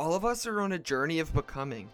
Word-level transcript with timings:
All 0.00 0.14
of 0.14 0.24
us 0.24 0.46
are 0.46 0.62
on 0.62 0.72
a 0.72 0.78
journey 0.78 1.18
of 1.18 1.34
becoming, 1.34 1.90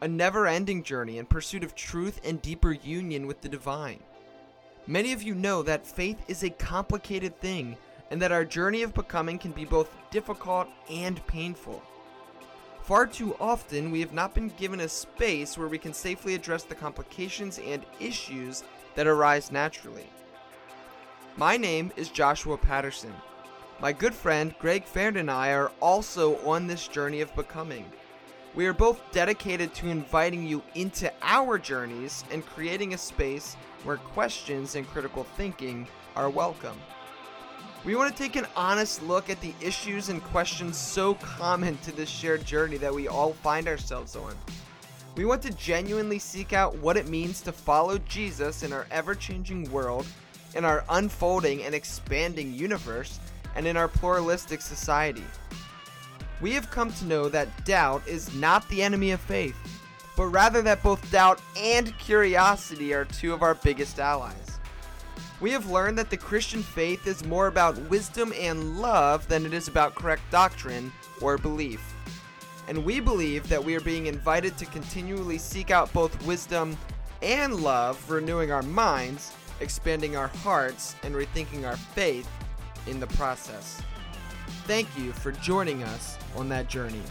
a 0.00 0.08
never 0.08 0.46
ending 0.46 0.82
journey 0.82 1.18
in 1.18 1.26
pursuit 1.26 1.62
of 1.62 1.74
truth 1.74 2.18
and 2.24 2.40
deeper 2.40 2.72
union 2.72 3.26
with 3.26 3.42
the 3.42 3.50
divine. 3.50 4.00
Many 4.86 5.12
of 5.12 5.22
you 5.22 5.34
know 5.34 5.62
that 5.62 5.86
faith 5.86 6.16
is 6.26 6.42
a 6.42 6.48
complicated 6.48 7.38
thing 7.42 7.76
and 8.10 8.22
that 8.22 8.32
our 8.32 8.46
journey 8.46 8.80
of 8.80 8.94
becoming 8.94 9.38
can 9.38 9.52
be 9.52 9.66
both 9.66 9.94
difficult 10.10 10.68
and 10.88 11.20
painful. 11.26 11.82
Far 12.80 13.06
too 13.06 13.36
often, 13.38 13.90
we 13.90 14.00
have 14.00 14.14
not 14.14 14.34
been 14.34 14.48
given 14.48 14.80
a 14.80 14.88
space 14.88 15.58
where 15.58 15.68
we 15.68 15.76
can 15.76 15.92
safely 15.92 16.34
address 16.34 16.62
the 16.62 16.74
complications 16.74 17.58
and 17.58 17.84
issues 18.00 18.64
that 18.94 19.06
arise 19.06 19.52
naturally. 19.52 20.08
My 21.36 21.58
name 21.58 21.92
is 21.94 22.08
Joshua 22.08 22.56
Patterson. 22.56 23.12
My 23.80 23.92
good 23.92 24.14
friend 24.14 24.54
Greg 24.60 24.84
Farrand 24.84 25.16
and 25.16 25.30
I 25.30 25.50
are 25.50 25.72
also 25.80 26.38
on 26.46 26.66
this 26.66 26.86
journey 26.86 27.20
of 27.20 27.34
becoming. 27.34 27.84
We 28.54 28.66
are 28.66 28.72
both 28.72 29.00
dedicated 29.10 29.74
to 29.74 29.88
inviting 29.88 30.46
you 30.46 30.62
into 30.76 31.12
our 31.22 31.58
journeys 31.58 32.24
and 32.30 32.46
creating 32.46 32.94
a 32.94 32.98
space 32.98 33.56
where 33.82 33.96
questions 33.96 34.76
and 34.76 34.86
critical 34.86 35.24
thinking 35.24 35.88
are 36.14 36.30
welcome. 36.30 36.78
We 37.84 37.96
want 37.96 38.16
to 38.16 38.22
take 38.22 38.36
an 38.36 38.46
honest 38.56 39.02
look 39.02 39.28
at 39.28 39.40
the 39.40 39.52
issues 39.60 40.08
and 40.08 40.22
questions 40.22 40.78
so 40.78 41.14
common 41.14 41.76
to 41.78 41.92
this 41.92 42.08
shared 42.08 42.46
journey 42.46 42.76
that 42.76 42.94
we 42.94 43.08
all 43.08 43.32
find 43.32 43.66
ourselves 43.66 44.14
on. 44.14 44.34
We 45.16 45.24
want 45.24 45.42
to 45.42 45.50
genuinely 45.50 46.20
seek 46.20 46.52
out 46.52 46.78
what 46.78 46.96
it 46.96 47.08
means 47.08 47.40
to 47.42 47.52
follow 47.52 47.98
Jesus 47.98 48.62
in 48.62 48.72
our 48.72 48.86
ever 48.92 49.14
changing 49.16 49.70
world, 49.70 50.06
in 50.54 50.64
our 50.64 50.84
unfolding 50.88 51.64
and 51.64 51.74
expanding 51.74 52.54
universe, 52.54 53.18
and 53.54 53.66
in 53.66 53.76
our 53.76 53.88
pluralistic 53.88 54.60
society. 54.60 55.24
We 56.40 56.52
have 56.52 56.70
come 56.70 56.92
to 56.94 57.06
know 57.06 57.28
that 57.28 57.64
doubt 57.64 58.06
is 58.06 58.34
not 58.34 58.68
the 58.68 58.82
enemy 58.82 59.12
of 59.12 59.20
faith, 59.20 59.56
but 60.16 60.26
rather 60.26 60.62
that 60.62 60.82
both 60.82 61.10
doubt 61.10 61.40
and 61.56 61.96
curiosity 61.98 62.92
are 62.92 63.04
two 63.04 63.32
of 63.32 63.42
our 63.42 63.54
biggest 63.54 63.98
allies. 63.98 64.58
We 65.40 65.50
have 65.50 65.70
learned 65.70 65.98
that 65.98 66.10
the 66.10 66.16
Christian 66.16 66.62
faith 66.62 67.06
is 67.06 67.24
more 67.24 67.48
about 67.48 67.78
wisdom 67.90 68.32
and 68.38 68.80
love 68.80 69.26
than 69.28 69.44
it 69.44 69.52
is 69.52 69.68
about 69.68 69.94
correct 69.94 70.22
doctrine 70.30 70.92
or 71.20 71.38
belief. 71.38 71.94
And 72.68 72.84
we 72.84 73.00
believe 73.00 73.48
that 73.48 73.62
we 73.62 73.74
are 73.74 73.80
being 73.80 74.06
invited 74.06 74.56
to 74.58 74.66
continually 74.66 75.38
seek 75.38 75.70
out 75.70 75.92
both 75.92 76.24
wisdom 76.24 76.76
and 77.20 77.56
love, 77.56 78.10
renewing 78.10 78.52
our 78.52 78.62
minds, 78.62 79.32
expanding 79.60 80.16
our 80.16 80.28
hearts, 80.28 80.94
and 81.02 81.14
rethinking 81.14 81.66
our 81.66 81.76
faith 81.76 82.28
in 82.86 83.00
the 83.00 83.06
process. 83.08 83.80
Thank 84.66 84.88
you 84.96 85.12
for 85.12 85.32
joining 85.32 85.82
us 85.82 86.18
on 86.36 86.48
that 86.48 86.68
journey. 86.68 87.02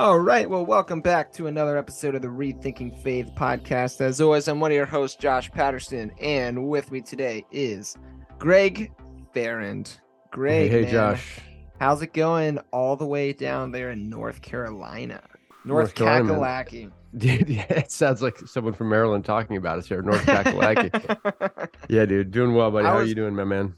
All 0.00 0.18
right. 0.18 0.48
Well, 0.48 0.64
welcome 0.64 1.02
back 1.02 1.30
to 1.34 1.46
another 1.46 1.76
episode 1.76 2.14
of 2.14 2.22
the 2.22 2.28
Rethinking 2.28 3.02
Faith 3.02 3.32
podcast. 3.34 4.00
As 4.00 4.18
always, 4.18 4.48
I'm 4.48 4.58
one 4.58 4.70
of 4.70 4.74
your 4.74 4.86
hosts, 4.86 5.18
Josh 5.18 5.50
Patterson, 5.50 6.10
and 6.18 6.70
with 6.70 6.90
me 6.90 7.02
today 7.02 7.44
is 7.50 7.98
Greg 8.38 8.92
Farrand. 9.34 10.00
Greg, 10.30 10.70
hey, 10.70 10.78
hey 10.78 10.82
man, 10.84 10.90
Josh. 10.90 11.40
How's 11.80 12.02
it 12.02 12.12
going 12.12 12.58
all 12.72 12.94
the 12.94 13.06
way 13.06 13.32
down 13.32 13.72
there 13.72 13.90
in 13.90 14.08
North 14.08 14.40
Carolina? 14.42 15.20
North, 15.64 15.98
North. 15.98 16.26
Kakalaki. 16.26 16.92
Dude, 17.16 17.48
yeah, 17.48 17.66
it 17.68 17.90
sounds 17.90 18.22
like 18.22 18.38
someone 18.46 18.72
from 18.72 18.88
Maryland 18.88 19.24
talking 19.24 19.56
about 19.56 19.78
us 19.78 19.88
here, 19.88 20.00
North 20.00 20.24
Kakalaki. 20.24 21.68
yeah, 21.88 22.04
dude, 22.04 22.30
doing 22.30 22.54
well, 22.54 22.70
buddy. 22.70 22.86
I 22.86 22.90
How 22.90 22.98
are 22.98 23.04
you 23.04 23.16
doing, 23.16 23.34
my 23.34 23.42
man? 23.42 23.74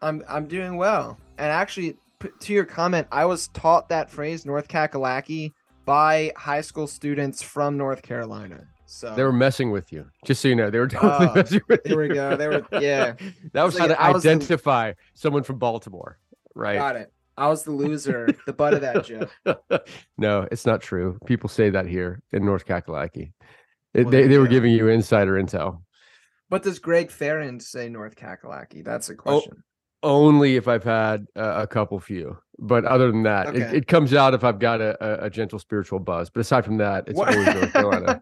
I'm 0.00 0.22
I'm 0.28 0.46
doing 0.46 0.76
well. 0.76 1.18
And 1.38 1.48
actually, 1.50 1.96
p- 2.20 2.28
to 2.38 2.52
your 2.52 2.64
comment, 2.64 3.08
I 3.10 3.24
was 3.24 3.48
taught 3.48 3.88
that 3.88 4.08
phrase 4.12 4.46
North 4.46 4.68
Kakalaki 4.68 5.54
by 5.86 6.32
high 6.36 6.60
school 6.60 6.86
students 6.86 7.42
from 7.42 7.76
North 7.76 8.02
Carolina. 8.02 8.60
So 8.86 9.12
They 9.16 9.24
were 9.24 9.32
messing 9.32 9.72
with 9.72 9.92
you, 9.92 10.06
just 10.24 10.40
so 10.40 10.46
you 10.46 10.54
know. 10.54 10.70
They 10.70 10.78
were 10.78 10.86
totally 10.86 11.26
Oh, 11.30 11.34
messing 11.34 11.60
with 11.68 11.82
there 11.82 11.92
you. 12.04 12.08
we 12.10 12.14
go. 12.14 12.36
They 12.36 12.46
were 12.46 12.64
yeah. 12.80 13.14
that 13.54 13.64
was 13.64 13.74
like 13.76 13.88
how 13.90 13.94
to 13.96 14.00
I 14.00 14.12
was 14.12 14.22
the- 14.22 14.30
identify 14.30 14.92
someone 15.14 15.42
from 15.42 15.58
Baltimore, 15.58 16.16
right? 16.54 16.76
Got 16.78 16.94
it. 16.94 17.12
I 17.38 17.48
was 17.48 17.62
the 17.62 17.70
loser, 17.70 18.28
the 18.46 18.52
butt 18.52 18.74
of 18.74 18.80
that 18.82 19.04
joke. 19.04 19.30
no, 20.18 20.46
it's 20.50 20.66
not 20.66 20.80
true. 20.82 21.18
People 21.26 21.48
say 21.48 21.70
that 21.70 21.86
here 21.86 22.20
in 22.32 22.44
North 22.44 22.66
Kakalaki. 22.66 23.32
Well, 23.94 24.10
they, 24.10 24.26
they 24.26 24.38
were 24.38 24.48
giving 24.48 24.72
you 24.72 24.88
insider 24.88 25.34
intel. 25.34 25.82
But 26.50 26.62
does 26.62 26.78
Greg 26.78 27.10
Farrand 27.10 27.62
say 27.62 27.88
North 27.88 28.16
Kakalaki? 28.16 28.84
That's 28.84 29.08
a 29.08 29.12
Oh, 29.12 29.16
question. 29.16 29.62
Only 30.02 30.56
if 30.56 30.68
I've 30.68 30.84
had 30.84 31.26
a, 31.34 31.62
a 31.62 31.66
couple 31.66 31.98
few, 31.98 32.38
but 32.58 32.84
other 32.84 33.10
than 33.10 33.24
that, 33.24 33.54
it, 33.56 33.62
Okay. 33.62 33.76
it 33.78 33.86
comes 33.88 34.14
out 34.14 34.32
if 34.32 34.44
I've 34.44 34.58
got 34.60 34.80
a, 34.80 34.96
a, 35.24 35.26
a 35.26 35.30
gentle 35.30 35.58
spiritual 35.58 35.98
buzz. 35.98 36.30
But 36.30 36.40
aside 36.40 36.64
from 36.64 36.76
that, 36.78 37.08
it's 37.08 37.18
What- 37.18 37.30
always 37.36 37.46
North 37.54 37.72
Carolina. 37.72 38.20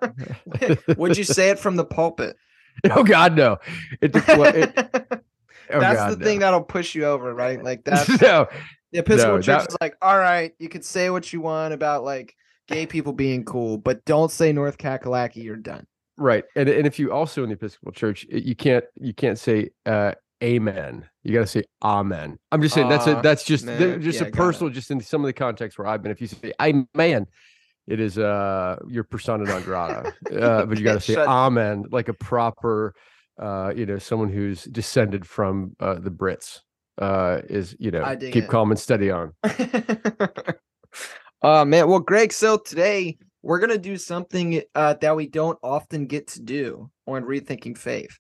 Would 0.97 1.16
you 1.19 1.25
say 1.25 1.50
it 1.50 1.59
from 1.59 1.76
the 1.76 1.84
pulpit? 1.84 2.37
oh 2.91 3.03
God, 3.05 3.37
no! 3.37 3.56
It, 4.03 4.15
it, 4.15 4.25
oh, 4.28 5.81
that's 5.81 5.97
God, 5.99 6.12
the 6.12 6.16
no. 6.19 6.25
thing 6.25 6.38
that'll 6.41 6.62
push 6.62 6.94
you 6.94 7.05
over, 7.06 7.32
right? 7.34 7.62
Like 7.62 7.84
that. 7.84 8.06
no, 8.21 8.47
the 8.92 8.98
Episcopal 9.00 9.36
No, 9.36 9.38
Church 9.42 9.47
that- 9.47 9.69
is 9.70 9.76
like, 9.80 9.97
all 10.02 10.19
right, 10.19 10.52
you 10.58 10.69
could 10.69 10.84
say 10.84 11.10
what 11.10 11.32
you 11.32 11.41
want 11.41 11.74
about 11.74 12.04
like 12.04 12.34
gay 12.69 12.86
people 12.86 13.12
being 13.12 13.44
cool, 13.44 13.78
but 13.78 14.04
don't 14.04 14.30
say 14.30 14.52
North 14.52 14.78
Kakalaki, 14.78 15.42
you're 15.42 15.56
done. 15.56 15.86
right. 16.19 16.44
And 16.56 16.69
and 16.69 16.86
if 16.86 16.98
you 16.98 17.12
also 17.12 17.42
in 17.42 17.48
the 17.50 17.54
Episcopal 17.54 17.92
Church, 17.92 18.26
you 18.30 18.54
can't 18.56 18.84
you 19.00 19.12
can't 19.14 19.38
say 19.38 19.70
uh, 19.86 20.12
Amen. 20.44 21.08
You 21.22 21.32
got 21.32 21.41
to 21.41 21.46
say 21.46 21.64
Amen. 21.82 22.38
I'm 22.52 22.60
just 22.62 22.75
saying 22.75 22.88
that's 22.88 23.06
a 23.06 23.20
that's 23.22 23.42
just 23.44 23.64
man. 23.64 24.02
just 24.02 24.20
Yeah, 24.20 24.26
a 24.28 24.30
personal, 24.30 24.72
just 24.72 24.91
in 24.91 25.00
some 25.00 25.22
of 25.22 25.26
the 25.26 25.32
contexts 25.32 25.78
where 25.78 25.86
I've 25.88 26.02
been. 26.02 26.12
If 26.12 26.20
you 26.20 26.26
say 26.26 26.52
Amen, 26.60 27.26
it 27.86 28.00
is 28.00 28.19
uh 28.19 28.76
your 28.88 29.04
persona 29.04 29.44
non 29.44 29.62
grata. 29.62 30.12
uh, 30.38 30.66
but 30.66 30.76
you 30.78 30.84
got 30.91 30.94
to 30.94 31.00
say 31.00 31.14
Shut- 31.14 31.26
Amen 31.28 31.84
like 31.91 32.08
a 32.08 32.14
proper, 32.14 32.94
uh, 33.41 33.72
you 33.75 33.86
know, 33.86 33.98
someone 33.98 34.30
who's 34.30 34.64
descended 34.64 35.26
from 35.26 35.75
uh, 35.80 35.94
the 35.94 36.10
Brits. 36.10 36.60
Uh, 36.98 37.42
is 37.48 37.76
you 37.78 37.90
know 37.90 38.16
keep 38.16 38.44
it. 38.44 38.48
calm 38.48 38.70
and 38.70 38.80
steady 38.80 39.10
on. 39.10 39.32
oh 41.42 41.64
man, 41.64 41.88
well, 41.88 42.00
Greg, 42.00 42.32
so 42.32 42.56
today 42.56 43.18
we're 43.42 43.58
gonna 43.58 43.78
do 43.78 43.96
something 43.96 44.62
uh, 44.74 44.94
that 45.00 45.14
we 45.14 45.28
don't 45.28 45.58
often 45.62 46.06
get 46.06 46.26
to 46.28 46.40
do 46.40 46.90
on 47.06 47.24
rethinking 47.24 47.76
faith, 47.76 48.18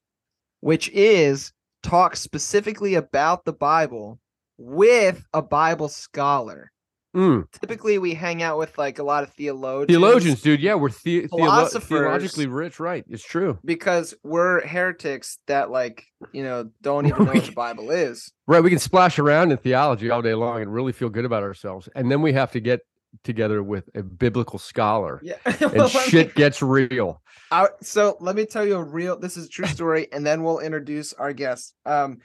which 0.60 0.90
is 0.90 1.52
talk 1.82 2.16
specifically 2.16 2.94
about 2.94 3.44
the 3.44 3.52
Bible 3.52 4.18
with 4.58 5.24
a 5.32 5.42
Bible 5.42 5.88
scholar. 5.88 6.70
Mm. 7.16 7.50
Typically, 7.50 7.98
we 7.98 8.12
hang 8.14 8.42
out 8.42 8.58
with 8.58 8.76
like 8.76 8.98
a 8.98 9.02
lot 9.02 9.22
of 9.24 9.30
theologians. 9.30 9.88
Theologians, 9.88 10.42
dude. 10.42 10.60
Yeah, 10.60 10.74
we're 10.74 10.90
the- 10.90 11.22
theolo- 11.22 11.28
Philosophers. 11.30 11.88
theologically 11.88 12.46
rich. 12.46 12.78
Right. 12.78 13.04
It's 13.08 13.24
true. 13.24 13.58
because 13.64 14.14
we're 14.22 14.66
heretics 14.66 15.38
that 15.46 15.70
like 15.70 16.04
you 16.32 16.42
know 16.44 16.70
don't 16.82 17.06
even 17.10 17.24
know 17.24 17.32
what 17.32 17.44
the 17.46 17.52
Bible 17.52 17.90
is. 17.90 18.30
Right. 18.46 18.62
We 18.62 18.70
can 18.70 18.78
splash 18.78 19.18
around 19.18 19.50
in 19.50 19.56
theology 19.58 20.10
all 20.10 20.20
day 20.22 20.34
long 20.34 20.60
and 20.62 20.72
really 20.72 20.92
feel 20.92 21.08
good 21.08 21.24
about 21.24 21.42
ourselves. 21.42 21.88
And 21.96 22.10
then 22.10 22.20
we 22.22 22.32
have 22.34 22.52
to 22.52 22.60
get 22.60 22.80
together 23.24 23.62
with 23.62 23.88
a 23.94 24.02
biblical 24.02 24.58
scholar 24.58 25.20
Yeah, 25.22 25.36
and 25.46 25.72
Well, 25.72 25.84
me- 25.88 26.00
shit 26.08 26.34
gets 26.34 26.60
real. 26.60 27.22
I, 27.50 27.68
so 27.80 28.18
let 28.20 28.36
me 28.36 28.44
tell 28.44 28.66
you 28.66 28.76
a 28.76 28.82
real. 28.84 29.18
This 29.18 29.38
is 29.38 29.46
a 29.46 29.48
true 29.48 29.66
story, 29.78 30.08
and 30.12 30.26
then 30.26 30.42
we'll 30.42 30.58
introduce 30.58 31.14
our 31.14 31.32
guest. 31.32 31.72
Um, 31.86 32.18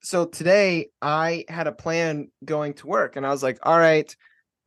so 0.00 0.24
today 0.24 0.88
I 1.02 1.44
had 1.48 1.66
a 1.66 1.72
plan 1.72 2.30
going 2.44 2.74
to 2.74 2.86
work, 2.86 3.16
and 3.16 3.26
I 3.26 3.30
was 3.30 3.42
like, 3.42 3.58
all 3.64 3.76
right, 3.76 4.14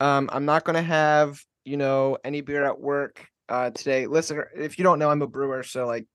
um, 0.02 0.30
I'm 0.34 0.46
not 0.46 0.66
going 0.66 0.76
to 0.76 0.82
have 0.82 1.40
you 1.64 1.78
know 1.78 2.18
any 2.24 2.42
beer 2.42 2.66
at 2.66 2.80
work 2.80 3.26
uh 3.50 3.70
today. 3.70 4.08
Listen, 4.08 4.44
if 4.56 4.78
you 4.78 4.84
don't 4.84 5.00
know, 5.00 5.10
I'm 5.10 5.22
a 5.22 5.28
brewer, 5.28 5.64
so 5.64 5.86
like 5.86 6.06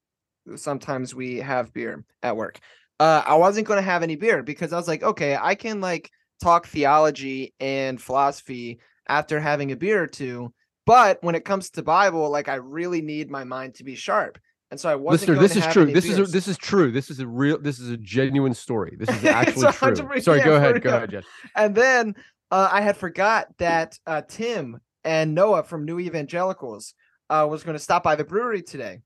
sometimes 0.56 1.14
we 1.14 1.36
have 1.36 1.72
beer 1.72 2.04
at 2.22 2.36
work. 2.36 2.58
Uh, 2.98 3.22
I 3.24 3.34
wasn't 3.36 3.66
going 3.66 3.78
to 3.78 3.90
have 3.90 4.02
any 4.02 4.16
beer 4.16 4.42
because 4.42 4.72
I 4.72 4.76
was 4.76 4.88
like, 4.88 5.02
okay, 5.02 5.36
I 5.40 5.54
can 5.54 5.80
like 5.80 6.10
talk 6.42 6.66
theology 6.66 7.54
and 7.60 8.00
philosophy 8.00 8.80
after 9.08 9.38
having 9.38 9.70
a 9.72 9.76
beer 9.76 10.02
or 10.02 10.06
two. 10.06 10.52
But 10.86 11.18
when 11.22 11.34
it 11.34 11.44
comes 11.44 11.70
to 11.70 11.82
Bible, 11.82 12.30
like 12.30 12.48
I 12.48 12.56
really 12.56 13.02
need 13.02 13.30
my 13.30 13.44
mind 13.44 13.74
to 13.76 13.84
be 13.84 13.94
sharp. 13.94 14.38
And 14.70 14.80
so 14.80 14.88
I 14.88 14.96
wasn't 14.96 15.28
Listener, 15.30 15.34
going 15.34 15.42
this 15.42 15.52
to 15.52 15.58
is 15.58 15.64
have 15.64 15.72
true. 15.72 15.92
This 15.92 16.04
is 16.06 16.18
a, 16.18 16.24
this 16.24 16.48
is 16.48 16.58
true. 16.58 16.90
This 16.90 17.10
is 17.10 17.20
a 17.20 17.26
real. 17.26 17.58
This 17.58 17.78
is 17.78 17.90
a 17.90 17.96
genuine 17.96 18.54
story. 18.54 18.96
This 18.98 19.08
is 19.10 19.24
actually 19.40 19.70
true. 19.72 19.92
100% 19.92 20.22
Sorry. 20.22 20.40
Go 20.40 20.56
ahead. 20.56 20.82
Go 20.82 20.96
ahead, 20.96 21.10
Jess. 21.10 21.24
and 21.54 21.74
then 21.74 22.14
uh, 22.50 22.68
I 22.70 22.80
had 22.80 22.96
forgot 22.96 23.48
that 23.58 23.98
uh, 24.06 24.22
Tim 24.28 24.80
and 25.04 25.34
Noah 25.34 25.62
from 25.62 25.84
New 25.84 25.98
Evangelicals 25.98 26.94
uh, 27.30 27.46
was 27.48 27.62
going 27.62 27.76
to 27.76 27.82
stop 27.82 28.02
by 28.02 28.16
the 28.16 28.24
brewery 28.24 28.62
today. 28.62 29.00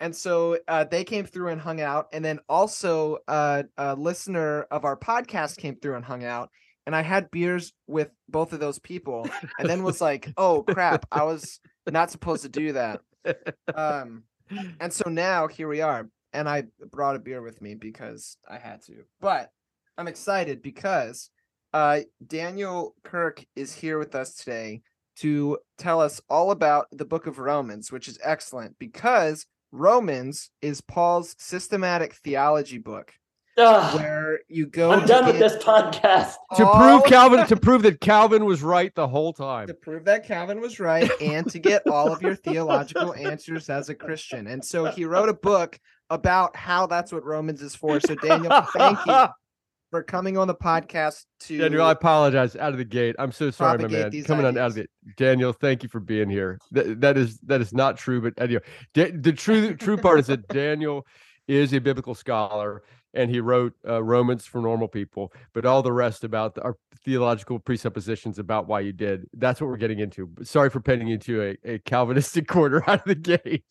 And 0.00 0.14
so 0.14 0.58
uh, 0.68 0.84
they 0.84 1.02
came 1.02 1.26
through 1.26 1.48
and 1.48 1.60
hung 1.60 1.80
out. 1.80 2.06
And 2.12 2.24
then 2.24 2.38
also 2.48 3.18
uh, 3.26 3.64
a 3.76 3.96
listener 3.96 4.62
of 4.70 4.84
our 4.84 4.96
podcast 4.96 5.56
came 5.56 5.76
through 5.76 5.96
and 5.96 6.04
hung 6.04 6.24
out. 6.24 6.50
And 6.86 6.94
I 6.94 7.02
had 7.02 7.30
beers 7.30 7.72
with 7.86 8.10
both 8.28 8.52
of 8.52 8.60
those 8.60 8.78
people 8.78 9.28
and 9.58 9.68
then 9.68 9.82
was 9.82 10.00
like, 10.00 10.32
oh 10.36 10.62
crap, 10.62 11.04
I 11.12 11.24
was 11.24 11.60
not 11.90 12.10
supposed 12.10 12.44
to 12.44 12.48
do 12.48 12.72
that. 12.72 13.00
Um, 13.74 14.22
and 14.80 14.90
so 14.92 15.10
now 15.10 15.48
here 15.48 15.68
we 15.68 15.82
are. 15.82 16.08
And 16.32 16.48
I 16.48 16.64
brought 16.90 17.16
a 17.16 17.18
beer 17.18 17.42
with 17.42 17.60
me 17.60 17.74
because 17.74 18.38
I 18.48 18.58
had 18.58 18.82
to. 18.86 19.04
But 19.20 19.50
I'm 19.98 20.08
excited 20.08 20.62
because 20.62 21.28
uh, 21.78 22.00
Daniel 22.26 22.96
Kirk 23.04 23.44
is 23.54 23.72
here 23.72 24.00
with 24.00 24.16
us 24.16 24.34
today 24.34 24.82
to 25.18 25.58
tell 25.76 26.00
us 26.00 26.20
all 26.28 26.50
about 26.50 26.86
the 26.90 27.04
book 27.04 27.28
of 27.28 27.38
Romans, 27.38 27.92
which 27.92 28.08
is 28.08 28.18
excellent 28.24 28.76
because 28.80 29.46
Romans 29.70 30.50
is 30.60 30.80
Paul's 30.80 31.36
systematic 31.38 32.14
theology 32.14 32.78
book. 32.78 33.12
Ugh, 33.56 33.94
Where 33.96 34.40
you 34.48 34.66
go 34.66 34.90
I'm 34.90 35.06
done 35.06 35.26
with 35.26 35.38
this 35.38 35.56
podcast. 35.62 36.34
to 36.56 36.66
all 36.66 37.00
prove 37.00 37.04
Calvin 37.04 37.46
to 37.48 37.56
prove 37.56 37.82
that 37.82 38.00
Calvin 38.00 38.44
was 38.44 38.60
right 38.60 38.92
the 38.96 39.06
whole 39.06 39.32
time. 39.32 39.68
to 39.68 39.74
prove 39.74 40.04
that 40.06 40.26
Calvin 40.26 40.60
was 40.60 40.80
right 40.80 41.08
and 41.20 41.48
to 41.50 41.60
get 41.60 41.86
all 41.86 42.12
of 42.12 42.22
your 42.22 42.34
theological 42.34 43.14
answers 43.14 43.70
as 43.70 43.88
a 43.88 43.94
Christian. 43.94 44.48
And 44.48 44.64
so 44.64 44.86
he 44.86 45.04
wrote 45.04 45.28
a 45.28 45.34
book 45.34 45.78
about 46.10 46.56
how 46.56 46.88
that's 46.88 47.12
what 47.12 47.24
Romans 47.24 47.62
is 47.62 47.76
for. 47.76 48.00
So 48.00 48.16
Daniel, 48.16 48.62
thank 48.72 48.98
you 49.06 49.26
for 49.90 50.02
coming 50.02 50.36
on 50.36 50.48
the 50.48 50.54
podcast 50.54 51.24
to 51.40 51.58
Daniel, 51.58 51.82
I 51.82 51.92
apologize 51.92 52.56
out 52.56 52.72
of 52.72 52.78
the 52.78 52.84
gate. 52.84 53.16
I'm 53.18 53.32
so 53.32 53.50
sorry, 53.50 53.78
my 53.78 53.88
man. 53.88 54.22
Coming 54.24 54.46
on 54.46 54.58
out 54.58 54.72
of 54.72 54.78
it. 54.78 54.90
Daniel, 55.16 55.52
thank 55.52 55.82
you 55.82 55.88
for 55.88 56.00
being 56.00 56.28
here. 56.28 56.58
That, 56.72 57.00
that 57.00 57.16
is 57.16 57.38
that 57.40 57.60
is 57.60 57.72
not 57.72 57.96
true, 57.96 58.20
but 58.20 58.34
anyway, 58.38 58.62
Da- 58.94 59.12
the 59.12 59.32
true 59.32 59.74
true 59.74 59.96
part 59.96 60.20
is 60.20 60.26
that 60.26 60.46
Daniel 60.48 61.06
is 61.46 61.72
a 61.72 61.80
biblical 61.80 62.14
scholar 62.14 62.82
and 63.14 63.30
he 63.30 63.40
wrote 63.40 63.72
uh, 63.86 64.02
Romans 64.02 64.44
for 64.44 64.60
normal 64.60 64.86
people, 64.88 65.32
but 65.54 65.64
all 65.64 65.82
the 65.82 65.92
rest 65.92 66.24
about 66.24 66.54
the, 66.54 66.62
our 66.62 66.76
theological 67.04 67.58
presuppositions 67.58 68.38
about 68.38 68.68
why 68.68 68.80
you 68.80 68.92
did. 68.92 69.26
That's 69.32 69.60
what 69.60 69.68
we're 69.68 69.78
getting 69.78 69.98
into. 69.98 70.26
But 70.26 70.46
Sorry 70.46 70.68
for 70.68 70.80
painting 70.80 71.08
you 71.08 71.14
into 71.14 71.42
a, 71.42 71.56
a 71.64 71.78
Calvinistic 71.78 72.46
corner 72.48 72.82
out 72.86 73.00
of 73.00 73.04
the 73.06 73.14
gate. 73.14 73.64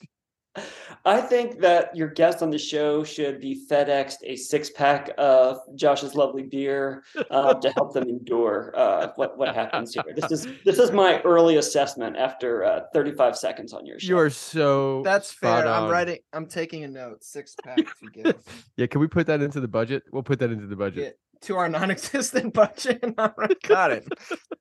I 1.05 1.21
think 1.21 1.59
that 1.61 1.95
your 1.95 2.07
guest 2.07 2.41
on 2.41 2.49
the 2.49 2.57
show 2.57 3.03
should 3.03 3.39
be 3.39 3.65
FedExed 3.69 4.17
a 4.23 4.35
six 4.35 4.69
pack 4.69 5.11
of 5.17 5.59
Josh's 5.75 6.15
lovely 6.15 6.43
beer 6.43 7.03
uh, 7.31 7.53
to 7.53 7.71
help 7.71 7.93
them 7.93 8.09
endure 8.09 8.73
uh, 8.75 9.09
what 9.15 9.37
what 9.37 9.53
happens 9.53 9.93
here. 9.93 10.03
This 10.15 10.31
is 10.31 10.47
this 10.65 10.79
is 10.79 10.91
my 10.91 11.21
early 11.21 11.57
assessment 11.57 12.17
after 12.17 12.63
uh, 12.63 12.81
35 12.93 13.37
seconds 13.37 13.73
on 13.73 13.85
your 13.85 13.99
show. 13.99 14.07
You 14.07 14.17
are 14.17 14.29
so 14.29 15.01
That's 15.03 15.29
spot 15.29 15.63
fair. 15.63 15.71
I'm 15.71 15.89
writing. 15.89 16.19
I'm 16.33 16.47
taking 16.47 16.83
a 16.83 16.87
note. 16.87 17.23
Six 17.23 17.55
pack 17.63 17.79
Yeah, 18.77 18.87
can 18.87 19.01
we 19.01 19.07
put 19.07 19.27
that 19.27 19.41
into 19.41 19.59
the 19.59 19.67
budget? 19.67 20.03
We'll 20.11 20.23
put 20.23 20.39
that 20.39 20.51
into 20.51 20.67
the 20.67 20.75
budget. 20.75 21.03
Yeah, 21.03 21.37
to 21.47 21.57
our 21.57 21.69
non-existent 21.69 22.53
budget. 22.53 23.03
All 23.17 23.33
right, 23.37 23.61
got 23.63 23.91
it. 23.91 24.07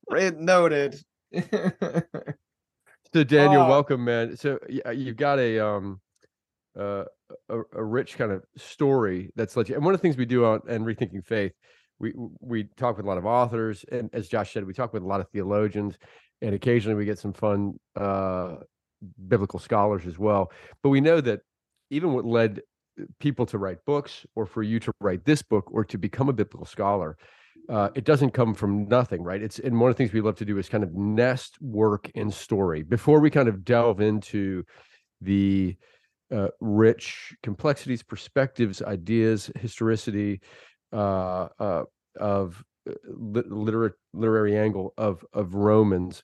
Right, 0.09 0.37
noted. 0.37 1.03
So 3.17 3.25
Daniel, 3.25 3.63
Oh. 3.63 3.69
welcome, 3.71 4.05
man. 4.05 4.37
So 4.37 4.59
uh, 4.85 4.91
you've 4.91 5.17
got 5.17 5.39
a 5.39 5.59
um 5.59 6.03
uh, 6.79 7.05
a, 7.49 7.61
a 7.73 7.83
rich 7.83 8.19
kind 8.19 8.31
of 8.31 8.45
story 8.59 9.31
that's 9.37 9.57
let 9.57 9.71
you. 9.71 9.75
And 9.75 9.83
one 9.83 9.95
of 9.95 10.01
the 10.01 10.03
things 10.03 10.19
we 10.19 10.27
do 10.27 10.45
on 10.45 10.61
and 10.69 10.85
rethinking 10.85 11.25
faith, 11.25 11.53
we 11.99 12.13
we 12.41 12.65
talk 12.77 12.99
with 12.99 13.07
a 13.07 13.09
lot 13.09 13.17
of 13.17 13.25
authors, 13.25 13.87
and 13.91 14.11
as 14.13 14.29
Josh 14.29 14.53
said, 14.53 14.67
we 14.67 14.75
talk 14.75 14.93
with 14.93 15.03
a 15.03 15.07
lot 15.07 15.23
of 15.23 15.31
theologians, 15.31 15.97
and 16.43 16.55
occasionally 16.55 16.95
we 16.95 17.07
get 17.07 17.19
some 17.19 17.33
fun 17.33 17.81
uh, 17.99 18.57
biblical 19.29 19.61
scholars 19.61 20.07
as 20.07 20.19
well. 20.19 20.53
But 20.83 20.91
we 20.91 21.01
know 21.01 21.23
that 21.23 21.41
even 21.89 22.13
what 22.13 22.27
led 22.27 22.61
uh, 23.01 23.05
people 23.19 23.47
to 23.47 23.57
write 23.57 23.83
books, 23.87 24.27
or 24.35 24.45
for 24.45 24.63
you 24.63 24.79
to 24.81 24.93
write 25.01 25.25
this 25.25 25.41
book, 25.41 25.71
or 25.73 25.87
to 25.87 25.97
become 25.97 26.29
a 26.29 26.35
biblical 26.35 26.67
scholar, 26.67 27.17
uh, 27.69 27.91
it 27.95 28.05
doesn't 28.05 28.31
come 28.31 28.55
from 28.55 28.89
nothing, 28.89 29.23
right? 29.23 29.43
It's 29.43 29.59
and 29.59 29.81
one 29.81 29.91
of 29.91 29.97
the 29.97 29.99
things 29.99 30.13
we 30.13 30.21
love 30.21 30.37
to 30.37 30.45
do 30.45 30.59
is 30.59 30.69
kind 30.69 30.85
of 30.85 30.95
nest 30.95 31.61
work 31.61 32.11
and 32.15 32.33
story 32.33 32.83
before 32.83 33.21
we 33.21 33.31
kind 33.31 33.49
of 33.49 33.65
delve 33.65 34.01
into 34.01 34.65
the 35.21 35.77
uh, 36.33 36.49
rich 36.61 37.35
complexities, 37.43 38.03
perspectives, 38.03 38.83
ideas, 38.83 39.51
historicity 39.59 40.41
uh, 40.93 41.49
uh, 41.59 41.85
of 42.19 42.63
uh, 42.89 42.95
lit- 43.05 43.51
literary 43.51 43.93
literary 44.13 44.57
angle 44.57 44.95
of 44.97 45.25
of 45.33 45.55
Romans. 45.55 46.23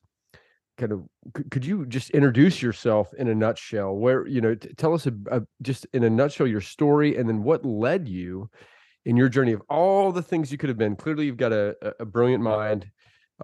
Kind 0.79 0.93
of, 0.93 1.03
could 1.51 1.67
you 1.67 1.85
just 1.87 2.11
introduce 2.11 2.63
yourself 2.63 3.13
in 3.15 3.29
a 3.29 3.35
nutshell? 3.35 3.95
Where 3.95 4.27
you 4.27 4.41
know, 4.41 4.55
t- 4.55 4.71
tell 4.77 4.95
us 4.95 5.07
a, 5.07 5.13
a, 5.31 5.43
just 5.61 5.87
in 5.93 6.03
a 6.05 6.11
nutshell 6.11 6.47
your 6.47 6.63
story, 6.63 7.17
and 7.17 7.29
then 7.29 7.43
what 7.43 7.65
led 7.65 8.09
you 8.09 8.49
in 9.05 9.17
your 9.17 9.29
journey 9.29 9.53
of 9.53 9.63
all 9.69 10.13
the 10.13 10.23
things 10.23 10.51
you 10.53 10.59
could 10.59 10.69
have 10.69 10.79
been. 10.79 10.97
Clearly, 10.97 11.27
you've 11.27 11.37
got 11.37 11.53
a, 11.53 11.77
a- 12.01 12.05
brilliant 12.05 12.43
mind, 12.43 12.91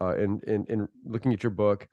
uh, 0.01 0.17
in, 0.17 0.41
in 0.47 0.65
in 0.69 0.89
looking 1.05 1.33
at 1.33 1.43
your 1.43 1.51
book, 1.51 1.89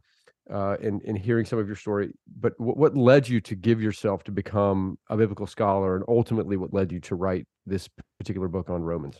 uh, 0.51 0.77
and 0.81 1.01
and 1.03 1.17
hearing 1.17 1.45
some 1.45 1.57
of 1.59 1.67
your 1.67 1.75
story. 1.75 2.13
But 2.39 2.53
what, 2.59 2.77
what 2.77 2.95
led 2.95 3.27
you 3.27 3.41
to 3.41 3.55
give 3.55 3.81
yourself 3.81 4.23
to 4.25 4.31
become 4.31 4.97
a 5.09 5.17
biblical 5.17 5.47
scholar, 5.47 5.95
and 5.95 6.05
ultimately, 6.07 6.57
what 6.57 6.73
led 6.73 6.91
you 6.91 6.99
to 7.01 7.15
write 7.15 7.47
this 7.65 7.89
particular 8.19 8.47
book 8.47 8.69
on 8.69 8.83
Romans 8.83 9.17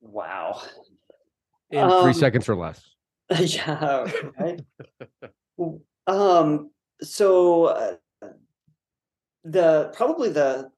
Wow. 0.00 0.62
in 1.70 1.88
three 1.88 2.10
Um, 2.10 2.14
seconds 2.14 2.48
or 2.48 2.56
less? 2.56 2.82
yeah. 3.38 4.10
Right. 4.38 4.60
Um. 6.06 6.70
So 7.02 7.64
uh, 7.66 7.96
the 9.44 9.90
probably 9.94 10.30
the 10.30 10.70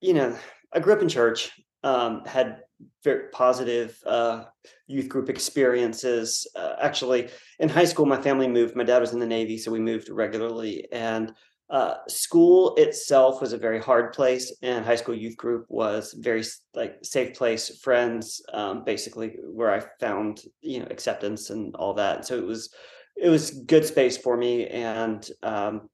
you 0.00 0.12
know 0.14 0.36
I 0.72 0.80
grew 0.80 0.92
up 0.92 1.02
in 1.02 1.08
church. 1.08 1.50
Um, 1.82 2.24
had 2.26 2.58
very 3.02 3.30
positive 3.32 3.98
uh, 4.06 4.44
youth 4.86 5.08
group 5.08 5.30
experiences. 5.30 6.46
Uh, 6.54 6.74
actually, 6.80 7.30
in 7.58 7.70
high 7.70 7.86
school, 7.86 8.04
my 8.04 8.20
family 8.20 8.48
moved. 8.48 8.76
My 8.76 8.84
dad 8.84 8.98
was 8.98 9.14
in 9.14 9.18
the 9.18 9.26
Navy, 9.26 9.56
so 9.56 9.70
we 9.70 9.80
moved 9.80 10.10
regularly. 10.10 10.86
And 10.92 11.32
uh, 11.70 11.94
school 12.08 12.74
itself 12.76 13.40
was 13.40 13.52
a 13.52 13.58
very 13.58 13.80
hard 13.80 14.12
place, 14.12 14.54
and 14.62 14.84
high 14.84 14.96
school 14.96 15.14
youth 15.14 15.36
group 15.36 15.66
was 15.68 16.12
very 16.18 16.44
like 16.74 16.96
safe 17.02 17.34
place. 17.34 17.78
Friends, 17.78 18.42
um, 18.52 18.84
basically, 18.84 19.36
where 19.44 19.72
I 19.72 19.82
found 20.00 20.42
you 20.60 20.80
know 20.80 20.88
acceptance 20.90 21.50
and 21.50 21.74
all 21.76 21.94
that. 21.94 22.26
So 22.26 22.36
it 22.36 22.44
was 22.44 22.74
it 23.16 23.28
was 23.28 23.50
good 23.50 23.84
space 23.84 24.18
for 24.18 24.36
me, 24.36 24.66
and 24.66 25.26
um, 25.42 25.88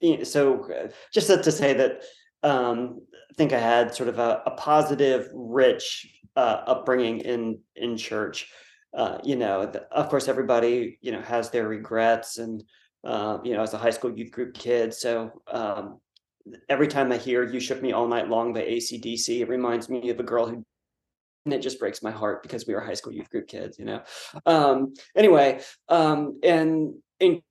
you 0.00 0.18
know, 0.18 0.24
so 0.24 0.64
uh, 0.72 0.88
just 1.12 1.26
to, 1.26 1.50
say 1.50 1.72
that 1.74 2.04
um, 2.44 3.00
think 3.36 3.52
I 3.52 3.58
had 3.58 3.94
sort 3.94 4.08
of 4.08 4.18
a, 4.18 4.42
a 4.46 4.52
positive, 4.52 5.28
rich 5.32 6.06
uh, 6.36 6.62
upbringing 6.66 7.20
in 7.20 7.58
in 7.76 7.96
church. 7.96 8.50
Uh, 8.96 9.18
you 9.24 9.36
know, 9.36 9.66
the, 9.66 9.82
of 9.92 10.08
course, 10.08 10.28
everybody 10.28 10.98
you 11.00 11.12
know 11.12 11.20
has 11.22 11.50
their 11.50 11.68
regrets, 11.68 12.38
and 12.38 12.62
uh, 13.04 13.38
you 13.44 13.54
know, 13.54 13.62
as 13.62 13.74
a 13.74 13.78
high 13.78 13.90
school 13.90 14.16
youth 14.16 14.30
group 14.30 14.54
kid, 14.54 14.94
so 14.94 15.32
um, 15.50 16.00
every 16.68 16.88
time 16.88 17.10
I 17.12 17.16
hear 17.16 17.42
"You 17.44 17.60
Shook 17.60 17.82
Me 17.82 17.92
All 17.92 18.08
Night 18.08 18.28
Long" 18.28 18.52
by 18.52 18.62
ACDC, 18.62 19.40
it 19.40 19.48
reminds 19.48 19.88
me 19.88 20.10
of 20.10 20.20
a 20.20 20.24
girl 20.24 20.46
who. 20.46 20.64
And 21.46 21.52
it 21.52 21.60
just 21.60 21.78
breaks 21.78 22.02
my 22.02 22.10
heart 22.10 22.42
because 22.42 22.66
we 22.66 22.72
were 22.72 22.80
high 22.80 22.94
school 22.94 23.12
youth 23.12 23.28
group 23.28 23.48
kids, 23.48 23.78
you 23.78 23.84
know. 23.84 24.02
Um, 24.46 24.94
anyway, 25.14 25.60
um, 25.90 26.40
and 26.42 26.94
in 27.20 27.42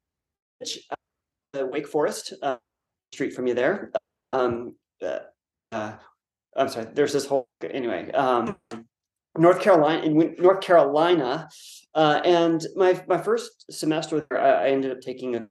uh, 1.54 1.68
Wake 1.68 1.88
Forest, 1.88 2.34
uh, 2.42 2.58
street 3.12 3.36
from 3.36 3.46
you 3.46 3.54
there. 3.54 3.92
Um, 4.34 4.76
uh, 5.06 5.20
uh, 5.74 5.94
I'm 6.56 6.70
sorry. 6.70 6.88
There's 6.94 7.14
this 7.14 7.26
whole 7.26 7.48
anyway. 7.62 8.12
Um, 8.12 8.56
North 9.38 9.62
Carolina 9.62 10.04
in 10.04 10.36
North 10.38 10.62
Carolina, 10.62 11.50
uh, 11.96 12.22
and 12.24 12.66
my 12.76 13.02
my 13.08 13.18
first 13.18 13.66
semester 13.72 14.26
there, 14.30 14.40
I, 14.40 14.68
I 14.68 14.70
ended 14.70 14.92
up 14.92 15.02
taking 15.02 15.36
a 15.36 15.48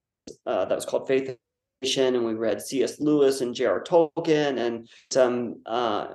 uh, 0.46 0.64
that 0.66 0.74
was 0.74 0.84
called 0.84 1.08
Faith 1.08 1.36
and 1.82 2.24
we 2.24 2.34
read 2.34 2.62
C.S. 2.62 3.00
Lewis 3.00 3.40
and 3.40 3.54
J.R. 3.54 3.82
Tolkien, 3.82 4.58
and 4.58 4.88
some 5.10 5.62
uh, 5.66 6.06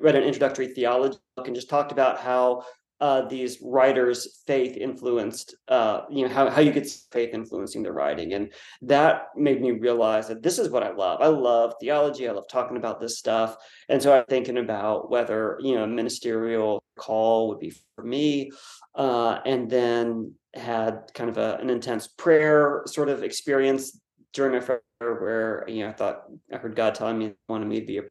read 0.00 0.16
an 0.16 0.22
introductory 0.22 0.68
theology 0.68 1.16
book, 1.36 1.46
and 1.46 1.56
just 1.56 1.70
talked 1.70 1.92
about 1.92 2.18
how 2.18 2.64
uh, 3.00 3.22
these 3.28 3.58
writers' 3.62 4.42
faith 4.46 4.76
influenced, 4.76 5.56
uh, 5.68 6.02
you 6.10 6.26
know, 6.26 6.32
how, 6.32 6.48
how 6.48 6.60
you 6.60 6.72
get 6.72 6.88
faith 7.10 7.34
influencing 7.34 7.82
their 7.82 7.92
writing. 7.92 8.34
And 8.34 8.52
that 8.82 9.28
made 9.36 9.60
me 9.60 9.72
realize 9.72 10.28
that 10.28 10.42
this 10.42 10.58
is 10.58 10.70
what 10.70 10.82
I 10.82 10.92
love. 10.92 11.20
I 11.20 11.26
love 11.26 11.74
theology. 11.80 12.28
I 12.28 12.32
love 12.32 12.48
talking 12.48 12.76
about 12.76 13.00
this 13.00 13.18
stuff. 13.18 13.56
And 13.88 14.02
so 14.02 14.16
I'm 14.16 14.24
thinking 14.26 14.58
about 14.58 15.10
whether, 15.10 15.58
you 15.60 15.74
know, 15.74 15.84
a 15.84 15.88
ministerial 15.88 16.84
call 16.96 17.48
would 17.48 17.58
be 17.58 17.74
for 17.96 18.04
me. 18.04 18.52
Uh, 18.94 19.40
and 19.44 19.68
then 19.68 20.34
had 20.54 21.10
kind 21.14 21.28
of 21.28 21.36
a, 21.36 21.56
an 21.56 21.70
intense 21.70 22.06
prayer 22.06 22.84
sort 22.86 23.08
of 23.08 23.24
experience 23.24 24.00
during 24.32 24.52
my 24.52 24.60
prayer 24.60 24.80
where, 25.00 25.64
you 25.68 25.84
know, 25.84 25.90
I 25.90 25.92
thought 25.92 26.22
I 26.52 26.58
heard 26.58 26.76
God 26.76 26.94
telling 26.94 27.18
me 27.18 27.32
wanted 27.48 27.66
me 27.66 27.80
to 27.80 27.86
be 27.86 27.98
a, 27.98 28.02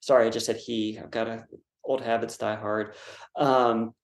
sorry, 0.00 0.26
I 0.26 0.30
just 0.30 0.46
said 0.46 0.56
he, 0.56 0.98
I've 0.98 1.10
got 1.10 1.28
a 1.28 1.44
old 1.88 2.02
habits 2.02 2.36
die 2.36 2.54
hard. 2.54 2.94
Um, 3.34 3.94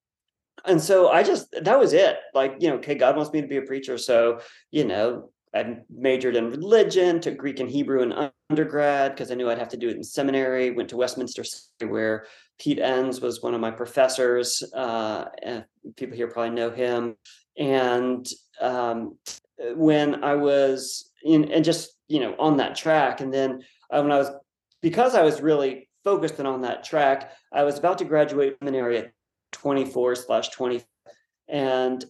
and 0.65 0.81
so 0.81 1.09
I 1.09 1.23
just 1.23 1.55
that 1.63 1.79
was 1.79 1.93
it. 1.93 2.17
Like, 2.33 2.57
you 2.61 2.69
know, 2.69 2.77
okay, 2.77 2.95
God 2.95 3.17
wants 3.17 3.33
me 3.33 3.41
to 3.41 3.47
be 3.47 3.57
a 3.57 3.63
preacher. 3.63 3.99
So, 3.99 4.41
you 4.71 4.85
know, 4.85 5.31
I 5.55 5.79
majored 5.89 6.37
in 6.37 6.51
religion, 6.51 7.21
took 7.21 7.37
Greek 7.37 7.61
and 7.61 7.71
Hebrew 7.71 8.03
in 8.03 8.31
undergrad 8.51 9.13
because 9.13 9.31
I 9.31 9.35
knew 9.35 9.51
I'd 9.51 9.59
have 9.59 9.69
to 9.69 9.77
do 9.77 9.89
it 9.89 9.97
in 9.97 10.03
seminary. 10.03 10.71
Went 10.71 10.89
to 10.91 10.97
Westminster, 10.97 11.45
where 11.87 12.27
Pete 12.59 12.81
Enns 12.81 13.21
was 13.21 13.43
one 13.43 13.55
of 13.55 13.61
my 13.61 13.71
professors. 13.71 14.63
Uh, 14.75 15.27
and 15.43 15.65
people 15.97 16.17
here 16.17 16.29
probably 16.29 16.51
know 16.55 16.71
him. 16.71 17.17
And 17.57 18.27
um, 18.61 19.17
when 19.59 20.25
I 20.25 20.35
was 20.35 21.13
in, 21.25 21.51
and 21.53 21.65
just 21.65 21.95
you 22.09 22.21
know 22.21 22.35
on 22.39 22.59
that 22.59 22.77
track 22.77 23.21
and 23.21 23.33
then 23.33 23.63
uh, 23.91 24.01
when 24.01 24.13
i 24.13 24.19
was 24.19 24.31
because 24.83 25.15
i 25.15 25.23
was 25.23 25.41
really 25.41 25.89
focused 26.05 26.39
and 26.39 26.47
on 26.47 26.63
that 26.63 26.85
track 26.85 27.33
i 27.53 27.65
was 27.65 27.79
about 27.79 27.99
to 27.99 28.05
graduate 28.05 28.57
seminary 28.61 28.99
at 28.99 29.13
24 29.55 30.17
slash 30.17 30.49
20 30.51 30.83
and 31.49 32.05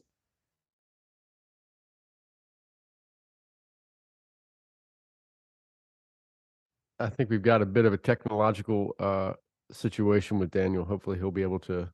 I 7.00 7.08
think 7.08 7.28
we've 7.28 7.42
got 7.42 7.60
a 7.60 7.66
bit 7.66 7.84
of 7.84 7.92
a 7.92 7.96
technological 7.96 8.94
uh, 8.98 9.32
situation 9.70 10.38
with 10.38 10.50
Daniel. 10.50 10.84
Hopefully, 10.84 11.18
he'll 11.18 11.30
be 11.30 11.42
able 11.42 11.58
to 11.60 11.90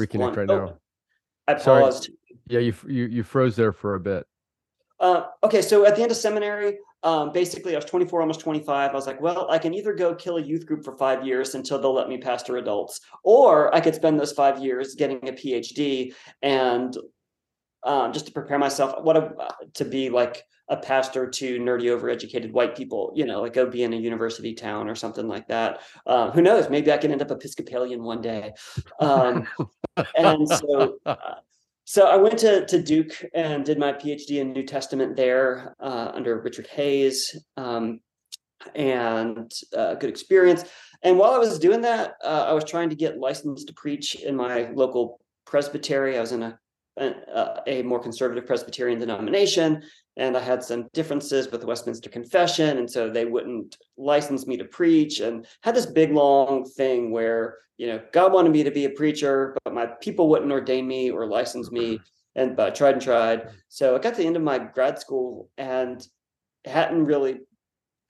reconnect 0.00 0.36
right 0.36 0.50
oh, 0.50 0.66
now. 0.66 0.78
i 1.48 1.58
Sorry. 1.58 1.82
paused 1.82 2.10
Yeah, 2.46 2.60
you 2.60 2.74
you 2.86 3.06
you 3.06 3.22
froze 3.22 3.56
there 3.56 3.72
for 3.72 3.96
a 3.96 4.00
bit. 4.00 4.24
Uh, 5.00 5.26
okay, 5.42 5.62
so 5.62 5.84
at 5.84 5.96
the 5.96 6.02
end 6.02 6.10
of 6.10 6.16
seminary, 6.16 6.78
um, 7.02 7.32
basically, 7.32 7.74
I 7.74 7.78
was 7.78 7.86
24, 7.86 8.20
almost 8.20 8.40
25. 8.40 8.90
I 8.90 8.92
was 8.92 9.06
like, 9.06 9.20
well, 9.20 9.50
I 9.50 9.58
can 9.58 9.72
either 9.72 9.94
go 9.94 10.14
kill 10.14 10.36
a 10.36 10.42
youth 10.42 10.66
group 10.66 10.84
for 10.84 10.96
five 10.96 11.26
years 11.26 11.54
until 11.54 11.80
they'll 11.80 11.94
let 11.94 12.08
me 12.08 12.18
pastor 12.18 12.58
adults, 12.58 13.00
or 13.24 13.74
I 13.74 13.80
could 13.80 13.94
spend 13.94 14.20
those 14.20 14.32
five 14.32 14.62
years 14.62 14.94
getting 14.94 15.28
a 15.28 15.32
PhD 15.32 16.14
and 16.42 16.96
um, 17.84 18.12
just 18.12 18.26
to 18.26 18.32
prepare 18.32 18.58
myself 18.58 19.02
what 19.02 19.16
a, 19.16 19.32
to 19.74 19.84
be 19.86 20.10
like 20.10 20.44
a 20.68 20.76
pastor 20.76 21.28
to 21.28 21.58
nerdy, 21.58 21.84
overeducated 21.84 22.52
white 22.52 22.76
people. 22.76 23.12
You 23.16 23.24
know, 23.24 23.40
like 23.40 23.54
go 23.54 23.66
be 23.66 23.82
in 23.82 23.94
a 23.94 23.96
university 23.96 24.54
town 24.54 24.88
or 24.88 24.94
something 24.94 25.26
like 25.26 25.48
that. 25.48 25.80
Uh, 26.06 26.30
who 26.30 26.42
knows? 26.42 26.68
Maybe 26.68 26.92
I 26.92 26.98
can 26.98 27.12
end 27.12 27.22
up 27.22 27.30
Episcopalian 27.30 28.02
one 28.02 28.20
day. 28.20 28.52
Um, 29.00 29.48
and 30.14 30.46
so 30.46 30.98
uh, 31.06 31.16
so 31.90 32.06
I 32.06 32.14
went 32.14 32.38
to, 32.38 32.64
to 32.66 32.80
Duke 32.80 33.20
and 33.34 33.64
did 33.64 33.76
my 33.76 33.92
PhD 33.92 34.38
in 34.38 34.52
New 34.52 34.62
Testament 34.62 35.16
there 35.16 35.74
uh, 35.80 36.12
under 36.14 36.40
Richard 36.40 36.68
Hays, 36.68 37.36
um, 37.56 37.98
and 38.76 39.50
uh, 39.76 39.94
good 39.94 40.08
experience. 40.08 40.66
And 41.02 41.18
while 41.18 41.32
I 41.32 41.38
was 41.38 41.58
doing 41.58 41.80
that, 41.80 42.14
uh, 42.22 42.44
I 42.46 42.52
was 42.52 42.62
trying 42.62 42.90
to 42.90 42.94
get 42.94 43.18
licensed 43.18 43.66
to 43.66 43.74
preach 43.74 44.14
in 44.14 44.36
my 44.36 44.70
local 44.70 45.18
presbytery. 45.46 46.16
I 46.16 46.20
was 46.20 46.30
in 46.30 46.44
a 46.44 46.60
a, 46.96 47.60
a 47.66 47.82
more 47.82 48.00
conservative 48.00 48.46
Presbyterian 48.46 48.98
denomination, 48.98 49.82
and 50.16 50.36
I 50.36 50.40
had 50.40 50.62
some 50.62 50.88
differences 50.92 51.50
with 51.50 51.60
the 51.60 51.66
Westminster 51.66 52.10
Confession, 52.10 52.78
and 52.78 52.90
so 52.90 53.08
they 53.08 53.24
wouldn't 53.24 53.76
license 53.96 54.46
me 54.46 54.56
to 54.56 54.64
preach, 54.64 55.20
and 55.20 55.46
had 55.62 55.74
this 55.74 55.86
big 55.86 56.12
long 56.12 56.64
thing 56.64 57.10
where 57.10 57.58
you 57.78 57.86
know 57.86 58.00
God 58.12 58.32
wanted 58.32 58.52
me 58.52 58.62
to 58.64 58.70
be 58.70 58.84
a 58.84 58.90
preacher, 58.90 59.56
but 59.64 59.74
my 59.74 59.86
people 59.86 60.28
wouldn't 60.28 60.52
ordain 60.52 60.86
me 60.86 61.10
or 61.10 61.26
license 61.26 61.70
me, 61.70 62.00
and 62.34 62.56
but 62.56 62.68
I 62.68 62.70
tried 62.70 62.94
and 62.94 63.02
tried. 63.02 63.48
So 63.68 63.94
I 63.96 63.98
got 63.98 64.14
to 64.14 64.20
the 64.20 64.26
end 64.26 64.36
of 64.36 64.42
my 64.42 64.58
grad 64.58 64.98
school 64.98 65.48
and 65.56 66.06
hadn't 66.64 67.06
really 67.06 67.40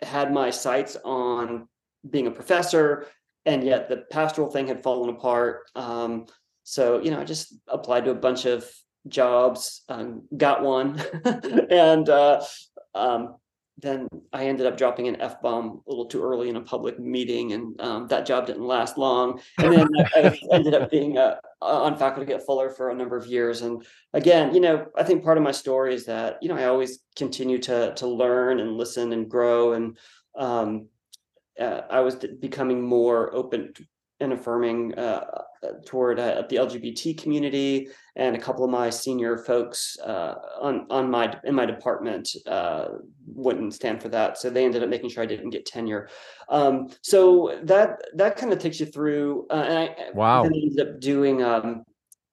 had 0.02 0.32
my 0.32 0.50
sights 0.50 0.96
on 1.04 1.68
being 2.08 2.26
a 2.26 2.32
professor, 2.32 3.06
and 3.44 3.62
yet 3.62 3.88
the 3.88 3.98
pastoral 4.10 4.50
thing 4.50 4.66
had 4.66 4.82
fallen 4.82 5.10
apart. 5.10 5.70
Um, 5.74 6.26
so 6.70 7.00
you 7.02 7.10
know, 7.10 7.20
I 7.20 7.24
just 7.24 7.52
applied 7.66 8.04
to 8.04 8.12
a 8.12 8.14
bunch 8.14 8.44
of 8.44 8.64
jobs, 9.08 9.82
um, 9.88 10.22
got 10.36 10.62
one, 10.62 11.02
and 11.68 12.08
uh, 12.08 12.44
um, 12.94 13.34
then 13.76 14.06
I 14.32 14.46
ended 14.46 14.66
up 14.66 14.76
dropping 14.76 15.08
an 15.08 15.20
f 15.20 15.42
bomb 15.42 15.82
a 15.84 15.90
little 15.90 16.06
too 16.06 16.22
early 16.22 16.48
in 16.48 16.54
a 16.54 16.60
public 16.60 17.00
meeting, 17.00 17.54
and 17.54 17.80
um, 17.80 18.06
that 18.06 18.24
job 18.24 18.46
didn't 18.46 18.68
last 18.68 18.98
long. 18.98 19.40
And 19.58 19.72
then 19.72 19.88
I 20.14 20.38
ended 20.52 20.74
up 20.74 20.92
being 20.92 21.18
uh, 21.18 21.38
on 21.60 21.96
faculty 21.96 22.32
at 22.34 22.46
Fuller 22.46 22.70
for 22.70 22.90
a 22.90 22.94
number 22.94 23.16
of 23.16 23.26
years. 23.26 23.62
And 23.62 23.84
again, 24.12 24.54
you 24.54 24.60
know, 24.60 24.86
I 24.96 25.02
think 25.02 25.24
part 25.24 25.38
of 25.38 25.42
my 25.42 25.50
story 25.50 25.92
is 25.92 26.06
that 26.06 26.38
you 26.40 26.48
know 26.48 26.56
I 26.56 26.66
always 26.66 27.00
continue 27.16 27.58
to 27.62 27.94
to 27.96 28.06
learn 28.06 28.60
and 28.60 28.76
listen 28.76 29.12
and 29.12 29.28
grow, 29.28 29.72
and 29.72 29.98
um, 30.38 30.86
uh, 31.60 31.80
I 31.90 31.98
was 31.98 32.14
becoming 32.14 32.80
more 32.80 33.34
open 33.34 33.72
and 34.20 34.32
affirming 34.32 34.94
uh, 34.98 35.24
toward 35.86 36.18
uh, 36.18 36.42
the 36.48 36.56
LGBT 36.56 37.20
community, 37.20 37.88
and 38.16 38.36
a 38.36 38.38
couple 38.38 38.64
of 38.64 38.70
my 38.70 38.90
senior 38.90 39.38
folks 39.38 39.98
uh, 40.00 40.34
on 40.60 40.86
on 40.90 41.10
my 41.10 41.38
in 41.44 41.54
my 41.54 41.66
department 41.66 42.28
uh, 42.46 42.88
wouldn't 43.26 43.74
stand 43.74 44.02
for 44.02 44.08
that, 44.10 44.38
so 44.38 44.50
they 44.50 44.64
ended 44.64 44.82
up 44.82 44.88
making 44.88 45.10
sure 45.10 45.22
I 45.22 45.26
didn't 45.26 45.50
get 45.50 45.66
tenure. 45.66 46.08
Um, 46.48 46.88
so 47.02 47.58
that 47.64 48.00
that 48.14 48.36
kind 48.36 48.52
of 48.52 48.58
takes 48.58 48.80
you 48.80 48.86
through, 48.86 49.46
uh, 49.50 49.54
and 49.54 49.78
I 49.78 49.96
Wow. 50.14 50.42
then 50.42 50.52
ended 50.54 50.86
up 50.86 51.00
doing 51.00 51.42
um, 51.42 51.84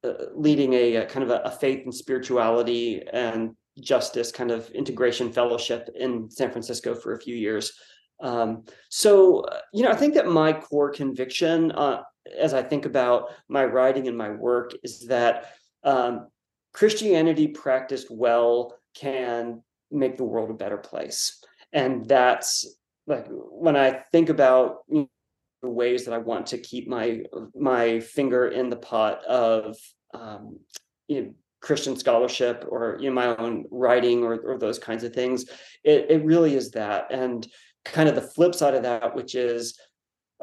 uh, 0.03 0.13
leading 0.35 0.73
a, 0.73 0.95
a 0.97 1.05
kind 1.05 1.23
of 1.23 1.29
a, 1.31 1.41
a 1.45 1.51
faith 1.51 1.83
and 1.83 1.93
spirituality 1.93 3.01
and 3.11 3.55
justice 3.79 4.31
kind 4.31 4.49
of 4.51 4.69
integration 4.71 5.31
fellowship 5.31 5.87
in 5.95 6.29
San 6.31 6.49
Francisco 6.51 6.95
for 6.95 7.13
a 7.13 7.19
few 7.19 7.35
years. 7.35 7.73
Um, 8.19 8.63
so, 8.89 9.45
you 9.73 9.83
know, 9.83 9.91
I 9.91 9.95
think 9.95 10.15
that 10.15 10.27
my 10.27 10.53
core 10.53 10.91
conviction, 10.91 11.71
uh, 11.71 12.01
as 12.37 12.53
I 12.53 12.63
think 12.63 12.85
about 12.85 13.29
my 13.47 13.63
writing 13.65 14.07
and 14.07 14.17
my 14.17 14.29
work, 14.29 14.71
is 14.83 15.07
that 15.07 15.53
um, 15.83 16.27
Christianity 16.73 17.47
practiced 17.47 18.07
well 18.09 18.77
can 18.95 19.61
make 19.91 20.17
the 20.17 20.23
world 20.23 20.49
a 20.49 20.53
better 20.53 20.77
place. 20.77 21.43
And 21.73 22.07
that's 22.07 22.67
like 23.05 23.27
when 23.29 23.75
I 23.75 24.03
think 24.11 24.29
about 24.29 24.79
you 24.89 25.01
know, 25.01 25.09
the 25.61 25.69
ways 25.69 26.05
that 26.05 26.13
I 26.13 26.17
want 26.17 26.47
to 26.47 26.57
keep 26.57 26.87
my 26.87 27.23
my 27.55 27.99
finger 27.99 28.47
in 28.47 28.69
the 28.69 28.75
pot 28.75 29.23
of 29.25 29.75
um, 30.13 30.59
you 31.07 31.21
know, 31.21 31.33
Christian 31.61 31.95
scholarship 31.97 32.65
or 32.69 32.97
you 32.99 33.09
know, 33.09 33.15
my 33.15 33.35
own 33.37 33.65
writing 33.71 34.23
or, 34.23 34.39
or 34.39 34.57
those 34.57 34.79
kinds 34.79 35.03
of 35.03 35.13
things. 35.13 35.45
It, 35.83 36.07
it 36.09 36.25
really 36.25 36.55
is 36.55 36.71
that. 36.71 37.07
And 37.11 37.47
kind 37.93 38.09
of 38.09 38.15
the 38.15 38.21
flip 38.21 38.55
side 38.55 38.75
of 38.75 38.83
that, 38.83 39.15
which 39.15 39.35
is 39.35 39.79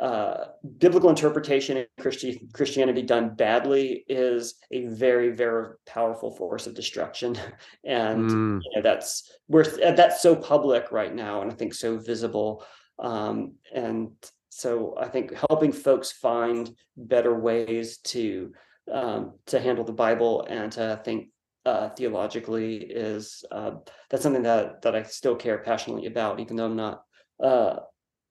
uh, 0.00 0.46
biblical 0.78 1.08
interpretation 1.08 1.76
in 1.76 1.86
Christi- 2.00 2.48
Christianity 2.52 3.02
done 3.02 3.34
badly 3.36 4.04
is 4.08 4.56
a 4.72 4.86
very, 4.86 5.30
very 5.30 5.74
powerful 5.86 6.32
force 6.32 6.66
of 6.66 6.74
destruction, 6.74 7.36
and 7.84 8.30
Mm, 8.30 8.60
you 8.64 8.70
know, 8.74 8.82
that's 8.82 9.30
we're 9.48 9.64
that's 9.94 10.20
so 10.20 10.34
public 10.34 10.90
right 10.90 11.14
now, 11.14 11.42
and 11.42 11.52
I 11.52 11.54
think 11.54 11.74
so 11.74 11.96
visible, 11.96 12.64
um, 12.98 13.54
and 13.72 14.10
so 14.48 14.94
I 14.98 15.08
think 15.08 15.32
helping 15.48 15.70
folks 15.72 16.10
find 16.10 16.74
better 16.96 17.38
ways 17.38 17.98
to 17.98 18.52
um, 18.92 19.34
to 19.46 19.60
handle 19.60 19.84
the 19.84 19.92
Bible 19.92 20.44
and 20.48 20.72
to 20.72 21.00
think 21.04 21.28
uh, 21.66 21.90
theologically 21.90 22.78
is 22.78 23.44
uh, 23.52 23.72
that's 24.10 24.24
something 24.24 24.42
that 24.42 24.82
that 24.82 24.96
I 24.96 25.04
still 25.04 25.36
care 25.36 25.58
passionately 25.58 26.06
about, 26.06 26.40
even 26.40 26.56
though 26.56 26.66
I'm 26.66 26.76
not 26.76 27.04
uh, 27.42 27.76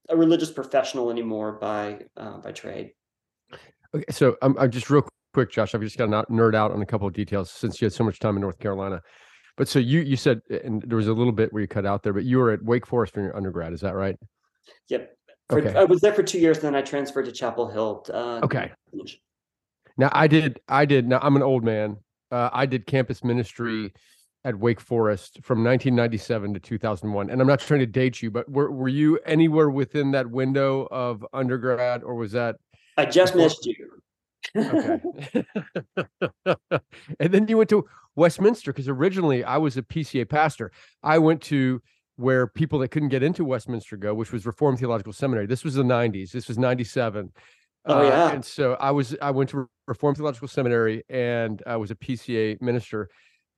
a 0.10 0.16
religious 0.16 0.52
professional 0.52 1.10
anymore 1.10 1.54
by 1.54 2.00
uh, 2.18 2.38
by 2.40 2.52
trade. 2.52 2.92
Okay, 3.96 4.06
so 4.10 4.36
I'm, 4.42 4.58
I'm 4.58 4.72
just 4.72 4.90
real 4.90 5.08
quick, 5.34 5.52
Josh. 5.52 5.76
I've 5.76 5.82
just 5.82 5.98
got 5.98 6.06
to 6.08 6.32
nerd 6.32 6.56
out 6.56 6.72
on 6.72 6.82
a 6.82 6.86
couple 6.86 7.08
of 7.08 7.14
details 7.14 7.52
since 7.52 7.82
you 7.82 7.86
had 7.86 7.94
so 7.94 8.04
much 8.04 8.20
time 8.20 8.36
in 8.36 8.42
North 8.42 8.60
Carolina. 8.60 9.02
But 9.56 9.68
so 9.68 9.80
you 9.80 10.02
you 10.02 10.16
said, 10.16 10.42
and 10.64 10.82
there 10.88 10.98
was 10.98 11.08
a 11.08 11.14
little 11.14 11.32
bit 11.34 11.54
where 11.54 11.62
you 11.62 11.68
cut 11.68 11.86
out 11.86 12.04
there, 12.04 12.14
but 12.14 12.24
you 12.24 12.40
were 12.40 12.52
at 12.52 12.64
Wake 12.64 12.88
Forest 12.88 13.18
in 13.18 13.24
your 13.24 13.36
undergrad. 13.36 13.74
Is 13.74 13.82
that 13.82 13.96
right? 13.96 14.18
Yep. 14.90 15.16
For, 15.50 15.60
Okay. 15.60 15.78
I 15.78 15.84
was 15.84 16.02
there 16.02 16.14
for 16.14 16.24
two 16.24 16.40
years, 16.40 16.60
then 16.60 16.74
I 16.74 16.82
transferred 16.82 17.26
to 17.26 17.32
Chapel 17.32 17.70
Hill. 17.70 18.06
Uh, 18.12 18.40
Okay. 18.44 18.72
Now 19.98 20.10
I 20.12 20.28
did 20.28 20.60
I 20.68 20.86
did 20.86 21.08
now 21.08 21.20
I'm 21.22 21.36
an 21.36 21.44
old 21.44 21.64
man. 21.64 21.98
Uh, 22.32 22.50
I 22.52 22.66
did 22.66 22.88
campus 22.88 23.24
ministry 23.24 23.94
at 24.46 24.58
Wake 24.60 24.80
Forest 24.82 25.40
from 25.42 25.64
1997 25.64 26.54
to 26.56 26.60
2001. 26.60 27.30
And 27.30 27.42
I'm 27.42 27.48
not 27.48 27.60
trying 27.60 27.80
to 27.80 27.86
date 27.86 28.22
you, 28.22 28.30
but 28.30 28.50
were 28.50 28.72
were 28.72 28.90
you 28.90 29.18
anywhere 29.26 29.70
within 29.70 30.12
that 30.12 30.30
window 30.30 30.88
of 30.92 31.26
undergrad 31.34 32.04
or 32.04 32.16
was 32.16 32.34
that 32.34 32.58
I 32.98 33.06
just 33.06 33.34
Before- 33.34 33.46
missed 33.46 33.66
you. 33.66 33.90
okay? 34.58 35.46
and 37.20 37.34
then 37.34 37.48
you 37.48 37.58
went 37.58 37.70
to 37.70 37.86
Westminster 38.16 38.72
because 38.72 38.88
originally 38.88 39.44
I 39.44 39.58
was 39.58 39.78
a 39.78 39.82
PCA 39.82 40.28
pastor. 40.30 40.72
I 41.02 41.18
went 41.20 41.42
to 41.44 41.82
where 42.18 42.46
people 42.46 42.78
that 42.80 42.90
couldn't 42.90 43.10
get 43.10 43.24
into 43.24 43.44
Westminster 43.44 43.98
go, 43.98 44.14
which 44.14 44.32
was 44.32 44.46
Reformed 44.46 44.78
Theological 44.80 45.14
Seminary. 45.14 45.48
This 45.48 45.64
was 45.64 45.74
the 45.74 45.84
90s. 45.84 46.32
This 46.32 46.48
was 46.48 46.60
97. 46.60 47.32
Oh, 47.86 48.04
yeah. 48.04 48.26
Uh, 48.26 48.30
and 48.30 48.46
so 48.46 48.78
I 48.80 48.92
was 48.92 49.16
I 49.22 49.32
went 49.32 49.50
to 49.50 49.68
Reformed 49.88 50.18
Theological 50.18 50.48
Seminary 50.48 51.04
and 51.10 51.62
I 51.66 51.76
was 51.78 51.90
a 51.92 51.96
PCA 51.96 52.62
minister, 52.62 53.10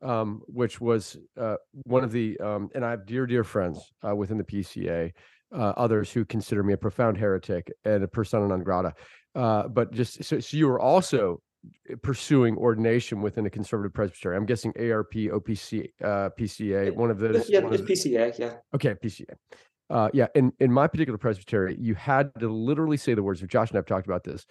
um, 0.06 0.42
which 0.48 0.80
was 0.80 1.18
uh, 1.40 1.56
one 1.84 2.04
of 2.04 2.12
the 2.12 2.38
um, 2.40 2.70
and 2.76 2.86
I 2.86 2.92
have 2.92 3.06
dear 3.06 3.26
dear 3.26 3.44
friends 3.44 3.80
uh, 4.08 4.16
within 4.16 4.38
the 4.38 4.44
PCA, 4.44 5.12
uh, 5.54 5.74
others 5.78 6.12
who 6.12 6.24
consider 6.24 6.64
me 6.64 6.74
a 6.74 6.78
profound 6.78 7.18
heretic 7.18 7.72
and 7.84 8.04
a 8.04 8.08
persona 8.08 8.48
non 8.48 8.64
grata. 8.64 8.94
Uh, 9.34 9.68
but 9.68 9.92
just 9.92 10.24
so, 10.24 10.40
so 10.40 10.58
you 10.58 10.68
were 10.68 10.80
also 10.80 11.42
pursuing 12.04 12.56
ordination 12.58 13.22
within 13.22 13.46
a 13.48 13.50
conservative 13.50 13.94
presbytery. 13.94 14.38
I'm 14.38 14.46
guessing 14.46 14.72
ARP, 14.80 15.14
OPC, 15.14 15.90
uh, 16.04 16.30
PCA, 16.40 16.96
one 16.96 17.10
of 17.10 17.18
those. 17.18 17.50
yeah, 17.50 17.62
it's 17.64 17.82
PCA. 17.82 18.38
Yeah. 18.38 18.54
Okay, 18.74 18.94
PCA. 19.04 19.34
Uh, 19.90 20.10
yeah, 20.14 20.28
in 20.36 20.52
in 20.60 20.72
my 20.72 20.88
particular 20.88 21.18
presbytery, 21.18 21.78
you 21.80 21.96
had 21.96 22.32
to 22.40 22.48
literally 22.48 22.98
say 22.98 23.16
the 23.16 23.24
words. 23.24 23.42
Of 23.42 23.50
Josh 23.50 23.70
and 23.70 23.78
I've 23.78 23.86
talked 23.86 24.08
about 24.08 24.24
this: 24.24 24.46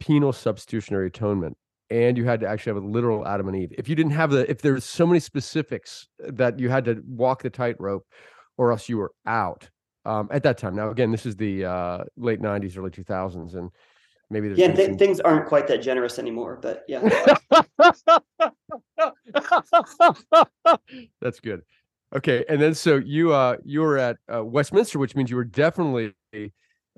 penal 0.00 0.32
substitutionary 0.32 1.08
atonement, 1.08 1.56
and 1.90 2.16
you 2.18 2.24
had 2.24 2.40
to 2.40 2.48
actually 2.48 2.74
have 2.74 2.82
a 2.82 2.86
literal 2.86 3.26
Adam 3.26 3.48
and 3.48 3.56
Eve. 3.56 3.72
If 3.78 3.88
you 3.88 3.94
didn't 3.94 4.12
have 4.12 4.30
the, 4.30 4.48
if 4.50 4.60
there's 4.62 4.84
so 4.84 5.06
many 5.06 5.20
specifics 5.20 6.08
that 6.18 6.58
you 6.58 6.68
had 6.68 6.84
to 6.86 7.02
walk 7.06 7.42
the 7.42 7.50
tightrope, 7.50 8.06
or 8.56 8.70
else 8.72 8.88
you 8.88 8.98
were 8.98 9.12
out 9.26 9.68
um, 10.04 10.28
at 10.32 10.42
that 10.42 10.58
time. 10.58 10.74
Now, 10.74 10.90
again, 10.90 11.10
this 11.12 11.24
is 11.26 11.36
the 11.36 11.64
uh, 11.64 12.04
late 12.16 12.40
'90s, 12.40 12.76
early 12.76 12.90
2000s, 12.90 13.54
and 13.54 13.70
maybe 14.30 14.48
there's 14.48 14.58
Yeah, 14.58 14.72
th- 14.74 14.88
some- 14.88 14.98
things 14.98 15.20
aren't 15.20 15.46
quite 15.46 15.66
that 15.68 15.78
generous 15.82 16.18
anymore, 16.18 16.58
but 16.60 16.84
yeah. 16.88 17.00
That's 21.20 21.40
good. 21.40 21.62
Okay, 22.16 22.44
and 22.48 22.60
then 22.60 22.74
so 22.74 22.96
you 22.96 23.32
uh 23.34 23.56
you 23.64 23.80
were 23.82 23.98
at 23.98 24.16
uh, 24.34 24.42
Westminster, 24.44 24.98
which 24.98 25.14
means 25.14 25.28
you 25.30 25.36
were 25.36 25.44
definitely 25.44 26.14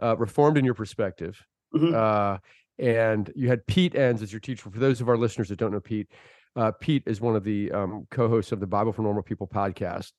uh, 0.01 0.17
reformed 0.17 0.57
in 0.57 0.65
your 0.65 0.75
perspective. 0.75 1.45
Mhm. 1.75 2.39
And 2.81 3.31
you 3.37 3.49
had 3.49 3.67
Pete 3.67 3.95
Enns 3.95 4.23
as 4.23 4.33
your 4.33 4.41
teacher. 4.41 4.71
For 4.71 4.79
those 4.79 5.03
of 5.03 5.09
our 5.09 5.19
listeners 5.19 5.51
that 5.51 5.59
don't 5.59 5.71
know 5.71 5.81
Pete, 5.81 6.09
uh, 6.57 6.73
Pete 6.81 7.03
is 7.07 7.21
one 7.21 7.37
of 7.37 7.45
the 7.45 7.71
um, 7.73 8.07
co-hosts 8.11 8.53
of 8.53 8.61
the 8.61 8.67
Bible 8.67 8.93
for 8.93 9.03
Normal 9.03 9.23
People 9.23 9.47
podcast. 9.47 10.13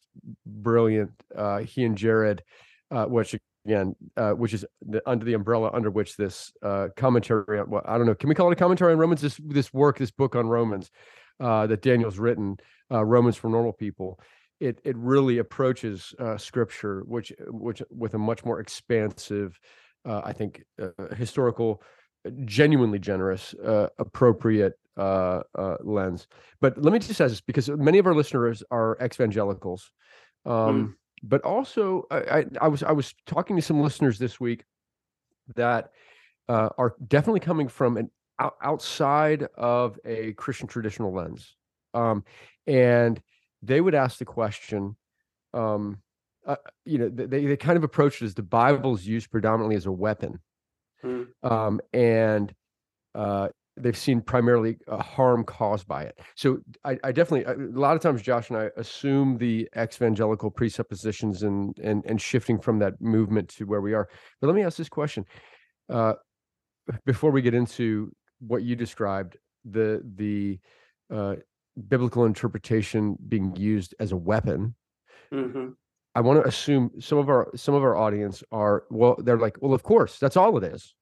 Brilliant. 0.45 1.11
Uh, 1.35 1.59
he 1.59 1.83
and 1.83 1.97
Jared, 1.97 2.43
uh, 2.91 3.05
which 3.05 3.35
again, 3.65 3.95
uh, 4.15 4.31
which 4.31 4.53
is 4.53 4.63
the, 4.81 5.01
under 5.09 5.25
the 5.25 5.33
umbrella 5.33 5.71
under 5.73 5.89
which 5.89 6.15
this 6.15 6.53
uh, 6.61 6.89
commentary. 6.95 7.63
Well, 7.63 7.81
I 7.83 7.97
don't 7.97 8.05
know. 8.05 8.15
Can 8.15 8.29
we 8.29 8.35
call 8.35 8.49
it 8.49 8.53
a 8.53 8.55
commentary 8.55 8.93
on 8.93 8.99
Romans? 8.99 9.21
This 9.21 9.39
this 9.43 9.73
work, 9.73 9.97
this 9.97 10.11
book 10.11 10.35
on 10.35 10.47
Romans 10.47 10.91
uh, 11.39 11.65
that 11.67 11.81
Daniel's 11.81 12.19
written, 12.19 12.57
Romans 12.89 13.37
for 13.37 13.49
Normal 13.49 13.73
People. 13.73 14.19
It 14.59 14.79
it 14.83 14.95
really 14.97 15.39
approaches 15.39 16.13
Scripture, 16.37 17.01
which 17.07 17.33
which 17.47 17.81
with 17.89 18.13
a 18.13 18.19
much 18.19 18.45
more 18.45 18.59
expansive, 18.59 19.59
I 20.05 20.31
think, 20.33 20.63
historical, 21.17 21.81
genuinely 22.45 22.99
generous, 22.99 23.53
uh, 23.55 23.87
appropriate 23.97 24.77
uh, 24.97 25.41
uh, 25.55 25.77
lens. 25.81 26.27
But 26.59 26.81
let 26.81 26.93
me 26.93 26.99
just 26.99 27.15
say 27.15 27.27
this 27.27 27.41
because 27.41 27.69
many 27.69 27.97
of 27.97 28.05
our 28.05 28.15
listeners 28.15 28.63
are 28.71 28.97
evangelicals, 29.03 29.91
um, 30.45 30.97
but 31.23 31.41
also 31.41 32.05
I, 32.11 32.17
I, 32.17 32.45
I 32.61 32.67
was 32.67 32.83
I 32.83 32.91
was 32.91 33.13
talking 33.25 33.55
to 33.55 33.61
some 33.61 33.81
listeners 33.81 34.19
this 34.19 34.39
week 34.39 34.63
that 35.55 35.91
uh, 36.49 36.69
are 36.77 36.95
definitely 37.07 37.39
coming 37.39 37.67
from 37.67 37.97
an 37.97 38.11
out, 38.39 38.55
outside 38.61 39.47
of 39.55 39.99
a 40.05 40.33
Christian 40.33 40.67
traditional 40.67 41.13
lens, 41.13 41.55
um, 41.93 42.23
and 42.67 43.21
they 43.61 43.81
would 43.81 43.95
ask 43.95 44.17
the 44.19 44.25
question. 44.25 44.95
Um, 45.53 45.99
uh, 46.45 46.55
you 46.85 46.97
know, 46.97 47.07
they, 47.07 47.45
they 47.45 47.55
kind 47.55 47.77
of 47.77 47.83
approach 47.83 48.19
it 48.19 48.25
as 48.25 48.33
the 48.33 48.41
Bible 48.41 48.95
is 48.95 49.07
used 49.07 49.29
predominantly 49.29 49.75
as 49.75 49.85
a 49.85 49.91
weapon 49.91 50.39
Mm. 51.03 51.27
um, 51.43 51.81
and 51.93 52.53
uh, 53.15 53.49
they've 53.77 53.97
seen 53.97 54.21
primarily 54.21 54.77
uh, 54.87 55.01
harm 55.01 55.43
caused 55.43 55.87
by 55.87 56.03
it. 56.03 56.19
So 56.35 56.59
I, 56.83 56.97
I 57.03 57.11
definitely 57.11 57.51
a 57.51 57.57
lot 57.77 57.95
of 57.95 58.01
times 58.01 58.21
Josh 58.21 58.49
and 58.49 58.57
I 58.57 58.69
assume 58.77 59.37
the 59.37 59.67
evangelical 59.77 60.51
presuppositions 60.51 61.43
and 61.43 61.77
and 61.79 62.05
and 62.05 62.21
shifting 62.21 62.59
from 62.59 62.79
that 62.79 63.01
movement 63.01 63.49
to 63.49 63.65
where 63.65 63.81
we 63.81 63.93
are. 63.93 64.07
But 64.39 64.47
let 64.47 64.55
me 64.55 64.63
ask 64.63 64.77
this 64.77 64.89
question 64.89 65.25
uh, 65.89 66.13
before 67.05 67.31
we 67.31 67.41
get 67.41 67.53
into 67.53 68.11
what 68.39 68.63
you 68.63 68.75
described 68.75 69.37
the 69.65 70.01
the 70.15 70.59
uh, 71.13 71.35
biblical 71.87 72.25
interpretation 72.25 73.17
being 73.27 73.55
used 73.55 73.95
as 73.99 74.11
a 74.11 74.17
weapon. 74.17 74.75
Mhm. 75.33 75.75
I 76.13 76.21
want 76.21 76.41
to 76.41 76.47
assume 76.47 76.91
some 76.99 77.17
of 77.17 77.29
our 77.29 77.49
some 77.55 77.75
of 77.75 77.83
our 77.83 77.95
audience 77.95 78.43
are 78.51 78.83
well 78.89 79.15
they're 79.17 79.37
like 79.37 79.57
well 79.61 79.73
of 79.73 79.83
course 79.83 80.19
that's 80.19 80.37
all 80.37 80.57
it 80.57 80.63
is. 80.63 80.93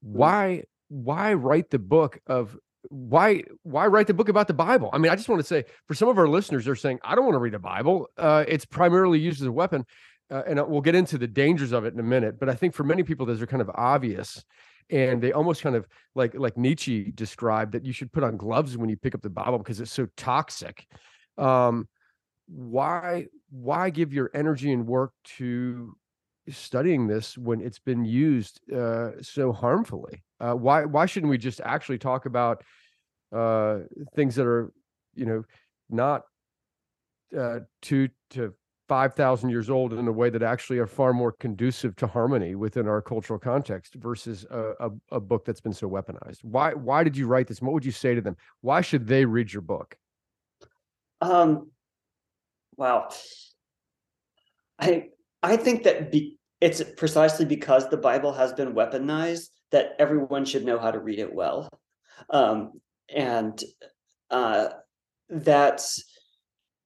Why 0.00 0.64
why 0.88 1.34
write 1.34 1.70
the 1.70 1.78
book 1.78 2.20
of 2.26 2.56
why 2.88 3.44
why 3.62 3.86
write 3.86 4.06
the 4.06 4.14
book 4.14 4.28
about 4.28 4.48
the 4.48 4.54
Bible? 4.54 4.90
I 4.92 4.98
mean 4.98 5.12
I 5.12 5.16
just 5.16 5.28
want 5.28 5.40
to 5.40 5.46
say 5.46 5.64
for 5.86 5.94
some 5.94 6.08
of 6.08 6.18
our 6.18 6.28
listeners 6.28 6.64
they're 6.64 6.76
saying 6.76 7.00
I 7.02 7.14
don't 7.14 7.24
want 7.24 7.34
to 7.34 7.40
read 7.40 7.54
a 7.54 7.58
Bible. 7.58 8.08
Uh, 8.16 8.44
it's 8.48 8.64
primarily 8.64 9.18
used 9.18 9.40
as 9.40 9.46
a 9.46 9.52
weapon. 9.52 9.84
Uh, 10.30 10.44
and 10.46 10.64
we'll 10.68 10.80
get 10.80 10.94
into 10.94 11.18
the 11.18 11.26
dangers 11.26 11.72
of 11.72 11.84
it 11.84 11.92
in 11.92 11.98
a 11.98 12.04
minute, 12.04 12.38
but 12.38 12.48
I 12.48 12.54
think 12.54 12.72
for 12.72 12.84
many 12.84 13.02
people 13.02 13.26
those 13.26 13.42
are 13.42 13.48
kind 13.48 13.60
of 13.60 13.68
obvious 13.74 14.44
and 14.90 15.22
they 15.22 15.32
almost 15.32 15.62
kind 15.62 15.76
of 15.76 15.86
like 16.14 16.34
like 16.34 16.56
Nietzsche 16.56 17.10
described 17.12 17.72
that 17.72 17.84
you 17.84 17.92
should 17.92 18.12
put 18.12 18.24
on 18.24 18.36
gloves 18.36 18.76
when 18.76 18.88
you 18.88 18.96
pick 18.96 19.14
up 19.14 19.22
the 19.22 19.30
Bible 19.30 19.58
because 19.58 19.80
it's 19.80 19.92
so 19.92 20.08
toxic. 20.16 20.86
Um, 21.38 21.88
why 22.50 23.26
why 23.50 23.90
give 23.90 24.12
your 24.12 24.30
energy 24.34 24.72
and 24.72 24.86
work 24.86 25.12
to 25.24 25.96
studying 26.48 27.06
this 27.06 27.38
when 27.38 27.60
it's 27.60 27.78
been 27.78 28.04
used 28.04 28.60
uh, 28.72 29.10
so 29.22 29.52
harmfully? 29.52 30.22
Uh, 30.40 30.54
why 30.54 30.84
why 30.84 31.06
shouldn't 31.06 31.30
we 31.30 31.38
just 31.38 31.60
actually 31.64 31.98
talk 31.98 32.26
about 32.26 32.62
uh, 33.32 33.78
things 34.14 34.34
that 34.34 34.46
are 34.46 34.72
you 35.14 35.26
know 35.26 35.44
not 35.88 36.22
uh, 37.38 37.60
two 37.82 38.08
to 38.30 38.52
five 38.88 39.14
thousand 39.14 39.50
years 39.50 39.70
old 39.70 39.92
in 39.92 40.08
a 40.08 40.12
way 40.12 40.30
that 40.30 40.42
actually 40.42 40.78
are 40.78 40.86
far 40.86 41.12
more 41.12 41.30
conducive 41.30 41.94
to 41.94 42.06
harmony 42.08 42.56
within 42.56 42.88
our 42.88 43.00
cultural 43.00 43.38
context 43.38 43.94
versus 43.94 44.44
a, 44.50 44.72
a, 44.80 44.90
a 45.12 45.20
book 45.20 45.44
that's 45.44 45.60
been 45.60 45.72
so 45.72 45.88
weaponized? 45.88 46.42
Why 46.42 46.74
why 46.74 47.04
did 47.04 47.16
you 47.16 47.26
write 47.28 47.46
this? 47.46 47.62
What 47.62 47.72
would 47.74 47.84
you 47.84 47.92
say 47.92 48.14
to 48.14 48.20
them? 48.20 48.36
Why 48.62 48.80
should 48.80 49.06
they 49.06 49.24
read 49.24 49.52
your 49.52 49.62
book? 49.62 49.96
Um, 51.20 51.70
wow. 52.80 53.10
I 54.78 55.08
I 55.42 55.56
think 55.56 55.84
that 55.84 56.10
be, 56.10 56.38
it's 56.60 56.82
precisely 56.96 57.44
because 57.44 57.88
the 57.88 57.96
Bible 57.98 58.32
has 58.32 58.52
been 58.54 58.72
weaponized 58.72 59.48
that 59.70 59.92
everyone 59.98 60.44
should 60.44 60.64
know 60.64 60.78
how 60.78 60.90
to 60.90 60.98
read 60.98 61.18
it 61.18 61.32
well, 61.32 61.68
um, 62.30 62.72
and 63.14 63.62
uh, 64.30 64.70
that's 65.28 66.02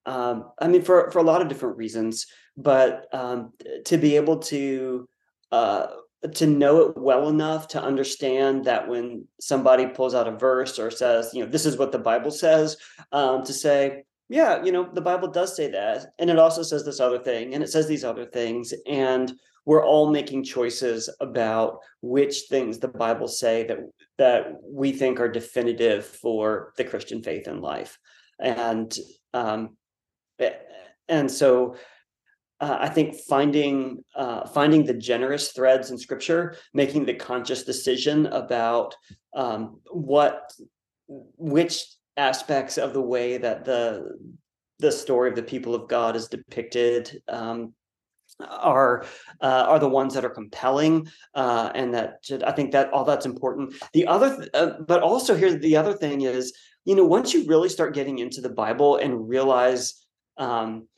um, 0.05 0.51
I 0.59 0.67
mean 0.69 0.83
for 0.83 1.11
for 1.13 1.21
a 1.21 1.23
lot 1.31 1.41
of 1.41 1.49
different 1.49 1.77
reasons, 1.77 2.27
but 2.57 3.07
um, 3.15 3.53
to 3.87 3.97
be 3.97 4.17
able 4.17 4.39
to 4.39 5.09
uh, 5.53 5.87
to 6.35 6.47
know 6.47 6.81
it 6.81 6.97
well 6.97 7.29
enough 7.29 7.69
to 7.69 7.83
understand 7.83 8.65
that 8.65 8.89
when 8.89 9.29
somebody 9.41 9.87
pulls 9.87 10.15
out 10.15 10.27
a 10.27 10.33
verse 10.33 10.79
or 10.79 10.91
says, 10.91 11.31
you 11.35 11.45
know, 11.45 11.51
this 11.51 11.67
is 11.67 11.77
what 11.77 11.93
the 11.93 11.99
Bible 11.99 12.33
says, 12.33 12.77
um, 13.13 13.45
to 13.45 13.53
say, 13.53 14.03
yeah, 14.29 14.63
you 14.63 14.73
know, 14.73 14.89
the 14.93 15.01
Bible 15.01 15.29
does 15.29 15.55
say 15.55 15.71
that. 15.71 16.07
And 16.19 16.31
it 16.31 16.39
also 16.39 16.63
says 16.63 16.85
this 16.85 17.01
other 17.01 17.19
thing, 17.19 17.55
and 17.55 17.63
it 17.63 17.69
says 17.71 17.87
these 17.87 18.05
other 18.05 18.25
things. 18.25 18.73
And 18.87 19.33
we're 19.67 19.85
all 19.85 20.11
making 20.11 20.45
choices 20.45 21.09
about 21.21 21.79
which 22.03 22.43
things 22.51 22.79
the 22.79 22.89
Bible 22.89 23.29
say 23.29 23.65
that 23.65 23.79
that 24.19 24.55
we 24.63 24.93
think 24.93 25.21
are 25.21 25.29
definitive 25.29 26.05
for 26.05 26.73
the 26.77 26.85
Christian 26.85 27.23
faith 27.23 27.47
and 27.47 27.61
life. 27.61 27.99
And 28.39 28.95
um, 29.33 29.77
and 31.09 31.31
so 31.31 31.77
uh, 32.61 32.79
I 32.81 32.89
think 32.89 33.17
finding 33.29 34.05
uh, 34.15 34.47
finding 34.49 34.85
the 34.85 34.95
generous 34.95 35.53
threads 35.53 35.91
in 35.91 35.99
Scripture, 35.99 36.57
making 36.73 37.05
the 37.05 37.15
conscious 37.15 37.65
decision 37.65 38.27
about 38.27 38.95
um, 39.35 39.81
what 39.91 40.53
which 41.07 41.85
aspects 42.17 42.79
of 42.79 42.93
the 42.93 43.01
way 43.01 43.39
that 43.39 43.65
the 43.65 44.17
the 44.79 44.93
story 44.93 45.31
of 45.31 45.37
the 45.37 45.43
people 45.43 45.75
of 45.75 45.89
God 45.89 46.17
is 46.17 46.29
depicted 46.29 47.23
um, 47.29 47.75
are 48.41 49.05
uh, 49.41 49.65
are 49.69 49.79
the 49.79 49.89
ones 49.89 50.15
that 50.15 50.25
are 50.25 50.31
compelling, 50.31 51.09
uh, 51.35 51.71
and 51.75 51.95
that 51.95 52.19
should, 52.23 52.43
I 52.43 52.53
think 52.53 52.73
that 52.73 52.93
all 52.93 53.05
that's 53.05 53.27
important. 53.27 53.75
The 53.93 54.07
other, 54.07 54.37
th- 54.37 54.51
uh, 54.55 54.73
but 54.87 55.03
also 55.03 55.35
here 55.37 55.57
the 55.57 55.77
other 55.77 55.93
thing 55.93 56.23
is, 56.23 56.53
you 56.85 56.97
know, 56.97 57.05
once 57.05 57.33
you 57.33 57.47
really 57.47 57.69
start 57.69 57.95
getting 57.95 58.19
into 58.19 58.41
the 58.41 58.51
Bible 58.51 58.97
and 58.97 59.29
realize. 59.29 60.01
Um, 60.37 60.89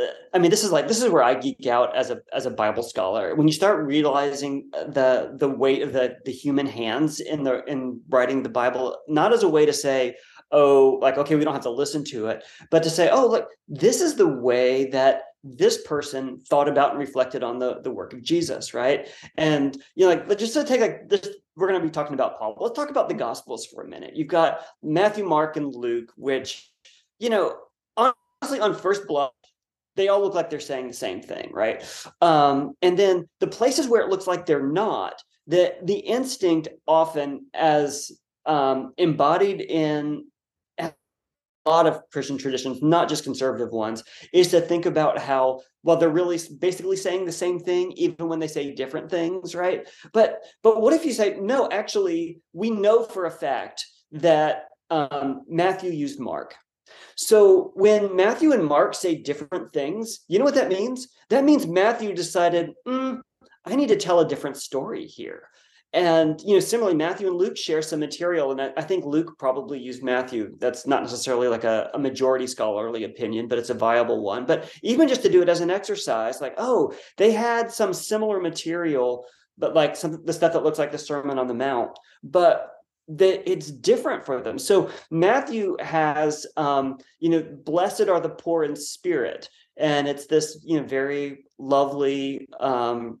uh, 0.00 0.06
I 0.32 0.38
mean, 0.38 0.50
this 0.50 0.64
is 0.64 0.72
like 0.72 0.88
this 0.88 1.02
is 1.02 1.10
where 1.10 1.22
I 1.22 1.34
geek 1.34 1.66
out 1.66 1.94
as 1.94 2.08
a 2.08 2.20
as 2.32 2.46
a 2.46 2.50
Bible 2.50 2.82
scholar. 2.82 3.34
When 3.34 3.46
you 3.46 3.52
start 3.52 3.84
realizing 3.84 4.70
the 4.72 5.34
the 5.36 5.50
weight 5.50 5.82
of 5.82 5.92
the 5.92 6.16
the 6.24 6.32
human 6.32 6.64
hands 6.64 7.20
in 7.20 7.42
the 7.42 7.62
in 7.64 8.00
writing 8.08 8.42
the 8.42 8.48
Bible, 8.48 8.96
not 9.06 9.34
as 9.34 9.42
a 9.42 9.48
way 9.48 9.66
to 9.66 9.72
say, 9.72 10.16
oh, 10.52 10.98
like 11.02 11.18
okay, 11.18 11.34
we 11.34 11.44
don't 11.44 11.54
have 11.54 11.62
to 11.64 11.70
listen 11.70 12.04
to 12.04 12.28
it, 12.28 12.44
but 12.70 12.82
to 12.82 12.90
say, 12.90 13.08
oh, 13.10 13.26
look, 13.26 13.48
this 13.68 14.00
is 14.00 14.14
the 14.14 14.28
way 14.28 14.90
that 14.90 15.22
this 15.44 15.82
person 15.82 16.38
thought 16.38 16.68
about 16.68 16.90
and 16.90 17.00
reflected 17.00 17.42
on 17.42 17.58
the 17.58 17.80
the 17.80 17.90
work 17.90 18.12
of 18.12 18.22
Jesus, 18.22 18.74
right? 18.74 19.08
And 19.36 19.76
you 19.94 20.06
know, 20.06 20.14
like 20.14 20.38
just 20.38 20.54
to 20.54 20.64
take 20.64 20.80
like 20.80 21.08
this, 21.08 21.28
we're 21.56 21.68
going 21.68 21.80
to 21.80 21.86
be 21.86 21.92
talking 21.92 22.14
about 22.14 22.38
Paul. 22.38 22.56
Let's 22.60 22.76
talk 22.76 22.90
about 22.90 23.08
the 23.08 23.14
Gospels 23.14 23.66
for 23.66 23.82
a 23.82 23.88
minute. 23.88 24.14
You've 24.14 24.28
got 24.28 24.60
Matthew, 24.82 25.24
Mark, 25.24 25.56
and 25.56 25.74
Luke, 25.74 26.12
which 26.16 26.70
you 27.18 27.30
know, 27.30 27.56
honestly, 27.96 28.60
on 28.60 28.74
first 28.74 29.06
blush 29.06 29.30
they 29.96 30.08
all 30.08 30.22
look 30.22 30.34
like 30.34 30.50
they're 30.50 30.60
saying 30.60 30.88
the 30.88 30.94
same 30.94 31.20
thing, 31.20 31.50
right? 31.52 31.84
Um, 32.20 32.74
and 32.82 32.98
then 32.98 33.28
the 33.40 33.46
places 33.46 33.88
where 33.88 34.00
it 34.02 34.08
looks 34.08 34.26
like 34.26 34.46
they're 34.46 34.66
not, 34.66 35.22
the 35.46 35.74
the 35.82 35.98
instinct 35.98 36.68
often 36.86 37.46
as 37.52 38.12
um, 38.46 38.92
embodied 38.96 39.60
in 39.60 40.24
lot 41.70 41.86
of 41.86 42.02
Christian 42.12 42.38
traditions, 42.38 42.82
not 42.82 43.08
just 43.08 43.24
conservative 43.24 43.72
ones, 43.72 44.02
is 44.32 44.48
to 44.48 44.60
think 44.60 44.86
about 44.86 45.18
how 45.18 45.60
well 45.82 45.96
they're 45.96 46.10
really 46.10 46.38
basically 46.58 46.96
saying 46.96 47.24
the 47.24 47.32
same 47.32 47.58
thing, 47.58 47.92
even 47.92 48.28
when 48.28 48.38
they 48.38 48.48
say 48.48 48.74
different 48.74 49.10
things, 49.10 49.54
right? 49.54 49.88
But 50.12 50.40
but 50.62 50.80
what 50.80 50.92
if 50.92 51.04
you 51.04 51.12
say 51.12 51.38
no? 51.40 51.68
Actually, 51.70 52.40
we 52.52 52.70
know 52.70 53.04
for 53.04 53.26
a 53.26 53.30
fact 53.30 53.86
that 54.12 54.66
um, 54.90 55.42
Matthew 55.48 55.90
used 55.90 56.20
Mark 56.20 56.54
So 57.16 57.72
when 57.74 58.14
Matthew 58.16 58.52
and 58.52 58.64
Mark 58.64 58.94
say 58.94 59.14
different 59.14 59.72
things, 59.72 60.20
you 60.28 60.38
know 60.38 60.44
what 60.44 60.54
that 60.54 60.68
means? 60.68 61.08
That 61.30 61.44
means 61.44 61.66
Matthew 61.66 62.14
decided, 62.14 62.72
mm, 62.86 63.20
I 63.64 63.76
need 63.76 63.88
to 63.88 63.96
tell 63.96 64.20
a 64.20 64.28
different 64.28 64.56
story 64.56 65.06
here. 65.06 65.48
And 65.92 66.40
you 66.42 66.54
know, 66.54 66.60
similarly, 66.60 66.96
Matthew 66.96 67.26
and 67.26 67.36
Luke 67.36 67.56
share 67.56 67.82
some 67.82 68.00
material, 68.00 68.50
and 68.50 68.60
I, 68.60 68.70
I 68.78 68.82
think 68.82 69.04
Luke 69.04 69.38
probably 69.38 69.78
used 69.78 70.02
Matthew. 70.02 70.56
That's 70.58 70.86
not 70.86 71.02
necessarily 71.02 71.48
like 71.48 71.64
a, 71.64 71.90
a, 71.92 71.98
majority 71.98 72.46
scholarly 72.46 73.04
opinion, 73.04 73.46
but 73.46 73.58
it's 73.58 73.68
a 73.68 73.74
viable 73.74 74.22
one. 74.22 74.46
But 74.46 74.72
even 74.82 75.06
just 75.06 75.22
to 75.22 75.30
do 75.30 75.42
it 75.42 75.50
as 75.50 75.60
an 75.60 75.70
exercise, 75.70 76.40
like, 76.40 76.54
oh, 76.56 76.94
they 77.18 77.32
had 77.32 77.70
some 77.70 77.92
similar 77.92 78.40
material, 78.40 79.26
but 79.58 79.74
like 79.74 79.94
some 79.94 80.24
the 80.24 80.32
stuff 80.32 80.54
that 80.54 80.64
looks 80.64 80.78
like 80.78 80.92
the 80.92 80.98
Sermon 80.98 81.38
on 81.38 81.46
the 81.46 81.54
Mount, 81.54 81.98
but 82.22 82.70
that 83.08 83.50
it's 83.50 83.70
different 83.70 84.24
for 84.24 84.40
them. 84.40 84.58
So 84.58 84.88
Matthew 85.10 85.76
has, 85.80 86.46
um, 86.56 86.98
you 87.18 87.28
know, 87.28 87.42
blessed 87.64 88.08
are 88.08 88.20
the 88.20 88.30
poor 88.30 88.64
in 88.64 88.74
spirit, 88.76 89.50
and 89.76 90.08
it's 90.08 90.26
this, 90.26 90.62
you 90.64 90.80
know, 90.80 90.86
very 90.86 91.44
lovely 91.58 92.48
um, 92.60 93.18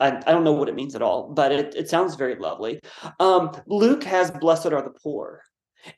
I, 0.00 0.08
I, 0.26 0.32
don't 0.32 0.44
know 0.44 0.52
what 0.52 0.68
it 0.68 0.74
means 0.74 0.94
at 0.94 1.02
all, 1.02 1.32
but 1.32 1.52
it, 1.52 1.74
it 1.74 1.88
sounds 1.88 2.16
very 2.16 2.36
lovely. 2.36 2.80
Um, 3.20 3.52
Luke 3.66 4.04
has 4.04 4.30
blessed 4.30 4.66
are 4.66 4.82
the 4.82 4.94
poor. 5.02 5.42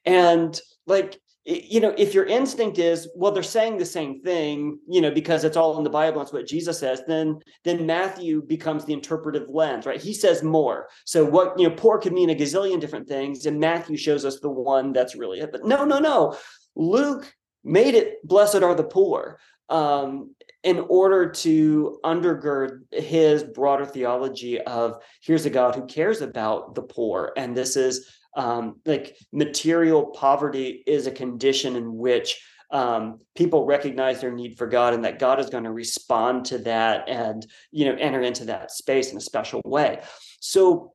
And 0.04 0.58
like, 0.86 1.18
you 1.44 1.78
know, 1.78 1.94
if 1.96 2.12
your 2.12 2.26
instinct 2.26 2.78
is, 2.78 3.08
well, 3.14 3.30
they're 3.30 3.42
saying 3.42 3.78
the 3.78 3.86
same 3.86 4.20
thing, 4.20 4.80
you 4.88 5.00
know, 5.00 5.12
because 5.12 5.44
it's 5.44 5.56
all 5.56 5.78
in 5.78 5.84
the 5.84 5.90
Bible, 5.90 6.18
that's 6.18 6.32
what 6.32 6.46
Jesus 6.46 6.80
says, 6.80 7.02
then 7.06 7.38
then 7.62 7.86
Matthew 7.86 8.42
becomes 8.42 8.84
the 8.84 8.92
interpretive 8.92 9.48
lens, 9.48 9.86
right? 9.86 10.00
He 10.00 10.12
says 10.12 10.42
more. 10.42 10.88
So 11.04 11.24
what, 11.24 11.56
you 11.56 11.68
know, 11.68 11.74
poor 11.76 11.98
could 11.98 12.12
mean 12.12 12.30
a 12.30 12.34
gazillion 12.34 12.80
different 12.80 13.06
things, 13.06 13.46
and 13.46 13.60
Matthew 13.60 13.96
shows 13.96 14.24
us 14.24 14.40
the 14.40 14.50
one 14.50 14.92
that's 14.92 15.14
really 15.14 15.38
it. 15.38 15.52
But 15.52 15.64
no, 15.64 15.84
no, 15.84 16.00
no. 16.00 16.36
Luke 16.74 17.32
made 17.62 17.94
it 17.94 18.16
blessed 18.24 18.62
are 18.62 18.74
the 18.74 18.84
poor. 18.84 19.38
Um, 19.68 20.34
in 20.66 20.84
order 20.88 21.30
to 21.30 22.00
undergird 22.04 22.80
his 22.90 23.44
broader 23.44 23.86
theology 23.86 24.60
of 24.62 25.00
here's 25.22 25.46
a 25.46 25.50
God 25.50 25.76
who 25.76 25.86
cares 25.86 26.22
about 26.22 26.74
the 26.74 26.82
poor. 26.82 27.32
And 27.36 27.56
this 27.56 27.76
is 27.76 28.10
um, 28.36 28.80
like 28.84 29.16
material 29.32 30.06
poverty 30.06 30.82
is 30.84 31.06
a 31.06 31.12
condition 31.12 31.76
in 31.76 31.96
which 31.96 32.44
um, 32.72 33.20
people 33.36 33.64
recognize 33.64 34.20
their 34.20 34.32
need 34.32 34.58
for 34.58 34.66
God 34.66 34.92
and 34.92 35.04
that 35.04 35.20
God 35.20 35.38
is 35.38 35.50
going 35.50 35.62
to 35.62 35.70
respond 35.70 36.46
to 36.46 36.58
that 36.58 37.08
and, 37.08 37.46
you 37.70 37.84
know, 37.84 37.94
enter 37.94 38.22
into 38.22 38.46
that 38.46 38.72
space 38.72 39.12
in 39.12 39.16
a 39.16 39.20
special 39.20 39.62
way. 39.64 40.02
So, 40.40 40.94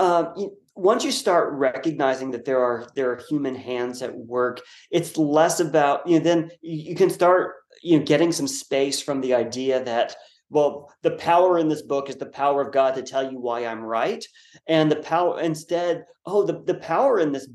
um, 0.00 0.34
once 0.74 1.04
you 1.04 1.10
start 1.10 1.52
recognizing 1.54 2.30
that 2.30 2.44
there 2.44 2.60
are 2.60 2.86
there 2.94 3.10
are 3.10 3.20
human 3.28 3.56
hands 3.56 4.00
at 4.00 4.16
work, 4.16 4.60
it's 4.92 5.16
less 5.16 5.58
about 5.58 6.06
you 6.06 6.18
know. 6.18 6.24
Then 6.24 6.50
you 6.60 6.94
can 6.94 7.10
start 7.10 7.54
you 7.82 7.98
know 7.98 8.04
getting 8.04 8.32
some 8.32 8.48
space 8.48 9.00
from 9.00 9.20
the 9.20 9.34
idea 9.34 9.82
that 9.84 10.14
well 10.50 10.92
the 11.02 11.12
power 11.12 11.58
in 11.58 11.68
this 11.68 11.82
book 11.82 12.08
is 12.08 12.16
the 12.16 12.26
power 12.26 12.62
of 12.62 12.72
god 12.72 12.94
to 12.94 13.02
tell 13.02 13.30
you 13.30 13.38
why 13.38 13.64
i'm 13.66 13.80
right 13.80 14.24
and 14.66 14.90
the 14.90 14.96
power 14.96 15.40
instead 15.40 16.04
oh 16.26 16.44
the, 16.44 16.62
the 16.64 16.74
power 16.74 17.18
in 17.18 17.32
this 17.32 17.48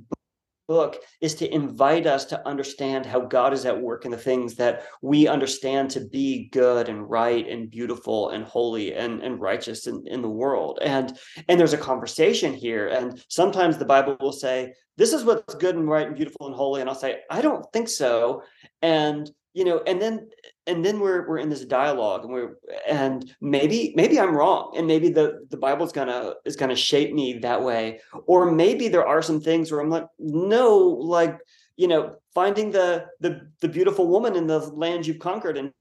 book 0.68 0.98
is 1.22 1.36
to 1.36 1.54
invite 1.54 2.08
us 2.08 2.26
to 2.26 2.48
understand 2.48 3.06
how 3.06 3.20
God 3.20 3.54
is 3.54 3.66
at 3.66 3.82
work 3.82 4.06
in 4.06 4.12
the 4.12 4.18
things 4.18 4.56
that 4.56 4.84
we 5.02 5.28
understand 5.28 5.90
to 5.92 6.00
be 6.00 6.50
good 6.52 6.90
and 6.90 7.10
right 7.10 7.48
and 7.48 7.70
beautiful 7.70 8.30
and 8.30 8.44
holy 8.44 8.94
and, 8.94 9.22
and 9.22 9.40
righteous 9.40 9.88
in, 9.88 10.04
in 10.08 10.22
the 10.22 10.30
world. 10.30 10.80
And 10.82 11.18
and 11.48 11.60
there's 11.60 11.74
a 11.74 11.78
conversation 11.78 12.54
here. 12.54 12.88
And 12.88 13.24
sometimes 13.28 13.78
the 13.78 13.86
Bible 13.86 14.18
will 14.20 14.32
say, 14.32 14.74
this 14.98 15.14
is 15.14 15.24
what's 15.24 15.56
good 15.56 15.76
and 15.76 15.88
right 15.88 16.08
and 16.08 16.16
beautiful 16.16 16.48
and 16.48 16.56
holy. 16.56 16.82
And 16.82 16.90
I'll 16.90 16.96
say, 16.96 17.22
I 17.30 17.42
don't 17.42 17.66
think 17.74 17.90
so. 17.90 18.44
And 18.82 19.30
you 19.54 19.64
know 19.64 19.82
and 19.86 20.02
then 20.02 20.28
and 20.68 20.84
then 20.84 21.00
we're 21.00 21.28
we're 21.28 21.38
in 21.38 21.50
this 21.50 21.66
dialogue 21.66 22.24
and 22.24 22.34
we're 22.34 22.58
and 22.88 23.34
maybe 23.42 23.94
maybe 23.96 24.20
i'm 24.20 24.36
wrong 24.36 24.74
and 24.76 24.88
maybe 24.88 25.10
the 25.10 25.46
the 25.50 25.58
bible's 25.58 25.92
gonna 25.92 26.34
is 26.46 26.56
gonna 26.56 26.76
shape 26.76 27.14
me 27.14 27.40
that 27.40 27.62
way. 27.62 28.00
Or 28.26 28.52
maybe 28.52 28.88
there 28.88 29.08
are 29.08 29.22
some 29.22 29.42
things 29.42 29.72
where 29.72 29.82
i'm 29.82 29.90
like 29.90 30.08
no 30.20 30.78
like 30.78 31.40
you 31.76 31.88
know 31.88 32.16
finding 32.34 32.72
the 32.72 33.06
the 33.20 33.42
the 33.62 33.70
beautiful 33.70 34.08
woman 34.08 34.36
in 34.36 34.48
the 34.48 34.60
land 34.60 35.06
you've 35.06 35.20
conquered 35.20 35.58
and 35.58 35.72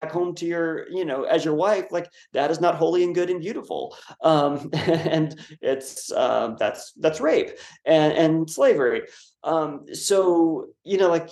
back 0.00 0.12
home 0.12 0.34
to 0.34 0.46
your 0.46 0.88
you 0.90 1.04
know 1.04 1.24
as 1.24 1.44
your 1.44 1.54
wife 1.54 1.86
like 1.90 2.10
that 2.32 2.50
is 2.50 2.60
not 2.60 2.74
holy 2.74 3.04
and 3.04 3.14
good 3.14 3.30
and 3.30 3.40
beautiful. 3.40 3.96
Um 4.22 4.70
and 4.86 5.38
it's 5.60 6.10
uh, 6.12 6.54
that's 6.58 6.92
that's 6.92 7.20
rape 7.20 7.50
and 7.84 8.12
and 8.12 8.50
slavery. 8.50 9.02
Um 9.44 9.86
so 9.92 10.68
you 10.84 10.98
know 10.98 11.08
like 11.08 11.30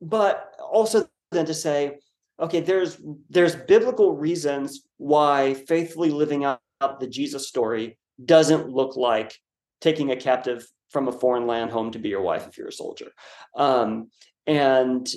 but 0.00 0.53
also 0.74 1.08
then 1.32 1.46
to 1.46 1.54
say, 1.54 1.98
okay, 2.38 2.60
there's 2.60 2.98
there's 3.30 3.56
biblical 3.56 4.16
reasons 4.16 4.86
why 4.98 5.54
faithfully 5.54 6.10
living 6.10 6.44
out 6.44 6.60
the 7.00 7.06
Jesus 7.06 7.48
story 7.48 7.96
doesn't 8.24 8.68
look 8.68 8.96
like 8.96 9.38
taking 9.80 10.10
a 10.10 10.16
captive 10.16 10.66
from 10.90 11.08
a 11.08 11.12
foreign 11.12 11.46
land 11.46 11.70
home 11.70 11.90
to 11.92 11.98
be 11.98 12.08
your 12.08 12.22
wife 12.22 12.46
if 12.48 12.56
you're 12.58 12.68
a 12.68 12.72
soldier. 12.72 13.10
Um, 13.56 14.10
and 14.46 15.08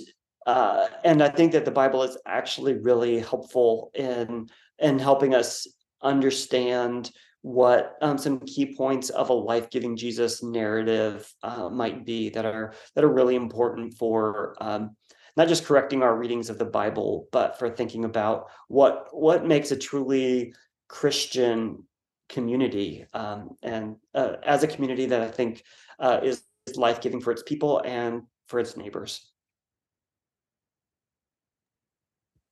uh, 0.45 0.87
and 1.03 1.21
I 1.21 1.29
think 1.29 1.51
that 1.51 1.65
the 1.65 1.71
Bible 1.71 2.03
is 2.03 2.17
actually 2.25 2.75
really 2.75 3.19
helpful 3.19 3.91
in 3.93 4.47
in 4.79 4.99
helping 4.99 5.35
us 5.35 5.67
understand 6.01 7.11
what 7.41 7.95
um, 8.01 8.17
some 8.17 8.39
key 8.41 8.75
points 8.75 9.09
of 9.09 9.29
a 9.29 9.33
life-giving 9.33 9.95
Jesus 9.95 10.43
narrative 10.43 11.31
uh, 11.43 11.69
might 11.69 12.05
be 12.05 12.29
that 12.29 12.45
are 12.45 12.73
that 12.95 13.03
are 13.03 13.13
really 13.13 13.35
important 13.35 13.93
for 13.97 14.55
um, 14.59 14.95
not 15.37 15.47
just 15.47 15.65
correcting 15.65 16.01
our 16.03 16.17
readings 16.17 16.49
of 16.49 16.57
the 16.57 16.65
Bible, 16.65 17.29
but 17.31 17.57
for 17.57 17.69
thinking 17.69 18.03
about 18.03 18.47
what 18.67 19.07
what 19.11 19.45
makes 19.45 19.71
a 19.71 19.77
truly 19.77 20.53
Christian 20.89 21.83
community 22.27 23.05
um, 23.13 23.55
and 23.61 23.95
uh, 24.13 24.33
as 24.43 24.63
a 24.63 24.67
community 24.67 25.05
that 25.05 25.21
I 25.21 25.29
think 25.29 25.63
uh, 25.99 26.19
is 26.23 26.43
life-giving 26.75 27.21
for 27.21 27.31
its 27.31 27.43
people 27.43 27.81
and 27.85 28.23
for 28.47 28.59
its 28.59 28.75
neighbors. 28.75 29.31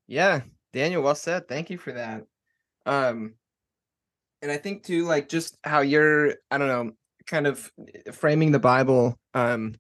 Yeah, 0.08 0.42
Daniel, 0.72 1.02
well 1.02 1.16
said. 1.16 1.48
Thank 1.48 1.70
you 1.70 1.78
for 1.78 1.92
that. 1.92 2.24
Um, 2.86 3.34
and 4.42 4.52
I 4.52 4.58
think 4.58 4.84
too, 4.84 5.06
like 5.06 5.28
just 5.28 5.58
how 5.64 5.82
you're, 5.82 6.36
I 6.52 6.58
don't 6.60 6.68
know, 6.68 6.92
kind 7.26 7.48
of 7.48 7.72
framing 8.12 8.52
the 8.52 8.60
Bible 8.60 9.20
um, 9.34 9.76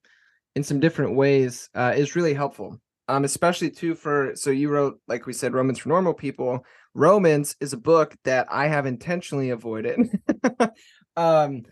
in 0.56 0.64
some 0.64 0.80
different 0.80 1.16
ways 1.16 1.70
uh, 1.76 1.94
is 1.96 2.16
really 2.16 2.34
helpful. 2.34 2.82
Um, 3.08 3.24
especially 3.24 3.70
too 3.70 3.94
for 3.94 4.36
so 4.36 4.50
you 4.50 4.70
wrote, 4.70 5.00
like 5.08 5.28
we 5.28 5.34
said, 5.34 5.54
Romans 5.54 5.78
for 5.78 5.90
normal 5.90 6.14
people. 6.14 6.66
Romans 6.96 7.56
is 7.60 7.74
a 7.74 7.78
book 7.78 8.16
that 8.24 8.48
I 8.50 8.68
have 8.68 8.88
intentionally 8.88 9.52
avoided, 9.52 10.20
um, 11.16 11.64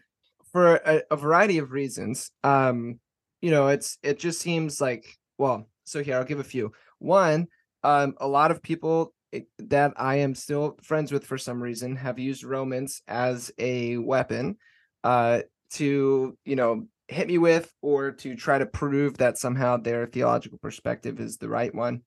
for 0.51 0.75
a, 0.75 1.01
a 1.09 1.15
variety 1.15 1.57
of 1.57 1.71
reasons. 1.71 2.29
Um, 2.43 2.99
you 3.41 3.49
know, 3.49 3.69
it's 3.69 3.97
it 4.03 4.19
just 4.19 4.41
seems 4.41 4.79
like 4.79 5.05
well, 5.37 5.67
so 5.85 6.03
here 6.03 6.17
I'll 6.17 6.23
give 6.23 6.39
a 6.39 6.43
few. 6.43 6.71
One, 6.99 7.47
um, 7.83 8.13
a 8.19 8.27
lot 8.27 8.51
of 8.51 8.61
people 8.61 9.13
that 9.59 9.93
I 9.97 10.17
am 10.17 10.35
still 10.35 10.77
friends 10.83 11.11
with 11.11 11.25
for 11.25 11.37
some 11.37 11.61
reason 11.61 11.95
have 11.95 12.19
used 12.19 12.43
Romans 12.43 13.01
as 13.07 13.51
a 13.57 13.97
weapon 13.97 14.57
uh, 15.03 15.41
to, 15.71 16.37
you 16.45 16.55
know, 16.55 16.87
hit 17.13 17.27
me 17.27 17.37
with 17.37 17.71
or 17.81 18.11
to 18.11 18.35
try 18.35 18.57
to 18.57 18.65
prove 18.65 19.17
that 19.17 19.37
somehow 19.37 19.77
their 19.77 20.05
theological 20.05 20.57
perspective 20.57 21.19
is 21.19 21.37
the 21.37 21.49
right 21.49 21.73
one. 21.73 22.01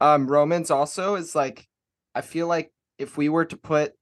Um, 0.00 0.26
Romans 0.26 0.70
also 0.70 1.14
is 1.14 1.34
like, 1.34 1.66
I 2.14 2.20
feel 2.20 2.46
like 2.46 2.72
if 2.98 3.16
we 3.16 3.28
were 3.28 3.44
to 3.46 3.56
put 3.56 3.92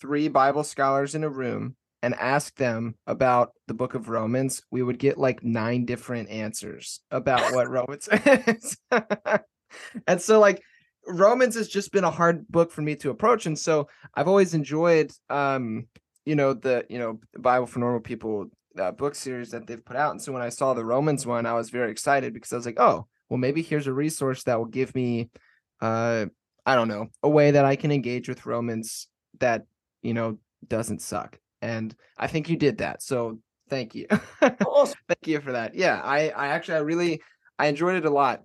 three 0.00 0.28
Bible 0.28 0.64
scholars 0.64 1.14
in 1.14 1.24
a 1.24 1.28
room 1.28 1.76
and 2.02 2.14
ask 2.14 2.54
them 2.56 2.94
about 3.06 3.52
the 3.66 3.74
book 3.74 3.94
of 3.94 4.08
Romans, 4.08 4.62
we 4.70 4.82
would 4.82 4.98
get 4.98 5.18
like 5.18 5.42
nine 5.42 5.84
different 5.84 6.28
answers 6.28 7.00
about 7.10 7.54
what 7.54 7.68
Romans 7.70 8.08
is. 8.12 8.76
and 10.06 10.20
so, 10.20 10.38
like, 10.38 10.62
Romans 11.06 11.54
has 11.54 11.68
just 11.68 11.90
been 11.90 12.04
a 12.04 12.10
hard 12.10 12.46
book 12.48 12.70
for 12.70 12.82
me 12.82 12.94
to 12.96 13.10
approach, 13.10 13.46
and 13.46 13.58
so 13.58 13.88
I've 14.14 14.28
always 14.28 14.54
enjoyed, 14.54 15.10
um, 15.30 15.86
you 16.24 16.36
know, 16.36 16.52
the 16.52 16.84
you 16.88 16.98
know 16.98 17.20
Bible 17.38 17.66
for 17.66 17.78
Normal 17.78 18.00
People 18.00 18.46
uh, 18.78 18.92
book 18.92 19.14
series 19.14 19.50
that 19.50 19.66
they've 19.66 19.84
put 19.84 19.96
out. 19.96 20.12
And 20.12 20.22
so 20.22 20.32
when 20.32 20.42
I 20.42 20.48
saw 20.48 20.74
the 20.74 20.84
Romans 20.84 21.26
one, 21.26 21.46
I 21.46 21.54
was 21.54 21.70
very 21.70 21.90
excited 21.90 22.34
because 22.34 22.52
I 22.52 22.56
was 22.56 22.66
like, 22.66 22.80
oh, 22.80 23.06
well, 23.28 23.38
maybe 23.38 23.62
here's 23.62 23.86
a 23.86 23.92
resource 23.92 24.44
that 24.44 24.58
will 24.58 24.66
give 24.66 24.94
me, 24.94 25.30
uh, 25.80 26.26
I 26.64 26.74
don't 26.74 26.88
know, 26.88 27.06
a 27.22 27.28
way 27.28 27.50
that 27.50 27.64
I 27.64 27.76
can 27.76 27.90
engage 27.90 28.28
with 28.28 28.46
Romans 28.46 29.08
that 29.40 29.64
you 30.02 30.14
know 30.14 30.38
doesn't 30.66 31.02
suck. 31.02 31.38
And 31.60 31.94
I 32.16 32.26
think 32.26 32.48
you 32.48 32.56
did 32.56 32.78
that. 32.78 33.02
So 33.02 33.38
thank 33.68 33.94
you. 33.94 34.06
thank 34.40 35.26
you 35.26 35.40
for 35.40 35.52
that. 35.52 35.74
Yeah, 35.74 36.00
I 36.02 36.30
I 36.30 36.48
actually 36.48 36.76
I 36.76 36.80
really 36.80 37.22
I 37.58 37.66
enjoyed 37.66 37.96
it 37.96 38.06
a 38.06 38.10
lot. 38.10 38.42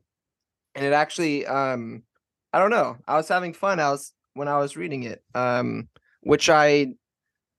And 0.76 0.86
it 0.86 0.94
actually 0.94 1.46
um 1.46 2.04
I 2.52 2.60
don't 2.60 2.72
know. 2.72 2.98
I 3.08 3.16
was 3.16 3.28
having 3.28 3.54
fun. 3.54 3.80
I 3.80 3.90
was 3.90 4.14
when 4.34 4.48
I 4.48 4.58
was 4.58 4.78
reading 4.78 5.04
it, 5.04 5.24
um, 5.34 5.88
which 6.22 6.50
I 6.50 6.94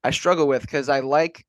I 0.02 0.10
struggle 0.10 0.46
with 0.46 0.62
because 0.62 0.88
I 0.88 1.00
like 1.00 1.44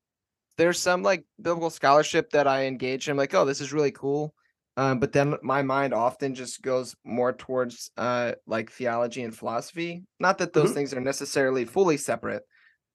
there's 0.57 0.79
some 0.79 1.03
like 1.03 1.25
biblical 1.41 1.69
scholarship 1.69 2.29
that 2.31 2.47
I 2.47 2.65
engage 2.65 3.07
in. 3.07 3.11
I'm 3.11 3.17
like, 3.17 3.33
oh, 3.33 3.45
this 3.45 3.61
is 3.61 3.73
really 3.73 3.91
cool. 3.91 4.33
Um, 4.77 4.99
but 4.99 5.13
then 5.13 5.35
my 5.41 5.61
mind 5.61 5.93
often 5.93 6.35
just 6.35 6.61
goes 6.61 6.95
more 7.05 7.31
towards 7.31 7.91
uh 7.97 8.33
like 8.45 8.71
theology 8.71 9.23
and 9.23 9.35
philosophy. 9.35 10.03
Not 10.19 10.37
that 10.39 10.53
those 10.53 10.71
Mhm. 10.71 10.73
things 10.73 10.93
are 10.93 11.01
necessarily 11.01 11.65
fully 11.65 11.97
separate, 11.97 12.43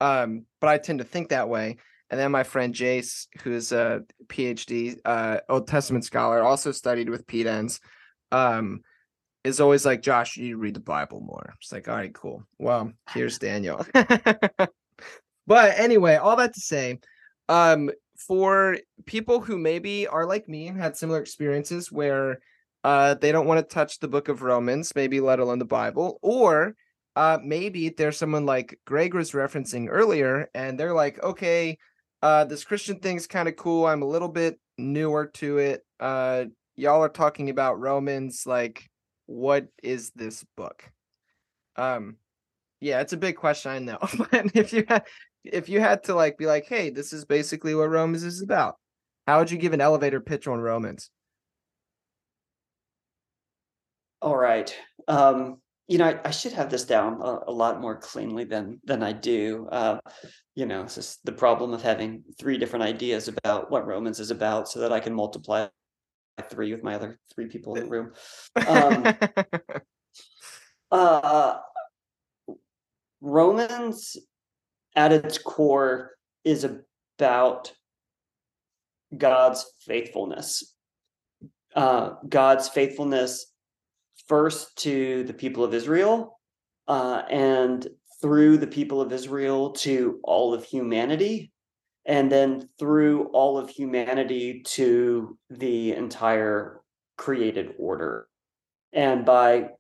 um, 0.01 0.45
but 0.61 0.69
I 0.69 0.79
tend 0.79 0.99
to 0.99 1.05
think 1.05 1.29
that 1.31 1.49
way. 1.49 1.79
And 2.11 2.19
then 2.19 2.33
my 2.33 2.43
friend 2.43 2.75
Jace, 2.75 3.29
who's 3.43 3.73
a 3.73 4.03
PhD 4.27 4.99
uh, 5.05 5.41
Old 5.49 5.69
Testament 5.69 6.05
scholar, 6.05 6.43
also 6.43 6.73
studied 6.73 7.09
with 7.09 7.27
Pete 7.27 7.47
um, 8.33 8.81
is 9.45 9.61
always 9.61 9.87
like, 9.87 10.03
Josh, 10.03 10.37
you 10.37 10.43
need 10.45 10.51
to 10.51 10.57
read 10.59 10.75
the 10.75 10.81
Bible 10.81 11.21
more. 11.21 11.55
It's 11.61 11.73
like, 11.73 11.89
all 11.89 11.95
right, 11.95 12.13
cool. 12.13 12.43
Well, 12.59 12.93
here's 13.11 13.39
Daniel. 13.39 13.87
but 13.95 15.79
anyway, 15.79 16.17
all 16.17 16.37
that 16.37 16.55
to 16.55 16.61
say, 16.61 16.99
um, 17.51 17.91
for 18.17 18.79
people 19.07 19.41
who 19.41 19.59
maybe 19.59 20.07
are 20.07 20.25
like 20.25 20.49
me 20.49 20.69
and 20.69 20.81
had 20.81 20.97
similar 20.97 21.21
experiences 21.21 21.91
where 21.91 22.39
uh, 22.85 23.15
they 23.15 23.33
don't 23.33 23.47
want 23.47 23.59
to 23.59 23.75
touch 23.75 23.99
the 23.99 24.09
book 24.09 24.29
of 24.29 24.43
Romans, 24.43 24.95
maybe 24.95 25.21
let 25.21 25.41
alone 25.41 25.59
the 25.59 25.65
Bible, 25.65 26.19
or 26.23 26.77
uh, 27.17 27.39
maybe 27.43 27.89
there's 27.89 28.17
someone 28.17 28.47
like 28.47 28.79
Greg 28.87 29.15
was 29.15 29.33
referencing 29.33 29.89
earlier, 29.91 30.49
and 30.55 30.79
they're 30.79 30.95
like, 30.95 31.23
okay, 31.23 31.77
uh, 32.23 32.45
this 32.45 32.65
Christian 32.65 33.01
thing's 33.01 33.27
kind 33.27 33.49
of 33.49 33.57
cool. 33.57 33.85
I'm 33.85 34.03
a 34.03 34.09
little 34.09 34.29
bit 34.29 34.59
newer 34.79 35.27
to 35.35 35.59
it. 35.59 35.85
Uh, 35.99 36.45
y'all 36.77 37.03
are 37.03 37.09
talking 37.09 37.51
about 37.51 37.81
Romans. 37.81 38.45
Like, 38.47 38.89
what 39.27 39.67
is 39.83 40.13
this 40.15 40.45
book? 40.57 40.85
Um, 41.75 42.17
yeah, 42.81 43.01
it's 43.01 43.13
a 43.13 43.19
big 43.19 43.37
question, 43.37 43.73
I 43.73 43.79
know. 43.81 43.99
but 44.19 44.55
if 44.55 44.73
you 44.73 44.85
had 44.89 45.05
if 45.45 45.69
you 45.69 45.81
had 45.81 46.05
to 46.05 46.15
like 46.15 46.39
be 46.39 46.47
like, 46.47 46.67
hey, 46.67 46.91
this 46.91 47.13
is 47.13 47.25
basically 47.25 47.75
what 47.75 47.91
Romans 47.91 48.25
is 48.25 48.43
about, 48.43 48.77
how 49.27 49.39
would 49.39 49.51
you 49.51 49.59
give 49.59 49.73
an 49.73 49.81
elevator 49.81 50.21
pitch 50.21 50.47
on 50.47 50.61
Romans? 50.61 51.11
All 54.23 54.37
right. 54.37 54.75
Um, 55.09 55.59
you 55.89 55.99
know, 55.99 56.07
I, 56.07 56.21
I 56.25 56.31
should 56.31 56.53
have 56.53 56.71
this 56.71 56.85
down 56.85 57.21
a, 57.21 57.41
a 57.49 57.53
lot 57.53 57.81
more 57.81 57.97
cleanly 57.97 58.45
than 58.45 58.81
than 58.85 59.03
I 59.03 59.13
do. 59.13 59.67
Uh, 59.73 59.99
you 60.55 60.67
know, 60.67 60.83
it's 60.83 60.95
just 60.95 61.25
the 61.25 61.33
problem 61.33 61.73
of 61.73 61.83
having 61.83 62.23
three 62.39 62.59
different 62.59 62.85
ideas 62.85 63.29
about 63.29 63.71
what 63.71 63.87
Romans 63.87 64.21
is 64.21 64.31
about, 64.31 64.69
so 64.69 64.81
that 64.81 64.93
I 64.93 65.01
can 65.01 65.15
multiply 65.15 65.67
by 66.37 66.45
three 66.45 66.73
with 66.73 66.85
my 66.85 66.95
other 66.95 67.19
three 67.35 67.47
people 67.47 67.75
in 67.75 67.85
the 67.85 67.91
room. 67.91 68.13
Um, 68.69 69.15
uh, 70.93 71.59
Romans, 73.21 74.17
at 74.97 75.13
its 75.13 75.39
core, 75.39 76.13
is 76.45 76.67
about 77.19 77.73
God's 79.17 79.65
faithfulness. 79.81 80.75
Uh, 81.75 82.15
God's 82.29 82.69
faithfulness 82.69 83.53
first 84.27 84.77
to 84.79 85.25
the 85.25 85.35
people 85.35 85.65
of 85.65 85.75
Israel, 85.75 86.39
uh, 86.89 87.23
and 87.31 87.87
through 88.21 88.59
the 88.59 88.67
people 88.67 89.01
of 89.01 89.13
Israel 89.13 89.71
to 89.71 90.21
all 90.23 90.53
of 90.53 90.65
humanity, 90.65 91.53
and 92.05 92.31
then 92.31 92.69
through 92.79 93.27
all 93.27 93.59
of 93.59 93.71
humanity 93.71 94.63
to 94.65 95.39
the 95.49 95.93
entire 95.93 96.81
created 97.17 97.75
order. 97.79 98.27
And 98.93 99.25
by 99.25 99.71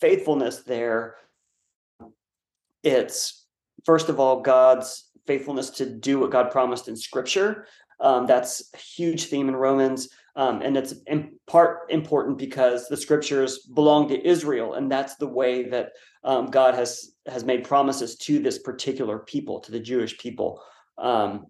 faithfulness, 0.00 0.58
there, 0.62 1.16
it's 2.82 3.39
first 3.84 4.08
of 4.08 4.20
all 4.20 4.40
God's 4.40 5.10
faithfulness 5.26 5.70
to 5.70 5.86
do 5.86 6.18
what 6.18 6.30
God 6.30 6.50
promised 6.50 6.88
in 6.88 6.96
Scripture. 6.96 7.66
Um, 8.00 8.26
that's 8.26 8.70
a 8.74 8.78
huge 8.78 9.26
theme 9.26 9.48
in 9.48 9.56
Romans. 9.56 10.08
Um, 10.36 10.62
and 10.62 10.76
it's 10.76 10.94
in 11.06 11.32
part 11.46 11.90
important 11.90 12.38
because 12.38 12.88
the 12.88 12.96
scriptures 12.96 13.58
belong 13.74 14.08
to 14.08 14.26
Israel, 14.26 14.74
and 14.74 14.90
that's 14.90 15.16
the 15.16 15.26
way 15.26 15.68
that 15.68 15.90
um, 16.22 16.46
God 16.46 16.74
has 16.74 17.12
has 17.26 17.44
made 17.44 17.64
promises 17.64 18.16
to 18.16 18.38
this 18.38 18.58
particular 18.58 19.18
people, 19.18 19.60
to 19.60 19.72
the 19.72 19.80
Jewish 19.80 20.16
people, 20.18 20.62
um, 20.98 21.46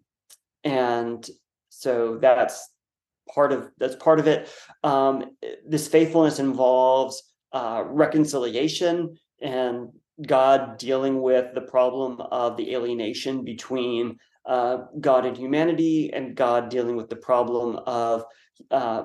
and 0.64 1.29
so 1.69 2.19
that's 2.21 2.71
part 3.33 3.53
of 3.53 3.71
that's 3.79 3.97
part 3.97 4.19
of 4.19 4.27
it. 4.27 4.49
Um, 4.83 5.37
this 5.66 5.87
faithfulness 5.87 6.38
involves 6.38 7.23
uh, 7.53 7.85
reconciliation 7.87 9.16
and 9.43 9.90
God 10.26 10.78
dealing 10.78 11.22
with 11.22 11.54
the 11.54 11.61
problem 11.62 12.20
of 12.20 12.56
the 12.56 12.74
alienation 12.74 13.44
between 13.44 14.18
uh, 14.46 14.78
God 15.00 15.26
and 15.26 15.37
humanity, 15.37 16.12
and 16.12 16.35
God 16.35 16.68
dealing 16.70 16.96
with 16.96 17.09
the 17.09 17.16
problem 17.16 17.76
of 17.87 18.24
uh, 18.70 19.04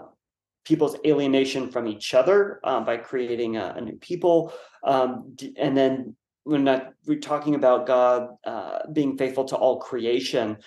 people's 0.64 0.98
alienation 1.06 1.70
from 1.70 1.88
each 1.88 2.14
other 2.14 2.60
uh, 2.64 2.80
by 2.82 2.98
creating 2.98 3.58
a, 3.58 3.76
a 3.78 3.82
new 3.82 3.98
people. 3.98 4.54
Um, 4.84 5.36
and 5.58 5.78
then 5.78 6.16
when 6.44 6.64
not, 6.64 6.94
we're 7.06 7.20
talking 7.20 7.56
about 7.56 7.86
God 7.86 8.30
uh, 8.46 8.80
being 8.92 9.18
faithful 9.18 9.46
to 9.46 9.56
all 9.56 9.80
creation, 9.80 10.58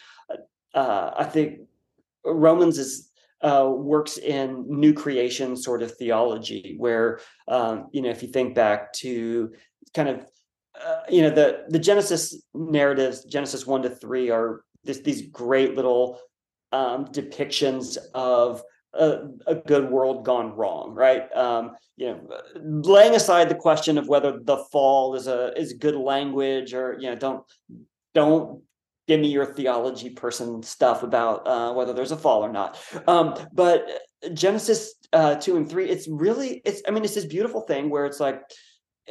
uh, 0.74 1.10
I 1.16 1.24
think 1.24 1.60
Romans 2.24 2.78
is 2.78 3.10
uh, 3.40 3.70
works 3.72 4.18
in 4.18 4.64
new 4.68 4.92
creation 4.92 5.56
sort 5.56 5.82
of 5.82 5.96
theology, 5.96 6.74
where 6.76 7.20
um, 7.46 7.88
you 7.92 8.02
know 8.02 8.10
if 8.10 8.22
you 8.22 8.28
think 8.28 8.54
back 8.54 8.92
to 8.94 9.52
kind 9.94 10.08
of 10.08 10.26
uh, 10.84 11.00
you 11.08 11.22
know 11.22 11.30
the 11.30 11.64
the 11.68 11.78
Genesis 11.78 12.42
narratives, 12.54 13.24
Genesis 13.24 13.66
one 13.66 13.82
to 13.82 13.90
three, 13.90 14.30
are 14.30 14.62
this, 14.84 15.00
these 15.00 15.22
great 15.28 15.74
little 15.74 16.18
um, 16.72 17.06
depictions 17.06 17.96
of 18.14 18.62
a, 18.94 19.20
a, 19.46 19.54
good 19.54 19.90
world 19.90 20.24
gone 20.24 20.54
wrong, 20.54 20.94
right? 20.94 21.34
Um, 21.36 21.72
you 21.96 22.06
know, 22.06 22.20
laying 22.62 23.14
aside 23.14 23.48
the 23.48 23.54
question 23.54 23.98
of 23.98 24.08
whether 24.08 24.38
the 24.42 24.64
fall 24.70 25.14
is 25.14 25.26
a 25.26 25.52
is 25.58 25.74
good 25.74 25.94
language 25.96 26.74
or 26.74 26.96
you 26.98 27.10
know, 27.10 27.16
don't 27.16 27.44
don't 28.14 28.62
give 29.06 29.20
me 29.20 29.28
your 29.28 29.46
theology 29.46 30.10
person 30.10 30.62
stuff 30.62 31.02
about 31.02 31.46
uh, 31.46 31.72
whether 31.72 31.92
there's 31.92 32.12
a 32.12 32.16
fall 32.16 32.44
or 32.44 32.52
not. 32.52 32.78
Um, 33.06 33.34
but 33.52 33.86
Genesis 34.34 34.94
uh, 35.12 35.36
two 35.36 35.56
and 35.56 35.68
three, 35.68 35.88
it's 35.88 36.06
really 36.08 36.60
it's 36.64 36.82
I 36.86 36.90
mean 36.90 37.04
it's 37.04 37.14
this 37.14 37.24
beautiful 37.24 37.62
thing 37.62 37.90
where 37.90 38.06
it's 38.06 38.20
like 38.20 38.42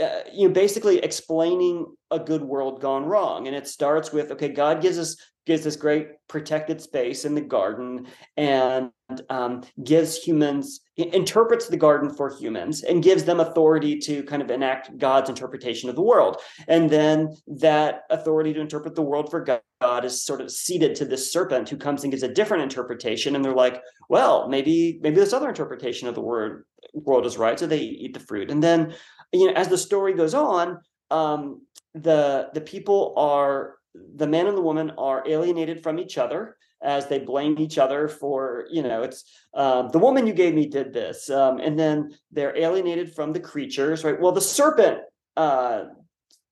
uh, 0.01 0.21
you 0.33 0.47
know 0.47 0.53
basically 0.53 0.99
explaining 0.99 1.85
a 2.11 2.19
good 2.19 2.41
world 2.41 2.81
gone 2.81 3.05
wrong. 3.05 3.47
And 3.47 3.55
it 3.55 3.67
starts 3.67 4.11
with 4.11 4.31
okay 4.31 4.49
god 4.49 4.81
gives 4.81 4.97
us 4.97 5.17
gives 5.47 5.63
this 5.63 5.77
great 5.77 6.09
protected 6.27 6.81
space 6.81 7.23
in 7.23 7.33
the 7.33 7.41
garden 7.41 8.05
and 8.35 8.91
um, 9.29 9.63
gives 9.83 10.17
humans 10.17 10.81
interprets 10.97 11.69
the 11.69 11.77
garden 11.77 12.09
for 12.09 12.35
humans 12.37 12.83
and 12.83 13.01
gives 13.01 13.23
them 13.23 13.39
authority 13.39 13.97
to 13.97 14.23
kind 14.23 14.41
of 14.41 14.51
enact 14.51 14.95
god's 14.97 15.29
interpretation 15.29 15.89
of 15.89 15.95
the 15.95 16.01
world. 16.01 16.37
And 16.67 16.89
then 16.89 17.35
that 17.47 18.01
authority 18.09 18.53
to 18.53 18.59
interpret 18.59 18.95
the 18.95 19.01
world 19.01 19.31
for 19.31 19.61
god 19.81 20.05
is 20.05 20.23
sort 20.23 20.41
of 20.41 20.51
ceded 20.51 20.95
to 20.95 21.05
this 21.05 21.31
serpent 21.31 21.69
who 21.69 21.77
comes 21.77 22.03
and 22.03 22.11
gives 22.11 22.23
a 22.23 22.33
different 22.33 22.63
interpretation. 22.63 23.35
And 23.35 23.45
they're 23.45 23.53
like 23.53 23.81
well 24.09 24.49
maybe 24.49 24.99
maybe 25.01 25.15
this 25.15 25.33
other 25.33 25.49
interpretation 25.49 26.07
of 26.09 26.15
the 26.15 26.21
word 26.21 26.65
world 26.93 27.25
is 27.25 27.37
right 27.37 27.57
so 27.57 27.67
they 27.67 27.79
eat 27.79 28.13
the 28.13 28.19
fruit. 28.19 28.51
And 28.51 28.61
then 28.61 28.93
you 29.31 29.47
know 29.47 29.53
as 29.53 29.67
the 29.67 29.77
story 29.77 30.13
goes 30.13 30.33
on 30.33 30.79
um, 31.11 31.61
the 31.93 32.49
the 32.53 32.61
people 32.61 33.13
are 33.17 33.75
the 34.15 34.27
man 34.27 34.47
and 34.47 34.57
the 34.57 34.61
woman 34.61 34.91
are 34.97 35.27
alienated 35.27 35.81
from 35.81 35.99
each 35.99 36.17
other 36.17 36.55
as 36.83 37.07
they 37.07 37.17
blame 37.17 37.57
each 37.57 37.77
other 37.77 38.07
for 38.07 38.67
you 38.69 38.83
know 38.83 39.01
it's 39.01 39.23
um, 39.53 39.89
the 39.89 39.99
woman 39.99 40.27
you 40.27 40.33
gave 40.33 40.53
me 40.53 40.67
did 40.67 40.93
this 40.93 41.29
um, 41.29 41.59
and 41.59 41.77
then 41.77 42.11
they're 42.31 42.57
alienated 42.57 43.13
from 43.13 43.33
the 43.33 43.39
creatures 43.39 44.03
right? 44.03 44.19
Well 44.19 44.31
the 44.31 44.41
serpent 44.41 44.99
uh, 45.35 45.85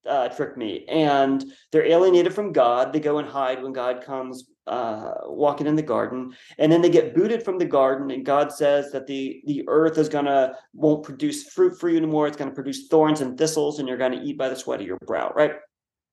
uh, 0.06 0.28
tricked 0.28 0.56
me 0.56 0.84
and 0.88 1.44
they're 1.72 1.86
alienated 1.86 2.32
from 2.34 2.52
god. 2.52 2.92
They 2.92 3.00
go 3.00 3.18
and 3.18 3.28
hide 3.28 3.62
when 3.62 3.72
god 3.72 4.02
comes 4.04 4.44
uh, 4.66 5.12
walking 5.24 5.66
in 5.66 5.76
the 5.76 5.82
garden. 5.82 6.34
And 6.58 6.70
then 6.70 6.82
they 6.82 6.90
get 6.90 7.14
booted 7.14 7.42
from 7.42 7.58
the 7.58 7.64
garden 7.64 8.10
and 8.10 8.24
god 8.24 8.52
says 8.52 8.90
that 8.92 9.06
the 9.06 9.42
the 9.46 9.64
earth 9.68 9.98
is 9.98 10.08
gonna 10.08 10.54
won't 10.74 11.04
produce 11.04 11.44
fruit 11.44 11.78
for 11.78 11.88
you 11.88 11.96
anymore. 11.96 12.26
It's 12.26 12.36
gonna 12.36 12.50
produce 12.50 12.88
thorns 12.88 13.20
and 13.20 13.38
thistles 13.38 13.78
and 13.78 13.88
you're 13.88 13.98
gonna 13.98 14.22
eat 14.22 14.38
by 14.38 14.48
the 14.48 14.56
sweat 14.56 14.80
of 14.80 14.86
your 14.86 14.98
brow 15.06 15.32
right? 15.34 15.52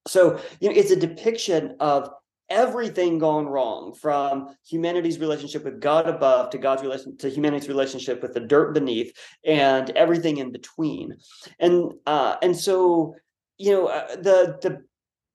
So 0.07 0.39
you 0.59 0.69
know 0.69 0.75
it's 0.75 0.91
a 0.91 0.95
depiction 0.95 1.75
of 1.79 2.09
everything 2.49 3.17
gone 3.17 3.47
wrong 3.47 3.93
from 3.93 4.55
humanity's 4.67 5.17
relationship 5.17 5.63
with 5.63 5.79
god 5.79 6.07
above 6.07 6.49
to 6.51 6.57
god's 6.57 6.83
relation 6.83 7.17
to 7.17 7.29
humanity's 7.29 7.69
relationship 7.69 8.21
with 8.21 8.33
the 8.33 8.39
dirt 8.39 8.73
beneath 8.73 9.15
and 9.45 9.89
everything 9.91 10.37
in 10.37 10.51
between. 10.51 11.15
And 11.59 11.93
uh 12.05 12.35
and 12.41 12.55
so 12.55 13.15
you 13.57 13.71
know 13.71 13.87
uh, 13.87 14.15
the 14.17 14.57
the 14.61 14.83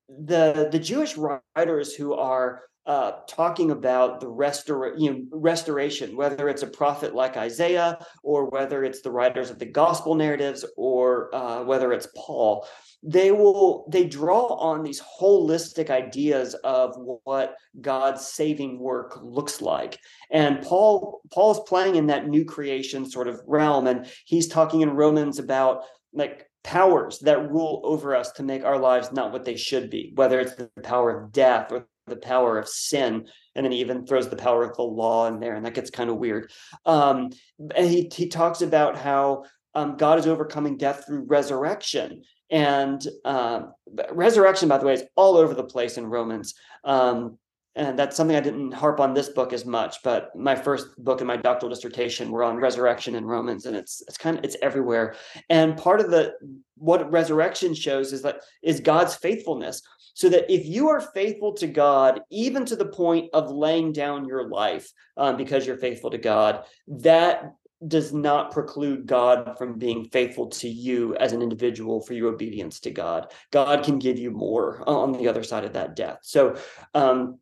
the 0.08 0.68
the 0.72 0.78
jewish 0.78 1.16
writers 1.16 1.94
who 1.94 2.14
are 2.14 2.62
uh, 2.88 3.20
talking 3.28 3.70
about 3.70 4.18
the 4.18 4.26
restor- 4.26 4.98
you 4.98 5.12
know, 5.12 5.20
restoration, 5.30 6.16
whether 6.16 6.48
it's 6.48 6.62
a 6.62 6.66
prophet 6.66 7.14
like 7.14 7.36
Isaiah 7.36 7.98
or 8.22 8.48
whether 8.48 8.82
it's 8.82 9.02
the 9.02 9.10
writers 9.10 9.50
of 9.50 9.58
the 9.58 9.66
gospel 9.66 10.14
narratives 10.14 10.64
or 10.78 11.32
uh, 11.34 11.62
whether 11.64 11.92
it's 11.92 12.08
Paul, 12.16 12.66
they 13.02 13.30
will 13.30 13.86
they 13.92 14.04
draw 14.04 14.54
on 14.54 14.82
these 14.82 15.02
holistic 15.02 15.90
ideas 15.90 16.54
of 16.64 16.96
what 17.24 17.56
God's 17.78 18.26
saving 18.26 18.78
work 18.78 19.20
looks 19.22 19.60
like. 19.60 19.98
And 20.30 20.62
Paul 20.62 21.20
Paul's 21.30 21.60
playing 21.68 21.96
in 21.96 22.06
that 22.06 22.26
new 22.26 22.46
creation 22.46 23.08
sort 23.08 23.28
of 23.28 23.40
realm, 23.46 23.86
and 23.86 24.10
he's 24.24 24.48
talking 24.48 24.80
in 24.80 24.90
Romans 24.90 25.38
about 25.38 25.82
like 26.14 26.46
powers 26.64 27.18
that 27.20 27.50
rule 27.50 27.82
over 27.84 28.16
us 28.16 28.32
to 28.32 28.42
make 28.42 28.64
our 28.64 28.78
lives 28.78 29.12
not 29.12 29.30
what 29.30 29.44
they 29.44 29.56
should 29.56 29.90
be, 29.90 30.12
whether 30.14 30.40
it's 30.40 30.54
the 30.54 30.70
power 30.82 31.24
of 31.24 31.32
death 31.32 31.70
or 31.70 31.86
the 32.08 32.16
power 32.16 32.58
of 32.58 32.68
sin 32.68 33.26
and 33.54 33.64
then 33.64 33.72
he 33.72 33.80
even 33.80 34.06
throws 34.06 34.28
the 34.28 34.36
power 34.36 34.62
of 34.62 34.76
the 34.76 34.82
law 34.82 35.26
in 35.26 35.40
there 35.40 35.54
and 35.54 35.64
that 35.64 35.74
gets 35.74 35.90
kind 35.90 36.10
of 36.10 36.16
weird. 36.16 36.50
Um, 36.86 37.30
and 37.74 37.88
he, 37.88 38.10
he 38.14 38.28
talks 38.28 38.62
about 38.62 38.96
how 38.96 39.44
um, 39.74 39.96
god 39.96 40.18
is 40.18 40.26
overcoming 40.26 40.76
death 40.76 41.04
through 41.06 41.26
resurrection 41.26 42.22
and 42.50 43.06
um, 43.24 43.72
resurrection 44.10 44.68
by 44.68 44.78
the 44.78 44.86
way 44.86 44.94
is 44.94 45.04
all 45.16 45.36
over 45.36 45.54
the 45.54 45.64
place 45.64 45.98
in 45.98 46.06
romans. 46.06 46.54
Um, 46.84 47.38
and 47.74 47.98
that's 47.98 48.16
something 48.16 48.36
I 48.36 48.40
didn't 48.40 48.72
harp 48.72 48.98
on 48.98 49.14
this 49.14 49.28
book 49.28 49.52
as 49.52 49.64
much, 49.64 50.02
but 50.02 50.34
my 50.34 50.56
first 50.56 50.88
book 50.98 51.20
and 51.20 51.28
my 51.28 51.36
doctoral 51.36 51.70
dissertation 51.70 52.30
were 52.30 52.42
on 52.42 52.56
resurrection 52.56 53.14
in 53.14 53.24
Romans, 53.24 53.66
and 53.66 53.76
it's 53.76 54.02
it's 54.08 54.18
kind 54.18 54.38
of 54.38 54.44
it's 54.44 54.56
everywhere. 54.62 55.14
And 55.48 55.76
part 55.76 56.00
of 56.00 56.10
the 56.10 56.34
what 56.76 57.10
resurrection 57.10 57.74
shows 57.74 58.12
is 58.12 58.22
that 58.22 58.40
is 58.62 58.80
God's 58.80 59.14
faithfulness 59.14 59.82
so 60.14 60.28
that 60.28 60.52
if 60.52 60.66
you 60.66 60.88
are 60.88 61.00
faithful 61.00 61.52
to 61.52 61.68
God, 61.68 62.22
even 62.30 62.64
to 62.64 62.74
the 62.74 62.86
point 62.86 63.30
of 63.32 63.52
laying 63.52 63.92
down 63.92 64.26
your 64.26 64.48
life 64.48 64.90
um, 65.16 65.36
because 65.36 65.64
you're 65.64 65.76
faithful 65.76 66.10
to 66.10 66.18
God, 66.18 66.64
that 66.88 67.52
does 67.86 68.12
not 68.12 68.50
preclude 68.50 69.06
God 69.06 69.56
from 69.56 69.78
being 69.78 70.06
faithful 70.06 70.48
to 70.48 70.68
you 70.68 71.14
as 71.16 71.32
an 71.32 71.42
individual 71.42 72.00
for 72.00 72.14
your 72.14 72.32
obedience 72.32 72.80
to 72.80 72.90
God. 72.90 73.32
God 73.52 73.84
can 73.84 74.00
give 74.00 74.18
you 74.18 74.32
more 74.32 74.82
on 74.88 75.12
the 75.12 75.28
other 75.28 75.44
side 75.44 75.64
of 75.64 75.74
that 75.74 75.94
death. 75.94 76.18
So, 76.22 76.56
um, 76.94 77.38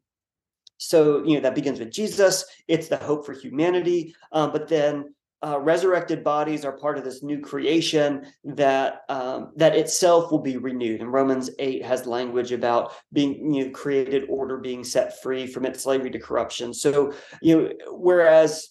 so 0.79 1.25
you 1.25 1.35
know 1.35 1.41
that 1.41 1.55
begins 1.55 1.79
with 1.79 1.91
Jesus. 1.91 2.45
It's 2.69 2.89
the 2.89 2.97
hope 2.97 3.25
for 3.27 3.33
humanity, 3.33 4.15
um, 4.33 4.53
but 4.53 4.69
then 4.69 5.15
uh, 5.45 5.59
resurrected 5.61 6.25
bodies 6.25 6.65
are 6.65 6.73
part 6.73 6.97
of 6.97 7.05
this 7.05 7.23
new 7.23 7.41
creation 7.41 8.27
that 8.45 9.03
um, 9.09 9.53
that 9.57 9.77
itself 9.77 10.31
will 10.31 10.41
be 10.41 10.57
renewed. 10.57 11.01
And 11.01 11.13
Romans 11.13 11.51
eight 11.59 11.85
has 11.85 12.07
language 12.07 12.53
about 12.53 12.93
being 13.13 13.53
you 13.53 13.67
know, 13.67 13.71
created 13.71 14.25
order 14.29 14.57
being 14.57 14.83
set 14.83 15.23
free 15.23 15.47
from 15.47 15.67
its 15.67 15.83
slavery 15.83 16.11
to 16.11 16.19
corruption. 16.19 16.73
So 16.73 17.13
you 17.43 17.57
know, 17.57 17.73
whereas 17.91 18.69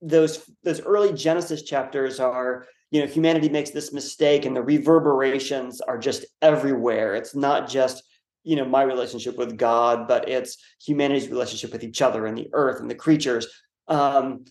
those 0.00 0.50
those 0.64 0.80
early 0.80 1.12
Genesis 1.12 1.62
chapters 1.62 2.18
are 2.18 2.66
you 2.90 3.00
know 3.00 3.06
humanity 3.06 3.48
makes 3.48 3.70
this 3.70 3.92
mistake 3.92 4.46
and 4.46 4.56
the 4.56 4.62
reverberations 4.62 5.80
are 5.82 5.98
just 5.98 6.24
everywhere. 6.40 7.14
It's 7.14 7.34
not 7.34 7.68
just 7.68 8.02
you 8.46 8.54
know 8.54 8.64
my 8.64 8.82
relationship 8.82 9.36
with 9.36 9.58
God, 9.58 10.06
but 10.06 10.28
it's 10.28 10.56
humanity's 10.80 11.28
relationship 11.28 11.72
with 11.72 11.82
each 11.82 12.00
other 12.00 12.26
and 12.26 12.38
the 12.38 12.48
earth 12.52 12.80
and 12.80 12.88
the 12.88 12.94
creatures. 12.94 13.48
Um, 13.88 14.44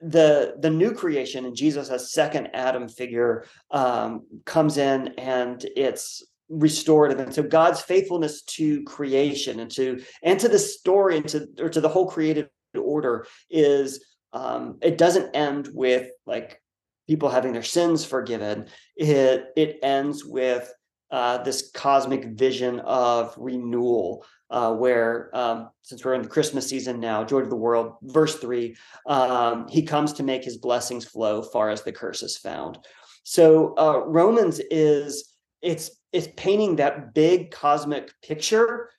the 0.00 0.56
the 0.58 0.70
new 0.70 0.92
creation 0.92 1.44
and 1.44 1.54
Jesus 1.54 1.90
as 1.90 2.12
second 2.12 2.48
Adam 2.54 2.88
figure 2.88 3.44
um, 3.70 4.26
comes 4.46 4.78
in 4.78 5.08
and 5.18 5.64
it's 5.76 6.24
restorative 6.48 7.20
and 7.20 7.32
so 7.32 7.42
God's 7.42 7.80
faithfulness 7.80 8.42
to 8.42 8.82
creation 8.84 9.60
and 9.60 9.70
to 9.72 10.02
and 10.22 10.40
to 10.40 10.48
the 10.48 10.58
story 10.58 11.18
and 11.18 11.28
to 11.28 11.46
or 11.60 11.68
to 11.68 11.80
the 11.80 11.88
whole 11.88 12.08
created 12.08 12.48
order 12.74 13.26
is 13.50 14.04
um, 14.32 14.78
it 14.82 14.96
doesn't 14.96 15.36
end 15.36 15.68
with 15.72 16.10
like 16.26 16.60
people 17.06 17.28
having 17.28 17.52
their 17.52 17.62
sins 17.62 18.04
forgiven 18.04 18.66
it 18.96 19.44
it 19.56 19.78
ends 19.82 20.24
with 20.24 20.72
uh, 21.12 21.38
this 21.42 21.70
cosmic 21.74 22.24
vision 22.24 22.80
of 22.80 23.34
renewal 23.36 24.24
uh, 24.50 24.74
where 24.74 25.30
um, 25.34 25.70
since 25.82 26.04
we're 26.04 26.14
in 26.14 26.22
the 26.22 26.28
Christmas 26.28 26.68
season 26.68 26.98
now, 27.00 27.22
joy 27.22 27.42
to 27.42 27.48
the 27.48 27.56
world, 27.56 27.94
verse 28.02 28.38
three, 28.38 28.74
um, 29.06 29.68
he 29.68 29.82
comes 29.82 30.12
to 30.14 30.22
make 30.22 30.42
his 30.42 30.56
blessings 30.56 31.04
flow 31.04 31.42
far 31.42 31.70
as 31.70 31.82
the 31.82 31.92
curse 31.92 32.22
is 32.22 32.36
found. 32.36 32.78
So 33.22 33.74
uh, 33.78 34.00
Romans 34.06 34.60
is 34.70 35.36
it's 35.60 35.90
it's 36.12 36.28
painting 36.36 36.76
that 36.76 37.14
big 37.14 37.50
cosmic 37.50 38.12
picture 38.22 38.90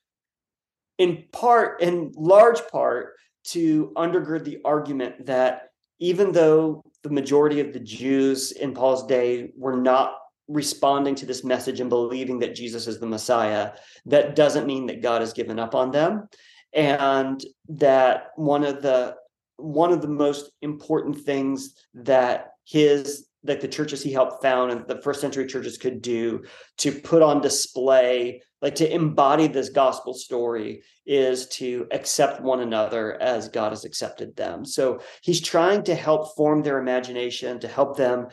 in 0.97 1.23
part, 1.32 1.82
in 1.82 2.12
large 2.15 2.65
part, 2.67 3.15
to 3.45 3.91
undergird 3.95 4.43
the 4.45 4.60
argument 4.63 5.26
that 5.26 5.69
even 5.99 6.32
though 6.32 6.84
the 7.02 7.10
majority 7.10 7.60
of 7.60 7.73
the 7.73 7.80
Jews 7.80 8.52
in 8.52 8.73
Paul's 8.73 9.06
day 9.06 9.52
were 9.58 9.76
not 9.76 10.15
responding 10.48 11.16
to 11.16 11.26
this 11.26 11.44
message 11.44 11.80
and 11.80 11.90
believing 11.90 12.40
that 12.40 12.56
Jesus 12.56 12.88
is 12.88 13.00
the 13.00 13.06
Messiah, 13.06 13.72
that 14.06 14.36
doesn't 14.36 14.68
mean 14.68 14.88
that 14.88 15.02
God 15.02 15.22
has 15.22 15.34
given 15.34 15.60
up 15.60 15.76
on 15.76 15.92
them. 15.92 16.28
And 16.74 17.44
that 17.70 18.30
one 18.36 18.64
of 18.64 18.82
the 18.82 19.16
one 19.58 19.92
of 19.92 20.02
the 20.02 20.08
most 20.08 20.52
important 20.62 21.20
things 21.20 21.76
that 21.94 22.54
his 22.66 23.28
that 23.46 23.60
the 23.60 23.68
churches 23.68 24.02
he 24.02 24.12
helped 24.12 24.42
found 24.42 24.72
and 24.72 24.88
the 24.88 25.02
first 25.02 25.20
century 25.20 25.46
churches 25.46 25.78
could 25.78 26.02
do 26.02 26.44
to 26.78 26.92
put 26.92 27.22
on 27.22 27.42
display 27.42 28.42
like 28.62 28.76
to 28.76 28.94
embody 28.94 29.48
this 29.48 29.70
gospel 29.70 30.14
story 30.14 30.82
is 31.06 31.48
to 31.48 31.86
accept 31.92 32.42
one 32.42 32.62
another 32.62 33.22
as 33.22 33.50
god 33.50 33.72
has 33.72 33.86
accepted 33.86 34.36
them 34.36 34.66
so 34.66 35.00
he's 35.22 35.42
trying 35.42 35.84
to 35.84 35.94
help 35.94 36.36
form 36.36 36.64
their 36.64 36.80
imagination 36.80 37.60
to 37.60 37.68
help 37.68 37.98
them 37.98 38.28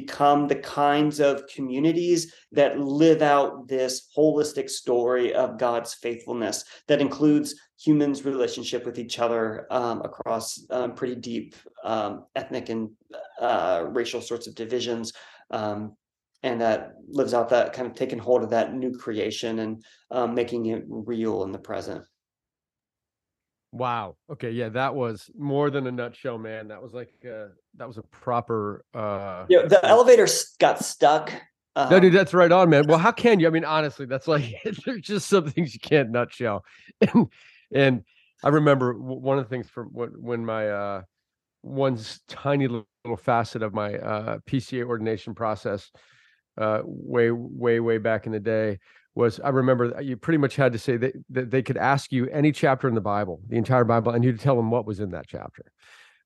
become 0.00 0.48
the 0.48 0.56
kinds 0.56 1.20
of 1.20 1.46
communities 1.46 2.34
that 2.50 2.80
live 2.80 3.22
out 3.22 3.68
this 3.68 4.08
holistic 4.16 4.68
story 4.68 5.32
of 5.32 5.56
God's 5.56 5.94
faithfulness 5.94 6.64
that 6.88 7.00
includes 7.00 7.54
humans' 7.80 8.24
relationship 8.24 8.84
with 8.84 8.98
each 8.98 9.20
other 9.20 9.68
um, 9.70 10.02
across 10.02 10.66
um, 10.70 10.96
pretty 10.96 11.14
deep 11.14 11.54
um, 11.84 12.24
ethnic 12.34 12.70
and 12.70 12.90
uh, 13.40 13.84
racial 13.90 14.20
sorts 14.20 14.48
of 14.48 14.56
divisions. 14.56 15.12
Um, 15.52 15.94
and 16.42 16.60
that 16.60 16.94
lives 17.06 17.32
out 17.32 17.48
that 17.50 17.72
kind 17.72 17.86
of 17.86 17.94
taking 17.94 18.18
hold 18.18 18.42
of 18.42 18.50
that 18.50 18.74
new 18.74 18.98
creation 18.98 19.60
and 19.60 19.84
um, 20.10 20.34
making 20.34 20.66
it 20.66 20.82
real 20.88 21.44
in 21.44 21.52
the 21.52 21.58
present. 21.70 22.04
Wow. 23.74 24.16
Okay. 24.30 24.52
Yeah, 24.52 24.68
that 24.68 24.94
was 24.94 25.28
more 25.36 25.68
than 25.68 25.88
a 25.88 25.92
nutshell, 25.92 26.38
man. 26.38 26.68
That 26.68 26.80
was 26.80 26.94
like 26.94 27.12
uh, 27.28 27.46
that 27.76 27.88
was 27.88 27.98
a 27.98 28.02
proper. 28.02 28.84
uh 28.94 29.46
Yeah, 29.48 29.66
the 29.66 29.84
elevator 29.84 30.28
got 30.60 30.84
stuck. 30.84 31.32
Uh, 31.74 31.88
no, 31.90 31.98
dude, 31.98 32.12
that's 32.12 32.32
right 32.32 32.52
on, 32.52 32.70
man. 32.70 32.86
Well, 32.86 32.98
how 32.98 33.10
can 33.10 33.40
you? 33.40 33.48
I 33.48 33.50
mean, 33.50 33.64
honestly, 33.64 34.06
that's 34.06 34.28
like 34.28 34.44
there's 34.86 35.00
just 35.00 35.26
some 35.28 35.50
things 35.50 35.74
you 35.74 35.80
can't 35.80 36.10
nutshell. 36.10 36.64
And 37.12 37.28
and 37.72 38.04
I 38.44 38.50
remember 38.50 38.94
one 38.94 39.38
of 39.38 39.44
the 39.44 39.50
things 39.50 39.68
from 39.68 39.88
when 39.88 40.10
when 40.10 40.44
my 40.44 40.68
uh 40.68 41.02
one 41.62 41.98
tiny 42.28 42.68
little 42.68 42.86
facet 43.18 43.64
of 43.64 43.74
my 43.74 43.96
uh 43.96 44.38
PCA 44.46 44.84
ordination 44.84 45.34
process 45.34 45.90
uh 46.58 46.82
way 46.84 47.32
way 47.32 47.80
way 47.80 47.98
back 47.98 48.26
in 48.26 48.32
the 48.32 48.38
day 48.38 48.78
was 49.14 49.40
I 49.40 49.50
remember 49.50 50.00
you 50.02 50.16
pretty 50.16 50.38
much 50.38 50.56
had 50.56 50.72
to 50.72 50.78
say 50.78 50.96
that, 50.96 51.12
that 51.30 51.50
they 51.50 51.62
could 51.62 51.76
ask 51.76 52.12
you 52.12 52.26
any 52.28 52.52
chapter 52.52 52.88
in 52.88 52.94
the 52.94 53.00
Bible, 53.00 53.40
the 53.48 53.56
entire 53.56 53.84
Bible, 53.84 54.12
and 54.12 54.24
you'd 54.24 54.40
tell 54.40 54.56
them 54.56 54.70
what 54.70 54.86
was 54.86 55.00
in 55.00 55.10
that 55.10 55.26
chapter. 55.28 55.64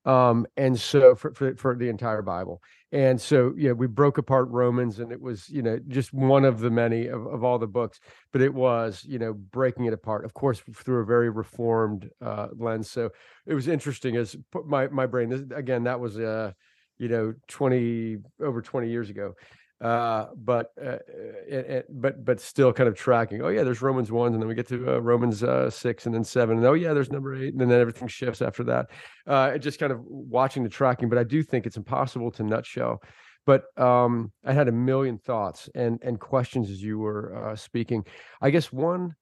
Um, 0.04 0.46
and 0.56 0.78
so 0.78 1.14
for, 1.14 1.34
for, 1.34 1.54
for 1.56 1.76
the 1.76 1.88
entire 1.88 2.22
Bible. 2.22 2.62
And 2.92 3.20
so, 3.20 3.52
yeah, 3.58 3.72
we 3.72 3.86
broke 3.86 4.16
apart 4.16 4.48
Romans 4.48 5.00
and 5.00 5.12
it 5.12 5.20
was, 5.20 5.50
you 5.50 5.60
know, 5.60 5.78
just 5.88 6.14
one 6.14 6.46
of 6.46 6.60
the 6.60 6.70
many 6.70 7.08
of, 7.08 7.26
of 7.26 7.44
all 7.44 7.58
the 7.58 7.66
books, 7.66 8.00
but 8.32 8.40
it 8.40 8.54
was, 8.54 9.04
you 9.06 9.18
know, 9.18 9.34
breaking 9.34 9.84
it 9.84 9.92
apart, 9.92 10.24
of 10.24 10.32
course, 10.32 10.62
through 10.74 11.00
a 11.00 11.04
very 11.04 11.28
reformed 11.28 12.08
uh, 12.24 12.48
lens. 12.56 12.90
So 12.90 13.10
it 13.44 13.52
was 13.52 13.68
interesting 13.68 14.16
as 14.16 14.34
my, 14.64 14.86
my 14.88 15.04
brain, 15.04 15.50
again, 15.54 15.84
that 15.84 16.00
was, 16.00 16.18
uh, 16.18 16.52
you 16.96 17.08
know, 17.08 17.34
20 17.48 18.18
over 18.40 18.62
20 18.62 18.88
years 18.88 19.10
ago 19.10 19.34
uh 19.80 20.26
but 20.34 20.72
uh, 20.84 20.98
it, 21.46 21.66
it, 21.70 21.86
but 21.88 22.24
but 22.24 22.40
still 22.40 22.72
kind 22.72 22.88
of 22.88 22.96
tracking 22.96 23.42
oh 23.42 23.48
yeah 23.48 23.62
there's 23.62 23.80
romans 23.80 24.10
1 24.10 24.32
and 24.32 24.42
then 24.42 24.48
we 24.48 24.54
get 24.56 24.66
to 24.66 24.94
uh, 24.94 24.98
romans 24.98 25.44
uh, 25.44 25.70
6 25.70 26.06
and 26.06 26.14
then 26.14 26.24
7 26.24 26.56
and 26.56 26.66
oh 26.66 26.72
yeah 26.72 26.92
there's 26.92 27.12
number 27.12 27.36
8 27.36 27.52
and 27.52 27.60
then 27.60 27.70
everything 27.70 28.08
shifts 28.08 28.42
after 28.42 28.64
that. 28.64 28.90
Uh 29.26 29.56
just 29.56 29.78
kind 29.78 29.92
of 29.92 30.00
watching 30.04 30.64
the 30.64 30.68
tracking 30.68 31.08
but 31.08 31.16
i 31.18 31.22
do 31.22 31.44
think 31.44 31.64
it's 31.64 31.76
impossible 31.76 32.30
to 32.32 32.42
nutshell. 32.42 33.00
But 33.46 33.66
um 33.80 34.32
i 34.44 34.52
had 34.52 34.66
a 34.66 34.72
million 34.72 35.16
thoughts 35.18 35.68
and 35.76 36.00
and 36.02 36.18
questions 36.18 36.70
as 36.70 36.82
you 36.82 36.98
were 36.98 37.36
uh 37.36 37.54
speaking. 37.54 38.04
I 38.40 38.50
guess 38.50 38.72
one 38.72 39.14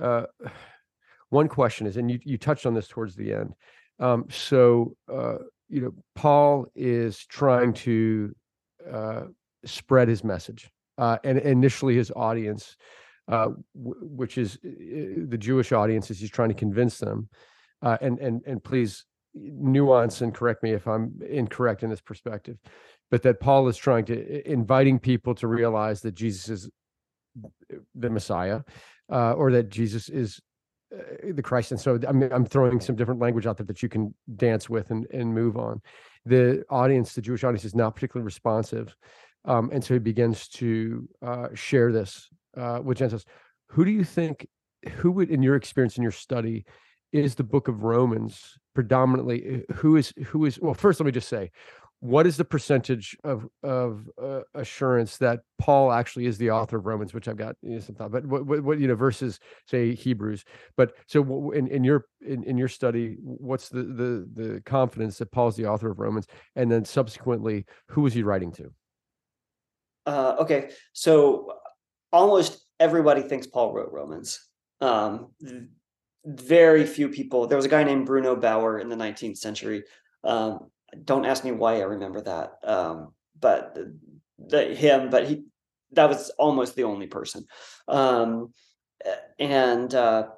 uh 0.00 0.24
one 1.30 1.48
question 1.48 1.86
is 1.86 1.96
and 1.96 2.10
you 2.10 2.18
you 2.22 2.36
touched 2.36 2.66
on 2.66 2.74
this 2.74 2.88
towards 2.88 3.16
the 3.16 3.32
end. 3.32 3.54
Um 3.98 4.26
so 4.28 4.94
uh 5.10 5.38
you 5.70 5.80
know 5.80 5.94
paul 6.14 6.66
is 6.74 7.24
trying 7.24 7.72
to 7.72 8.34
uh 8.92 9.22
spread 9.64 10.08
his 10.08 10.24
message. 10.24 10.70
Uh, 10.98 11.18
and 11.24 11.38
initially, 11.38 11.96
his 11.96 12.12
audience, 12.14 12.76
uh, 13.28 13.48
w- 13.74 14.00
which 14.02 14.36
is 14.38 14.58
the 14.62 15.38
Jewish 15.38 15.72
audience, 15.72 16.10
is 16.10 16.20
he's 16.20 16.30
trying 16.30 16.50
to 16.50 16.54
convince 16.54 16.98
them 16.98 17.28
uh, 17.82 17.98
and 18.00 18.18
and 18.18 18.42
and 18.46 18.62
please 18.62 19.04
nuance 19.34 20.20
and 20.20 20.34
correct 20.34 20.62
me 20.62 20.72
if 20.72 20.86
I'm 20.86 21.12
incorrect 21.28 21.82
in 21.82 21.90
this 21.90 22.00
perspective, 22.00 22.58
but 23.10 23.22
that 23.22 23.40
Paul 23.40 23.68
is 23.68 23.76
trying 23.76 24.04
to 24.06 24.50
inviting 24.50 24.98
people 24.98 25.34
to 25.36 25.46
realize 25.46 26.02
that 26.02 26.14
Jesus 26.14 26.48
is 26.48 26.70
the 27.94 28.10
Messiah, 28.10 28.60
uh, 29.10 29.32
or 29.32 29.50
that 29.52 29.70
Jesus 29.70 30.08
is 30.08 30.40
uh, 30.94 31.32
the 31.32 31.42
Christ. 31.42 31.72
And 31.72 31.80
so 31.80 31.98
I'm 32.06 32.22
I'm 32.22 32.46
throwing 32.46 32.80
some 32.80 32.96
different 32.96 33.20
language 33.20 33.46
out 33.46 33.56
there 33.56 33.66
that 33.66 33.82
you 33.82 33.88
can 33.88 34.14
dance 34.36 34.68
with 34.68 34.90
and 34.90 35.06
and 35.12 35.34
move 35.34 35.56
on. 35.56 35.80
The 36.24 36.62
audience, 36.70 37.14
the 37.14 37.22
Jewish 37.22 37.42
audience, 37.42 37.64
is 37.64 37.74
not 37.74 37.96
particularly 37.96 38.24
responsive, 38.24 38.94
um, 39.44 39.70
and 39.72 39.82
so 39.82 39.94
he 39.94 40.00
begins 40.00 40.48
to 40.48 41.08
uh, 41.20 41.48
share 41.54 41.92
this 41.92 42.28
uh, 42.56 42.80
with 42.82 42.98
Gentiles. 42.98 43.24
Who 43.68 43.84
do 43.84 43.90
you 43.90 44.04
think? 44.04 44.46
Who 44.94 45.12
would, 45.12 45.30
in 45.30 45.42
your 45.42 45.56
experience, 45.56 45.96
in 45.96 46.02
your 46.02 46.12
study, 46.12 46.64
is 47.12 47.34
the 47.34 47.44
book 47.44 47.68
of 47.68 47.82
Romans 47.82 48.58
predominantly? 48.74 49.64
Uh, 49.68 49.74
who 49.74 49.96
is 49.96 50.12
who 50.26 50.44
is? 50.44 50.60
Well, 50.60 50.74
first, 50.74 51.00
let 51.00 51.06
me 51.06 51.12
just 51.12 51.28
say, 51.28 51.50
what 52.02 52.26
is 52.26 52.36
the 52.36 52.44
percentage 52.44 53.16
of 53.22 53.46
of 53.62 54.08
uh, 54.20 54.40
assurance 54.54 55.18
that 55.18 55.40
Paul 55.58 55.92
actually 55.92 56.26
is 56.26 56.36
the 56.36 56.50
author 56.50 56.78
of 56.78 56.86
Romans, 56.86 57.14
which 57.14 57.28
I've 57.28 57.36
got 57.36 57.54
you 57.62 57.74
know, 57.74 57.80
some 57.80 57.94
thought, 57.94 58.10
but 58.10 58.26
what, 58.26 58.44
what, 58.44 58.62
what 58.64 58.80
you 58.80 58.88
know 58.88 58.96
versus 58.96 59.38
say 59.68 59.94
Hebrews. 59.94 60.44
But 60.76 60.94
so 61.06 61.52
in, 61.52 61.68
in 61.68 61.84
your 61.84 62.06
in, 62.20 62.42
in 62.42 62.58
your 62.58 62.66
study, 62.66 63.16
what's 63.22 63.68
the 63.68 63.84
the 63.84 64.28
the 64.34 64.62
confidence 64.66 65.18
that 65.18 65.30
Paul's 65.30 65.56
the 65.56 65.66
author 65.66 65.90
of 65.92 66.00
Romans, 66.00 66.26
and 66.56 66.70
then 66.70 66.84
subsequently, 66.84 67.66
who 67.86 68.02
was 68.02 68.14
he 68.14 68.24
writing 68.24 68.50
to? 68.54 68.72
Uh, 70.06 70.36
okay, 70.40 70.70
so 70.92 71.52
almost 72.12 72.64
everybody 72.80 73.22
thinks 73.22 73.46
Paul 73.46 73.72
wrote 73.72 73.92
Romans. 73.92 74.48
Um, 74.80 75.28
very 76.24 76.84
few 76.86 77.08
people. 77.08 77.46
There 77.46 77.56
was 77.56 77.64
a 77.64 77.70
guy 77.70 77.84
named 77.84 78.06
Bruno 78.06 78.36
Bauer 78.36 78.78
in 78.78 78.88
the 78.88 78.96
19th 78.96 79.38
century. 79.38 79.84
Um, 80.24 80.70
don't 81.04 81.24
ask 81.24 81.44
me 81.44 81.52
why 81.52 81.76
I 81.76 81.84
remember 81.84 82.20
that, 82.22 82.52
um, 82.64 83.14
but 83.40 83.74
the, 83.74 83.96
the, 84.38 84.74
him. 84.74 85.10
But 85.10 85.26
he 85.26 85.44
that 85.92 86.08
was 86.08 86.30
almost 86.30 86.74
the 86.74 86.84
only 86.84 87.06
person. 87.06 87.46
Um, 87.88 88.52
and 89.38 89.94
uh, 89.94 90.28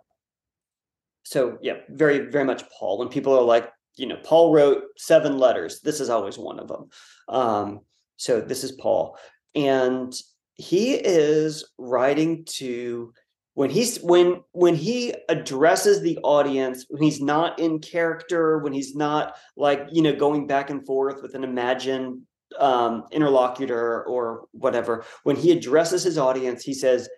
so 1.24 1.58
yeah, 1.60 1.78
very 1.88 2.30
very 2.30 2.44
much 2.44 2.62
Paul. 2.70 2.98
When 2.98 3.08
people 3.08 3.36
are 3.36 3.42
like, 3.42 3.70
you 3.96 4.06
know, 4.06 4.18
Paul 4.22 4.52
wrote 4.52 4.84
seven 4.96 5.38
letters. 5.38 5.80
This 5.80 6.00
is 6.00 6.10
always 6.10 6.38
one 6.38 6.58
of 6.58 6.68
them. 6.68 6.88
Um, 7.28 7.80
so 8.16 8.40
this 8.40 8.62
is 8.64 8.72
Paul, 8.72 9.18
and 9.55 10.14
he 10.55 10.94
is 10.94 11.64
writing 11.78 12.44
to 12.44 13.12
when 13.55 13.70
he's 13.70 13.98
when 13.98 14.42
when 14.52 14.74
he 14.74 15.14
addresses 15.28 16.00
the 16.00 16.18
audience 16.18 16.86
when 16.88 17.02
he's 17.02 17.20
not 17.20 17.59
in 17.59 17.78
character 17.78 18.59
when 18.59 18.72
he's 18.72 18.94
not 18.94 19.36
like 19.57 19.86
you 19.92 20.02
know 20.02 20.14
going 20.14 20.46
back 20.46 20.70
and 20.70 20.86
forth 20.86 21.22
with 21.22 21.34
an 21.34 21.44
imagined 21.44 22.20
um, 22.59 23.05
interlocutor 23.11 24.05
or 24.05 24.46
whatever 24.52 25.05
when 25.24 25.36
he 25.36 25.50
addresses 25.50 26.02
his 26.02 26.18
audience 26.18 26.62
he 26.62 26.74
says 26.74 27.09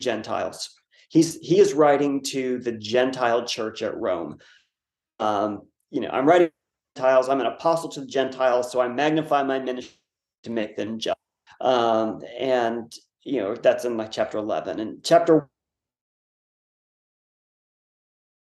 gentiles. 0.00 0.70
He's 1.08 1.36
he 1.36 1.60
is 1.60 1.74
writing 1.74 2.22
to 2.24 2.58
the 2.58 2.72
gentile 2.72 3.44
church 3.44 3.82
at 3.82 3.96
rome. 3.96 4.38
Um, 5.20 5.62
you 5.90 6.00
know 6.00 6.08
i'm 6.08 6.26
writing 6.26 6.50
gentiles. 6.96 7.28
I'm 7.28 7.40
an 7.40 7.46
apostle 7.46 7.88
to 7.90 8.00
the 8.00 8.06
gentiles 8.06 8.70
so 8.72 8.80
i 8.80 8.88
magnify 8.88 9.42
my 9.44 9.60
ministry 9.60 9.96
to 10.42 10.50
make 10.50 10.76
them 10.76 10.98
just 10.98 11.16
um, 11.60 12.20
and 12.38 12.92
you 13.22 13.40
know 13.40 13.54
that's 13.54 13.84
in 13.84 13.96
like 13.96 14.10
chapter 14.10 14.38
11 14.38 14.80
and 14.80 15.02
chapter 15.02 15.48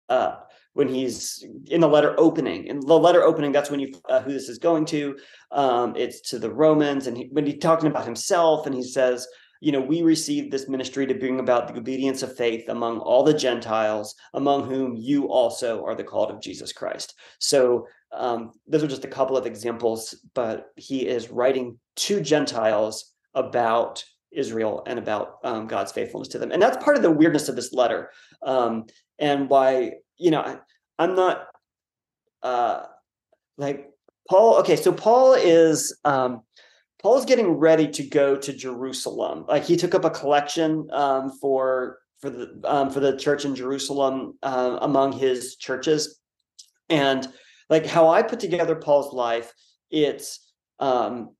uh, 0.10 0.38
when 0.74 0.88
he's 0.88 1.46
in 1.68 1.82
the 1.82 1.88
letter 1.88 2.14
opening 2.18 2.68
in 2.68 2.80
the 2.80 2.98
letter 2.98 3.24
opening 3.24 3.52
that's 3.52 3.70
when 3.70 3.80
you 3.80 3.94
uh, 4.10 4.22
who 4.22 4.32
this 4.32 4.50
is 4.50 4.58
going 4.58 4.86
to. 4.86 5.18
Um, 5.52 5.96
it's 5.96 6.22
to 6.30 6.40
the 6.40 6.52
romans 6.52 7.08
and 7.08 7.18
he, 7.18 7.30
when 7.32 7.46
he's 7.46 7.60
talking 7.60 7.90
about 7.90 8.06
himself 8.06 8.66
and 8.66 8.76
he 8.76 8.84
says 8.84 9.28
you 9.62 9.72
know 9.72 9.80
we 9.80 10.02
received 10.02 10.52
this 10.52 10.68
ministry 10.68 11.08
to 11.08 11.14
bring 11.14 11.40
about 11.40 11.68
the 11.68 11.80
obedience 11.80 12.22
of 12.24 12.36
faith 12.36 12.68
among 12.68 13.00
all 13.00 13.24
the 13.24 13.34
gentiles 13.34 14.16
among 14.34 14.66
whom 14.66 14.96
you 14.96 15.30
also 15.30 15.86
are 15.86 15.96
the 15.96 16.04
called 16.04 16.32
of 16.32 16.42
jesus 16.42 16.74
christ 16.74 17.16
so 17.40 17.88
um, 18.14 18.52
those 18.68 18.84
are 18.84 18.88
just 18.88 19.06
a 19.06 19.08
couple 19.08 19.38
of 19.38 19.46
examples 19.46 20.14
but 20.36 20.72
he 20.76 21.08
is 21.08 21.30
writing 21.30 21.80
to 21.96 22.20
gentiles 22.20 23.14
about 23.34 24.04
Israel 24.32 24.84
and 24.88 24.98
about 24.98 25.38
um, 25.44 25.68
God's 25.68 25.92
faithfulness 25.92 26.30
to 26.30 26.40
them. 26.40 26.52
And 26.52 26.62
that's 26.62 26.82
part 26.84 26.98
of 26.98 27.04
the 27.04 27.12
weirdness 27.12 27.50
of 27.50 27.56
this 27.56 27.74
letter. 27.74 28.12
Um, 28.44 28.86
and 29.20 29.50
why, 29.50 29.94
you 30.18 30.32
know, 30.32 30.42
I, 30.42 31.04
am 31.04 31.16
not 31.16 31.48
uh, 32.42 32.84
like 33.58 33.90
Paul. 34.30 34.58
Okay, 34.60 34.76
so 34.76 34.92
Paul 34.92 35.34
is 35.34 35.98
um, 36.06 36.42
Paul 37.02 37.18
is 37.18 37.26
getting 37.26 37.52
ready 37.52 37.88
to 37.88 38.04
go 38.04 38.36
to 38.36 38.54
Jerusalem. 38.54 39.46
Like 39.48 39.64
he 39.64 39.76
took 39.76 39.96
up 39.96 40.06
a 40.06 40.10
collection 40.10 40.88
um, 40.92 41.32
for 41.42 42.00
for 42.20 42.30
the 42.30 42.62
um, 42.64 42.92
for 42.92 43.00
the 43.00 43.18
church 43.18 43.46
in 43.46 43.56
Jerusalem 43.56 44.38
uh, 44.44 44.78
among 44.82 45.14
his 45.14 45.56
churches, 45.56 46.20
and 46.90 47.28
like 47.70 47.86
how 47.86 48.10
I 48.10 48.22
put 48.22 48.40
together 48.40 48.76
Paul's 48.76 49.14
life, 49.14 49.52
it's 49.90 50.54
um, 50.80 51.36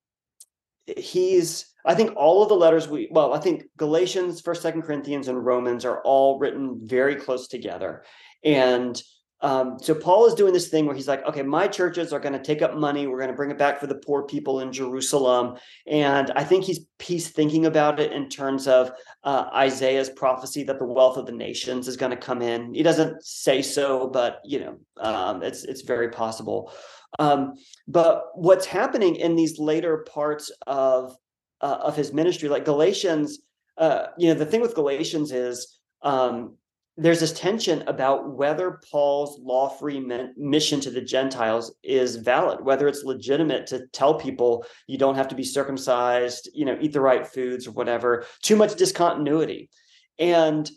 he's 0.98 1.68
I 1.86 1.96
think 1.96 2.16
all 2.16 2.42
of 2.42 2.50
the 2.50 2.56
letters 2.56 2.88
we 2.88 3.08
well, 3.12 3.34
I 3.34 3.40
think 3.40 3.66
Galatians, 3.78 4.42
First, 4.42 4.64
Second 4.64 4.82
Corinthians, 4.82 5.28
and 5.28 5.46
Romans 5.46 5.86
are 5.86 6.02
all 6.04 6.40
written 6.40 6.80
very 6.84 7.16
close 7.16 7.48
together. 7.48 8.04
And 8.44 9.02
um, 9.42 9.78
so 9.82 9.96
Paul 9.96 10.28
is 10.28 10.36
doing 10.36 10.54
this 10.54 10.68
thing 10.68 10.86
where 10.86 10.96
he's 10.96 11.08
like, 11.08 11.26
okay, 11.26 11.42
my 11.42 11.68
churches 11.68 12.14
are 12.14 12.20
going 12.20 12.34
to 12.34 12.40
take 12.40 12.62
up 12.62 12.76
money. 12.76 13.08
We're 13.08 13.18
going 13.18 13.32
to 13.32 13.36
bring 13.36 13.50
it 13.50 13.58
back 13.58 13.80
for 13.80 13.88
the 13.88 13.96
poor 13.96 14.24
people 14.24 14.60
in 14.60 14.72
Jerusalem. 14.72 15.58
And 15.88 16.32
I 16.36 16.44
think 16.44 16.64
he's 16.64 16.86
he's 17.00 17.30
thinking 17.30 17.66
about 17.66 18.00
it 18.00 18.12
in 18.12 18.30
terms 18.30 18.68
of 18.68 18.92
uh, 19.24 19.50
Isaiah's 19.54 20.10
prophecy 20.10 20.64
that 20.66 20.78
the 20.78 20.86
wealth 20.86 21.18
of 21.18 21.26
the 21.26 21.32
nations 21.32 21.88
is 21.88 21.98
going 21.98 22.12
to 22.12 22.18
come 22.18 22.42
in. 22.42 22.74
He 22.74 22.84
doesn't 22.84 23.24
say 23.24 23.64
so, 23.64 24.08
but 24.08 24.42
you 24.46 24.60
know, 24.60 24.78
um, 24.98 25.42
it's 25.42 25.64
it's 25.64 25.82
very 25.82 26.10
possible. 26.10 26.72
Um, 27.18 27.56
but 27.88 28.26
what's 28.36 28.66
happening 28.66 29.16
in 29.16 29.36
these 29.36 29.58
later 29.58 30.06
parts 30.14 30.52
of 30.68 31.16
uh, 31.62 31.80
of 31.82 31.96
his 31.96 32.14
ministry, 32.14 32.48
like 32.48 32.66
Galatians, 32.66 33.40
uh, 33.78 34.08
you 34.18 34.28
know, 34.28 34.36
the 34.36 34.46
thing 34.46 34.62
with 34.62 34.76
Galatians 34.76 35.32
is 35.32 35.80
um, 36.04 36.58
there's 37.02 37.20
this 37.20 37.34
tension 37.34 37.84
about 37.88 38.36
whether 38.36 38.80
Paul's 38.92 39.40
law-free 39.40 40.08
mission 40.38 40.80
to 40.82 40.92
the 40.92 41.02
Gentiles 41.02 41.74
is 41.82 42.18
valid, 42.18 42.64
whether 42.64 42.88
it's 42.88 43.04
legitimate 43.04 43.66
to 43.68 43.88
tell 43.88 44.20
people 44.20 44.66
you 44.86 45.00
don't 45.00 45.16
have 45.16 45.28
to 45.30 45.36
be 45.36 45.44
circumcised, 45.44 46.48
you 46.54 46.64
know, 46.64 46.78
eat 46.80 46.94
the 46.94 47.02
right 47.02 47.26
foods 47.26 47.66
or 47.66 47.72
whatever. 47.72 48.26
Too 48.44 48.56
much 48.56 48.76
discontinuity, 48.76 49.72
and 50.20 50.70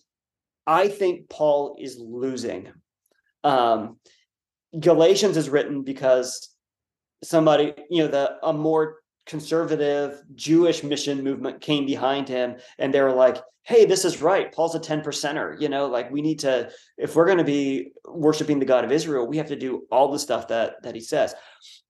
I 0.66 0.89
think 0.89 1.29
Paul 1.29 1.77
is 1.79 1.99
losing. 1.99 2.72
Um, 3.43 3.99
Galatians 4.81 5.37
is 5.37 5.51
written 5.51 5.83
because 5.83 6.49
somebody, 7.22 7.75
you 7.91 8.03
know, 8.03 8.09
the 8.09 8.37
a 8.43 8.55
more 8.55 8.97
conservative 9.27 10.22
Jewish 10.35 10.83
mission 10.83 11.22
movement 11.22 11.61
came 11.61 11.87
behind 11.87 12.29
him 12.29 12.57
and 12.79 12.93
they 12.93 13.01
were 13.01 13.12
like, 13.12 13.39
hey, 13.62 13.87
this 13.87 14.05
is 14.05 14.20
right. 14.20 14.53
Paul's 14.53 14.75
a 14.75 14.79
10 14.79 15.03
percenter. 15.03 15.59
You 15.61 15.68
know, 15.68 15.87
like 15.87 16.11
we 16.11 16.20
need 16.20 16.41
to, 16.41 16.70
if 16.99 17.16
we're 17.16 17.25
going 17.27 17.39
to 17.39 17.45
be 17.45 17.93
worshiping 18.07 18.59
the 18.59 18.66
God 18.66 18.85
of 18.85 18.93
Israel, 18.93 19.27
we 19.27 19.39
have 19.39 19.49
to 19.49 19.57
do 19.57 19.87
all 19.91 20.12
the 20.12 20.18
stuff 20.18 20.49
that 20.49 20.83
that 20.83 20.95
he 20.95 21.01
says. 21.01 21.35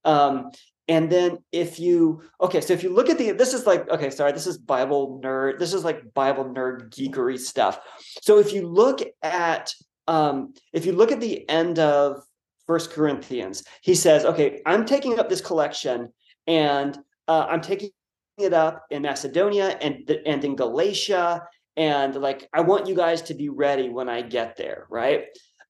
Um, 0.04 0.50
and 0.86 1.10
then 1.10 1.38
if 1.50 1.80
you 1.80 2.22
okay, 2.40 2.60
so 2.60 2.74
if 2.74 2.82
you 2.82 2.90
look 2.90 3.08
at 3.08 3.18
the 3.18 3.32
this 3.32 3.54
is 3.54 3.66
like 3.66 3.88
okay, 3.88 4.10
sorry, 4.10 4.32
this 4.32 4.46
is 4.46 4.58
Bible 4.58 5.20
nerd, 5.24 5.58
this 5.58 5.72
is 5.72 5.82
like 5.82 6.12
Bible 6.12 6.44
nerd 6.44 6.90
geekery 6.90 7.38
stuff. 7.38 7.80
So 8.20 8.38
if 8.38 8.52
you 8.52 8.68
look 8.68 9.00
at 9.22 9.74
um, 10.06 10.52
if 10.74 10.84
you 10.84 10.92
look 10.92 11.10
at 11.10 11.20
the 11.20 11.48
end 11.48 11.78
of 11.78 12.22
First 12.66 12.92
Corinthians. 12.92 13.64
He 13.82 13.94
says, 13.94 14.24
okay, 14.24 14.62
I'm 14.66 14.86
taking 14.86 15.18
up 15.18 15.28
this 15.28 15.40
collection 15.40 16.12
and 16.46 16.98
uh, 17.28 17.46
I'm 17.48 17.60
taking 17.60 17.90
it 18.38 18.52
up 18.52 18.84
in 18.90 19.02
Macedonia 19.02 19.78
and, 19.80 20.08
and 20.26 20.44
in 20.44 20.56
Galatia. 20.56 21.42
And 21.76 22.14
like, 22.16 22.48
I 22.52 22.60
want 22.60 22.86
you 22.86 22.94
guys 22.94 23.22
to 23.22 23.34
be 23.34 23.48
ready 23.48 23.88
when 23.88 24.08
I 24.08 24.22
get 24.22 24.56
there, 24.56 24.86
right? 24.90 25.24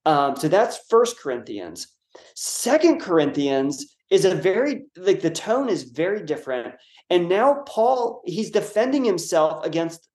Um, 0.05 0.37
so 0.37 0.49
that's 0.49 0.87
First 0.89 1.19
Corinthians. 1.19 1.89
Second 2.35 3.01
Corinthians 3.01 3.97
is 4.11 4.25
a 4.25 4.35
very, 4.35 4.85
like, 4.97 5.21
the 5.21 5.31
tone 5.31 5.69
is 5.69 5.85
very 5.85 6.23
different. 6.25 6.75
And 7.11 7.29
now 7.29 7.63
Paul, 7.67 8.23
he's 8.25 8.51
defending 8.51 9.05
himself 9.05 9.65
against 9.65 10.09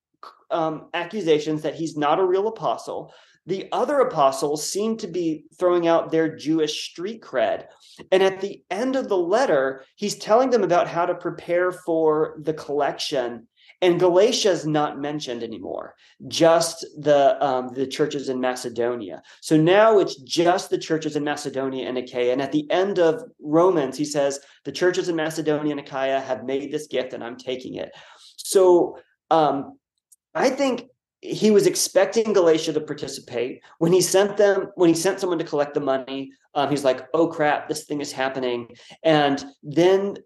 um, 0.52 0.90
accusations 0.94 1.62
that 1.64 1.76
he's 1.76 1.98
not 1.98 2.20
a 2.20 2.26
real 2.26 2.48
apostle, 2.48 3.14
the 3.50 3.68
other 3.72 4.00
apostles 4.00 4.66
seem 4.66 4.96
to 4.98 5.08
be 5.08 5.46
throwing 5.58 5.88
out 5.88 6.12
their 6.12 6.36
Jewish 6.36 6.90
street 6.90 7.22
cred. 7.22 7.66
And 8.12 8.22
at 8.22 8.42
the 8.42 8.64
end 8.70 8.96
of 8.96 9.10
the 9.10 9.18
letter, 9.18 9.84
he's 9.96 10.18
telling 10.18 10.52
them 10.52 10.64
about 10.64 10.88
how 10.88 11.06
to 11.08 11.16
prepare 11.16 11.72
for 11.72 12.40
the 12.44 12.54
collection. 12.54 13.48
and 13.82 14.00
Galatia 14.00 14.52
is 14.52 14.66
not 14.66 15.00
mentioned 15.00 15.42
anymore. 15.42 15.96
Just 16.28 16.86
the 16.98 17.44
um, 17.44 17.70
the 17.74 17.88
churches 17.88 18.30
in 18.30 18.40
Macedonia. 18.40 19.22
So 19.42 19.56
now 19.56 20.00
it's 20.00 20.16
just 20.22 20.70
the 20.70 20.78
churches 20.78 21.16
in 21.16 21.24
Macedonia 21.24 21.88
and 21.88 21.98
Achaia. 21.98 22.34
And 22.34 22.42
at 22.42 22.52
the 22.52 22.70
end 22.70 23.00
of 23.00 23.24
Romans, 23.42 23.98
he 23.98 24.06
says 24.06 24.40
the 24.66 24.72
churches 24.72 25.08
in 25.10 25.16
Macedonia 25.16 25.72
and 25.72 25.80
Achaia 25.80 26.20
have 26.20 26.44
made 26.44 26.72
this 26.72 26.88
gift, 26.88 27.14
and 27.14 27.24
I'm 27.24 27.38
taking 27.38 27.76
it. 27.76 27.92
So 28.38 28.98
um, 29.32 29.78
I 30.36 30.50
think 30.50 30.84
he 31.22 31.52
was 31.52 31.68
expecting 31.68 32.34
Galatia 32.34 32.74
to 32.74 32.82
participate. 32.82 33.62
When 33.80 33.92
he 33.92 34.02
sent 34.02 34.38
them, 34.38 34.72
when 34.76 34.90
he 34.90 34.96
sent 34.96 35.20
someone 35.20 35.40
to 35.40 35.46
collect 35.46 35.74
the 35.74 35.82
money, 35.82 36.32
um, 36.56 36.70
he's 36.70 36.86
like, 36.86 37.08
"Oh 37.14 37.28
crap, 37.28 37.68
this 37.68 37.86
thing 37.86 38.02
is 38.02 38.12
happening." 38.12 38.70
And 39.04 39.44
then 39.62 40.18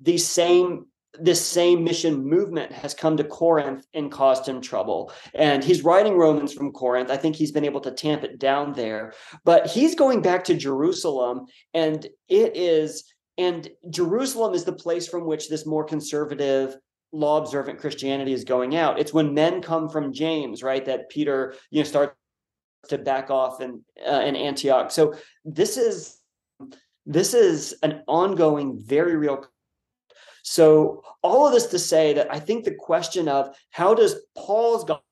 the 0.00 0.18
same 0.18 0.86
this 1.18 1.44
same 1.44 1.82
mission 1.82 2.24
movement 2.24 2.70
has 2.72 2.94
come 2.94 3.16
to 3.16 3.24
Corinth 3.24 3.84
and 3.94 4.12
caused 4.12 4.46
him 4.46 4.60
trouble. 4.60 5.12
And 5.34 5.64
he's 5.64 5.82
writing 5.82 6.16
Romans 6.16 6.52
from 6.52 6.72
Corinth. 6.72 7.10
I 7.10 7.16
think 7.16 7.34
he's 7.34 7.50
been 7.50 7.64
able 7.64 7.80
to 7.80 7.90
tamp 7.90 8.22
it 8.22 8.38
down 8.38 8.72
there, 8.74 9.12
but 9.44 9.66
he's 9.66 9.94
going 9.94 10.22
back 10.22 10.44
to 10.44 10.54
Jerusalem, 10.54 11.46
and 11.74 12.06
it 12.28 12.56
is. 12.56 13.04
And 13.38 13.70
Jerusalem 13.88 14.54
is 14.54 14.64
the 14.64 14.72
place 14.72 15.08
from 15.08 15.24
which 15.24 15.48
this 15.48 15.64
more 15.64 15.84
conservative 15.84 16.76
law 17.12 17.38
observant 17.38 17.78
Christianity 17.78 18.32
is 18.32 18.44
going 18.44 18.76
out. 18.76 18.98
It's 18.98 19.12
when 19.12 19.34
men 19.34 19.62
come 19.62 19.88
from 19.88 20.12
James, 20.12 20.62
right, 20.62 20.84
that 20.84 21.08
Peter, 21.08 21.54
you 21.70 21.80
know, 21.80 21.84
starts 21.84 22.14
to 22.88 22.98
back 22.98 23.30
off 23.30 23.60
in 23.60 23.82
uh, 24.06 24.22
in 24.24 24.36
Antioch. 24.36 24.90
So 24.90 25.14
this 25.44 25.76
is 25.76 26.18
this 27.06 27.34
is 27.34 27.74
an 27.82 28.02
ongoing, 28.06 28.80
very 28.80 29.16
real. 29.16 29.46
So 30.42 31.02
all 31.22 31.46
of 31.46 31.52
this 31.52 31.66
to 31.66 31.78
say 31.78 32.14
that 32.14 32.32
I 32.32 32.38
think 32.40 32.64
the 32.64 32.74
question 32.74 33.28
of 33.28 33.54
how 33.70 33.94
does 33.94 34.16
Paul's 34.36 34.84
gospel, 34.84 35.04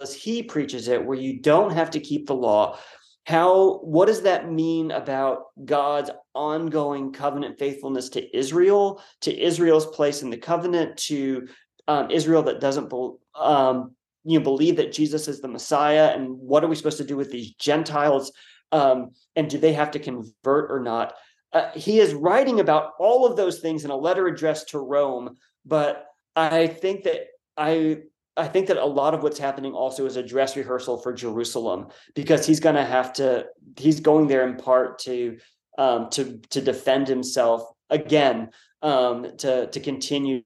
as 0.00 0.14
he 0.14 0.42
preaches 0.42 0.88
it, 0.88 1.04
where 1.04 1.18
you 1.18 1.40
don't 1.40 1.72
have 1.72 1.90
to 1.92 2.00
keep 2.00 2.26
the 2.26 2.34
law, 2.34 2.78
how 3.24 3.78
what 3.78 4.06
does 4.06 4.22
that 4.22 4.50
mean 4.50 4.90
about 4.90 5.44
god's 5.64 6.10
ongoing 6.34 7.12
covenant 7.12 7.58
faithfulness 7.58 8.08
to 8.08 8.36
israel 8.36 9.02
to 9.20 9.36
israel's 9.38 9.86
place 9.86 10.22
in 10.22 10.30
the 10.30 10.36
covenant 10.36 10.96
to 10.96 11.46
um, 11.88 12.10
israel 12.10 12.42
that 12.42 12.60
doesn't 12.60 12.92
um, 13.34 13.94
you 14.24 14.38
know, 14.38 14.44
believe 14.44 14.76
that 14.76 14.92
jesus 14.92 15.28
is 15.28 15.40
the 15.40 15.48
messiah? 15.48 16.12
And 16.14 16.38
what 16.38 16.64
are 16.64 16.68
we 16.68 16.76
supposed 16.76 16.98
to 16.98 17.04
do 17.04 17.16
with 17.16 17.30
these 17.30 17.52
gentiles? 17.54 18.32
Um, 18.72 19.10
and 19.34 19.48
do 19.50 19.58
they 19.58 19.72
have 19.72 19.90
to 19.92 19.98
convert 19.98 20.70
or 20.70 20.80
not? 20.80 21.14
Uh, 21.52 21.70
he 21.72 21.98
is 21.98 22.14
writing 22.14 22.60
about 22.60 22.92
all 23.00 23.26
of 23.26 23.36
those 23.36 23.58
things 23.58 23.84
in 23.84 23.90
a 23.90 23.96
letter 23.96 24.28
addressed 24.28 24.68
to 24.68 24.78
rome 24.78 25.36
but 25.66 26.06
i 26.36 26.66
think 26.66 27.02
that 27.04 27.22
i 27.56 27.98
I 28.36 28.48
think 28.48 28.68
that 28.68 28.76
a 28.76 28.84
lot 28.84 29.14
of 29.14 29.22
what's 29.22 29.38
happening 29.38 29.72
also 29.72 30.06
is 30.06 30.16
a 30.16 30.22
dress 30.22 30.56
rehearsal 30.56 30.98
for 30.98 31.12
Jerusalem 31.12 31.88
because 32.14 32.46
he's 32.46 32.60
going 32.60 32.76
to 32.76 32.84
have 32.84 33.12
to 33.14 33.46
he's 33.76 34.00
going 34.00 34.28
there 34.28 34.46
in 34.46 34.56
part 34.56 34.98
to 35.00 35.38
um, 35.78 36.10
to 36.10 36.38
to 36.50 36.60
defend 36.60 37.08
himself 37.08 37.62
again 37.90 38.50
um, 38.82 39.36
to 39.38 39.66
to 39.66 39.80
continue 39.80 40.42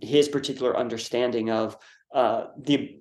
his 0.00 0.28
particular 0.28 0.76
understanding 0.76 1.50
of 1.50 1.76
uh, 2.14 2.46
the 2.58 3.00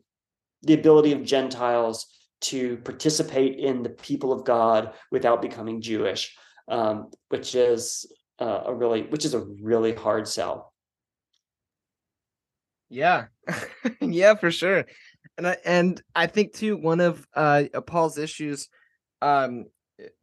the 0.64 0.74
ability 0.74 1.12
of 1.12 1.24
Gentiles 1.24 2.08
to 2.42 2.78
participate 2.78 3.60
in 3.60 3.84
the 3.84 3.90
people 3.90 4.34
of 4.34 4.46
God 4.46 4.94
without 5.12 5.42
becoming 5.42 5.82
Jewish, 5.82 6.36
um, 6.68 7.12
which 7.30 7.56
is 7.56 8.12
uh, 8.40 8.64
a 8.66 8.74
really 8.74 9.04
which 9.04 9.26
is 9.26 9.34
a 9.34 9.46
really 9.62 9.94
hard 9.94 10.28
sell. 10.28 10.71
Yeah, 12.92 13.28
yeah, 14.02 14.36
for 14.36 14.52
sure. 14.52 14.86
And 15.38 15.48
I, 15.48 15.58
and 15.66 16.02
I 16.14 16.28
think 16.28 16.54
too 16.54 16.76
one 16.76 17.00
of 17.00 17.26
uh 17.34 17.64
Paul's 17.88 18.18
issues 18.18 18.68
um 19.22 19.66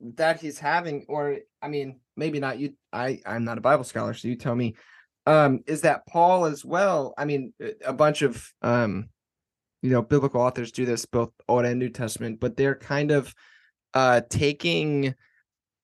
that 0.00 0.40
he's 0.40 0.58
having, 0.58 1.06
or 1.08 1.38
I 1.62 1.68
mean, 1.68 2.00
maybe 2.16 2.40
not 2.40 2.58
you. 2.58 2.74
I 2.92 3.20
I'm 3.24 3.44
not 3.44 3.58
a 3.58 3.62
Bible 3.62 3.84
scholar, 3.84 4.14
so 4.14 4.28
you 4.28 4.36
tell 4.36 4.54
me. 4.54 4.76
Um, 5.26 5.60
is 5.66 5.82
that 5.82 6.06
Paul 6.06 6.46
as 6.46 6.64
well? 6.64 7.12
I 7.18 7.24
mean, 7.26 7.52
a 7.84 7.92
bunch 7.92 8.22
of 8.22 8.50
um, 8.62 9.08
you 9.82 9.90
know, 9.90 10.02
biblical 10.02 10.40
authors 10.40 10.72
do 10.72 10.84
this 10.84 11.06
both 11.06 11.30
Old 11.48 11.64
and 11.64 11.78
New 11.78 11.90
Testament, 11.90 12.38
but 12.38 12.56
they're 12.56 12.74
kind 12.76 13.10
of 13.10 13.34
uh 13.94 14.20
taking 14.28 15.14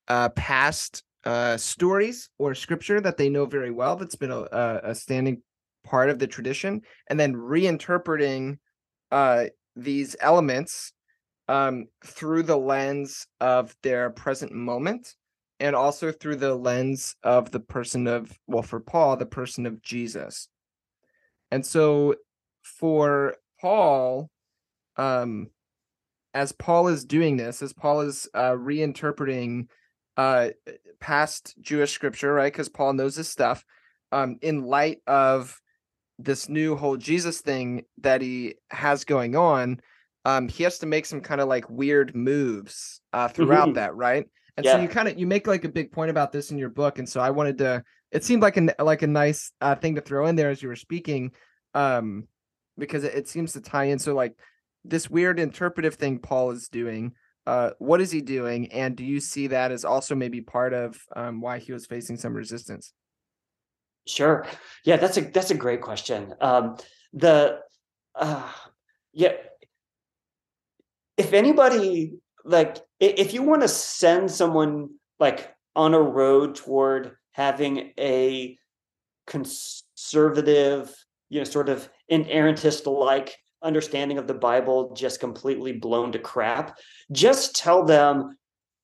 uh 0.09 0.28
past 0.30 1.03
uh 1.24 1.57
stories 1.57 2.28
or 2.39 2.55
scripture 2.55 3.01
that 3.01 3.16
they 3.16 3.30
know 3.30 3.47
very 3.47 3.70
well 3.70 3.97
that's 3.97 4.16
been 4.16 4.30
a, 4.30 4.80
a 4.85 4.95
standing 4.95 5.41
part 5.85 6.11
of 6.11 6.18
the 6.18 6.26
tradition 6.26 6.80
and 7.09 7.20
then 7.20 7.35
reinterpreting 7.35 8.59
uh, 9.12 9.45
these 9.76 10.16
elements 10.20 10.93
um, 11.49 11.87
through 12.05 12.43
the 12.43 12.57
lens 12.57 13.26
of 13.41 13.74
their 13.82 14.11
present 14.11 14.53
moment 14.53 15.14
and 15.61 15.76
also 15.76 16.11
through 16.11 16.37
the 16.37 16.55
lens 16.55 17.16
of 17.22 17.51
the 17.51 17.61
person 17.61 18.07
of 18.07 18.37
well 18.47 18.62
for 18.62 18.80
paul 18.80 19.16
the 19.16 19.26
person 19.26 19.66
of 19.66 19.82
jesus. 19.82 20.49
And 21.51 21.64
so 21.64 22.16
for 22.62 23.37
paul 23.61 24.30
um 24.97 25.49
as 26.32 26.53
paul 26.53 26.89
is 26.89 27.05
doing 27.05 27.37
this 27.37 27.62
as 27.62 27.72
paul 27.72 28.01
is 28.01 28.28
uh 28.35 28.53
reinterpreting 28.53 29.66
uh 30.16 30.49
past 31.01 31.55
jewish 31.61 31.93
scripture 31.93 32.32
right 32.32 32.53
because 32.53 32.68
paul 32.68 32.95
knows 32.95 33.16
this 33.16 33.28
stuff 33.28 33.64
um 34.12 34.37
in 34.41 34.64
light 34.64 34.99
of 35.07 35.61
this 36.18 36.48
new 36.48 36.76
whole 36.76 36.96
Jesus 36.96 37.40
thing 37.40 37.84
that 37.98 38.20
he 38.20 38.54
has 38.70 39.04
going 39.04 39.36
on, 39.36 39.80
um, 40.24 40.48
he 40.48 40.62
has 40.64 40.78
to 40.78 40.86
make 40.86 41.06
some 41.06 41.20
kind 41.20 41.40
of 41.40 41.48
like 41.48 41.68
weird 41.68 42.14
moves 42.14 43.00
uh, 43.12 43.28
throughout 43.28 43.68
mm-hmm. 43.68 43.74
that, 43.74 43.94
right? 43.94 44.26
And 44.56 44.64
yeah. 44.64 44.72
so 44.72 44.82
you 44.82 44.88
kind 44.88 45.08
of 45.08 45.18
you 45.18 45.26
make 45.26 45.46
like 45.46 45.64
a 45.64 45.68
big 45.68 45.92
point 45.92 46.10
about 46.10 46.32
this 46.32 46.50
in 46.50 46.58
your 46.58 46.68
book, 46.70 46.98
and 46.98 47.08
so 47.08 47.20
I 47.20 47.30
wanted 47.30 47.58
to. 47.58 47.82
It 48.12 48.24
seemed 48.24 48.42
like 48.42 48.56
a 48.56 48.74
like 48.82 49.02
a 49.02 49.08
nice 49.08 49.50
uh, 49.60 49.74
thing 49.74 49.96
to 49.96 50.00
throw 50.00 50.26
in 50.26 50.36
there 50.36 50.50
as 50.50 50.62
you 50.62 50.68
were 50.68 50.76
speaking, 50.76 51.32
um, 51.74 52.28
because 52.78 53.02
it, 53.02 53.14
it 53.14 53.28
seems 53.28 53.52
to 53.54 53.60
tie 53.60 53.84
in. 53.84 53.98
So 53.98 54.14
like 54.14 54.38
this 54.84 55.10
weird 55.10 55.40
interpretive 55.40 55.96
thing 55.96 56.20
Paul 56.20 56.52
is 56.52 56.68
doing. 56.68 57.12
Uh, 57.46 57.70
what 57.78 58.00
is 58.00 58.10
he 58.10 58.22
doing, 58.22 58.72
and 58.72 58.96
do 58.96 59.04
you 59.04 59.20
see 59.20 59.48
that 59.48 59.72
as 59.72 59.84
also 59.84 60.14
maybe 60.14 60.40
part 60.40 60.72
of 60.72 60.98
um, 61.14 61.40
why 61.40 61.58
he 61.58 61.72
was 61.72 61.86
facing 61.86 62.16
some 62.16 62.32
resistance? 62.32 62.92
Sure. 64.07 64.46
Yeah, 64.84 64.96
that's 64.96 65.16
a 65.16 65.22
that's 65.22 65.50
a 65.50 65.55
great 65.55 65.80
question. 65.80 66.34
Um, 66.40 66.76
the 67.12 67.61
uh, 68.14 68.50
yeah, 69.12 69.32
if 71.16 71.32
anybody 71.32 72.14
like 72.44 72.76
if 73.00 73.32
you 73.32 73.42
want 73.42 73.62
to 73.62 73.68
send 73.68 74.30
someone 74.30 74.90
like 75.18 75.55
on 75.74 75.94
a 75.94 76.00
road 76.00 76.55
toward 76.57 77.16
having 77.32 77.92
a 77.98 78.59
conservative, 79.26 80.94
you 81.30 81.40
know, 81.40 81.44
sort 81.44 81.68
of 81.68 81.88
inerrantist 82.11 82.86
like 82.86 83.36
understanding 83.62 84.18
of 84.18 84.26
the 84.26 84.34
Bible 84.34 84.92
just 84.94 85.20
completely 85.20 85.72
blown 85.72 86.12
to 86.12 86.18
crap, 86.18 86.78
just 87.11 87.57
tell 87.57 87.84
them 87.84 88.36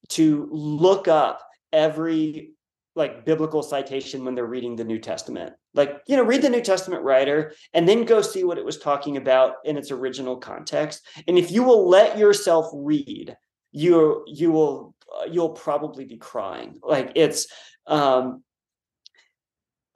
to 0.08 0.48
look 0.50 1.08
up 1.08 1.42
every 1.72 2.52
like 3.00 3.24
biblical 3.24 3.62
citation 3.62 4.26
when 4.26 4.34
they're 4.34 4.44
reading 4.44 4.76
the 4.76 4.84
New 4.84 4.98
Testament. 4.98 5.54
Like, 5.72 6.02
you 6.06 6.18
know, 6.18 6.22
read 6.22 6.42
the 6.42 6.50
New 6.50 6.60
Testament 6.60 7.02
writer 7.02 7.54
and 7.72 7.88
then 7.88 8.04
go 8.04 8.20
see 8.20 8.44
what 8.44 8.58
it 8.58 8.64
was 8.64 8.78
talking 8.78 9.16
about 9.16 9.54
in 9.64 9.78
its 9.78 9.90
original 9.90 10.36
context. 10.36 11.00
And 11.26 11.38
if 11.38 11.50
you 11.50 11.62
will 11.62 11.88
let 11.88 12.18
yourself 12.18 12.66
read, 12.74 13.34
you 13.72 14.22
you 14.26 14.52
will 14.52 14.94
uh, 15.18 15.24
you'll 15.24 15.56
probably 15.66 16.04
be 16.04 16.18
crying. 16.18 16.78
Like 16.82 17.12
it's 17.14 17.46
um 17.86 18.44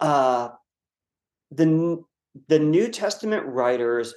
uh 0.01 0.49
the 1.51 2.03
the 2.49 2.59
New 2.59 2.89
Testament 2.89 3.45
writers 3.45 4.15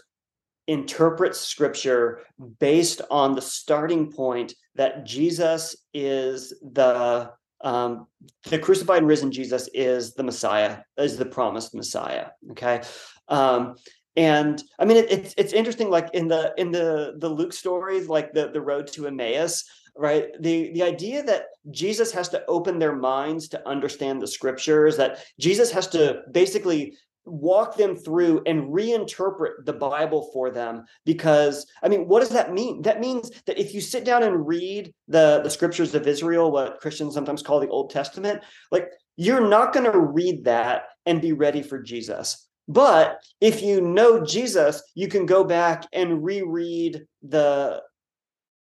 interpret 0.67 1.35
scripture 1.35 2.21
based 2.59 3.01
on 3.11 3.35
the 3.35 3.41
starting 3.41 4.13
point 4.13 4.53
that 4.75 5.05
Jesus 5.05 5.75
is 5.93 6.53
the 6.61 7.31
um, 7.61 8.07
the 8.49 8.59
crucified 8.59 8.99
and 8.99 9.07
risen 9.07 9.31
Jesus 9.31 9.69
is 9.73 10.13
the 10.13 10.23
Messiah, 10.23 10.79
is 10.97 11.17
the 11.17 11.25
promised 11.25 11.73
Messiah. 11.73 12.27
Okay. 12.51 12.81
Um, 13.27 13.75
and 14.15 14.61
I 14.79 14.85
mean, 14.85 14.97
it, 14.97 15.11
it's 15.11 15.33
it's 15.37 15.53
interesting. 15.53 15.89
Like 15.89 16.09
in 16.13 16.27
the 16.27 16.53
in 16.57 16.71
the 16.71 17.13
the 17.17 17.29
Luke 17.29 17.53
stories, 17.53 18.09
like 18.09 18.33
the 18.33 18.49
the 18.49 18.61
road 18.61 18.87
to 18.93 19.07
Emmaus, 19.07 19.63
right? 19.95 20.29
The 20.39 20.71
the 20.73 20.83
idea 20.83 21.23
that 21.23 21.45
Jesus 21.69 22.11
has 22.13 22.29
to 22.29 22.43
open 22.47 22.79
their 22.79 22.95
minds 22.95 23.47
to 23.49 23.67
understand 23.67 24.21
the 24.21 24.27
scriptures, 24.27 24.97
that 24.97 25.23
Jesus 25.39 25.71
has 25.71 25.87
to 25.89 26.21
basically 26.31 26.97
walk 27.27 27.75
them 27.75 27.95
through 27.95 28.41
and 28.45 28.69
reinterpret 28.69 29.65
the 29.65 29.73
Bible 29.73 30.29
for 30.33 30.49
them. 30.49 30.85
Because, 31.05 31.65
I 31.83 31.89
mean, 31.89 32.07
what 32.07 32.21
does 32.21 32.29
that 32.29 32.53
mean? 32.53 32.81
That 32.81 32.99
means 32.99 33.29
that 33.45 33.59
if 33.59 33.73
you 33.73 33.81
sit 33.81 34.05
down 34.05 34.23
and 34.23 34.47
read 34.47 34.93
the, 35.07 35.41
the 35.43 35.49
scriptures 35.49 35.93
of 35.93 36.07
Israel, 36.07 36.51
what 36.51 36.79
Christians 36.79 37.13
sometimes 37.13 37.43
call 37.43 37.59
the 37.59 37.69
Old 37.69 37.89
Testament, 37.89 38.41
like 38.71 38.89
you're 39.15 39.47
not 39.47 39.73
going 39.73 39.91
to 39.91 39.99
read 39.99 40.45
that 40.45 40.83
and 41.05 41.21
be 41.21 41.33
ready 41.33 41.61
for 41.61 41.81
Jesus. 41.81 42.47
But 42.67 43.23
if 43.39 43.61
you 43.61 43.81
know 43.81 44.23
Jesus, 44.23 44.83
you 44.93 45.07
can 45.07 45.25
go 45.25 45.43
back 45.43 45.85
and 45.93 46.23
reread 46.23 47.05
the 47.21 47.81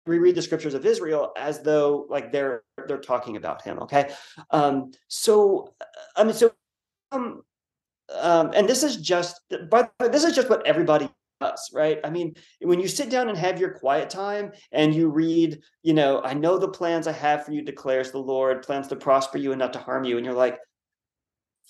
reread 0.04 0.34
the 0.34 0.42
scriptures 0.42 0.74
of 0.74 0.84
Israel 0.84 1.32
as 1.36 1.62
though 1.62 2.06
like 2.10 2.32
they're 2.32 2.64
they're 2.88 2.98
talking 2.98 3.36
about 3.36 3.62
him. 3.62 3.78
Okay, 3.80 4.10
um, 4.50 4.90
so 5.08 5.72
I 6.16 6.24
mean, 6.24 6.34
so 6.34 6.52
um, 7.12 7.42
um, 8.20 8.50
and 8.54 8.68
this 8.68 8.82
is 8.82 8.96
just 8.96 9.40
but 9.70 9.92
this 10.00 10.24
is 10.24 10.34
just 10.34 10.50
what 10.50 10.66
everybody 10.66 11.08
does, 11.40 11.70
right? 11.72 11.98
I 12.04 12.10
mean, 12.10 12.34
when 12.60 12.80
you 12.80 12.88
sit 12.88 13.10
down 13.10 13.28
and 13.28 13.38
have 13.38 13.60
your 13.60 13.70
quiet 13.70 14.10
time 14.10 14.52
and 14.70 14.94
you 14.94 15.08
read, 15.08 15.60
you 15.82 15.94
know, 15.94 16.20
I 16.22 16.34
know 16.34 16.58
the 16.58 16.68
plans 16.68 17.06
I 17.06 17.12
have 17.12 17.44
for 17.44 17.52
you 17.52 17.62
declares 17.62 18.10
the 18.10 18.18
Lord, 18.18 18.62
plans 18.62 18.88
to 18.88 18.96
prosper 18.96 19.38
you 19.38 19.52
and 19.52 19.58
not 19.58 19.72
to 19.74 19.78
harm 19.78 20.04
you, 20.04 20.16
and 20.16 20.26
you're 20.26 20.34
like, 20.34 20.58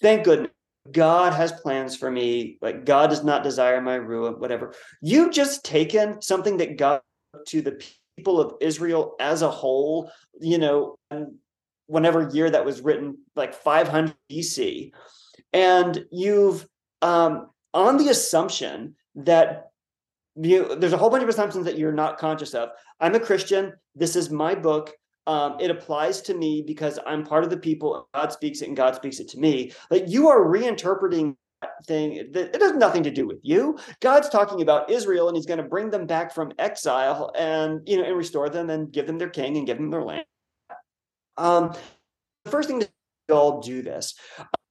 thank 0.00 0.24
goodness. 0.24 0.50
God 0.90 1.32
has 1.32 1.52
plans 1.52 1.96
for 1.96 2.10
me. 2.10 2.58
Like 2.60 2.84
God 2.84 3.10
does 3.10 3.22
not 3.22 3.44
desire 3.44 3.80
my 3.80 3.94
ruin, 3.94 4.34
whatever. 4.40 4.74
You've 5.00 5.32
just 5.32 5.64
taken 5.64 6.20
something 6.20 6.56
that 6.56 6.76
God 6.76 7.00
to 7.48 7.62
the 7.62 7.80
people 8.16 8.40
of 8.40 8.54
Israel 8.60 9.14
as 9.20 9.42
a 9.42 9.50
whole, 9.50 10.10
you 10.40 10.58
know, 10.58 10.98
whenever 11.86 12.28
year 12.32 12.50
that 12.50 12.64
was 12.64 12.80
written, 12.80 13.18
like 13.36 13.54
500 13.54 14.14
BC, 14.30 14.92
and 15.52 16.04
you've 16.10 16.66
um, 17.02 17.50
on 17.74 17.96
the 17.96 18.08
assumption 18.08 18.96
that 19.16 19.70
you 20.36 20.76
there's 20.76 20.92
a 20.92 20.96
whole 20.96 21.10
bunch 21.10 21.22
of 21.22 21.28
assumptions 21.28 21.64
that 21.64 21.78
you're 21.78 21.92
not 21.92 22.18
conscious 22.18 22.54
of. 22.54 22.70
I'm 23.00 23.14
a 23.14 23.20
Christian. 23.20 23.72
This 23.94 24.16
is 24.16 24.30
my 24.30 24.54
book. 24.54 24.92
Um, 25.26 25.56
it 25.60 25.70
applies 25.70 26.20
to 26.22 26.34
me 26.34 26.64
because 26.66 26.98
I'm 27.06 27.24
part 27.24 27.44
of 27.44 27.50
the 27.50 27.56
people. 27.56 28.08
God 28.14 28.32
speaks 28.32 28.60
it, 28.62 28.68
and 28.68 28.76
God 28.76 28.94
speaks 28.94 29.20
it 29.20 29.28
to 29.30 29.38
me. 29.38 29.72
Like 29.90 30.04
you 30.08 30.28
are 30.28 30.40
reinterpreting 30.40 31.36
that 31.60 31.84
thing 31.86 32.32
that 32.32 32.54
it 32.54 32.60
has 32.60 32.72
nothing 32.72 33.02
to 33.04 33.10
do 33.10 33.26
with 33.26 33.38
you. 33.42 33.78
God's 34.00 34.28
talking 34.28 34.62
about 34.62 34.90
Israel 34.90 35.28
and 35.28 35.36
he's 35.36 35.46
going 35.46 35.62
to 35.62 35.68
bring 35.68 35.90
them 35.90 36.06
back 36.06 36.34
from 36.34 36.52
exile 36.58 37.32
and 37.36 37.80
you 37.86 37.96
know 37.96 38.04
and 38.04 38.16
restore 38.16 38.48
them 38.48 38.70
and 38.70 38.90
give 38.92 39.06
them 39.06 39.18
their 39.18 39.30
king 39.30 39.56
and 39.56 39.66
give 39.66 39.76
them 39.76 39.90
their 39.90 40.02
land. 40.02 40.24
Um, 41.36 41.72
the 42.44 42.50
first 42.50 42.68
thing 42.68 42.80
to 42.80 42.88
all 43.30 43.60
do 43.60 43.82
this. 43.82 44.14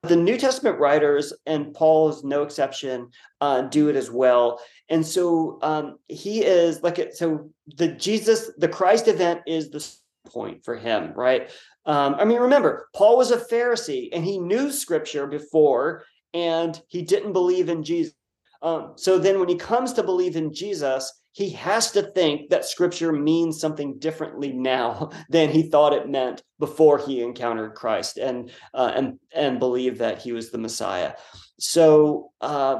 The 0.03 0.15
New 0.15 0.35
Testament 0.35 0.79
writers, 0.79 1.31
and 1.45 1.75
Paul 1.75 2.09
is 2.09 2.23
no 2.23 2.41
exception, 2.41 3.09
uh, 3.39 3.61
do 3.61 3.87
it 3.87 3.95
as 3.95 4.09
well. 4.09 4.59
And 4.89 5.05
so 5.05 5.59
um, 5.61 5.99
he 6.07 6.43
is 6.43 6.81
like 6.81 6.97
it. 6.97 7.15
So 7.15 7.51
the 7.77 7.89
Jesus, 7.89 8.49
the 8.57 8.67
Christ 8.67 9.07
event 9.07 9.41
is 9.45 9.69
the 9.69 9.87
point 10.27 10.65
for 10.65 10.75
him, 10.75 11.13
right? 11.13 11.51
Um, 11.85 12.15
I 12.15 12.25
mean, 12.25 12.39
remember, 12.39 12.87
Paul 12.95 13.17
was 13.17 13.31
a 13.31 13.37
Pharisee 13.37 14.09
and 14.11 14.25
he 14.25 14.39
knew 14.39 14.71
scripture 14.71 15.27
before 15.27 16.03
and 16.33 16.79
he 16.87 17.03
didn't 17.03 17.33
believe 17.33 17.69
in 17.69 17.83
Jesus. 17.83 18.13
Um, 18.63 18.93
so 18.95 19.17
then 19.17 19.39
when 19.39 19.49
he 19.49 19.55
comes 19.55 19.93
to 19.93 20.03
believe 20.03 20.35
in 20.35 20.53
Jesus, 20.53 21.11
he 21.33 21.51
has 21.51 21.91
to 21.91 22.01
think 22.01 22.49
that 22.49 22.65
scripture 22.65 23.11
means 23.11 23.59
something 23.59 23.99
differently 23.99 24.51
now 24.51 25.11
than 25.29 25.49
he 25.49 25.63
thought 25.63 25.93
it 25.93 26.09
meant 26.09 26.43
before 26.59 26.97
he 26.97 27.21
encountered 27.21 27.75
Christ 27.75 28.17
and 28.17 28.51
uh, 28.73 28.91
and 28.95 29.19
and 29.33 29.59
believed 29.59 29.99
that 29.99 30.21
he 30.21 30.31
was 30.31 30.51
the 30.51 30.57
Messiah. 30.57 31.13
So 31.59 32.31
uh, 32.41 32.79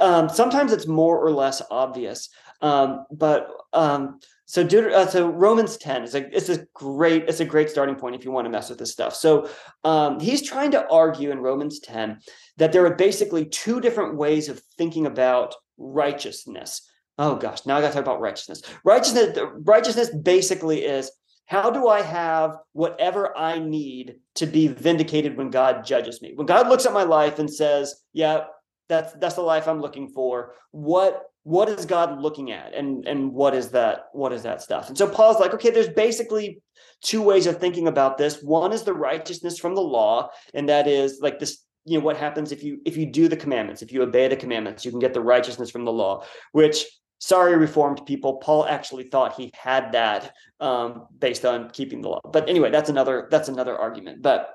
um, 0.00 0.28
sometimes 0.28 0.72
it's 0.72 0.86
more 0.86 1.18
or 1.18 1.30
less 1.30 1.62
obvious, 1.70 2.28
um, 2.60 3.06
but 3.10 3.48
um, 3.72 4.20
so, 4.50 4.64
Deut- 4.64 4.92
uh, 4.92 5.06
so 5.06 5.28
Romans 5.28 5.76
10 5.76 6.02
is 6.02 6.16
a 6.16 6.36
it's 6.36 6.48
a 6.48 6.66
great 6.74 7.28
it's 7.28 7.38
a 7.38 7.44
great 7.44 7.70
starting 7.70 7.94
point 7.94 8.16
if 8.16 8.24
you 8.24 8.32
want 8.32 8.46
to 8.46 8.50
mess 8.50 8.68
with 8.68 8.80
this 8.80 8.90
stuff. 8.90 9.14
So 9.14 9.48
um, 9.84 10.18
he's 10.18 10.42
trying 10.42 10.72
to 10.72 10.88
argue 10.88 11.30
in 11.30 11.38
Romans 11.38 11.78
10 11.78 12.18
that 12.56 12.72
there 12.72 12.84
are 12.84 12.96
basically 12.96 13.44
two 13.44 13.80
different 13.80 14.16
ways 14.16 14.48
of 14.48 14.60
thinking 14.76 15.06
about 15.06 15.54
righteousness. 15.78 16.89
Oh 17.20 17.34
gosh, 17.34 17.66
now 17.66 17.76
I 17.76 17.82
got 17.82 17.88
to 17.88 17.92
talk 17.92 18.02
about 18.02 18.22
righteousness. 18.22 18.62
Righteousness 18.82 19.38
righteousness 19.58 20.08
basically 20.08 20.86
is 20.86 21.12
how 21.44 21.70
do 21.70 21.86
I 21.86 22.00
have 22.00 22.56
whatever 22.72 23.36
I 23.36 23.58
need 23.58 24.16
to 24.36 24.46
be 24.46 24.68
vindicated 24.68 25.36
when 25.36 25.50
God 25.50 25.84
judges 25.84 26.22
me? 26.22 26.32
When 26.34 26.46
God 26.46 26.68
looks 26.68 26.86
at 26.86 26.94
my 26.94 27.02
life 27.02 27.38
and 27.38 27.52
says, 27.52 27.94
"Yeah, 28.14 28.44
that's 28.88 29.12
that's 29.12 29.34
the 29.34 29.42
life 29.42 29.68
I'm 29.68 29.82
looking 29.82 30.08
for." 30.08 30.54
What 30.70 31.24
what 31.42 31.68
is 31.68 31.84
God 31.84 32.22
looking 32.22 32.52
at 32.52 32.72
and 32.72 33.06
and 33.06 33.34
what 33.34 33.54
is 33.54 33.70
that 33.72 34.06
what 34.12 34.32
is 34.32 34.42
that 34.44 34.62
stuff? 34.62 34.88
And 34.88 34.96
so 34.96 35.06
Paul's 35.06 35.40
like, 35.40 35.52
okay, 35.52 35.70
there's 35.70 35.90
basically 35.90 36.62
two 37.02 37.20
ways 37.20 37.46
of 37.46 37.58
thinking 37.58 37.86
about 37.86 38.16
this. 38.16 38.42
One 38.42 38.72
is 38.72 38.84
the 38.84 38.94
righteousness 38.94 39.58
from 39.58 39.74
the 39.74 39.82
law, 39.82 40.30
and 40.54 40.70
that 40.70 40.88
is 40.88 41.18
like 41.20 41.38
this 41.38 41.66
you 41.84 41.98
know 41.98 42.04
what 42.04 42.16
happens 42.16 42.50
if 42.50 42.62
you 42.62 42.80
if 42.86 42.96
you 42.96 43.04
do 43.06 43.26
the 43.26 43.36
commandments 43.36 43.80
if 43.80 43.90
you 43.90 44.02
obey 44.02 44.28
the 44.28 44.36
commandments 44.36 44.84
you 44.84 44.90
can 44.90 45.00
get 45.00 45.14
the 45.14 45.20
righteousness 45.20 45.70
from 45.70 45.86
the 45.86 45.90
law 45.90 46.22
which 46.52 46.84
sorry 47.20 47.56
reformed 47.56 48.04
people. 48.06 48.38
Paul 48.38 48.66
actually 48.66 49.04
thought 49.04 49.34
he 49.34 49.52
had 49.54 49.92
that 49.92 50.34
um, 50.58 51.06
based 51.16 51.44
on 51.44 51.70
keeping 51.70 52.00
the 52.00 52.08
law. 52.08 52.20
But 52.32 52.48
anyway 52.48 52.70
that's 52.70 52.90
another 52.90 53.28
that's 53.30 53.48
another 53.48 53.78
argument. 53.78 54.22
But 54.22 54.54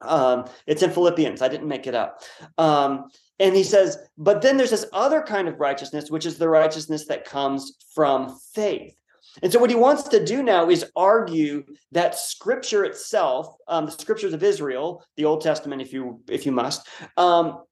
um, 0.00 0.44
it's 0.66 0.82
in 0.82 0.90
philippians. 0.90 1.42
I 1.42 1.48
didn't 1.48 1.68
make 1.68 1.86
it 1.86 1.94
up. 1.94 2.22
Um, 2.58 3.08
and 3.40 3.56
he 3.56 3.64
says, 3.64 3.98
but 4.16 4.42
then 4.42 4.56
there's 4.56 4.70
this 4.70 4.86
other 4.92 5.22
kind 5.22 5.48
of 5.48 5.58
righteousness, 5.58 6.10
which 6.10 6.26
is 6.26 6.38
the 6.38 6.48
righteousness 6.48 7.06
that 7.06 7.24
comes 7.24 7.72
from 7.94 8.38
faith. 8.54 8.94
And 9.42 9.52
so, 9.52 9.58
what 9.58 9.70
he 9.70 9.76
wants 9.76 10.04
to 10.04 10.24
do 10.24 10.42
now 10.44 10.70
is 10.70 10.86
argue 10.94 11.64
that 11.90 12.16
Scripture 12.16 12.84
itself, 12.84 13.56
um, 13.66 13.86
the 13.86 13.90
Scriptures 13.90 14.32
of 14.32 14.44
Israel, 14.44 15.04
the 15.16 15.24
Old 15.24 15.40
Testament, 15.40 15.82
if 15.82 15.92
you 15.92 16.20
if 16.28 16.46
you 16.46 16.52
must, 16.52 16.86
um, 17.16 17.62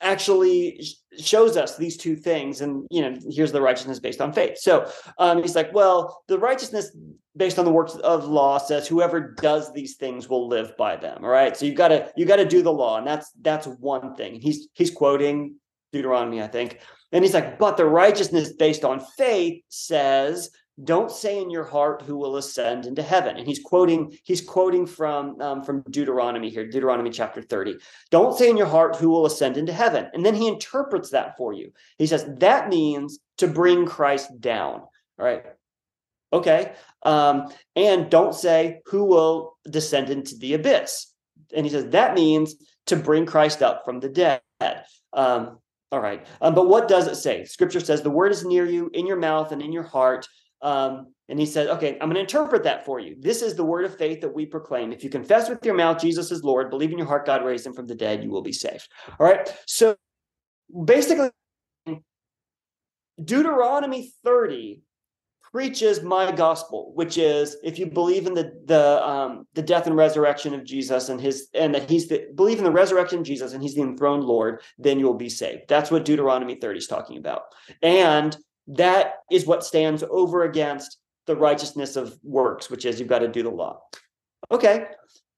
actually 0.00 0.84
shows 1.18 1.56
us 1.56 1.76
these 1.76 1.96
two 1.96 2.14
things 2.14 2.60
and 2.60 2.86
you 2.90 3.02
know 3.02 3.16
here's 3.28 3.52
the 3.52 3.60
righteousness 3.60 3.98
based 3.98 4.20
on 4.20 4.32
faith. 4.32 4.58
So 4.58 4.90
um, 5.18 5.42
he's 5.42 5.56
like 5.56 5.72
well 5.74 6.22
the 6.28 6.38
righteousness 6.38 6.96
based 7.36 7.58
on 7.58 7.64
the 7.64 7.70
works 7.70 7.94
of 7.96 8.24
law 8.24 8.58
says 8.58 8.86
whoever 8.86 9.34
does 9.40 9.72
these 9.72 9.96
things 9.96 10.28
will 10.28 10.48
live 10.48 10.76
by 10.76 10.96
them 10.96 11.24
all 11.24 11.30
right? 11.30 11.56
So 11.56 11.66
you 11.66 11.74
got 11.74 11.88
to 11.88 12.10
you 12.16 12.26
got 12.26 12.36
to 12.36 12.44
do 12.44 12.62
the 12.62 12.72
law 12.72 12.98
and 12.98 13.06
that's 13.06 13.32
that's 13.42 13.66
one 13.66 14.14
thing. 14.14 14.40
He's 14.40 14.68
he's 14.74 14.90
quoting 14.90 15.56
deuteronomy 15.92 16.42
i 16.42 16.46
think. 16.46 16.80
And 17.12 17.24
he's 17.24 17.34
like 17.34 17.58
but 17.58 17.76
the 17.76 17.86
righteousness 17.86 18.52
based 18.52 18.84
on 18.84 19.00
faith 19.16 19.62
says 19.68 20.50
don't 20.84 21.10
say 21.10 21.40
in 21.40 21.50
your 21.50 21.64
heart 21.64 22.02
who 22.02 22.16
will 22.16 22.36
ascend 22.36 22.86
into 22.86 23.02
heaven. 23.02 23.36
And 23.36 23.46
he's 23.46 23.58
quoting 23.58 24.16
he's 24.22 24.40
quoting 24.40 24.86
from 24.86 25.40
um, 25.40 25.62
from 25.62 25.82
deuteronomy 25.90 26.50
here 26.50 26.68
deuteronomy 26.68 27.10
chapter 27.10 27.42
30 27.42 27.76
don't 28.10 28.36
say 28.36 28.48
in 28.48 28.56
your 28.56 28.66
heart 28.66 28.96
who 28.96 29.08
will 29.08 29.26
ascend 29.26 29.56
into 29.56 29.72
heaven. 29.72 30.08
And 30.12 30.24
then 30.24 30.34
he 30.34 30.48
interprets 30.48 31.10
that 31.10 31.36
for 31.36 31.52
you. 31.52 31.72
He 31.98 32.06
says 32.06 32.26
that 32.38 32.68
means 32.68 33.18
to 33.38 33.48
bring 33.48 33.86
christ 33.86 34.40
down. 34.40 34.82
All 35.18 35.26
right. 35.26 35.44
Okay. 36.32 36.72
Um, 37.02 37.48
and 37.74 38.10
don't 38.10 38.34
say 38.34 38.80
who 38.86 39.04
will 39.04 39.56
descend 39.68 40.10
into 40.10 40.36
the 40.36 40.54
abyss. 40.54 41.12
And 41.54 41.64
he 41.64 41.70
says 41.72 41.90
that 41.90 42.14
means 42.14 42.54
to 42.86 42.96
bring 42.96 43.26
christ 43.26 43.62
up 43.62 43.84
from 43.84 44.00
the 44.00 44.08
dead. 44.08 44.40
Um, 45.12 45.58
all 45.90 46.00
right. 46.00 46.26
Um, 46.40 46.54
but 46.54 46.68
what 46.68 46.86
does 46.86 47.06
it 47.06 47.16
say? 47.16 47.44
Scripture 47.44 47.80
says 47.80 48.02
the 48.02 48.10
word 48.10 48.32
is 48.32 48.44
near 48.44 48.66
you 48.66 48.90
in 48.92 49.06
your 49.06 49.16
mouth 49.16 49.52
and 49.52 49.62
in 49.62 49.72
your 49.72 49.84
heart 49.84 50.28
um, 50.62 51.12
and 51.28 51.38
he 51.38 51.46
said, 51.46 51.68
Okay, 51.68 51.92
I'm 52.00 52.08
going 52.08 52.14
to 52.14 52.20
interpret 52.20 52.64
that 52.64 52.84
for 52.84 53.00
you. 53.00 53.16
This 53.18 53.42
is 53.42 53.54
the 53.54 53.64
word 53.64 53.84
of 53.84 53.96
faith 53.96 54.20
that 54.22 54.34
we 54.34 54.46
proclaim. 54.46 54.92
If 54.92 55.04
you 55.04 55.10
confess 55.10 55.48
with 55.48 55.64
your 55.64 55.74
mouth 55.74 56.00
Jesus 56.00 56.30
is 56.30 56.42
Lord, 56.42 56.70
believe 56.70 56.92
in 56.92 56.98
your 56.98 57.06
heart 57.06 57.26
God 57.26 57.44
raised 57.44 57.66
him 57.66 57.74
from 57.74 57.86
the 57.86 57.94
dead, 57.94 58.22
you 58.22 58.30
will 58.30 58.42
be 58.42 58.52
saved. 58.52 58.88
All 59.18 59.26
right. 59.26 59.54
So 59.66 59.96
basically, 60.84 61.30
Deuteronomy 63.22 64.12
30 64.24 64.82
preaches 65.50 66.02
my 66.02 66.30
gospel, 66.30 66.92
which 66.94 67.16
is 67.18 67.56
if 67.62 67.78
you 67.78 67.86
believe 67.86 68.26
in 68.26 68.34
the 68.34 68.52
the 68.66 69.06
um, 69.06 69.46
the 69.54 69.62
death 69.62 69.86
and 69.86 69.96
resurrection 69.96 70.54
of 70.54 70.64
Jesus 70.64 71.08
and 71.08 71.20
his 71.20 71.48
and 71.54 71.74
that 71.74 71.88
he's 71.88 72.08
the 72.08 72.26
believe 72.34 72.58
in 72.58 72.64
the 72.64 72.70
resurrection 72.70 73.20
of 73.20 73.24
Jesus 73.24 73.52
and 73.52 73.62
he's 73.62 73.74
the 73.74 73.82
enthroned 73.82 74.24
Lord, 74.24 74.60
then 74.78 74.98
you'll 74.98 75.14
be 75.14 75.28
saved. 75.28 75.62
That's 75.68 75.90
what 75.90 76.04
Deuteronomy 76.04 76.56
30 76.56 76.78
is 76.78 76.86
talking 76.86 77.18
about. 77.18 77.42
And 77.82 78.36
that 78.68 79.14
is 79.30 79.46
what 79.46 79.64
stands 79.64 80.04
over 80.10 80.44
against 80.44 80.98
the 81.26 81.36
righteousness 81.36 81.96
of 81.96 82.18
works, 82.22 82.70
which 82.70 82.84
is 82.84 82.98
you've 82.98 83.08
got 83.08 83.20
to 83.20 83.28
do 83.28 83.42
the 83.42 83.50
law. 83.50 83.80
Okay, 84.50 84.86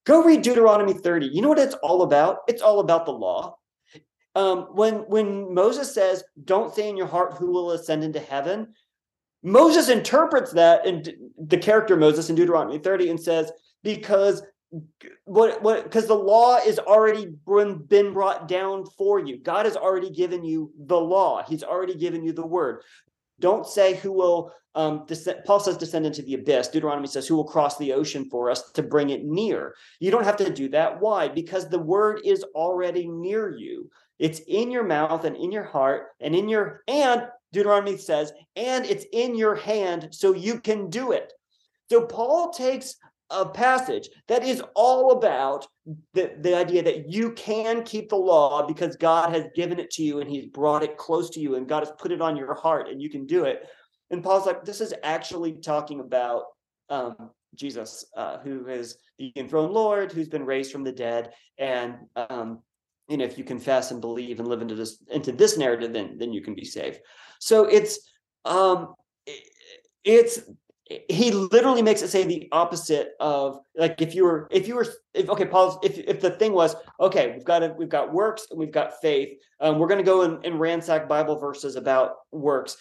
go 0.04 0.22
read 0.22 0.42
Deuteronomy 0.42 0.92
30. 0.92 1.26
You 1.26 1.42
know 1.42 1.48
what 1.48 1.58
it's 1.58 1.74
all 1.76 2.02
about? 2.02 2.38
It's 2.48 2.62
all 2.62 2.80
about 2.80 3.06
the 3.06 3.12
law. 3.12 3.56
Um, 4.36 4.68
when 4.72 4.94
when 5.08 5.52
Moses 5.52 5.92
says, 5.92 6.22
"Don't 6.44 6.74
say 6.74 6.88
in 6.88 6.96
your 6.96 7.08
heart 7.08 7.34
who 7.34 7.50
will 7.50 7.72
ascend 7.72 8.04
into 8.04 8.20
heaven," 8.20 8.74
Moses 9.42 9.88
interprets 9.88 10.52
that 10.52 10.86
in 10.86 11.04
the 11.36 11.58
character 11.58 11.96
Moses 11.96 12.30
in 12.30 12.36
Deuteronomy 12.36 12.78
30 12.78 13.10
and 13.10 13.20
says, 13.20 13.50
"Because 13.82 14.42
what 15.24 15.60
what 15.62 15.84
because 15.84 16.06
the 16.06 16.14
law 16.14 16.58
is 16.58 16.78
already 16.78 17.26
been 17.88 18.12
brought 18.12 18.46
down 18.46 18.84
for 18.96 19.18
you. 19.18 19.38
God 19.38 19.66
has 19.66 19.76
already 19.76 20.10
given 20.10 20.44
you 20.44 20.72
the 20.78 21.00
law. 21.00 21.42
He's 21.42 21.64
already 21.64 21.96
given 21.96 22.22
you 22.22 22.32
the 22.32 22.46
word. 22.46 22.82
Don't 23.40 23.66
say 23.66 23.96
who 23.96 24.12
will, 24.12 24.52
um, 24.74 25.06
Paul 25.46 25.60
says, 25.60 25.76
descend 25.76 26.06
into 26.06 26.22
the 26.22 26.34
abyss. 26.34 26.68
Deuteronomy 26.68 27.08
says, 27.08 27.26
who 27.26 27.36
will 27.36 27.44
cross 27.44 27.76
the 27.78 27.92
ocean 27.92 28.28
for 28.30 28.50
us 28.50 28.70
to 28.72 28.82
bring 28.82 29.10
it 29.10 29.24
near. 29.24 29.74
You 29.98 30.10
don't 30.10 30.24
have 30.24 30.36
to 30.36 30.52
do 30.52 30.68
that. 30.68 31.00
Why? 31.00 31.28
Because 31.28 31.68
the 31.68 31.78
word 31.78 32.20
is 32.24 32.44
already 32.54 33.08
near 33.08 33.56
you. 33.56 33.90
It's 34.18 34.40
in 34.46 34.70
your 34.70 34.84
mouth 34.84 35.24
and 35.24 35.34
in 35.34 35.50
your 35.50 35.64
heart 35.64 36.08
and 36.20 36.34
in 36.34 36.48
your 36.48 36.82
and 36.86 37.26
Deuteronomy 37.52 37.96
says, 37.96 38.32
and 38.54 38.84
it's 38.84 39.06
in 39.12 39.34
your 39.34 39.56
hand 39.56 40.08
so 40.12 40.34
you 40.34 40.60
can 40.60 40.88
do 40.88 41.12
it. 41.12 41.32
So 41.90 42.06
Paul 42.06 42.52
takes 42.52 42.94
a 43.30 43.46
passage 43.46 44.08
that 44.28 44.44
is 44.44 44.62
all 44.74 45.12
about 45.12 45.66
the, 46.14 46.32
the 46.40 46.56
idea 46.56 46.82
that 46.82 47.08
you 47.08 47.32
can 47.32 47.82
keep 47.84 48.08
the 48.08 48.16
law 48.16 48.66
because 48.66 48.96
God 48.96 49.34
has 49.34 49.46
given 49.54 49.78
it 49.78 49.90
to 49.92 50.02
you 50.02 50.20
and 50.20 50.28
he's 50.28 50.46
brought 50.46 50.82
it 50.82 50.96
close 50.96 51.30
to 51.30 51.40
you 51.40 51.54
and 51.54 51.68
God 51.68 51.80
has 51.80 51.92
put 51.98 52.12
it 52.12 52.20
on 52.20 52.36
your 52.36 52.54
heart 52.54 52.88
and 52.88 53.00
you 53.00 53.08
can 53.08 53.26
do 53.26 53.44
it. 53.44 53.68
And 54.10 54.22
Paul's 54.22 54.46
like, 54.46 54.64
this 54.64 54.80
is 54.80 54.92
actually 55.02 55.52
talking 55.52 56.00
about 56.00 56.44
um, 56.88 57.30
Jesus, 57.54 58.04
uh, 58.16 58.38
who 58.38 58.66
is 58.66 58.96
the 59.18 59.32
enthroned 59.36 59.72
Lord, 59.72 60.12
who's 60.12 60.28
been 60.28 60.44
raised 60.44 60.72
from 60.72 60.84
the 60.84 60.92
dead. 60.92 61.32
And 61.58 61.94
um, 62.16 62.60
you 63.08 63.16
know, 63.16 63.24
if 63.24 63.36
you 63.36 63.44
confess 63.44 63.90
and 63.90 64.00
believe 64.00 64.38
and 64.38 64.48
live 64.48 64.62
into 64.62 64.74
this 64.74 65.02
into 65.10 65.32
this 65.32 65.58
narrative, 65.58 65.92
then 65.92 66.16
then 66.18 66.32
you 66.32 66.42
can 66.42 66.54
be 66.54 66.64
saved. 66.64 67.00
So 67.40 67.64
it's 67.64 67.98
um, 68.44 68.94
it's 70.04 70.40
he 71.08 71.30
literally 71.30 71.82
makes 71.82 72.02
it 72.02 72.08
say 72.08 72.24
the 72.24 72.48
opposite 72.50 73.12
of 73.20 73.60
like 73.76 74.00
if 74.00 74.14
you 74.14 74.24
were 74.24 74.48
if 74.50 74.66
you 74.66 74.74
were 74.74 74.86
if 75.14 75.28
okay 75.28 75.46
paul 75.46 75.78
if 75.84 75.98
if 75.98 76.20
the 76.20 76.30
thing 76.30 76.52
was 76.52 76.74
okay 76.98 77.32
we've 77.32 77.44
got 77.44 77.62
a, 77.62 77.74
we've 77.78 77.88
got 77.88 78.12
works 78.12 78.46
and 78.50 78.58
we've 78.58 78.72
got 78.72 79.00
faith 79.00 79.38
um, 79.60 79.78
we're 79.78 79.86
going 79.86 79.98
to 79.98 80.04
go 80.04 80.22
and, 80.22 80.44
and 80.44 80.58
ransack 80.58 81.08
bible 81.08 81.38
verses 81.38 81.76
about 81.76 82.16
works. 82.32 82.76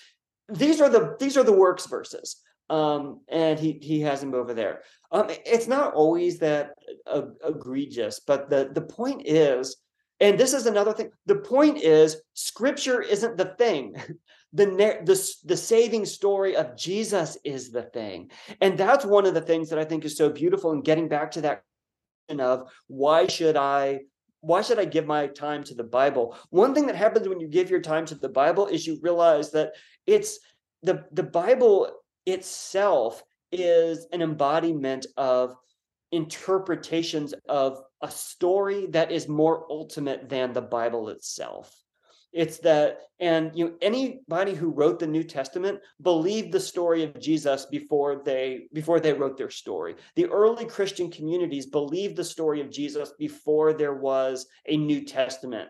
These 0.48 0.82
are 0.82 0.90
the 0.90 1.16
these 1.20 1.38
are 1.38 1.44
the 1.44 1.54
works 1.54 1.86
verses 1.86 2.38
um, 2.70 3.22
and 3.28 3.60
he 3.60 3.80
he 3.82 4.02
has 4.02 4.22
them 4.22 4.34
over 4.34 4.54
there. 4.54 4.82
Um, 5.12 5.28
it's 5.46 5.68
not 5.68 5.94
always 5.94 6.40
that 6.40 6.72
uh, 7.06 7.24
egregious 7.48 8.20
but 8.20 8.50
the 8.50 8.70
the 8.74 8.82
point 8.82 9.24
is 9.26 9.78
and 10.20 10.40
this 10.40 10.54
is 10.54 10.66
another 10.66 10.94
thing 10.94 11.12
the 11.28 11.36
point 11.36 11.78
is 11.78 12.22
scripture 12.34 13.02
isn't 13.02 13.38
the 13.38 13.54
thing 13.58 13.96
the, 14.54 14.66
the 14.66 15.34
the 15.46 15.58
saving 15.58 16.06
story 16.06 16.56
of 16.56 16.76
Jesus 16.76 17.38
is 17.44 17.72
the 17.72 17.84
thing. 17.84 18.32
And 18.62 18.78
that's 18.78 19.06
one 19.06 19.26
of 19.26 19.34
the 19.34 19.42
things 19.42 19.70
that 19.70 19.80
I 19.80 19.86
think 19.86 20.06
is 20.06 20.18
so 20.18 20.30
beautiful 20.30 20.72
and 20.72 20.84
getting 20.84 21.08
back 21.08 21.32
to 21.32 21.42
that 21.42 21.64
question 22.28 22.42
of 22.42 22.72
why 22.88 23.28
should 23.28 23.56
I 23.56 24.02
why 24.42 24.62
should 24.62 24.80
I 24.80 24.86
give 24.86 25.06
my 25.06 25.28
time 25.28 25.64
to 25.66 25.76
the 25.76 25.84
Bible? 25.84 26.36
One 26.50 26.74
thing 26.74 26.88
that 26.88 26.96
happens 26.96 27.28
when 27.28 27.40
you 27.40 27.48
give 27.48 27.70
your 27.70 27.82
time 27.82 28.06
to 28.08 28.16
the 28.16 28.30
Bible 28.30 28.68
is 28.68 28.88
you 28.88 28.98
realize 29.02 29.52
that 29.52 29.74
it's 30.08 30.40
the 30.82 31.06
the 31.12 31.24
Bible 31.24 31.92
itself 32.26 33.24
is 33.52 34.08
an 34.12 34.22
embodiment 34.22 35.06
of 35.18 35.56
interpretations 36.12 37.34
of 37.48 37.82
a 38.02 38.10
story 38.10 38.88
that 38.88 39.12
is 39.12 39.28
more 39.28 39.66
ultimate 39.70 40.30
than 40.30 40.54
the 40.54 40.62
Bible 40.62 41.10
itself. 41.10 41.76
It's 42.32 42.60
that, 42.60 43.00
and 43.20 43.56
you 43.56 43.66
know, 43.66 43.74
anybody 43.82 44.54
who 44.54 44.70
wrote 44.70 45.00
the 45.00 45.08
New 45.08 45.24
Testament 45.24 45.80
believed 46.02 46.52
the 46.52 46.60
story 46.60 47.04
of 47.04 47.20
Jesus 47.20 47.66
before 47.66 48.22
they 48.24 48.68
before 48.72 49.00
they 49.00 49.14
wrote 49.14 49.38
their 49.38 49.50
story. 49.50 49.96
The 50.16 50.28
early 50.28 50.66
Christian 50.66 51.10
communities 51.10 51.66
believed 51.66 52.16
the 52.16 52.24
story 52.24 52.62
of 52.62 52.70
Jesus 52.70 53.14
before 53.18 53.74
there 53.74 53.96
was 53.96 54.46
a 54.68 54.78
New 54.78 55.06
Testament. 55.06 55.70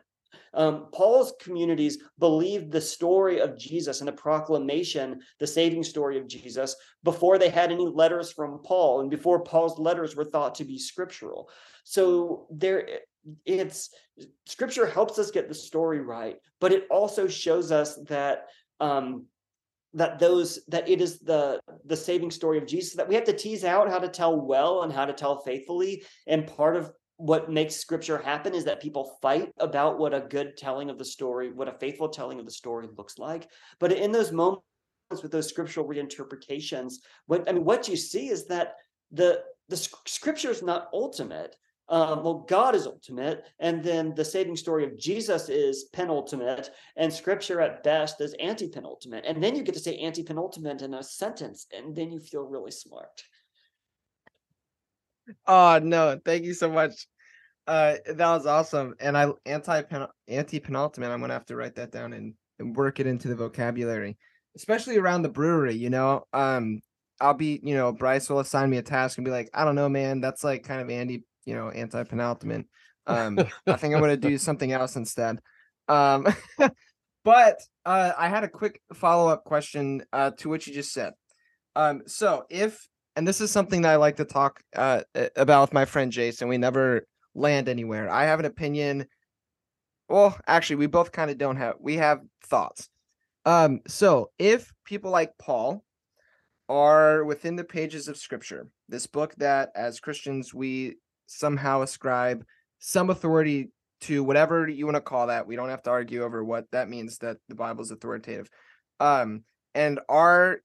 Um, 0.53 0.88
Paul's 0.91 1.34
communities 1.39 1.99
believed 2.18 2.72
the 2.72 2.82
story 2.82 3.39
of 3.39 3.57
Jesus 3.57 4.01
and 4.01 4.07
the 4.07 4.14
proclamation, 4.14 5.22
the 5.39 5.47
saving 5.47 5.84
story 5.84 6.18
of 6.18 6.28
Jesus, 6.28 6.76
before 7.03 7.38
they 7.38 7.49
had 7.49 7.72
any 7.72 7.88
letters 7.88 8.32
from 8.32 8.60
Paul 8.64 9.01
and 9.01 9.10
before 9.10 9.43
Paul's 9.43 9.80
letters 9.80 10.16
were 10.16 10.26
thought 10.26 10.55
to 10.55 10.66
be 10.66 10.78
scriptural. 10.78 11.49
So 11.84 12.47
there, 12.49 12.88
it's 13.45 13.89
scripture 14.45 14.86
helps 14.86 15.19
us 15.19 15.32
get 15.32 15.47
the 15.47 15.55
story 15.55 16.01
right, 16.01 16.38
but 16.59 16.71
it 16.71 16.88
also 16.89 17.27
shows 17.27 17.71
us 17.71 17.95
that 18.07 18.45
um, 18.80 19.25
that 19.93 20.19
those 20.19 20.59
that 20.67 20.88
it 20.88 21.01
is 21.01 21.19
the 21.19 21.59
the 21.86 21.97
saving 21.97 22.32
story 22.32 22.57
of 22.57 22.67
Jesus 22.67 22.93
that 22.95 23.07
we 23.07 23.15
have 23.15 23.23
to 23.23 23.34
tease 23.34 23.63
out 23.63 23.89
how 23.89 23.99
to 23.99 24.07
tell 24.07 24.39
well 24.39 24.84
and 24.84 24.93
how 24.93 25.05
to 25.05 25.13
tell 25.13 25.41
faithfully. 25.41 26.03
And 26.27 26.45
part 26.45 26.75
of 26.75 26.91
what 27.17 27.51
makes 27.51 27.75
scripture 27.75 28.17
happen 28.17 28.53
is 28.53 28.63
that 28.65 28.82
people 28.82 29.17
fight 29.21 29.51
about 29.57 29.99
what 29.99 30.13
a 30.13 30.21
good 30.21 30.55
telling 30.55 30.89
of 30.89 30.97
the 30.97 31.05
story, 31.05 31.51
what 31.51 31.67
a 31.67 31.77
faithful 31.80 32.07
telling 32.07 32.39
of 32.39 32.45
the 32.45 32.51
story 32.51 32.88
looks 32.97 33.17
like. 33.17 33.49
But 33.80 33.91
in 33.91 34.11
those 34.11 34.32
moments 34.32 34.63
with 35.21 35.32
those 35.32 35.49
scriptural 35.49 35.88
reinterpretations, 35.88 36.93
what 37.25 37.49
I 37.49 37.53
mean, 37.53 37.65
what 37.65 37.88
you 37.88 37.97
see 37.97 38.30
is 38.30 38.47
that 38.47 38.75
the 39.11 39.41
the 39.69 39.77
scripture 39.77 40.51
is 40.51 40.61
not 40.61 40.89
ultimate 40.93 41.55
um, 41.90 42.24
well, 42.24 42.46
God 42.48 42.76
is 42.76 42.86
ultimate, 42.86 43.46
and 43.60 43.84
then 43.84 44.14
the 44.14 44.24
saving 44.24 44.56
story 44.56 44.86
of 44.86 44.98
Jesus 44.98 45.50
is 45.50 45.86
penultimate, 45.92 46.70
and 46.96 47.12
Scripture 47.12 47.62
at 47.62 47.84
best 47.84 48.22
is 48.22 48.36
anti-penultimate, 48.40 49.26
and 49.26 49.44
then 49.44 49.56
you 49.56 49.64
get 49.64 49.74
to 49.74 49.80
say 49.80 49.98
anti-penultimate 49.98 50.84
in 50.84 50.94
a 50.94 51.04
sentence, 51.04 51.66
and 51.76 51.96
then 51.96 52.12
you 52.12 52.20
feel 52.20 52.44
really 52.44 52.72
smart. 52.72 53.24
Oh 55.48 55.80
no! 55.82 56.20
Thank 56.24 56.44
you 56.44 56.54
so 56.54 56.72
much. 56.72 57.08
Uh, 57.66 57.96
that 58.06 58.18
was 58.20 58.46
awesome, 58.46 58.96
and 59.00 59.18
I 59.18 59.32
anti 59.46 59.82
anti 60.28 60.60
penultimate. 60.60 61.12
I'm 61.12 61.22
gonna 61.22 61.34
have 61.34 61.46
to 61.48 61.56
write 61.56 61.76
that 61.76 61.92
down 61.92 62.14
and, 62.14 62.36
and 62.60 62.76
work 62.76 63.00
it 63.00 63.08
into 63.08 63.28
the 63.28 63.36
vocabulary, 63.36 64.18
especially 64.56 64.98
around 64.98 65.24
the 65.24 65.30
brewery. 65.30 65.76
You 65.76 65.90
know, 65.90 66.26
um, 66.34 66.82
I'll 67.20 67.34
be, 67.34 67.60
you 67.64 67.76
know, 67.76 67.92
Bryce 67.92 68.30
will 68.30 68.40
assign 68.40 68.70
me 68.70 68.78
a 68.78 68.82
task 68.82 69.18
and 69.18 69.26
be 69.26 69.32
like, 69.32 69.50
I 69.54 69.66
don't 69.66 69.76
know, 69.76 69.90
man, 69.90 70.22
that's 70.22 70.44
like 70.44 70.64
kind 70.64 70.82
of 70.82 70.90
Andy 70.90 71.24
you 71.50 71.56
know, 71.56 71.70
anti 71.70 72.04
penultimate. 72.04 72.68
Um, 73.08 73.39
I 73.66 73.74
think 73.74 73.95
I'm 73.95 74.02
going 74.02 74.20
to 74.20 74.30
do 74.30 74.38
something 74.50 74.72
else 74.72 74.95
instead. 74.95 75.39
Um, 75.88 76.28
but 77.24 77.58
uh, 77.86 78.12
I 78.16 78.30
had 78.30 78.43
a 78.43 78.47
quick 78.47 78.80
follow 78.93 79.30
up 79.30 79.43
question 79.43 80.04
uh, 80.14 80.32
to 80.38 80.50
what 80.50 80.68
you 80.68 80.74
just 80.74 80.93
said. 80.93 81.14
Um, 81.76 82.04
so 82.06 82.45
if, 82.52 82.88
and 83.16 83.28
this 83.28 83.41
is 83.41 83.50
something 83.50 83.82
that 83.82 83.91
I 83.91 83.95
like 83.95 84.18
to 84.18 84.26
talk 84.26 84.62
uh, 84.76 85.02
about 85.36 85.62
with 85.62 85.74
my 85.74 85.86
friend 85.86 86.12
Jason, 86.12 86.47
we 86.47 86.60
never 86.60 87.08
land 87.34 87.68
anywhere. 87.68 88.10
I 88.10 88.26
have 88.26 88.39
an 88.39 88.45
opinion. 88.45 89.08
Well, 90.08 90.38
actually, 90.47 90.78
we 90.78 90.88
both 90.88 91.12
kind 91.12 91.32
of 91.32 91.38
don't 91.39 91.58
have, 91.58 91.76
we 91.80 91.97
have 91.97 92.22
thoughts. 92.45 92.89
Um, 93.45 93.80
so 93.88 94.30
if 94.38 94.72
people 94.86 95.10
like 95.10 95.32
Paul 95.39 95.84
are 96.68 97.26
within 97.26 97.56
the 97.56 97.64
pages 97.64 98.08
of 98.08 98.18
scripture, 98.18 98.68
this 98.88 99.08
book 99.08 99.34
that 99.38 99.70
as 99.76 100.00
Christians 100.00 100.54
we 100.54 100.97
somehow 101.30 101.82
ascribe 101.82 102.43
some 102.80 103.09
authority 103.09 103.69
to 104.01 104.23
whatever 104.23 104.67
you 104.67 104.86
want 104.86 104.95
to 104.95 105.01
call 105.01 105.27
that. 105.27 105.45
We 105.45 105.55
don't 105.55 105.69
have 105.69 105.84
to 105.84 105.89
argue 105.89 106.23
over 106.23 106.43
what 106.43 106.65
that 106.71 106.89
means 106.89 107.17
that 107.19 107.38
the 107.47 107.55
Bible 107.55 107.84
is 107.84 107.91
authoritative. 107.91 108.49
Um, 108.99 109.43
and 109.75 109.99
are 110.09 110.59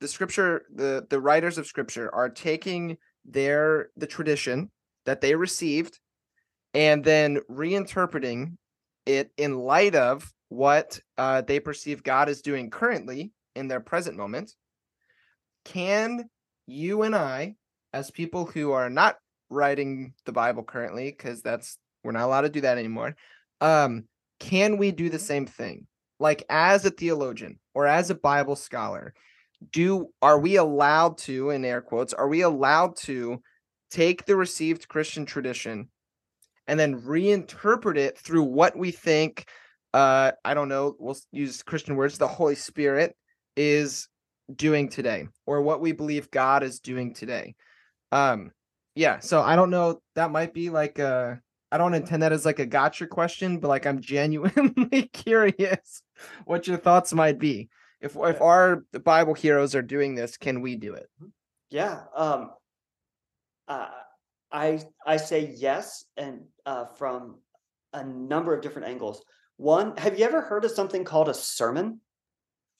the 0.00 0.08
scripture, 0.08 0.64
the 0.74 1.06
the 1.08 1.20
writers 1.20 1.58
of 1.58 1.66
scripture 1.66 2.14
are 2.14 2.28
taking 2.28 2.98
their 3.24 3.88
the 3.96 4.06
tradition 4.06 4.70
that 5.06 5.20
they 5.20 5.34
received 5.34 5.98
and 6.74 7.04
then 7.04 7.38
reinterpreting 7.50 8.56
it 9.06 9.30
in 9.36 9.58
light 9.58 9.94
of 9.94 10.30
what 10.48 11.00
uh, 11.18 11.40
they 11.42 11.60
perceive 11.60 12.02
God 12.02 12.28
is 12.28 12.42
doing 12.42 12.70
currently 12.70 13.32
in 13.54 13.68
their 13.68 13.80
present 13.80 14.16
moment. 14.16 14.54
Can 15.64 16.28
you 16.66 17.02
and 17.02 17.14
I, 17.14 17.54
as 17.92 18.10
people 18.10 18.44
who 18.46 18.72
are 18.72 18.90
not 18.90 19.16
writing 19.54 20.12
the 20.26 20.32
Bible 20.32 20.62
currently 20.62 21.10
because 21.10 21.42
that's 21.42 21.78
we're 22.02 22.12
not 22.12 22.24
allowed 22.24 22.42
to 22.42 22.50
do 22.50 22.60
that 22.60 22.78
anymore. 22.78 23.16
Um, 23.60 24.04
can 24.38 24.76
we 24.76 24.90
do 24.90 25.08
the 25.08 25.18
same 25.18 25.46
thing? 25.46 25.86
Like 26.20 26.44
as 26.48 26.84
a 26.84 26.90
theologian 26.90 27.58
or 27.74 27.86
as 27.86 28.10
a 28.10 28.14
Bible 28.14 28.56
scholar, 28.56 29.14
do 29.72 30.08
are 30.20 30.38
we 30.38 30.56
allowed 30.56 31.18
to, 31.18 31.50
in 31.50 31.64
air 31.64 31.80
quotes, 31.80 32.12
are 32.12 32.28
we 32.28 32.42
allowed 32.42 32.96
to 32.96 33.42
take 33.90 34.26
the 34.26 34.36
received 34.36 34.88
Christian 34.88 35.24
tradition 35.24 35.88
and 36.66 36.78
then 36.78 37.00
reinterpret 37.00 37.96
it 37.96 38.18
through 38.18 38.42
what 38.42 38.76
we 38.76 38.90
think 38.90 39.46
uh 39.92 40.32
I 40.44 40.54
don't 40.54 40.68
know, 40.68 40.96
we'll 40.98 41.16
use 41.32 41.62
Christian 41.62 41.96
words, 41.96 42.18
the 42.18 42.28
Holy 42.28 42.56
Spirit 42.56 43.16
is 43.56 44.08
doing 44.54 44.88
today 44.88 45.28
or 45.46 45.62
what 45.62 45.80
we 45.80 45.92
believe 45.92 46.30
God 46.30 46.62
is 46.62 46.80
doing 46.80 47.14
today. 47.14 47.54
Um 48.12 48.50
yeah 48.94 49.18
so 49.18 49.40
i 49.40 49.56
don't 49.56 49.70
know 49.70 50.00
that 50.14 50.30
might 50.30 50.54
be 50.54 50.70
like 50.70 50.98
a 50.98 51.40
i 51.72 51.78
don't 51.78 51.94
intend 51.94 52.22
that 52.22 52.32
as 52.32 52.44
like 52.44 52.58
a 52.58 52.66
gotcha 52.66 53.06
question 53.06 53.58
but 53.58 53.68
like 53.68 53.86
i'm 53.86 54.00
genuinely 54.14 55.10
curious 55.12 56.02
what 56.44 56.66
your 56.66 56.76
thoughts 56.76 57.12
might 57.12 57.38
be. 57.38 57.68
If 58.00 58.16
if 58.16 58.40
our 58.40 58.84
bible 59.04 59.34
heroes 59.34 59.74
are 59.74 59.82
doing 59.82 60.14
this 60.14 60.36
can 60.36 60.60
we 60.60 60.76
do 60.76 60.94
it? 60.94 61.08
Yeah 61.70 62.02
um 62.14 62.50
uh, 63.66 63.88
i 64.52 64.80
i 65.06 65.16
say 65.16 65.54
yes 65.56 66.04
and 66.16 66.42
uh 66.66 66.84
from 66.84 67.38
a 67.92 68.04
number 68.04 68.54
of 68.54 68.62
different 68.62 68.88
angles. 68.88 69.24
One 69.56 69.96
have 69.96 70.18
you 70.18 70.24
ever 70.24 70.40
heard 70.42 70.64
of 70.64 70.70
something 70.72 71.04
called 71.04 71.28
a 71.28 71.34
sermon? 71.34 72.00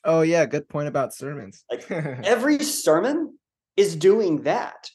Oh 0.05 0.21
yeah 0.21 0.45
good 0.45 0.69
point 0.69 0.89
about 0.89 1.15
sermons. 1.15 1.65
Like 1.71 1.91
every 1.91 2.59
sermon 2.59 3.39
is 3.77 3.97
doing 3.97 4.43
that 4.43 4.91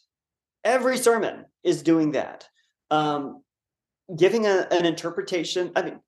Every 0.64 0.98
sermon 0.98 1.46
is 1.64 1.84
doing 1.84 2.12
that. 2.12 2.48
Um, 2.92 3.44
giving 4.18 4.46
a, 4.46 4.68
an 4.72 4.86
interpretation. 4.86 5.72
I 5.76 5.84
mean, 5.84 6.00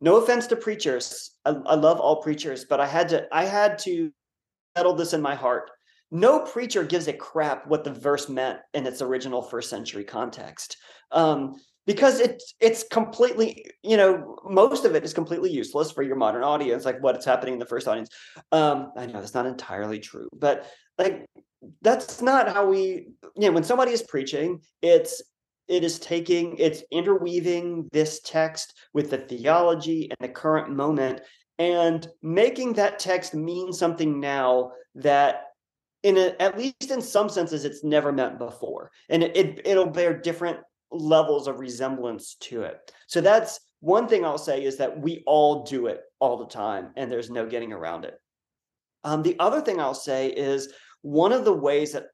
no 0.00 0.16
offense 0.16 0.46
to 0.48 0.56
preachers. 0.56 1.32
I, 1.44 1.50
I 1.50 1.74
love 1.74 2.00
all 2.00 2.22
preachers, 2.22 2.64
but 2.64 2.80
I 2.80 2.86
had 2.86 3.08
to 3.10 3.26
I 3.32 3.44
had 3.44 3.78
to 3.80 4.10
settle 4.76 4.94
this 4.94 5.12
in 5.12 5.20
my 5.20 5.34
heart. 5.34 5.70
No 6.10 6.40
preacher 6.40 6.84
gives 6.84 7.06
a 7.08 7.12
crap 7.12 7.66
what 7.66 7.84
the 7.84 7.92
verse 7.92 8.28
meant 8.28 8.58
in 8.74 8.86
its 8.86 9.02
original 9.02 9.42
first 9.42 9.70
century 9.70 10.04
context. 10.04 10.76
Um, 11.12 11.56
because 11.86 12.20
it's 12.20 12.54
it's 12.60 12.84
completely 12.84 13.64
you 13.82 13.96
know 13.96 14.36
most 14.44 14.84
of 14.84 14.94
it 14.94 15.02
is 15.02 15.14
completely 15.14 15.50
useless 15.50 15.90
for 15.90 16.02
your 16.02 16.14
modern 16.14 16.44
audience 16.44 16.84
like 16.84 17.02
what's 17.02 17.24
happening 17.24 17.54
in 17.54 17.58
the 17.58 17.66
first 17.66 17.88
audience 17.88 18.10
um 18.52 18.92
i 18.96 19.06
know 19.06 19.14
that's 19.14 19.34
not 19.34 19.46
entirely 19.46 19.98
true 19.98 20.28
but 20.32 20.66
like 20.98 21.26
that's 21.82 22.22
not 22.22 22.52
how 22.52 22.68
we 22.68 23.08
you 23.36 23.46
know 23.46 23.52
when 23.52 23.64
somebody 23.64 23.92
is 23.92 24.02
preaching 24.02 24.60
it's 24.82 25.22
it 25.68 25.84
is 25.84 25.98
taking 25.98 26.56
it's 26.56 26.82
interweaving 26.90 27.88
this 27.92 28.20
text 28.24 28.78
with 28.92 29.10
the 29.10 29.18
theology 29.18 30.10
and 30.10 30.28
the 30.28 30.32
current 30.32 30.70
moment 30.70 31.20
and 31.58 32.08
making 32.22 32.72
that 32.72 32.98
text 32.98 33.34
mean 33.34 33.72
something 33.72 34.18
now 34.18 34.72
that 34.94 35.44
in 36.02 36.16
a, 36.16 36.34
at 36.40 36.56
least 36.56 36.90
in 36.90 37.02
some 37.02 37.28
senses 37.28 37.64
it's 37.64 37.84
never 37.84 38.10
meant 38.10 38.38
before 38.38 38.90
and 39.10 39.22
it, 39.22 39.36
it 39.36 39.60
it'll 39.66 39.86
bear 39.86 40.18
different 40.18 40.58
levels 40.90 41.46
of 41.46 41.60
resemblance 41.60 42.34
to 42.34 42.62
it. 42.62 42.92
So 43.06 43.20
that's 43.20 43.60
one 43.80 44.08
thing 44.08 44.24
I'll 44.24 44.38
say 44.38 44.64
is 44.64 44.76
that 44.78 45.00
we 45.00 45.22
all 45.26 45.64
do 45.64 45.86
it 45.86 46.00
all 46.18 46.36
the 46.36 46.46
time 46.46 46.90
and 46.96 47.10
there's 47.10 47.30
no 47.30 47.46
getting 47.46 47.72
around 47.72 48.04
it. 48.04 48.14
Um, 49.04 49.22
the 49.22 49.36
other 49.38 49.60
thing 49.60 49.80
I'll 49.80 49.94
say 49.94 50.28
is 50.28 50.72
one 51.02 51.32
of 51.32 51.44
the 51.44 51.52
ways 51.52 51.92
that 51.92 52.06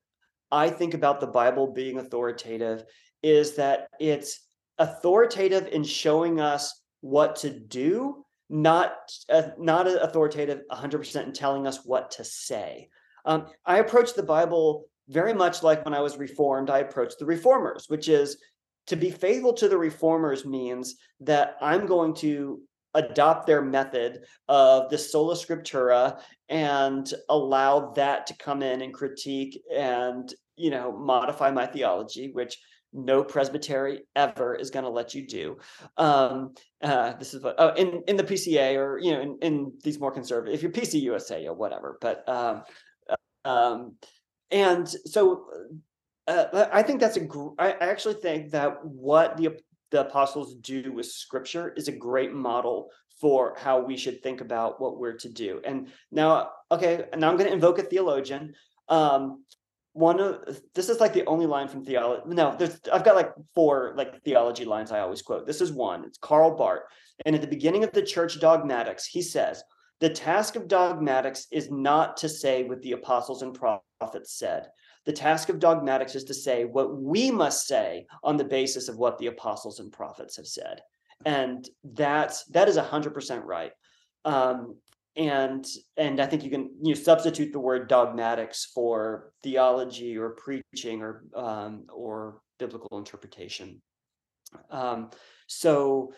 I 0.50 0.70
think 0.70 0.94
about 0.94 1.20
the 1.20 1.26
Bible 1.26 1.72
being 1.72 1.98
authoritative 1.98 2.84
is 3.22 3.56
that 3.56 3.88
it's 3.98 4.46
authoritative 4.78 5.68
in 5.68 5.82
showing 5.84 6.40
us 6.40 6.82
what 7.00 7.36
to 7.36 7.50
do, 7.50 8.24
not 8.48 8.94
uh, 9.28 9.48
not 9.58 9.86
authoritative 9.86 10.62
100% 10.70 11.26
in 11.26 11.32
telling 11.32 11.66
us 11.66 11.84
what 11.84 12.10
to 12.12 12.24
say. 12.24 12.88
Um, 13.24 13.46
I 13.64 13.78
approach 13.78 14.14
the 14.14 14.22
Bible 14.22 14.84
very 15.08 15.34
much 15.34 15.62
like 15.62 15.84
when 15.84 15.94
I 15.94 16.00
was 16.00 16.16
reformed, 16.16 16.70
I 16.70 16.78
approached 16.78 17.18
the 17.18 17.26
reformers, 17.26 17.86
which 17.88 18.08
is 18.08 18.38
to 18.86 18.96
be 18.96 19.10
faithful 19.10 19.52
to 19.54 19.68
the 19.68 19.78
reformers 19.78 20.44
means 20.44 20.96
that 21.20 21.56
I'm 21.60 21.86
going 21.86 22.14
to 22.16 22.60
adopt 22.94 23.46
their 23.46 23.62
method 23.62 24.24
of 24.48 24.90
the 24.90 24.98
sola 24.98 25.34
scriptura 25.34 26.20
and 26.48 27.12
allow 27.28 27.92
that 27.92 28.26
to 28.26 28.36
come 28.36 28.62
in 28.62 28.82
and 28.82 28.94
critique 28.94 29.62
and 29.74 30.32
you 30.56 30.70
know 30.70 30.96
modify 30.96 31.50
my 31.50 31.66
theology 31.66 32.30
which 32.32 32.58
no 32.92 33.22
presbytery 33.22 34.02
ever 34.14 34.54
is 34.54 34.70
going 34.70 34.84
to 34.84 34.90
let 34.90 35.14
you 35.14 35.26
do 35.26 35.58
um 35.98 36.54
uh 36.82 37.12
this 37.14 37.34
is 37.34 37.42
what 37.42 37.56
oh 37.58 37.74
in 37.74 38.02
in 38.06 38.16
the 38.16 38.22
pca 38.22 38.76
or 38.76 38.98
you 38.98 39.12
know 39.12 39.20
in, 39.20 39.38
in 39.42 39.72
these 39.82 39.98
more 39.98 40.12
conservative 40.12 40.54
if 40.54 40.62
you're 40.62 40.72
pc 40.72 41.00
usa 41.00 41.46
or 41.46 41.54
whatever 41.54 41.98
but 42.00 42.26
um 42.28 42.62
um 43.44 43.96
and 44.50 44.88
so 44.88 45.46
uh, 46.28 46.68
I 46.72 46.82
think 46.82 47.00
that's 47.00 47.16
a. 47.16 47.20
Gr- 47.20 47.54
I 47.58 47.72
actually 47.72 48.14
think 48.14 48.50
that 48.50 48.84
what 48.84 49.36
the 49.36 49.56
the 49.90 50.00
apostles 50.02 50.54
do 50.56 50.92
with 50.92 51.06
Scripture 51.06 51.72
is 51.76 51.88
a 51.88 51.92
great 51.92 52.32
model 52.32 52.90
for 53.20 53.54
how 53.58 53.80
we 53.80 53.96
should 53.96 54.22
think 54.22 54.40
about 54.40 54.80
what 54.80 54.98
we're 54.98 55.16
to 55.18 55.28
do. 55.28 55.60
And 55.64 55.88
now, 56.10 56.50
okay, 56.70 57.06
now 57.16 57.30
I'm 57.30 57.36
going 57.36 57.48
to 57.48 57.54
invoke 57.54 57.78
a 57.78 57.82
theologian. 57.82 58.54
Um, 58.88 59.44
one 59.92 60.20
of 60.20 60.60
this 60.74 60.90
is 60.90 61.00
like 61.00 61.14
the 61.14 61.26
only 61.26 61.46
line 61.46 61.68
from 61.68 61.84
theology. 61.84 62.22
No, 62.26 62.54
there's 62.58 62.78
I've 62.92 63.04
got 63.04 63.16
like 63.16 63.32
four 63.54 63.94
like 63.96 64.22
theology 64.22 64.66
lines 64.66 64.92
I 64.92 65.00
always 65.00 65.22
quote. 65.22 65.46
This 65.46 65.62
is 65.62 65.72
one. 65.72 66.04
It's 66.04 66.18
Karl 66.18 66.54
Barth, 66.54 66.82
and 67.24 67.34
at 67.34 67.40
the 67.40 67.46
beginning 67.46 67.82
of 67.82 67.92
the 67.92 68.02
Church 68.02 68.38
Dogmatics, 68.40 69.06
he 69.06 69.22
says. 69.22 69.62
The 69.98 70.10
task 70.10 70.56
of 70.56 70.68
dogmatics 70.68 71.46
is 71.50 71.70
not 71.70 72.18
to 72.18 72.28
say 72.28 72.64
what 72.64 72.82
the 72.82 72.92
apostles 72.92 73.40
and 73.40 73.54
prophets 73.54 74.38
said, 74.38 74.68
the 75.06 75.12
task 75.12 75.48
of 75.48 75.60
dogmatics 75.60 76.16
is 76.16 76.24
to 76.24 76.34
say 76.34 76.64
what 76.64 77.00
we 77.00 77.30
must 77.30 77.66
say 77.66 78.06
on 78.24 78.36
the 78.36 78.44
basis 78.44 78.88
of 78.88 78.98
what 78.98 79.18
the 79.18 79.28
apostles 79.28 79.78
and 79.78 79.92
prophets 79.92 80.36
have 80.36 80.48
said. 80.48 80.80
And 81.26 81.68
that's 81.84 82.44
that 82.46 82.68
is 82.68 82.78
100% 82.78 83.44
right. 83.44 83.72
Um, 84.24 84.76
and 85.16 85.64
and 85.96 86.20
I 86.20 86.26
think 86.26 86.44
you 86.44 86.50
can 86.50 86.70
you 86.82 86.94
substitute 86.94 87.52
the 87.52 87.58
word 87.58 87.88
dogmatics 87.88 88.70
for 88.74 89.32
theology 89.42 90.16
or 90.16 90.30
preaching 90.30 91.02
or 91.02 91.24
um, 91.34 91.86
or 91.92 92.40
biblical 92.58 92.98
interpretation. 92.98 93.80
Um, 94.70 95.10
so 95.46 96.12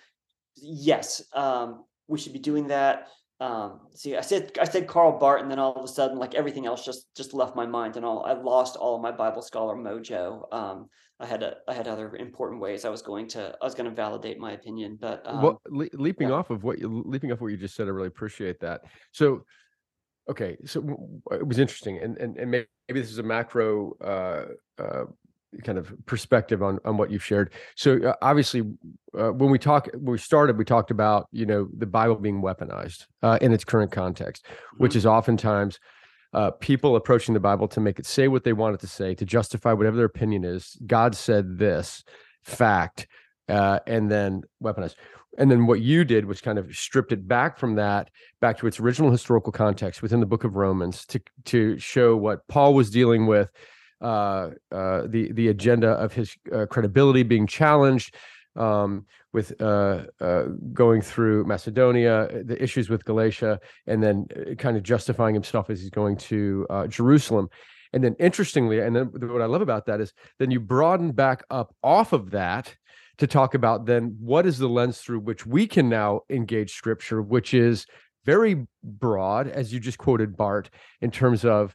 yes, 0.56 1.22
um, 1.32 1.84
we 2.08 2.18
should 2.18 2.32
be 2.32 2.38
doing 2.40 2.68
that 2.68 3.08
um 3.40 3.80
see 3.94 4.16
i 4.16 4.20
said 4.20 4.50
i 4.60 4.64
said 4.64 4.88
karl 4.88 5.16
barth 5.16 5.42
and 5.42 5.50
then 5.50 5.60
all 5.60 5.72
of 5.74 5.84
a 5.84 5.88
sudden 5.88 6.18
like 6.18 6.34
everything 6.34 6.66
else 6.66 6.84
just 6.84 7.06
just 7.16 7.32
left 7.32 7.54
my 7.54 7.66
mind 7.66 7.96
and 7.96 8.04
all 8.04 8.24
i 8.24 8.32
lost 8.32 8.74
all 8.76 8.96
of 8.96 9.02
my 9.02 9.12
bible 9.12 9.42
scholar 9.42 9.76
mojo 9.76 10.52
um 10.52 10.88
i 11.20 11.26
had 11.26 11.44
a, 11.44 11.54
i 11.68 11.72
had 11.72 11.86
other 11.86 12.16
important 12.16 12.60
ways 12.60 12.84
i 12.84 12.88
was 12.88 13.00
going 13.00 13.28
to 13.28 13.54
i 13.62 13.64
was 13.64 13.76
going 13.76 13.88
to 13.88 13.94
validate 13.94 14.40
my 14.40 14.52
opinion 14.52 14.98
but 15.00 15.22
um, 15.24 15.40
well 15.40 15.60
le- 15.68 15.88
leaping 15.92 16.30
yeah. 16.30 16.34
off 16.34 16.50
of 16.50 16.64
what 16.64 16.80
you 16.80 17.02
leaping 17.06 17.30
off 17.30 17.40
what 17.40 17.48
you 17.48 17.56
just 17.56 17.76
said 17.76 17.86
i 17.86 17.90
really 17.90 18.08
appreciate 18.08 18.58
that 18.58 18.80
so 19.12 19.44
okay 20.28 20.56
so 20.66 20.80
it 21.30 21.46
was 21.46 21.60
interesting 21.60 21.98
and 22.02 22.18
and, 22.18 22.36
and 22.38 22.50
maybe, 22.50 22.66
maybe 22.88 23.00
this 23.00 23.10
is 23.10 23.18
a 23.18 23.22
macro 23.22 23.92
uh 24.00 24.46
uh 24.82 25.04
kind 25.64 25.78
of 25.78 25.92
perspective 26.06 26.62
on 26.62 26.78
on 26.84 26.96
what 26.96 27.10
you've 27.10 27.24
shared. 27.24 27.52
So 27.74 27.98
uh, 28.02 28.14
obviously, 28.22 28.62
uh, 29.18 29.30
when 29.30 29.50
we 29.50 29.58
talk, 29.58 29.88
when 29.94 30.12
we 30.12 30.18
started, 30.18 30.58
we 30.58 30.64
talked 30.64 30.90
about 30.90 31.28
you 31.32 31.46
know 31.46 31.68
the 31.76 31.86
Bible 31.86 32.16
being 32.16 32.42
weaponized 32.42 33.06
uh, 33.22 33.38
in 33.40 33.52
its 33.52 33.64
current 33.64 33.92
context, 33.92 34.44
mm-hmm. 34.44 34.82
which 34.82 34.96
is 34.96 35.06
oftentimes 35.06 35.78
uh, 36.34 36.50
people 36.52 36.96
approaching 36.96 37.34
the 37.34 37.40
Bible 37.40 37.68
to 37.68 37.80
make 37.80 37.98
it 37.98 38.06
say 38.06 38.28
what 38.28 38.44
they 38.44 38.52
want 38.52 38.74
it 38.74 38.80
to 38.80 38.86
say, 38.86 39.14
to 39.14 39.24
justify 39.24 39.72
whatever 39.72 39.96
their 39.96 40.06
opinion 40.06 40.44
is. 40.44 40.76
God 40.86 41.14
said 41.14 41.58
this 41.58 42.04
fact, 42.42 43.06
uh, 43.48 43.80
and 43.86 44.10
then 44.10 44.42
weaponized. 44.62 44.96
And 45.38 45.50
then 45.50 45.66
what 45.66 45.80
you 45.80 46.04
did 46.04 46.24
was 46.24 46.40
kind 46.40 46.58
of 46.58 46.74
stripped 46.74 47.12
it 47.12 47.28
back 47.28 47.58
from 47.58 47.76
that, 47.76 48.10
back 48.40 48.58
to 48.58 48.66
its 48.66 48.80
original 48.80 49.10
historical 49.10 49.52
context 49.52 50.02
within 50.02 50.18
the 50.20 50.26
Book 50.26 50.44
of 50.44 50.56
Romans, 50.56 51.06
to 51.06 51.20
to 51.46 51.78
show 51.78 52.16
what 52.16 52.46
Paul 52.48 52.74
was 52.74 52.90
dealing 52.90 53.26
with 53.26 53.48
uh, 54.00 54.50
uh, 54.70 55.02
the 55.06 55.32
the 55.32 55.48
agenda 55.48 55.90
of 55.90 56.12
his 56.12 56.36
uh, 56.52 56.66
credibility 56.66 57.22
being 57.22 57.46
challenged, 57.46 58.14
um, 58.56 59.06
with 59.32 59.60
uh, 59.60 60.04
uh, 60.20 60.44
going 60.72 61.00
through 61.00 61.44
Macedonia, 61.44 62.28
the 62.44 62.60
issues 62.62 62.88
with 62.88 63.04
Galatia, 63.04 63.60
and 63.86 64.02
then 64.02 64.26
kind 64.58 64.76
of 64.76 64.82
justifying 64.82 65.34
himself 65.34 65.70
as 65.70 65.80
he's 65.80 65.90
going 65.90 66.16
to 66.16 66.66
Jerusalem. 66.88 67.48
And 67.92 68.04
then, 68.04 68.16
interestingly, 68.18 68.80
and 68.80 68.94
then 68.94 69.06
what 69.06 69.40
I 69.40 69.46
love 69.46 69.62
about 69.62 69.86
that 69.86 70.00
is 70.00 70.12
then 70.38 70.50
you 70.50 70.60
broaden 70.60 71.12
back 71.12 71.42
up 71.50 71.74
off 71.82 72.12
of 72.12 72.30
that 72.32 72.76
to 73.16 73.26
talk 73.26 73.54
about 73.54 73.86
then 73.86 74.16
what 74.20 74.46
is 74.46 74.58
the 74.58 74.68
lens 74.68 74.98
through 74.98 75.20
which 75.20 75.46
we 75.46 75.66
can 75.66 75.88
now 75.88 76.20
engage 76.30 76.74
Scripture, 76.74 77.20
which 77.22 77.54
is 77.54 77.86
very 78.24 78.66
broad, 78.84 79.48
as 79.48 79.72
you 79.72 79.80
just 79.80 79.98
quoted 79.98 80.36
Barth, 80.36 80.70
in 81.00 81.10
terms 81.10 81.44
of 81.44 81.74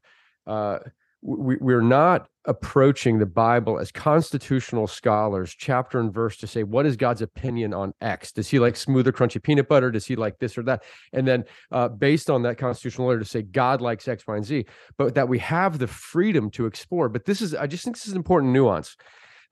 we, 1.23 1.55
we're 1.55 1.81
not 1.81 2.27
approaching 2.45 3.19
the 3.19 3.25
Bible 3.25 3.79
as 3.79 3.91
constitutional 3.91 4.87
scholars, 4.87 5.55
chapter 5.57 5.99
and 5.99 6.13
verse, 6.13 6.35
to 6.37 6.47
say 6.47 6.63
what 6.63 6.85
is 6.85 6.97
God's 6.97 7.21
opinion 7.21 7.73
on 7.73 7.93
X? 8.01 8.33
Does 8.33 8.49
he 8.49 8.59
like 8.59 8.75
smooth 8.75 9.07
or 9.07 9.13
crunchy 9.13 9.41
peanut 9.41 9.69
butter? 9.69 9.89
Does 9.89 10.05
he 10.05 10.17
like 10.17 10.39
this 10.39 10.57
or 10.57 10.63
that? 10.63 10.83
And 11.13 11.25
then, 11.25 11.45
uh, 11.71 11.87
based 11.87 12.29
on 12.29 12.43
that 12.43 12.57
constitutional 12.57 13.07
order, 13.07 13.19
to 13.19 13.25
say 13.29 13.41
God 13.41 13.79
likes 13.79 14.07
X, 14.07 14.27
Y, 14.27 14.35
and 14.35 14.45
Z, 14.45 14.65
but 14.97 15.15
that 15.15 15.29
we 15.29 15.39
have 15.39 15.79
the 15.79 15.87
freedom 15.87 16.51
to 16.51 16.65
explore. 16.65 17.07
But 17.07 17.25
this 17.25 17.41
is, 17.41 17.55
I 17.55 17.67
just 17.67 17.85
think 17.85 17.95
this 17.95 18.05
is 18.05 18.11
an 18.11 18.17
important 18.17 18.51
nuance 18.51 18.97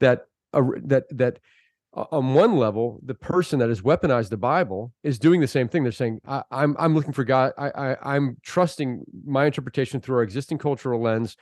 that 0.01 0.25
uh, 0.53 0.63
that 0.83 1.05
that 1.11 1.39
on 1.93 2.33
one 2.33 2.55
level, 2.55 2.99
the 3.03 3.13
person 3.13 3.59
that 3.59 3.69
has 3.69 3.81
weaponized 3.81 4.29
the 4.29 4.37
Bible 4.37 4.93
is 5.03 5.19
doing 5.19 5.41
the 5.41 5.47
same 5.47 5.67
thing. 5.67 5.83
They're 5.83 5.91
saying, 5.91 6.21
I, 6.25 6.37
am 6.37 6.43
I'm, 6.51 6.75
I'm 6.79 6.95
looking 6.95 7.11
for 7.11 7.25
God. 7.25 7.51
I, 7.57 7.69
I 7.69 8.15
I'm 8.15 8.37
trusting 8.43 9.03
my 9.25 9.45
interpretation 9.45 9.99
through 9.99 10.17
our 10.17 10.23
existing 10.23 10.57
cultural 10.57 11.01
lens 11.01 11.35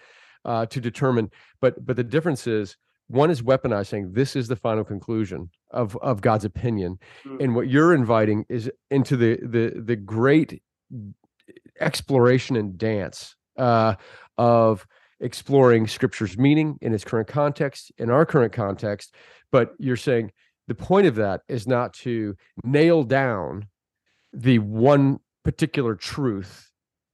uh, 0.46 0.66
to 0.68 0.80
determine. 0.80 1.32
But 1.62 1.86
but 1.86 1.96
the 1.96 2.04
difference 2.04 2.48
is 2.48 2.78
one 3.08 3.32
is 3.32 3.42
weaponized, 3.42 3.88
saying 3.88 4.14
this 4.14 4.36
is 4.36 4.48
the 4.48 4.56
final 4.56 4.84
conclusion 4.84 5.50
of 5.72 5.98
of 5.98 6.22
God's 6.22 6.46
opinion, 6.46 7.00
mm-hmm. 7.26 7.42
and 7.42 7.56
what 7.56 7.70
you're 7.70 7.94
inviting 7.94 8.46
is 8.50 8.72
into 8.92 9.18
the 9.18 9.40
the 9.42 9.82
the 9.82 9.96
great 9.96 10.62
exploration 11.80 12.56
and 12.56 12.78
dance 12.78 13.36
uh, 13.58 13.96
of 14.38 14.86
exploring 15.20 15.88
Scripture's 15.88 16.38
meaning 16.38 16.78
in 16.82 16.94
its 16.94 17.04
current 17.04 17.28
context, 17.28 17.92
in 17.98 18.10
our 18.10 18.26
current 18.26 18.54
context. 18.54 19.16
But 19.52 19.74
you're 19.80 19.98
saying 19.98 20.32
the 20.68 20.76
point 20.76 21.08
of 21.08 21.16
that 21.16 21.42
is 21.48 21.68
not 21.68 21.94
to 21.96 22.36
nail 22.64 23.04
down 23.04 23.68
the 24.32 24.60
one 24.60 25.20
particular 25.44 25.96
truth 25.96 26.68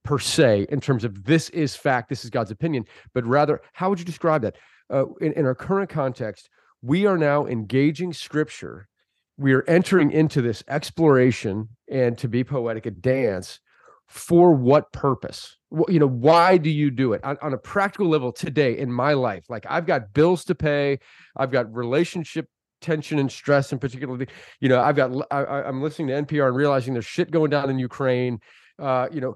per 0.06 0.18
se 0.18 0.66
in 0.70 0.80
terms 0.80 1.04
of 1.04 1.24
this 1.24 1.50
is 1.50 1.76
fact, 1.76 2.08
this 2.08 2.24
is 2.24 2.30
God's 2.30 2.50
opinion, 2.50 2.84
but 3.12 3.24
rather, 3.24 3.60
how 3.72 3.90
would 3.90 3.98
you 3.98 4.04
describe 4.04 4.42
that? 4.42 4.56
Uh, 4.88 5.06
in, 5.20 5.32
in 5.32 5.44
our 5.44 5.54
current 5.54 5.90
context, 5.90 6.48
we 6.80 7.06
are 7.06 7.18
now 7.18 7.46
engaging 7.46 8.12
scripture. 8.12 8.88
We 9.36 9.52
are 9.52 9.64
entering 9.68 10.12
into 10.12 10.40
this 10.40 10.62
exploration 10.68 11.68
and 11.90 12.16
to 12.18 12.28
be 12.28 12.44
poetic 12.44 12.86
a 12.86 12.90
dance 12.90 13.60
for 14.06 14.54
what 14.54 14.92
purpose? 14.92 15.56
You 15.88 15.98
know 15.98 16.08
why 16.08 16.58
do 16.58 16.70
you 16.70 16.90
do 16.90 17.12
it? 17.12 17.24
On, 17.24 17.36
on, 17.42 17.52
a 17.52 17.58
practical 17.58 18.08
level 18.08 18.32
today 18.32 18.78
in 18.78 18.90
my 18.90 19.14
life 19.14 19.44
like 19.48 19.66
i've 19.68 19.86
got 19.86 20.12
bills 20.14 20.44
to 20.44 20.54
pay 20.54 20.98
i've 21.36 21.50
got 21.50 21.72
relationship 21.74 22.48
tension 22.80 23.18
and 23.18 23.30
stress 23.30 23.72
and 23.72 23.80
particularly 23.80 24.28
you 24.60 24.68
know 24.68 24.80
i've 24.80 24.94
got 24.94 25.10
I, 25.30 25.68
am 25.68 25.82
listening 25.82 26.08
to 26.08 26.22
npr 26.22 26.46
and 26.46 26.56
realizing 26.56 26.92
there's 26.92 27.06
shit 27.06 27.30
going 27.30 27.50
down 27.50 27.68
in 27.68 27.78
ukraine. 27.78 28.38
Uh 28.78 29.08
you 29.10 29.20
know 29.20 29.34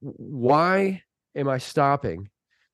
why 0.00 1.02
am 1.34 1.48
i 1.48 1.58
stopping 1.58 2.28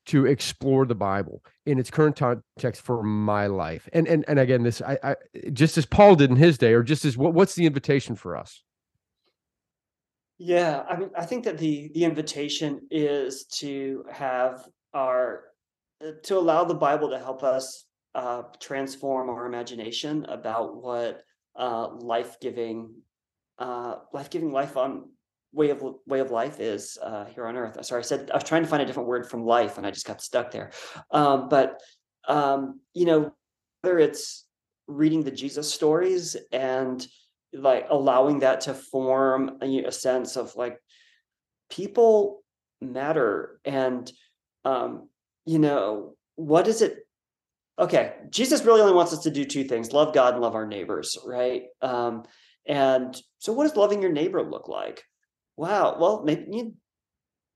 to 0.06 0.26
explore 0.26 0.84
the 0.84 0.94
bible 0.94 1.42
in 1.64 1.78
its 1.78 1.90
current 1.90 2.16
context 2.16 2.82
for 2.82 3.02
my 3.02 3.46
life? 3.46 3.88
And 3.92 4.06
and 4.06 4.24
and 4.28 4.38
again 4.38 4.62
this 4.62 4.82
i, 4.82 4.98
I 5.02 5.16
just 5.52 5.78
as 5.78 5.86
paul 5.86 6.14
did 6.16 6.30
in 6.30 6.36
his 6.36 6.58
day 6.58 6.74
or 6.74 6.82
just 6.82 7.04
as 7.04 7.16
what, 7.16 7.34
what's 7.34 7.54
the 7.54 7.66
invitation 7.66 8.14
for 8.14 8.36
us? 8.36 8.62
Yeah 10.38 10.82
i 10.88 10.96
mean 10.96 11.10
i 11.16 11.24
think 11.24 11.44
that 11.44 11.58
the 11.58 11.90
the 11.94 12.04
invitation 12.04 12.80
is 12.90 13.44
to 13.60 14.04
have 14.10 14.66
our 14.92 15.44
uh, 16.04 16.12
to 16.24 16.38
allow 16.38 16.64
the 16.64 16.74
bible 16.74 17.10
to 17.10 17.18
help 17.18 17.42
us 17.42 17.86
uh, 18.14 18.42
transform 18.60 19.28
our 19.28 19.46
imagination 19.46 20.24
about 20.26 20.80
what 20.80 21.22
uh, 21.56 21.88
life-giving 21.88 22.94
uh, 23.58 23.96
life-giving 24.12 24.52
life 24.52 24.76
on 24.76 25.08
way 25.54 25.70
of 25.70 25.82
way 26.06 26.20
of 26.20 26.30
life 26.30 26.60
is 26.60 26.98
uh, 27.02 27.24
here 27.26 27.46
on 27.46 27.56
earth. 27.56 27.82
Sorry, 27.84 28.00
I 28.00 28.02
said 28.02 28.30
I 28.30 28.36
was 28.36 28.44
trying 28.44 28.62
to 28.62 28.68
find 28.68 28.82
a 28.82 28.86
different 28.86 29.08
word 29.08 29.28
from 29.30 29.44
life, 29.44 29.78
and 29.78 29.86
I 29.86 29.90
just 29.90 30.06
got 30.06 30.20
stuck 30.20 30.50
there. 30.50 30.72
Um, 31.10 31.48
but 31.48 31.80
um, 32.28 32.80
you 32.92 33.06
know, 33.06 33.32
whether 33.82 33.98
it's 33.98 34.46
reading 34.86 35.22
the 35.22 35.30
Jesus 35.30 35.72
stories 35.72 36.36
and 36.52 37.06
like 37.52 37.86
allowing 37.88 38.40
that 38.40 38.62
to 38.62 38.74
form 38.74 39.58
a, 39.62 39.84
a 39.84 39.92
sense 39.92 40.36
of 40.36 40.54
like 40.56 40.78
people 41.70 42.42
matter 42.80 43.60
and 43.64 44.10
um, 44.64 45.08
you 45.46 45.58
know 45.58 46.14
what 46.36 46.66
is 46.66 46.82
it 46.82 47.06
okay 47.78 48.14
jesus 48.30 48.64
really 48.64 48.80
only 48.80 48.92
wants 48.92 49.12
us 49.12 49.22
to 49.22 49.30
do 49.30 49.44
two 49.44 49.64
things 49.64 49.92
love 49.92 50.14
god 50.14 50.34
and 50.34 50.42
love 50.42 50.54
our 50.54 50.66
neighbors 50.66 51.18
right 51.24 51.64
um, 51.82 52.24
and 52.66 53.20
so 53.38 53.52
what 53.52 53.64
does 53.64 53.76
loving 53.76 54.02
your 54.02 54.12
neighbor 54.12 54.42
look 54.42 54.68
like 54.68 55.04
wow 55.56 55.96
well 55.98 56.22
maybe 56.24 56.46
you, 56.50 56.74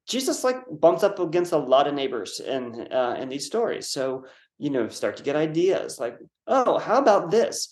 jesus 0.09 0.45
like 0.45 0.57
bumps 0.71 1.03
up 1.03 1.19
against 1.19 1.53
a 1.53 1.59
lot 1.59 1.87
of 1.87 1.95
neighbors 1.95 2.41
in 2.41 2.89
uh, 2.93 3.17
in 3.19 3.29
these 3.29 3.47
stories. 3.47 3.89
So 3.89 4.25
you 4.59 4.71
know 4.71 4.89
start 4.89 5.17
to 5.19 5.23
get 5.23 5.37
ideas 5.37 5.99
like 6.01 6.19
oh 6.47 6.79
how 6.79 6.99
about 6.99 7.31
this? 7.31 7.69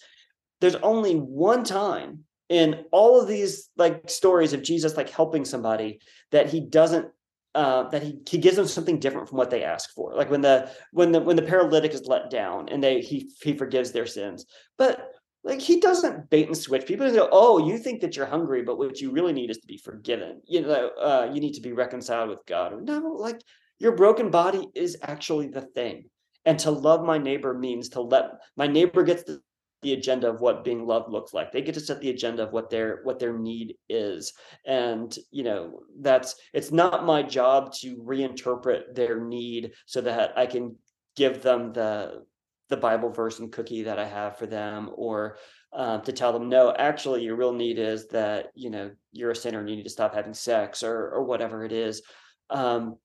There's 0.61 0.77
only 0.77 1.15
one 1.15 1.65
time 1.65 2.25
in 2.49 2.85
all 2.93 3.21
of 3.21 3.27
these 3.27 3.71
like 3.77 4.09
stories 4.09 4.53
of 4.53 4.63
jesus 4.63 4.97
like 4.97 5.11
helping 5.11 5.45
somebody 5.45 5.99
that 6.31 6.49
he 6.49 6.61
doesn't 6.61 7.09
uh, 7.57 7.89
that 7.89 8.03
he 8.03 8.19
he 8.29 8.37
gives 8.37 8.57
them 8.57 8.67
something 8.67 8.99
different 8.99 9.29
from 9.29 9.39
what 9.39 9.49
they 9.49 9.65
ask 9.65 9.91
for. 9.95 10.15
Like 10.15 10.31
when 10.31 10.43
the 10.43 10.71
when 10.93 11.11
the 11.11 11.21
when 11.21 11.37
the 11.37 11.43
paralytic 11.43 11.95
is 11.95 12.07
let 12.07 12.29
down 12.29 12.69
and 12.69 12.85
they 12.85 13.01
he 13.01 13.31
he 13.43 13.57
forgives 13.57 13.93
their 13.93 14.05
sins, 14.05 14.45
but 14.77 15.16
like 15.47 15.61
he 15.61 15.79
doesn't 15.81 16.29
bait 16.29 16.49
and 16.49 16.57
switch. 16.57 16.87
People 16.87 17.11
go, 17.11 17.29
"Oh, 17.31 17.59
you 17.59 17.79
think 17.79 18.01
that 18.01 18.17
you're 18.17 18.27
hungry, 18.27 18.63
but 18.63 18.79
what 18.79 19.01
you 19.01 19.13
really 19.13 19.33
need 19.33 19.49
is 19.49 19.59
to 19.59 19.67
be 19.67 19.79
forgiven. 19.79 20.43
You 20.45 20.63
know, 20.63 20.89
uh, 21.01 21.31
you 21.33 21.41
need 21.41 21.55
to 21.55 21.61
be 21.61 21.73
reconciled 21.73 22.31
with 22.31 22.45
God." 22.47 22.83
No, 22.83 22.99
like 22.99 23.41
your 23.79 23.93
broken 23.93 24.31
body 24.31 24.67
is 24.75 24.99
actually 25.03 25.47
the 25.47 25.63
thing, 25.63 26.11
and 26.45 26.59
to 26.59 26.71
love 26.73 27.05
my 27.05 27.17
neighbor 27.17 27.55
means 27.55 27.89
to 27.91 28.01
let 28.01 28.25
my 28.57 28.67
neighbor 28.67 29.05
gets 29.05 29.23
the 29.23 29.41
the 29.83 29.93
agenda 29.93 30.29
of 30.29 30.41
what 30.41 30.65
being 30.65 30.87
loved 30.87 31.13
looks 31.13 31.35
like 31.35 31.53
they 31.53 31.61
get 31.61 31.75
to 31.75 31.81
set 31.81 32.01
the 32.01 32.09
agenda 32.09 32.43
of 32.43 32.51
what 32.51 32.71
their 32.71 33.01
what 33.05 33.19
their 33.19 33.39
need 33.39 33.77
is 33.91 34.33
and 34.65 35.19
you 35.31 35.45
know 35.45 35.81
that's 36.01 36.35
it's 36.55 36.73
not 36.73 37.05
my 37.05 37.23
job 37.23 37.73
to 37.73 37.95
reinterpret 37.99 38.95
their 38.95 39.21
need 39.21 39.71
so 39.85 40.01
that 40.01 40.37
i 40.37 40.47
can 40.47 40.75
give 41.15 41.43
them 41.43 41.75
the 41.75 42.25
the 42.69 42.77
bible 42.77 43.11
verse 43.11 43.39
and 43.39 43.53
cookie 43.53 43.83
that 43.83 43.99
i 43.99 44.05
have 44.05 44.37
for 44.39 44.47
them 44.47 44.91
or 44.95 45.39
uh, 45.73 45.99
to 45.99 46.13
tell 46.13 46.33
them 46.33 46.49
no 46.49 46.73
actually 46.79 47.23
your 47.23 47.37
real 47.37 47.53
need 47.53 47.79
is 47.79 48.09
that 48.09 48.47
you 48.55 48.71
know 48.71 48.91
you're 49.13 49.33
a 49.33 49.37
sinner 49.37 49.61
and 49.61 49.69
you 49.69 49.77
need 49.77 49.83
to 49.83 49.91
stop 49.91 50.15
having 50.15 50.33
sex 50.33 50.83
or 50.83 51.11
or 51.11 51.25
whatever 51.25 51.65
it 51.65 51.73
is. 51.73 52.03
Um, 52.49 52.97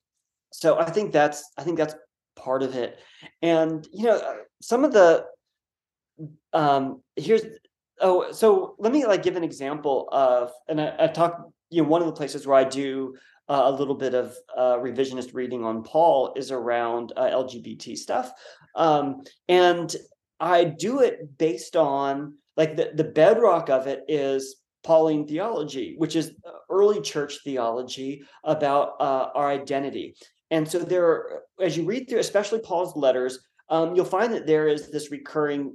so 0.51 0.79
i 0.79 0.89
think 0.89 1.11
that's 1.11 1.51
i 1.57 1.63
think 1.63 1.77
that's 1.77 1.95
part 2.35 2.63
of 2.63 2.75
it. 2.75 2.99
And 3.41 3.87
you 3.91 4.05
know 4.05 4.15
uh, 4.15 4.35
some 4.61 4.85
of 4.85 4.93
the 4.93 5.25
um 6.53 7.01
here's 7.15 7.41
oh 7.99 8.31
so 8.31 8.75
let 8.79 8.93
me 8.93 9.05
like 9.05 9.23
give 9.23 9.35
an 9.35 9.43
example 9.43 10.07
of 10.11 10.51
and 10.67 10.79
i, 10.79 10.93
I 10.99 11.07
talk 11.07 11.49
you 11.69 11.81
know 11.81 11.87
one 11.87 12.01
of 12.01 12.07
the 12.07 12.13
places 12.13 12.45
where 12.45 12.57
i 12.57 12.63
do 12.63 13.15
uh, 13.51 13.63
a 13.65 13.71
little 13.71 13.95
bit 13.95 14.13
of 14.13 14.35
uh, 14.57 14.77
revisionist 14.77 15.33
reading 15.33 15.63
on 15.63 15.83
paul 15.83 16.33
is 16.35 16.51
around 16.51 17.13
uh, 17.17 17.29
lgbt 17.43 17.97
stuff 17.97 18.31
um 18.75 19.21
and 19.49 19.95
i 20.39 20.63
do 20.63 21.01
it 21.01 21.37
based 21.37 21.75
on 21.75 22.33
like 22.57 22.75
the, 22.75 22.91
the 22.95 23.03
bedrock 23.03 23.69
of 23.69 23.87
it 23.87 24.03
is 24.07 24.57
pauline 24.83 25.27
theology 25.27 25.95
which 25.97 26.15
is 26.15 26.33
early 26.69 27.01
church 27.01 27.39
theology 27.43 28.23
about 28.43 28.93
uh, 28.99 29.29
our 29.35 29.49
identity 29.49 30.15
and 30.49 30.67
so 30.67 30.79
there 30.79 31.05
are, 31.05 31.43
as 31.59 31.77
you 31.77 31.83
read 31.83 32.09
through 32.09 32.19
especially 32.19 32.59
paul's 32.59 32.95
letters 32.95 33.39
um, 33.69 33.95
you'll 33.95 34.05
find 34.05 34.33
that 34.33 34.45
there 34.45 34.67
is 34.67 34.91
this 34.91 35.11
recurring 35.11 35.73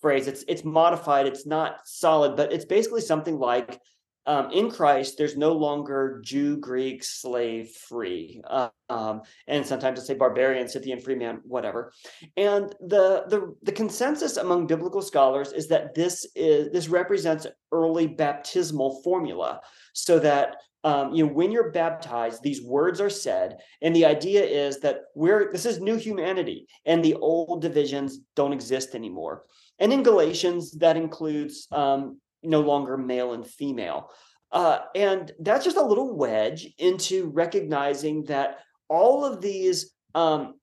phrase. 0.00 0.26
It's 0.26 0.44
it's 0.48 0.64
modified. 0.64 1.26
It's 1.26 1.46
not 1.46 1.80
solid, 1.84 2.36
but 2.36 2.52
it's 2.52 2.64
basically 2.64 3.02
something 3.02 3.38
like 3.38 3.80
um, 4.26 4.50
in 4.50 4.70
Christ, 4.70 5.16
there's 5.16 5.36
no 5.36 5.52
longer 5.52 6.20
Jew, 6.24 6.56
Greek, 6.56 7.02
slave, 7.02 7.70
free, 7.70 8.42
um, 8.88 9.22
and 9.46 9.66
sometimes 9.66 10.00
I 10.00 10.02
say 10.02 10.14
barbarian, 10.14 10.68
Scythian, 10.68 11.00
free 11.00 11.14
man, 11.14 11.40
whatever. 11.44 11.92
And 12.36 12.74
the 12.80 13.24
the 13.28 13.54
the 13.62 13.72
consensus 13.72 14.36
among 14.36 14.66
biblical 14.66 15.02
scholars 15.02 15.52
is 15.52 15.68
that 15.68 15.94
this 15.94 16.26
is 16.34 16.70
this 16.70 16.88
represents 16.88 17.46
early 17.72 18.06
baptismal 18.06 19.00
formula, 19.02 19.60
so 19.94 20.18
that 20.18 20.56
um, 20.84 21.14
you 21.14 21.26
know 21.26 21.32
when 21.32 21.50
you're 21.50 21.70
baptized 21.72 22.42
these 22.42 22.62
words 22.62 23.00
are 23.00 23.10
said 23.10 23.58
and 23.82 23.94
the 23.94 24.06
idea 24.06 24.42
is 24.42 24.80
that 24.80 25.00
we're 25.14 25.52
this 25.52 25.66
is 25.66 25.78
new 25.78 25.96
humanity 25.96 26.66
and 26.86 27.04
the 27.04 27.14
old 27.16 27.60
divisions 27.60 28.20
don't 28.34 28.54
exist 28.54 28.94
anymore 28.94 29.44
and 29.80 29.94
in 29.94 30.02
Galatians, 30.02 30.72
that 30.72 30.96
includes 30.96 31.66
um, 31.72 32.20
no 32.42 32.60
longer 32.60 32.96
male 32.96 33.32
and 33.32 33.46
female. 33.46 34.10
Uh, 34.52 34.80
and 34.94 35.32
that's 35.40 35.64
just 35.64 35.76
a 35.76 35.84
little 35.84 36.16
wedge 36.16 36.68
into 36.78 37.28
recognizing 37.28 38.24
that 38.24 38.58
all 38.88 39.24
of 39.24 39.40
these 39.40 39.92
um, 40.14 40.54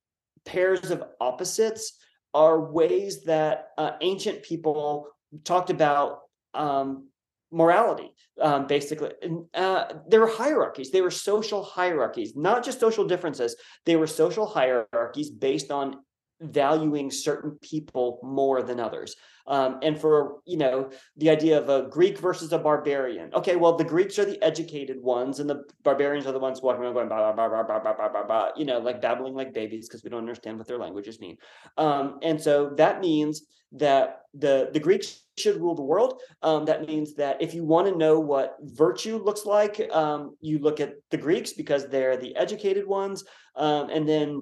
pairs 0.45 0.91
of 0.91 1.03
opposites 1.21 1.93
are 2.33 2.71
ways 2.71 3.23
that 3.23 3.69
uh, 3.77 3.91
ancient 4.01 4.43
people 4.43 5.07
talked 5.43 5.69
about 5.69 6.19
um, 6.53 7.07
morality 7.51 8.13
um, 8.41 8.67
basically. 8.67 9.11
Uh, 9.53 9.85
there 10.07 10.19
were 10.19 10.27
hierarchies. 10.27 10.91
They 10.91 11.01
were 11.01 11.11
social 11.11 11.63
hierarchies 11.63 12.35
not 12.35 12.63
just 12.63 12.79
social 12.79 13.05
differences. 13.05 13.55
They 13.85 13.95
were 13.95 14.07
social 14.07 14.45
hierarchies 14.45 15.29
based 15.29 15.71
on 15.71 15.97
valuing 16.41 17.09
certain 17.11 17.57
people 17.61 18.19
more 18.23 18.61
than 18.61 18.79
others. 18.79 19.15
Um, 19.47 19.79
and 19.81 19.99
for 19.99 20.39
you 20.45 20.57
know 20.57 20.89
the 21.15 21.29
idea 21.29 21.57
of 21.57 21.69
a 21.69 21.87
Greek 21.89 22.17
versus 22.17 22.51
a 22.51 22.59
barbarian. 22.59 23.33
Okay, 23.33 23.55
well 23.55 23.77
the 23.77 23.83
Greeks 23.83 24.19
are 24.19 24.25
the 24.25 24.41
educated 24.43 25.01
ones, 25.01 25.39
and 25.39 25.49
the 25.49 25.63
barbarians 25.83 26.27
are 26.27 26.33
the 26.33 26.39
ones 26.39 26.61
walking 26.61 26.83
around 26.83 26.93
going 26.93 27.09
bah, 27.09 27.33
bah, 27.33 27.47
bah, 27.49 27.63
bah, 27.65 27.79
bah, 27.81 27.93
bah, 27.97 28.09
bah, 28.11 28.23
bah, 28.27 28.49
you 28.57 28.65
know, 28.65 28.79
like 28.79 29.01
babbling 29.01 29.35
like 29.35 29.53
babies 29.53 29.87
because 29.87 30.03
we 30.03 30.09
don't 30.09 30.19
understand 30.19 30.57
what 30.57 30.67
their 30.67 30.77
languages 30.77 31.19
mean. 31.19 31.37
Um, 31.77 32.19
and 32.21 32.41
so 32.41 32.71
that 32.75 32.99
means 32.99 33.43
that 33.73 34.21
the 34.33 34.69
the 34.73 34.79
Greeks 34.79 35.23
should 35.37 35.61
rule 35.61 35.75
the 35.75 35.81
world. 35.81 36.21
Um, 36.41 36.65
that 36.65 36.87
means 36.87 37.13
that 37.15 37.41
if 37.41 37.53
you 37.53 37.63
want 37.63 37.87
to 37.87 37.95
know 37.95 38.19
what 38.19 38.57
virtue 38.61 39.17
looks 39.17 39.45
like, 39.45 39.79
um, 39.91 40.35
you 40.41 40.59
look 40.59 40.79
at 40.79 40.95
the 41.11 41.17
Greeks 41.17 41.53
because 41.53 41.87
they're 41.87 42.17
the 42.17 42.35
educated 42.35 42.85
ones, 42.85 43.23
um, 43.55 43.89
and 43.89 44.07
then 44.07 44.41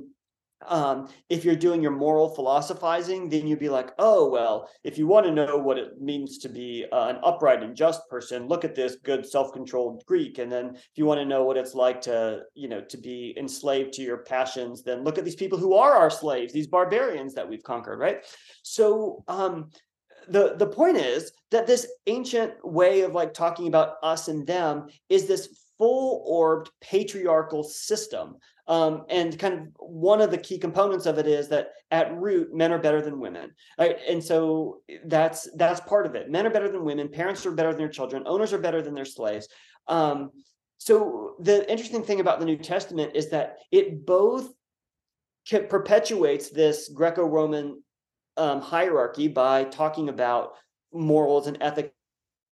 um, 0.67 1.09
if 1.29 1.43
you're 1.43 1.55
doing 1.55 1.81
your 1.81 1.91
moral 1.91 2.33
philosophizing, 2.33 3.29
then 3.29 3.47
you'd 3.47 3.59
be 3.59 3.69
like, 3.69 3.91
oh, 3.99 4.29
well, 4.29 4.69
if 4.83 4.97
you 4.97 5.07
want 5.07 5.25
to 5.25 5.31
know 5.31 5.57
what 5.57 5.77
it 5.77 6.01
means 6.01 6.37
to 6.39 6.49
be 6.49 6.85
uh, 6.91 7.07
an 7.07 7.17
upright 7.23 7.61
and 7.61 7.75
just 7.75 8.07
person, 8.09 8.47
look 8.47 8.63
at 8.63 8.75
this 8.75 8.97
good 9.03 9.25
self-controlled 9.25 10.03
Greek. 10.05 10.37
And 10.37 10.51
then 10.51 10.75
if 10.75 10.91
you 10.95 11.05
want 11.05 11.19
to 11.19 11.25
know 11.25 11.43
what 11.43 11.57
it's 11.57 11.75
like 11.75 12.01
to, 12.01 12.41
you 12.53 12.67
know, 12.67 12.81
to 12.81 12.97
be 12.97 13.35
enslaved 13.37 13.93
to 13.93 14.01
your 14.01 14.19
passions, 14.19 14.81
then 14.81 15.03
look 15.03 15.17
at 15.17 15.25
these 15.25 15.35
people 15.35 15.57
who 15.57 15.75
are 15.75 15.93
our 15.93 16.09
slaves, 16.09 16.53
these 16.53 16.67
barbarians 16.67 17.33
that 17.33 17.47
we've 17.47 17.63
conquered, 17.63 17.99
right? 17.99 18.25
So 18.63 19.23
um, 19.27 19.69
the 20.27 20.55
the 20.57 20.67
point 20.67 20.97
is 20.97 21.31
that 21.51 21.67
this 21.67 21.87
ancient 22.07 22.53
way 22.63 23.01
of 23.01 23.13
like 23.13 23.33
talking 23.33 23.67
about 23.67 23.95
us 24.01 24.27
and 24.27 24.47
them 24.47 24.87
is 25.09 25.27
this 25.27 25.71
full 25.77 26.23
orbed 26.25 26.69
patriarchal 26.81 27.63
system. 27.63 28.37
Um, 28.67 29.03
and 29.09 29.37
kind 29.37 29.53
of 29.53 29.67
one 29.77 30.21
of 30.21 30.31
the 30.31 30.37
key 30.37 30.57
components 30.57 31.05
of 31.05 31.19
it 31.19 31.27
is 31.27 31.47
that 31.49 31.69
at 31.91 32.15
root, 32.17 32.53
men 32.53 32.71
are 32.71 32.79
better 32.79 33.01
than 33.01 33.19
women. 33.19 33.51
Right? 33.77 33.97
And 34.09 34.23
so 34.23 34.81
that's 35.05 35.47
that's 35.55 35.81
part 35.81 36.05
of 36.05 36.15
it. 36.15 36.29
Men 36.29 36.47
are 36.47 36.51
better 36.51 36.71
than 36.71 36.83
women, 36.83 37.09
parents 37.09 37.45
are 37.45 37.51
better 37.51 37.69
than 37.69 37.79
their 37.79 37.89
children, 37.89 38.23
owners 38.25 38.53
are 38.53 38.57
better 38.57 38.81
than 38.81 38.95
their 38.95 39.05
slaves. 39.05 39.47
Um, 39.87 40.31
so 40.77 41.35
the 41.39 41.69
interesting 41.71 42.03
thing 42.03 42.19
about 42.19 42.39
the 42.39 42.45
New 42.45 42.57
Testament 42.57 43.11
is 43.15 43.29
that 43.29 43.57
it 43.71 44.05
both 44.05 44.51
perpetuates 45.69 46.49
this 46.49 46.89
Greco-Roman 46.89 47.81
um, 48.37 48.61
hierarchy 48.61 49.27
by 49.27 49.63
talking 49.65 50.09
about 50.09 50.53
morals 50.91 51.47
and 51.47 51.57
ethics 51.61 51.94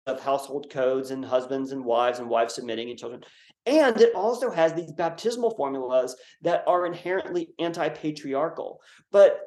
of 0.06 0.22
household 0.22 0.70
codes 0.70 1.12
and 1.12 1.24
husbands 1.24 1.72
and 1.72 1.84
wives 1.84 2.20
and 2.20 2.30
wives 2.30 2.56
submitting 2.56 2.90
and 2.90 3.00
children. 3.00 3.24
And 3.66 4.00
it 4.02 4.14
also 4.14 4.52
has 4.52 4.74
these 4.74 4.92
baptismal 4.92 5.56
formulas 5.56 6.16
that 6.42 6.64
are 6.68 6.86
inherently 6.86 7.50
anti 7.60 7.90
patriarchal. 7.90 8.82
But 9.12 9.40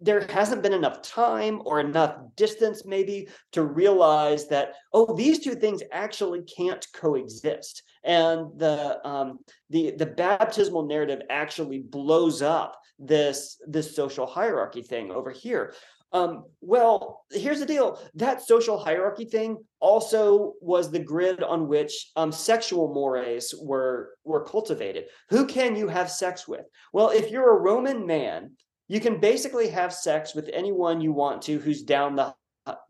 there 0.00 0.26
hasn't 0.28 0.62
been 0.62 0.72
enough 0.72 1.02
time 1.02 1.60
or 1.66 1.78
enough 1.78 2.16
distance, 2.36 2.86
maybe, 2.86 3.28
to 3.52 3.62
realize 3.62 4.48
that, 4.48 4.72
oh, 4.94 5.14
these 5.14 5.40
two 5.40 5.54
things 5.54 5.82
actually 5.92 6.42
can't 6.42 6.86
coexist. 6.94 7.82
And 8.02 8.58
the, 8.58 9.06
um, 9.06 9.40
the, 9.68 9.90
the 9.98 10.06
baptismal 10.06 10.86
narrative 10.86 11.20
actually 11.28 11.80
blows 11.80 12.40
up 12.40 12.80
this, 12.98 13.58
this 13.66 13.94
social 13.94 14.26
hierarchy 14.26 14.82
thing 14.82 15.10
over 15.10 15.30
here. 15.30 15.74
Um, 16.12 16.44
well, 16.60 17.24
here's 17.30 17.60
the 17.60 17.66
deal 17.66 18.00
that 18.14 18.42
social 18.42 18.78
hierarchy 18.78 19.24
thing 19.24 19.58
also 19.78 20.54
was 20.60 20.90
the 20.90 20.98
grid 20.98 21.42
on 21.42 21.68
which 21.68 22.10
um, 22.16 22.32
sexual 22.32 22.92
mores 22.92 23.54
were, 23.60 24.10
were 24.24 24.44
cultivated. 24.44 25.04
Who 25.28 25.46
can 25.46 25.76
you 25.76 25.88
have 25.88 26.10
sex 26.10 26.48
with? 26.48 26.66
Well, 26.92 27.10
if 27.10 27.30
you're 27.30 27.56
a 27.56 27.60
Roman 27.60 28.06
man, 28.06 28.52
you 28.88 29.00
can 29.00 29.20
basically 29.20 29.68
have 29.68 29.92
sex 29.94 30.34
with 30.34 30.50
anyone 30.52 31.00
you 31.00 31.12
want 31.12 31.42
to 31.42 31.58
who's 31.58 31.82
down 31.82 32.16
the 32.16 32.34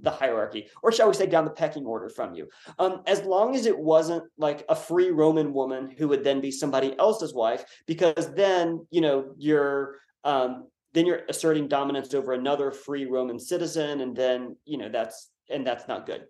the 0.00 0.10
hierarchy, 0.10 0.68
or 0.82 0.92
shall 0.92 1.08
we 1.08 1.14
say, 1.14 1.26
down 1.26 1.44
the 1.44 1.50
pecking 1.50 1.86
order 1.86 2.08
from 2.08 2.34
you. 2.34 2.48
Um, 2.78 3.02
as 3.06 3.22
long 3.22 3.54
as 3.54 3.66
it 3.66 3.78
wasn't 3.78 4.24
like 4.36 4.64
a 4.68 4.74
free 4.74 5.10
Roman 5.10 5.52
woman 5.52 5.94
who 5.96 6.08
would 6.08 6.24
then 6.24 6.40
be 6.40 6.50
somebody 6.50 6.98
else's 6.98 7.32
wife, 7.32 7.64
because 7.86 8.34
then 8.34 8.86
you 8.90 9.00
know 9.00 9.32
you're 9.38 9.96
um, 10.24 10.66
then 10.92 11.06
you're 11.06 11.22
asserting 11.28 11.68
dominance 11.68 12.12
over 12.14 12.32
another 12.32 12.70
free 12.70 13.06
Roman 13.06 13.38
citizen, 13.38 14.00
and 14.00 14.16
then 14.16 14.56
you 14.64 14.78
know 14.78 14.88
that's 14.88 15.30
and 15.48 15.66
that's 15.66 15.88
not 15.88 16.06
good. 16.06 16.26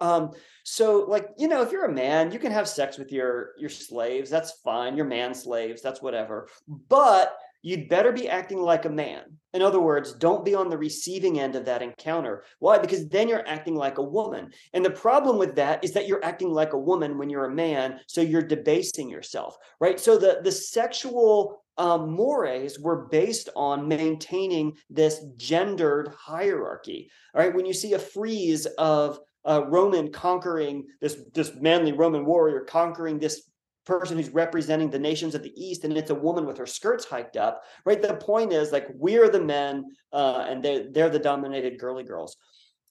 Um, 0.00 0.30
so 0.64 1.06
like 1.08 1.28
you 1.38 1.48
know, 1.48 1.62
if 1.62 1.72
you're 1.72 1.86
a 1.86 1.92
man, 1.92 2.30
you 2.30 2.38
can 2.38 2.52
have 2.52 2.68
sex 2.68 2.98
with 2.98 3.12
your 3.12 3.50
your 3.58 3.70
slaves. 3.70 4.30
That's 4.30 4.52
fine. 4.64 4.96
Your 4.96 5.06
man 5.06 5.34
slaves. 5.34 5.82
That's 5.82 6.02
whatever. 6.02 6.48
But 6.66 7.36
you'd 7.62 7.88
better 7.88 8.12
be 8.12 8.28
acting 8.28 8.60
like 8.60 8.84
a 8.84 8.90
man. 8.90 9.22
In 9.52 9.62
other 9.62 9.80
words, 9.80 10.12
don't 10.12 10.44
be 10.44 10.54
on 10.54 10.68
the 10.68 10.78
receiving 10.78 11.40
end 11.40 11.56
of 11.56 11.64
that 11.64 11.82
encounter. 11.82 12.44
Why? 12.60 12.78
Because 12.78 13.08
then 13.08 13.28
you're 13.28 13.46
acting 13.48 13.74
like 13.74 13.98
a 13.98 14.02
woman. 14.02 14.52
And 14.72 14.84
the 14.84 14.90
problem 14.90 15.38
with 15.38 15.56
that 15.56 15.82
is 15.82 15.92
that 15.94 16.06
you're 16.06 16.24
acting 16.24 16.50
like 16.50 16.74
a 16.74 16.78
woman 16.78 17.18
when 17.18 17.30
you're 17.30 17.46
a 17.46 17.54
man, 17.54 17.98
so 18.06 18.20
you're 18.20 18.42
debasing 18.42 19.10
yourself, 19.10 19.56
right? 19.80 19.98
So 19.98 20.18
the 20.18 20.40
the 20.44 20.52
sexual 20.52 21.64
um, 21.78 22.10
mores 22.10 22.78
were 22.78 23.06
based 23.06 23.48
on 23.56 23.88
maintaining 23.88 24.76
this 24.90 25.24
gendered 25.36 26.08
hierarchy. 26.08 27.10
All 27.34 27.40
right, 27.40 27.54
when 27.54 27.66
you 27.66 27.72
see 27.72 27.94
a 27.94 27.98
frieze 27.98 28.66
of 28.78 29.20
a 29.44 29.62
Roman 29.62 30.10
conquering 30.12 30.86
this 31.00 31.22
this 31.32 31.54
manly 31.54 31.92
Roman 31.92 32.26
warrior 32.26 32.60
conquering 32.60 33.18
this 33.18 33.48
person 33.86 34.18
who's 34.18 34.28
representing 34.30 34.90
the 34.90 34.98
nations 34.98 35.34
of 35.34 35.42
the 35.42 35.54
east 35.56 35.84
and 35.84 35.96
it's 35.96 36.10
a 36.10 36.14
woman 36.14 36.44
with 36.44 36.58
her 36.58 36.66
skirts 36.66 37.06
hiked 37.06 37.38
up 37.38 37.62
right? 37.86 38.02
The 38.02 38.14
point 38.16 38.52
is 38.52 38.70
like 38.72 38.86
we're 38.94 39.30
the 39.30 39.40
men 39.40 39.84
uh, 40.12 40.44
and 40.46 40.62
they're, 40.62 40.92
they're 40.92 41.08
the 41.08 41.18
dominated 41.18 41.78
girly 41.78 42.04
girls. 42.04 42.36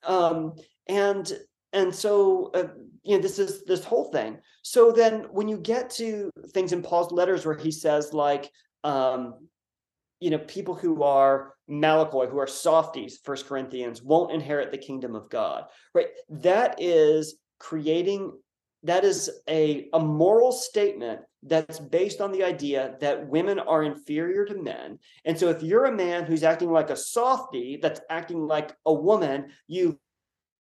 Um, 0.04 0.56
and 0.88 1.32
and 1.74 1.94
so 1.94 2.50
uh, 2.56 2.70
you 3.04 3.16
know 3.16 3.22
this 3.22 3.38
is 3.38 3.64
this 3.66 3.84
whole 3.84 4.12
thing. 4.12 4.40
So 4.64 4.92
then 4.92 5.28
when 5.32 5.48
you 5.48 5.58
get 5.58 5.90
to 5.92 6.32
things 6.54 6.72
in 6.72 6.82
paul's 6.82 7.12
letters 7.12 7.46
where 7.46 7.58
he 7.58 7.72
says 7.72 8.14
like 8.14 8.50
um, 8.88 9.50
you 10.22 10.30
know, 10.30 10.40
people 10.40 10.74
who 10.74 11.04
are 11.04 11.54
Malakoi, 11.70 12.30
who 12.30 12.40
are 12.40 12.48
softies, 12.48 13.20
First 13.24 13.46
Corinthians, 13.46 14.02
won't 14.02 14.32
inherit 14.32 14.72
the 14.72 14.78
kingdom 14.78 15.14
of 15.14 15.30
God, 15.30 15.66
right? 15.94 16.08
That 16.30 16.82
is 16.82 17.36
creating, 17.60 18.32
that 18.84 19.04
is 19.04 19.30
a, 19.50 19.90
a 19.94 20.00
moral 20.00 20.54
statement 20.54 21.20
that's 21.44 21.80
based 21.80 22.22
on 22.22 22.32
the 22.32 22.44
idea 22.44 22.96
that 23.02 23.28
women 23.28 23.60
are 23.60 23.84
inferior 23.84 24.46
to 24.46 24.56
men. 24.56 24.98
And 25.26 25.38
so 25.38 25.50
if 25.50 25.62
you're 25.62 25.86
a 25.86 25.96
man 25.96 26.24
who's 26.24 26.44
acting 26.44 26.72
like 26.72 26.90
a 26.90 26.96
softie, 26.96 27.78
that's 27.82 28.02
acting 28.10 28.48
like 28.48 28.74
a 28.86 28.94
woman, 28.94 29.50
you 29.68 30.00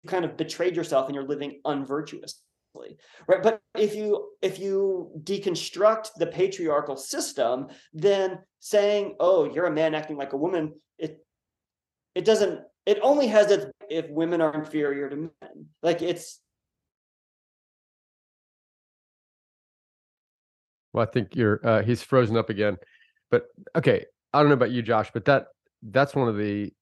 kind 0.09 0.24
of 0.24 0.37
betrayed 0.37 0.74
yourself 0.74 1.07
and 1.07 1.14
you're 1.14 1.24
living 1.24 1.61
unvirtuous 1.64 2.43
right? 3.27 3.43
But 3.43 3.61
if 3.77 3.95
you 3.95 4.31
if 4.43 4.59
you 4.59 5.11
deconstruct 5.22 6.11
the 6.16 6.27
patriarchal 6.27 6.97
system 6.97 7.68
then 7.93 8.39
saying 8.61 9.16
oh 9.20 9.45
you're 9.53 9.66
a 9.66 9.72
man 9.72 9.95
acting 9.95 10.16
like 10.16 10.33
a 10.33 10.37
woman 10.37 10.74
it 10.99 11.24
it 12.14 12.24
doesn't 12.24 12.61
it 12.85 12.99
only 13.03 13.27
has 13.27 13.51
it 13.51 13.72
if 13.91 14.09
women 14.11 14.41
are 14.41 14.55
inferior 14.55 15.09
to 15.09 15.16
men. 15.16 15.66
Like 15.83 16.03
it's 16.03 16.41
well 20.93 21.07
i 21.07 21.11
think 21.11 21.35
you're 21.35 21.61
uh 21.66 21.83
he's 21.83 22.03
frozen 22.03 22.37
up 22.37 22.51
again. 22.51 22.77
But 23.31 23.47
okay 23.77 24.05
i 24.33 24.41
don't 24.41 24.49
know 24.49 24.55
about 24.55 24.70
you 24.70 24.83
josh 24.83 25.11
but 25.12 25.24
that 25.24 25.47
that's 25.91 26.14
one 26.14 26.29
of 26.29 26.37
the 26.37 26.72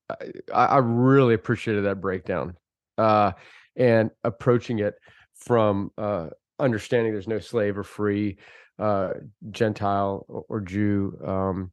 i, 0.53 0.65
I 0.65 0.77
really 0.77 1.33
appreciated 1.33 1.85
that 1.85 2.01
breakdown 2.01 2.55
uh 2.97 3.31
and 3.75 4.11
approaching 4.23 4.79
it 4.79 4.95
from 5.35 5.91
uh, 5.97 6.29
understanding 6.59 7.13
there's 7.13 7.27
no 7.27 7.39
slave 7.39 7.77
or 7.77 7.83
free, 7.83 8.37
uh, 8.79 9.11
Gentile 9.51 10.25
or, 10.27 10.45
or 10.49 10.61
Jew, 10.61 11.17
um, 11.25 11.71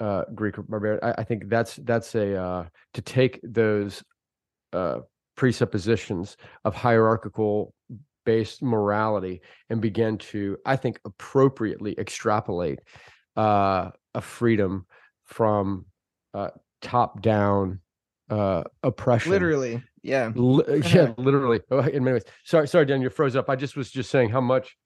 uh, 0.00 0.24
Greek 0.34 0.58
or 0.58 0.62
barbarian. 0.62 1.00
I, 1.02 1.14
I, 1.18 1.24
think 1.24 1.48
that's 1.48 1.76
that's 1.76 2.14
a 2.14 2.36
uh, 2.36 2.64
to 2.94 3.02
take 3.02 3.40
those 3.42 4.02
uh, 4.72 5.00
presuppositions 5.36 6.36
of 6.64 6.74
hierarchical 6.74 7.74
based 8.24 8.62
morality 8.62 9.42
and 9.70 9.80
begin 9.80 10.18
to, 10.18 10.56
I 10.64 10.76
think, 10.76 10.98
appropriately 11.04 11.94
extrapolate 11.98 12.80
uh, 13.36 13.90
a 14.14 14.20
freedom 14.20 14.86
from 15.24 15.86
uh, 16.32 16.50
top 16.80 17.22
down 17.22 17.80
uh, 18.30 18.64
oppression. 18.82 19.30
Literally, 19.32 19.82
yeah, 20.04 20.30
yeah, 20.36 21.14
literally. 21.16 21.60
Oh, 21.70 21.80
in 21.80 22.04
many 22.04 22.14
ways. 22.14 22.24
Sorry, 22.44 22.68
sorry, 22.68 22.84
Dan, 22.84 23.00
you 23.00 23.08
froze 23.08 23.36
up. 23.36 23.48
I 23.48 23.56
just 23.56 23.74
was 23.74 23.90
just 23.90 24.10
saying 24.10 24.28
how 24.28 24.40
much. 24.40 24.76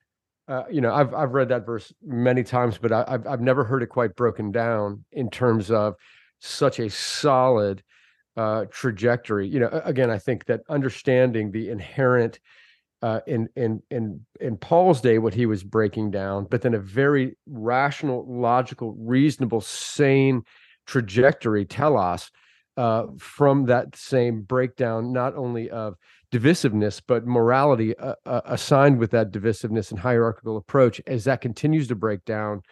Uh, 0.46 0.62
you 0.70 0.80
know, 0.80 0.94
I've 0.94 1.12
I've 1.12 1.32
read 1.32 1.48
that 1.48 1.66
verse 1.66 1.92
many 2.02 2.44
times, 2.44 2.78
but 2.78 2.92
I, 2.92 3.04
have 3.10 3.26
I've 3.26 3.40
never 3.40 3.64
heard 3.64 3.82
it 3.82 3.88
quite 3.88 4.14
broken 4.14 4.52
down 4.52 5.04
in 5.10 5.28
terms 5.28 5.72
of 5.72 5.96
such 6.38 6.78
a 6.78 6.88
solid 6.88 7.82
uh, 8.36 8.66
trajectory. 8.70 9.48
You 9.48 9.58
know, 9.60 9.82
again, 9.84 10.08
I 10.08 10.18
think 10.18 10.46
that 10.46 10.62
understanding 10.70 11.50
the 11.50 11.68
inherent 11.68 12.38
uh, 13.02 13.20
in 13.26 13.48
in 13.56 13.82
in 13.90 14.24
in 14.40 14.56
Paul's 14.56 15.00
day, 15.00 15.18
what 15.18 15.34
he 15.34 15.46
was 15.46 15.64
breaking 15.64 16.12
down, 16.12 16.46
but 16.48 16.62
then 16.62 16.74
a 16.74 16.78
very 16.78 17.36
rational, 17.46 18.24
logical, 18.28 18.94
reasonable, 19.00 19.60
sane 19.60 20.44
trajectory, 20.86 21.64
telos, 21.64 22.30
uh, 22.78 23.08
from 23.18 23.66
that 23.66 23.96
same 23.96 24.40
breakdown, 24.42 25.12
not 25.12 25.34
only 25.34 25.68
of 25.68 25.96
divisiveness, 26.30 27.02
but 27.04 27.26
morality 27.26 27.98
uh, 27.98 28.14
uh, 28.24 28.40
assigned 28.44 28.98
with 28.98 29.10
that 29.10 29.32
divisiveness 29.32 29.90
and 29.90 29.98
hierarchical 29.98 30.56
approach, 30.56 31.00
as 31.08 31.24
that 31.24 31.40
continues 31.40 31.88
to 31.88 31.96
break 31.96 32.24
down, 32.24 32.62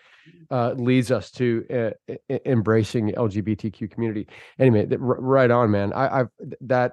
uh, 0.53 0.75
leads 0.77 1.11
us 1.11 1.33
to 1.33 1.67
uh, 2.09 2.37
embracing 2.47 3.07
the 3.07 3.15
LGBTQ 3.15 3.91
community. 3.91 4.29
Anyway, 4.61 4.87
right 4.97 5.51
on, 5.51 5.73
man. 5.73 5.93
I, 5.93 6.21
I've 6.21 6.29
that 6.61 6.93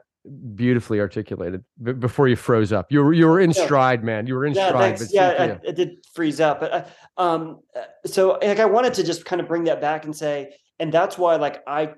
beautifully 0.55 0.99
articulated 0.99 1.63
b- 1.83 1.93
before 1.93 2.27
you 2.27 2.35
froze 2.35 2.73
up. 2.73 2.91
You 2.91 3.03
were 3.03 3.13
you 3.13 3.27
were 3.27 3.39
in 3.39 3.51
yeah. 3.51 3.63
stride, 3.63 4.03
man. 4.03 4.25
You 4.25 4.33
were 4.33 4.45
in 4.47 4.53
yeah, 4.53 4.69
stride. 4.69 4.97
But 4.97 5.07
yeah, 5.11 5.57
I, 5.67 5.71
did 5.71 6.03
freeze 6.15 6.39
up. 6.39 6.61
But 6.61 6.71
uh, 6.71 6.85
um, 7.21 7.59
so 8.07 8.39
like 8.41 8.59
I 8.59 8.65
wanted 8.65 8.95
to 8.95 9.03
just 9.03 9.23
kind 9.23 9.39
of 9.39 9.47
bring 9.47 9.65
that 9.65 9.81
back 9.81 10.05
and 10.05 10.15
say, 10.15 10.55
and 10.79 10.91
that's 10.91 11.15
why 11.15 11.35
like 11.35 11.61
I 11.67 11.93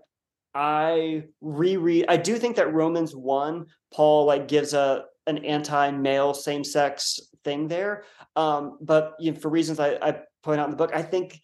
I 0.55 1.25
reread. 1.41 2.05
I 2.07 2.17
do 2.17 2.37
think 2.37 2.55
that 2.55 2.73
Romans 2.73 3.15
one, 3.15 3.65
Paul 3.93 4.25
like 4.25 4.47
gives 4.47 4.73
a 4.73 5.03
an 5.27 5.39
anti-male 5.39 6.33
same-sex 6.33 7.19
thing 7.43 7.67
there. 7.67 8.03
Um, 8.35 8.77
but 8.81 9.15
you 9.19 9.31
know, 9.31 9.39
for 9.39 9.49
reasons 9.49 9.79
I, 9.79 9.95
I 10.01 10.19
point 10.43 10.59
out 10.59 10.65
in 10.65 10.71
the 10.71 10.77
book, 10.77 10.91
I 10.93 11.01
think 11.01 11.39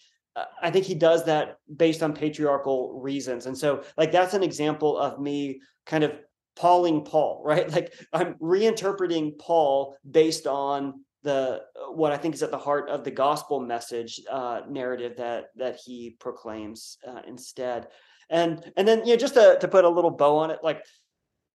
I 0.62 0.72
think 0.72 0.86
he 0.86 0.96
does 0.96 1.26
that 1.26 1.58
based 1.76 2.02
on 2.02 2.14
patriarchal 2.14 3.00
reasons. 3.02 3.48
And 3.48 3.58
so 3.58 3.84
like 3.98 4.12
that's 4.12 4.34
an 4.34 4.44
example 4.44 4.98
of 4.98 5.20
me 5.20 5.60
kind 5.86 6.04
of 6.04 6.14
Pauling 6.56 7.04
Paul, 7.04 7.42
right? 7.46 7.70
Like 7.70 7.94
I'm 8.14 8.36
reinterpreting 8.36 9.38
Paul 9.40 9.98
based 10.10 10.48
on 10.48 11.04
the 11.24 11.62
what 11.90 12.12
I 12.12 12.18
think 12.18 12.34
is 12.34 12.44
at 12.44 12.50
the 12.50 12.58
heart 12.58 12.90
of 12.90 13.04
the 13.04 13.12
gospel 13.12 13.60
message 13.60 14.22
uh, 14.30 14.62
narrative 14.70 15.18
that 15.18 15.48
that 15.58 15.80
he 15.84 16.16
proclaims 16.20 16.98
uh, 17.08 17.22
instead. 17.28 17.88
And 18.32 18.72
and 18.76 18.88
then 18.88 19.06
you 19.06 19.14
know 19.14 19.18
just 19.18 19.36
to 19.36 19.58
to 19.62 19.68
put 19.68 19.86
a 19.86 19.90
little 19.90 20.10
bow 20.10 20.38
on 20.38 20.50
it, 20.50 20.60
like 20.64 20.84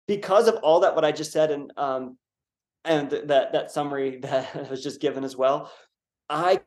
because 0.06 0.46
of 0.46 0.56
all 0.56 0.80
that 0.80 0.94
what 0.94 1.04
I 1.04 1.10
just 1.10 1.32
said 1.32 1.50
and 1.50 1.72
um 1.76 2.16
and 2.84 3.10
that 3.10 3.52
that 3.52 3.70
summary 3.72 4.18
that 4.22 4.70
was 4.70 4.82
just 4.82 5.00
given 5.00 5.24
as 5.24 5.36
well, 5.36 5.72
I 6.30 6.60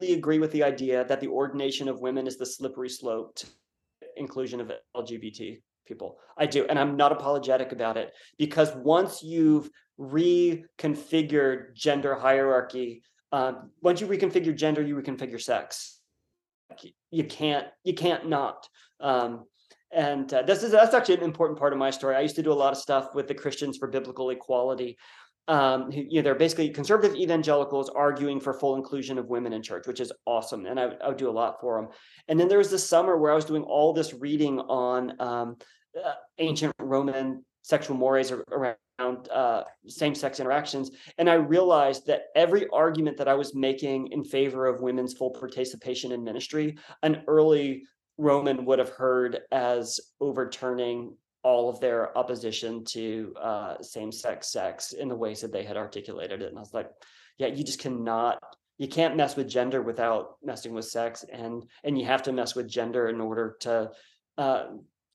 agree 0.00 0.38
with 0.38 0.50
the 0.50 0.64
idea 0.64 1.04
that 1.04 1.20
the 1.20 1.28
ordination 1.28 1.88
of 1.88 2.00
women 2.00 2.26
is 2.26 2.36
the 2.36 2.46
slippery 2.46 2.88
slope 2.88 3.36
to 3.36 3.46
inclusion 4.16 4.60
of 4.60 4.72
LGBT 4.96 5.60
people. 5.86 6.18
I 6.36 6.46
do. 6.46 6.66
And 6.66 6.78
I'm 6.78 6.96
not 6.96 7.12
apologetic 7.12 7.72
about 7.72 7.96
it 7.96 8.12
because 8.38 8.74
once 8.74 9.22
you've 9.22 9.70
reconfigured 9.98 11.74
gender 11.74 12.14
hierarchy, 12.14 13.02
um, 13.32 13.70
once 13.82 14.00
you 14.00 14.06
reconfigure 14.06 14.54
gender, 14.54 14.82
you 14.82 14.96
reconfigure 14.96 15.40
sex. 15.40 16.00
You 17.14 17.24
can't, 17.24 17.66
you 17.84 17.94
can't 17.94 18.28
not. 18.28 18.68
Um, 19.00 19.44
and 19.92 20.32
uh, 20.32 20.42
this 20.42 20.62
is 20.64 20.72
that's 20.72 20.94
actually 20.94 21.16
an 21.16 21.22
important 21.22 21.58
part 21.58 21.72
of 21.72 21.78
my 21.78 21.90
story. 21.90 22.16
I 22.16 22.20
used 22.20 22.36
to 22.36 22.42
do 22.42 22.52
a 22.52 22.54
lot 22.54 22.72
of 22.72 22.78
stuff 22.78 23.14
with 23.14 23.28
the 23.28 23.34
Christians 23.34 23.78
for 23.78 23.86
Biblical 23.86 24.30
Equality, 24.30 24.96
um, 25.46 25.90
you 25.92 26.06
know, 26.14 26.22
they're 26.22 26.34
basically 26.34 26.70
conservative 26.70 27.16
evangelicals 27.16 27.90
arguing 27.90 28.40
for 28.40 28.54
full 28.54 28.76
inclusion 28.76 29.18
of 29.18 29.26
women 29.26 29.52
in 29.52 29.62
church, 29.62 29.86
which 29.86 30.00
is 30.00 30.12
awesome. 30.24 30.64
And 30.64 30.80
I, 30.80 30.92
I 31.04 31.08
would 31.08 31.18
do 31.18 31.28
a 31.28 31.32
lot 31.32 31.60
for 31.60 31.80
them. 31.80 31.90
And 32.28 32.40
then 32.40 32.48
there 32.48 32.58
was 32.58 32.70
this 32.70 32.88
summer 32.88 33.18
where 33.18 33.30
I 33.30 33.34
was 33.34 33.44
doing 33.44 33.62
all 33.62 33.92
this 33.92 34.14
reading 34.14 34.58
on 34.60 35.20
um, 35.20 35.56
uh, 36.02 36.14
ancient 36.38 36.74
Roman 36.80 37.44
sexual 37.62 37.96
mores 37.96 38.32
around 38.32 38.76
uh, 38.98 39.62
same-sex 39.86 40.40
interactions, 40.40 40.90
and 41.18 41.28
I 41.28 41.34
realized 41.34 42.06
that 42.06 42.26
every 42.34 42.68
argument 42.72 43.16
that 43.16 43.28
I 43.28 43.34
was 43.34 43.54
making 43.54 44.12
in 44.12 44.24
favor 44.24 44.66
of 44.66 44.80
women's 44.80 45.14
full 45.14 45.30
participation 45.30 46.12
in 46.12 46.22
ministry, 46.22 46.78
an 47.02 47.22
early 47.26 47.84
Roman 48.18 48.64
would 48.64 48.78
have 48.78 48.90
heard 48.90 49.40
as 49.50 50.00
overturning 50.20 51.16
all 51.42 51.68
of 51.68 51.80
their 51.80 52.16
opposition 52.16 52.84
to 52.84 53.34
uh, 53.40 53.82
same-sex 53.82 54.52
sex 54.52 54.92
in 54.92 55.08
the 55.08 55.16
ways 55.16 55.40
that 55.40 55.52
they 55.52 55.64
had 55.64 55.76
articulated 55.76 56.40
it. 56.40 56.48
And 56.48 56.56
I 56.56 56.60
was 56.60 56.72
like, 56.72 56.90
yeah, 57.36 57.48
you 57.48 57.64
just 57.64 57.80
cannot, 57.80 58.38
you 58.78 58.88
can't 58.88 59.16
mess 59.16 59.36
with 59.36 59.48
gender 59.48 59.82
without 59.82 60.36
messing 60.42 60.72
with 60.72 60.86
sex, 60.86 61.24
and 61.32 61.64
and 61.82 61.98
you 61.98 62.06
have 62.06 62.22
to 62.22 62.32
mess 62.32 62.54
with 62.54 62.68
gender 62.68 63.08
in 63.08 63.20
order 63.20 63.56
to 63.60 63.90
uh, 64.38 64.66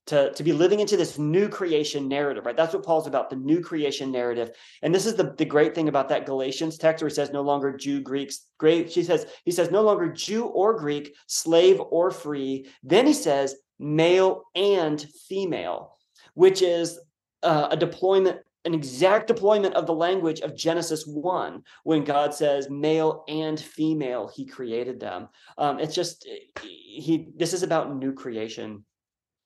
to, 0.06 0.32
to 0.32 0.42
be 0.42 0.52
living 0.52 0.80
into 0.80 0.96
this 0.96 1.18
new 1.18 1.48
creation 1.48 2.08
narrative, 2.08 2.46
right? 2.46 2.56
That's 2.56 2.74
what 2.74 2.84
Paul's 2.84 3.06
about, 3.06 3.30
the 3.30 3.36
new 3.36 3.60
creation 3.60 4.10
narrative. 4.10 4.50
And 4.82 4.94
this 4.94 5.06
is 5.06 5.14
the, 5.14 5.34
the 5.36 5.44
great 5.44 5.74
thing 5.74 5.88
about 5.88 6.08
that 6.08 6.26
Galatians 6.26 6.78
text 6.78 7.02
where 7.02 7.08
he 7.08 7.14
says 7.14 7.30
no 7.30 7.42
longer 7.42 7.76
Jew, 7.76 8.00
Greeks, 8.00 8.46
great. 8.58 8.90
She 8.90 9.02
says, 9.02 9.26
he 9.44 9.50
says 9.50 9.70
no 9.70 9.82
longer 9.82 10.10
Jew 10.10 10.46
or 10.46 10.78
Greek, 10.78 11.14
slave 11.26 11.80
or 11.80 12.10
free. 12.10 12.66
Then 12.82 13.06
he 13.06 13.12
says 13.12 13.54
male 13.78 14.44
and 14.54 15.00
female 15.28 15.96
which 16.34 16.62
is 16.62 16.98
uh, 17.42 17.68
a 17.70 17.76
deployment, 17.76 18.38
an 18.64 18.74
exact 18.74 19.26
deployment 19.26 19.74
of 19.74 19.86
the 19.86 19.94
language 19.94 20.40
of 20.40 20.56
Genesis 20.56 21.06
1, 21.06 21.62
when 21.84 22.04
God 22.04 22.34
says 22.34 22.68
male 22.68 23.24
and 23.28 23.58
female, 23.58 24.30
he 24.34 24.44
created 24.44 25.00
them. 25.00 25.28
Um, 25.56 25.78
it's 25.78 25.94
just, 25.94 26.26
he, 26.60 27.28
this 27.36 27.52
is 27.52 27.62
about 27.62 27.96
new 27.96 28.12
creation. 28.12 28.84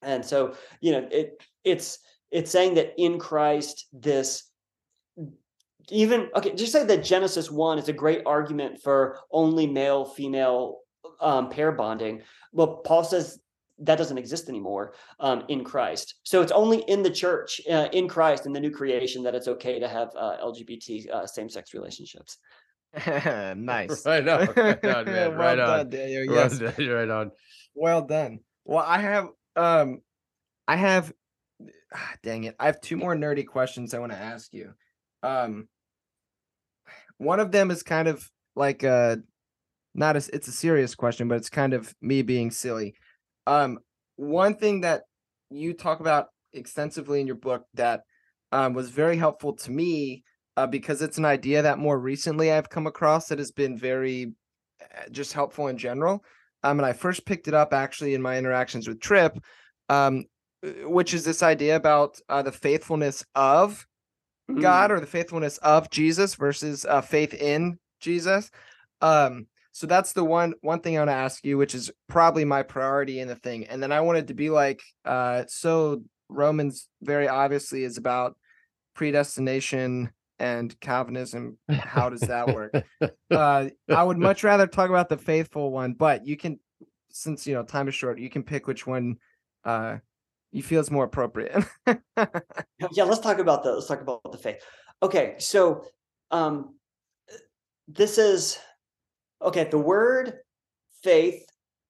And 0.04 0.24
so, 0.24 0.54
you 0.80 0.92
know, 0.92 1.08
it, 1.10 1.42
it's, 1.64 1.98
it's 2.30 2.50
saying 2.50 2.74
that 2.74 2.94
in 2.96 3.18
Christ, 3.18 3.86
this 3.92 4.50
even 5.90 6.30
okay 6.34 6.54
just 6.54 6.72
say 6.72 6.82
that 6.82 7.04
genesis 7.04 7.50
1 7.50 7.78
is 7.78 7.90
a 7.90 7.92
great 7.92 8.22
argument 8.24 8.80
for 8.82 9.18
only 9.30 9.66
male 9.66 10.06
female 10.06 10.78
um, 11.20 11.50
pair 11.50 11.72
bonding 11.72 12.22
well 12.52 12.78
paul 12.78 13.04
says 13.04 13.38
that 13.78 13.98
doesn't 13.98 14.18
exist 14.18 14.48
anymore 14.48 14.94
um, 15.20 15.44
in 15.48 15.64
Christ. 15.64 16.16
So 16.22 16.42
it's 16.42 16.52
only 16.52 16.78
in 16.82 17.02
the 17.02 17.10
church, 17.10 17.60
uh, 17.68 17.88
in 17.92 18.08
Christ, 18.08 18.46
in 18.46 18.52
the 18.52 18.60
new 18.60 18.70
creation, 18.70 19.22
that 19.24 19.34
it's 19.34 19.48
okay 19.48 19.80
to 19.80 19.88
have 19.88 20.10
uh, 20.16 20.36
LGBT 20.42 21.10
uh, 21.10 21.26
same-sex 21.26 21.74
relationships. 21.74 22.38
nice. 23.06 24.04
Right 24.06 24.28
on, 24.28 24.48
right 24.54 24.84
on, 24.84 25.04
man. 25.06 25.06
well 25.06 25.32
right 25.32 25.56
done, 25.56 25.80
on. 25.80 25.90
Daniel. 25.90 26.24
Yes. 26.24 26.60
right 26.60 27.10
on. 27.10 27.32
Well 27.74 28.06
done. 28.06 28.40
Well, 28.64 28.84
I 28.86 28.98
have 29.00 29.28
um 29.56 30.00
I 30.66 30.76
have 30.76 31.12
ah, 31.94 32.12
dang 32.22 32.44
it. 32.44 32.56
I 32.58 32.66
have 32.66 32.80
two 32.80 32.96
more 32.96 33.14
nerdy 33.14 33.46
questions 33.46 33.94
I 33.94 33.98
want 33.98 34.12
to 34.12 34.18
ask 34.18 34.52
you. 34.52 34.72
Um 35.22 35.68
one 37.18 37.40
of 37.40 37.52
them 37.52 37.70
is 37.70 37.82
kind 37.82 38.08
of 38.08 38.28
like 38.56 38.82
a 38.82 39.18
not 39.94 40.16
as 40.16 40.28
it's 40.30 40.48
a 40.48 40.52
serious 40.52 40.94
question, 40.94 41.28
but 41.28 41.36
it's 41.36 41.50
kind 41.50 41.72
of 41.72 41.94
me 42.00 42.22
being 42.22 42.50
silly. 42.50 42.94
Um 43.46 43.78
one 44.16 44.54
thing 44.56 44.82
that 44.82 45.02
you 45.50 45.74
talk 45.74 46.00
about 46.00 46.28
extensively 46.52 47.20
in 47.20 47.26
your 47.26 47.36
book 47.36 47.64
that 47.74 48.02
um, 48.52 48.72
was 48.72 48.90
very 48.90 49.16
helpful 49.16 49.54
to 49.54 49.70
me 49.70 50.22
uh, 50.56 50.66
because 50.66 51.02
it's 51.02 51.18
an 51.18 51.24
idea 51.24 51.62
that 51.62 51.78
more 51.78 51.98
recently 51.98 52.52
I've 52.52 52.70
come 52.70 52.86
across 52.86 53.28
that 53.28 53.38
has 53.38 53.50
been 53.50 53.76
very 53.76 54.32
uh, 54.80 55.08
just 55.10 55.32
helpful 55.32 55.68
in 55.68 55.76
general. 55.76 56.24
Um, 56.64 56.80
and 56.80 56.86
I 56.86 56.94
first 56.94 57.26
picked 57.26 57.46
it 57.46 57.54
up 57.54 57.72
actually 57.72 58.14
in 58.14 58.22
my 58.22 58.38
interactions 58.38 58.88
with 58.88 58.98
Trip, 58.98 59.38
um, 59.88 60.24
uh, 60.66 60.88
which 60.88 61.14
is 61.14 61.24
this 61.24 61.42
idea 61.42 61.76
about 61.76 62.18
uh, 62.28 62.42
the 62.42 62.52
faithfulness 62.52 63.24
of 63.34 63.86
God 64.60 64.90
or 64.90 65.00
the 65.00 65.06
faithfulness 65.06 65.58
of 65.58 65.90
Jesus 65.90 66.34
versus 66.34 66.84
uh, 66.84 67.00
faith 67.00 67.34
in 67.34 67.78
Jesus. 68.00 68.50
Um, 69.00 69.46
so 69.72 69.86
that's 69.86 70.12
the 70.12 70.24
one 70.24 70.54
one 70.60 70.80
thing 70.80 70.96
I 70.96 71.00
want 71.00 71.10
to 71.10 71.14
ask 71.14 71.44
you, 71.44 71.58
which 71.58 71.74
is 71.74 71.90
probably 72.08 72.44
my 72.44 72.62
priority 72.62 73.20
in 73.20 73.28
the 73.28 73.36
thing. 73.36 73.66
And 73.66 73.82
then 73.82 73.92
I 73.92 74.00
wanted 74.00 74.28
to 74.28 74.34
be 74.34 74.50
like, 74.50 74.82
uh, 75.04 75.44
so 75.48 76.02
Romans 76.28 76.88
very 77.02 77.28
obviously 77.28 77.84
is 77.84 77.98
about 77.98 78.36
predestination 78.94 80.10
and 80.38 80.78
Calvinism. 80.80 81.58
How 81.68 82.10
does 82.10 82.20
that 82.20 82.48
work? 82.48 82.72
uh, 83.30 83.68
I 83.88 84.02
would 84.02 84.18
much 84.18 84.44
rather 84.44 84.66
talk 84.66 84.90
about 84.90 85.08
the 85.08 85.16
faithful 85.16 85.70
one, 85.70 85.94
but 85.94 86.26
you 86.26 86.36
can, 86.36 86.58
since 87.10 87.46
you 87.46 87.54
know 87.54 87.62
time 87.62 87.88
is 87.88 87.94
short, 87.94 88.18
you 88.18 88.30
can 88.30 88.42
pick 88.42 88.66
which 88.66 88.86
one 88.86 89.16
uh, 89.64 89.98
you 90.52 90.62
feel 90.62 90.80
is 90.80 90.90
more 90.90 91.04
appropriate. 91.04 91.64
yeah 92.92 93.04
let's 93.04 93.20
talk 93.20 93.38
about 93.38 93.62
the 93.62 93.72
let's 93.72 93.86
talk 93.86 94.00
about 94.00 94.20
the 94.30 94.38
faith 94.38 94.62
okay 95.02 95.34
so 95.38 95.84
um 96.30 96.74
this 97.88 98.18
is 98.18 98.58
okay 99.42 99.64
the 99.64 99.78
word 99.78 100.34
faith 101.02 101.44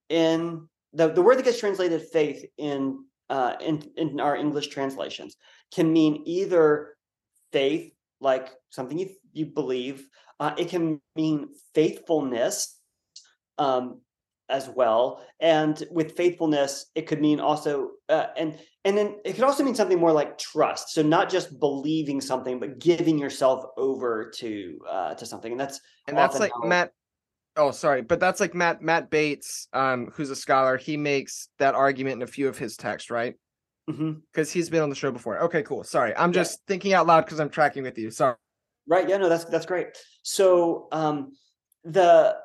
in 0.09 0.66
the, 0.93 1.09
the 1.09 1.23
word 1.23 1.39
that 1.39 1.45
gets 1.45 1.61
translated 1.61 2.03
faith 2.12 2.45
in 2.59 3.05
uh 3.31 3.55
in, 3.61 3.83
in 3.97 4.21
our 4.21 4.37
english 4.37 4.69
translations 4.69 5.37
can 5.73 5.93
mean 5.93 6.23
either 6.27 6.97
faith 7.53 7.93
like 8.25 8.51
something 8.71 8.99
you 8.99 9.11
you 9.33 9.47
believe 9.47 10.07
uh, 10.41 10.55
it 10.59 10.69
can 10.69 11.01
mean 11.15 11.49
faithfulness 11.75 12.81
um 13.59 14.01
as 14.49 14.69
well 14.69 15.25
and 15.41 15.85
with 15.91 16.17
faithfulness 16.17 16.87
it 16.95 17.07
could 17.07 17.21
mean 17.21 17.41
also 17.41 17.91
uh, 18.09 18.27
and 18.37 18.59
and 18.85 18.99
then 18.99 19.17
it 19.25 19.35
could 19.35 19.45
also 19.45 19.63
mean 19.63 19.75
something 19.75 19.99
more 19.99 20.13
like 20.13 20.37
trust 20.37 20.91
so 20.91 21.01
not 21.03 21.31
just 21.31 21.59
believing 21.61 22.21
something 22.21 22.59
but 22.59 22.79
giving 22.79 23.19
yourself 23.19 23.65
over 23.77 24.31
to 24.35 24.79
uh 24.89 25.15
to 25.15 25.25
something 25.25 25.53
and 25.53 25.61
that's 25.61 25.81
and 26.09 26.19
that's 26.19 26.41
like 26.41 26.53
how- 26.53 26.69
Matt. 26.69 26.91
Oh, 27.57 27.71
sorry, 27.71 28.03
but 28.03 28.19
that's 28.19 28.41
like 28.41 28.53
Matt 28.53 28.83
Matt 28.83 29.11
Bates, 29.11 29.69
um, 29.73 30.11
who's 30.13 30.31
a 30.31 30.35
scholar. 30.35 30.77
He 30.77 30.97
makes 30.97 31.51
that 31.61 31.77
argument 31.77 32.17
in 32.17 32.23
a 32.23 32.27
few 32.27 32.49
of 32.49 32.59
his 32.59 32.77
texts, 32.77 33.11
right? 33.11 33.37
Because 33.86 34.51
he's 34.51 34.70
been 34.70 34.82
on 34.82 34.89
the 34.90 34.94
show 34.97 35.11
before. 35.11 35.39
Okay, 35.44 35.62
cool. 35.62 35.85
Sorry, 35.85 36.16
I'm 36.16 36.31
Yeah. 36.31 36.40
just 36.43 36.61
thinking 36.66 36.93
out 36.94 37.06
loud 37.06 37.24
because 37.27 37.39
I'm 37.40 37.51
tracking 37.51 37.82
with 37.82 37.98
you. 37.98 38.11
Sorry. 38.11 38.36
right 38.86 39.09
yeah 39.09 39.16
no 39.16 39.28
that's 39.31 39.47
that's 39.47 39.65
great 39.65 39.89
so 40.23 40.89
um 40.93 41.32
the 41.85 42.36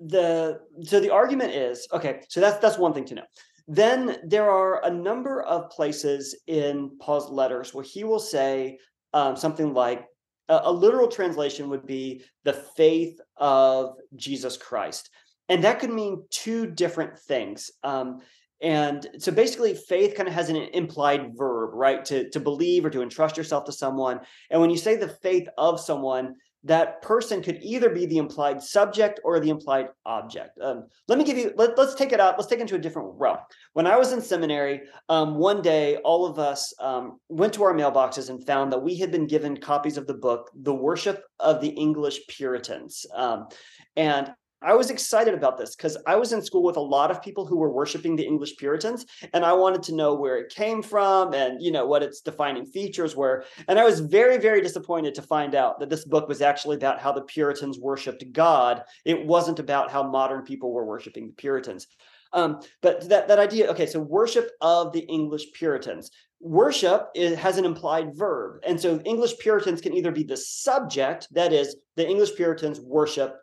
the 0.00 0.60
so 0.82 1.00
the 1.00 1.08
argument 1.10 1.50
is 1.52 1.86
okay 1.92 2.20
so 2.28 2.40
that's 2.40 2.58
that's 2.58 2.76
one 2.78 2.92
thing 2.92 3.04
to 3.06 3.14
know 3.14 3.24
then 3.68 4.18
there 4.26 4.50
are 4.50 4.84
a 4.84 4.90
number 4.90 5.42
of 5.42 5.70
places 5.70 6.36
in 6.46 6.90
paul's 7.00 7.30
letters 7.30 7.72
where 7.72 7.84
he 7.84 8.04
will 8.04 8.18
say 8.18 8.78
um, 9.14 9.34
something 9.36 9.72
like 9.72 10.04
a, 10.48 10.60
a 10.64 10.72
literal 10.72 11.08
translation 11.08 11.68
would 11.70 11.86
be 11.86 12.22
the 12.44 12.52
faith 12.52 13.18
of 13.38 13.94
jesus 14.16 14.56
christ 14.58 15.08
and 15.48 15.62
that 15.64 15.78
could 15.80 15.90
mean 15.90 16.22
two 16.30 16.66
different 16.66 17.18
things 17.18 17.70
um, 17.84 18.20
and 18.62 19.06
so 19.18 19.30
basically 19.32 19.74
faith 19.74 20.14
kind 20.14 20.28
of 20.28 20.34
has 20.34 20.48
an 20.48 20.56
implied 20.56 21.32
verb 21.36 21.70
right 21.74 22.04
to 22.04 22.30
to 22.30 22.40
believe 22.40 22.84
or 22.84 22.90
to 22.90 23.02
entrust 23.02 23.36
yourself 23.36 23.64
to 23.64 23.72
someone 23.72 24.20
and 24.50 24.60
when 24.60 24.70
you 24.70 24.78
say 24.78 24.96
the 24.96 25.08
faith 25.08 25.48
of 25.58 25.80
someone 25.80 26.34
that 26.64 27.02
person 27.02 27.42
could 27.42 27.58
either 27.60 27.90
be 27.90 28.06
the 28.06 28.18
implied 28.18 28.62
subject 28.62 29.20
or 29.24 29.40
the 29.40 29.50
implied 29.50 29.88
object. 30.06 30.58
Um, 30.60 30.86
let 31.08 31.18
me 31.18 31.24
give 31.24 31.36
you, 31.36 31.52
let, 31.56 31.76
us 31.78 31.94
take 31.94 32.12
it 32.12 32.20
out, 32.20 32.38
let's 32.38 32.48
take 32.48 32.60
it 32.60 32.62
into 32.62 32.76
a 32.76 32.78
different 32.78 33.10
realm. 33.16 33.38
When 33.72 33.86
I 33.86 33.96
was 33.96 34.12
in 34.12 34.20
seminary, 34.20 34.82
um, 35.08 35.36
one 35.36 35.60
day 35.60 35.96
all 35.96 36.24
of 36.24 36.38
us 36.38 36.72
um, 36.78 37.18
went 37.28 37.52
to 37.54 37.64
our 37.64 37.74
mailboxes 37.74 38.30
and 38.30 38.46
found 38.46 38.72
that 38.72 38.82
we 38.82 38.96
had 38.96 39.10
been 39.10 39.26
given 39.26 39.56
copies 39.56 39.96
of 39.96 40.06
the 40.06 40.14
book, 40.14 40.50
The 40.54 40.74
Worship 40.74 41.24
of 41.40 41.60
the 41.60 41.70
English 41.70 42.20
Puritans. 42.28 43.06
Um, 43.14 43.48
and 43.96 44.32
I 44.64 44.74
was 44.74 44.90
excited 44.90 45.34
about 45.34 45.58
this 45.58 45.74
because 45.74 45.96
I 46.06 46.16
was 46.16 46.32
in 46.32 46.42
school 46.42 46.62
with 46.62 46.76
a 46.76 46.80
lot 46.80 47.10
of 47.10 47.22
people 47.22 47.46
who 47.46 47.56
were 47.56 47.72
worshiping 47.72 48.16
the 48.16 48.26
English 48.26 48.56
Puritans, 48.56 49.06
and 49.32 49.44
I 49.44 49.52
wanted 49.52 49.82
to 49.84 49.94
know 49.94 50.14
where 50.14 50.38
it 50.38 50.54
came 50.54 50.82
from 50.82 51.34
and 51.34 51.60
you 51.60 51.70
know 51.70 51.86
what 51.86 52.02
its 52.02 52.20
defining 52.20 52.66
features 52.66 53.16
were. 53.16 53.44
And 53.68 53.78
I 53.78 53.84
was 53.84 54.00
very, 54.00 54.38
very 54.38 54.60
disappointed 54.60 55.14
to 55.16 55.22
find 55.22 55.54
out 55.54 55.80
that 55.80 55.90
this 55.90 56.04
book 56.04 56.28
was 56.28 56.42
actually 56.42 56.76
about 56.76 57.00
how 57.00 57.12
the 57.12 57.22
Puritans 57.22 57.78
worshipped 57.78 58.30
God. 58.32 58.82
It 59.04 59.26
wasn't 59.26 59.58
about 59.58 59.90
how 59.90 60.02
modern 60.02 60.42
people 60.42 60.72
were 60.72 60.84
worshiping 60.84 61.26
the 61.26 61.34
Puritans. 61.34 61.86
Um, 62.32 62.60
but 62.80 63.08
that 63.08 63.28
that 63.28 63.38
idea, 63.38 63.70
okay, 63.70 63.86
so 63.86 64.00
worship 64.00 64.50
of 64.60 64.92
the 64.92 65.00
English 65.00 65.52
Puritans. 65.52 66.10
Worship 66.40 67.08
is, 67.14 67.38
has 67.38 67.56
an 67.56 67.64
implied 67.64 68.16
verb, 68.16 68.60
and 68.66 68.80
so 68.80 69.00
English 69.04 69.38
Puritans 69.38 69.80
can 69.80 69.94
either 69.94 70.10
be 70.10 70.24
the 70.24 70.36
subject, 70.36 71.28
that 71.30 71.52
is, 71.52 71.76
the 71.94 72.08
English 72.08 72.34
Puritans 72.34 72.80
worship 72.80 73.36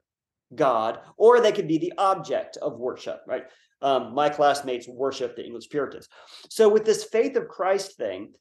God, 0.55 0.99
or 1.17 1.39
they 1.39 1.51
could 1.51 1.67
be 1.67 1.77
the 1.77 1.93
object 1.97 2.57
of 2.57 2.79
worship, 2.79 3.21
right? 3.27 3.43
Um, 3.81 4.13
my 4.13 4.29
classmates 4.29 4.87
worship 4.87 5.35
the 5.35 5.45
English 5.45 5.69
Puritans. 5.69 6.09
So, 6.49 6.67
with 6.67 6.85
this 6.85 7.05
faith 7.05 7.35
of 7.35 7.47
Christ 7.47 7.95
thing, 7.95 8.33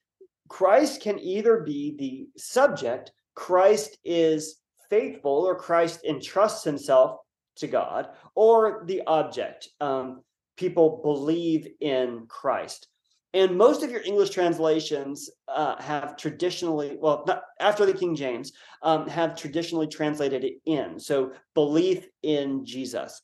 Christ 0.48 1.02
can 1.02 1.18
either 1.18 1.60
be 1.60 1.94
the 1.96 2.40
subject, 2.40 3.12
Christ 3.34 3.98
is 4.04 4.56
faithful, 4.90 5.46
or 5.46 5.54
Christ 5.54 6.00
entrusts 6.04 6.64
himself 6.64 7.18
to 7.56 7.66
God, 7.66 8.08
or 8.34 8.84
the 8.86 9.02
object. 9.06 9.68
Um, 9.80 10.22
people 10.56 11.00
believe 11.04 11.68
in 11.80 12.26
Christ. 12.28 12.87
And 13.34 13.58
most 13.58 13.82
of 13.82 13.90
your 13.90 14.02
English 14.02 14.30
translations 14.30 15.28
uh, 15.48 15.80
have 15.82 16.16
traditionally, 16.16 16.96
well, 16.98 17.24
not, 17.26 17.42
after 17.60 17.84
the 17.84 17.92
King 17.92 18.16
James, 18.16 18.52
um, 18.82 19.06
have 19.06 19.36
traditionally 19.36 19.86
translated 19.86 20.44
it 20.44 20.54
in. 20.64 20.98
So 20.98 21.32
belief 21.54 22.06
in 22.22 22.64
Jesus. 22.64 23.20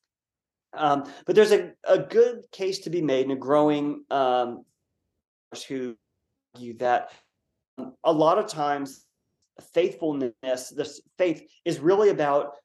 Um, 0.76 1.05
but 1.24 1.35
there's 1.35 1.52
a, 1.52 1.72
a 1.85 1.98
good 1.98 2.43
case 2.52 2.81
to 2.81 2.90
be 2.90 3.01
made 3.01 3.22
and 3.22 3.32
a 3.32 3.36
growing 3.36 4.05
um, 4.10 4.64
who 5.68 5.97
argue 6.55 6.76
that 6.78 7.10
um, 7.78 7.94
a 8.05 8.12
lot 8.12 8.39
of 8.39 8.48
times 8.48 9.06
faithfulness, 9.72 10.70
this 10.76 11.01
faith 11.16 11.47
is 11.64 11.78
really 11.78 12.10
about 12.10 12.56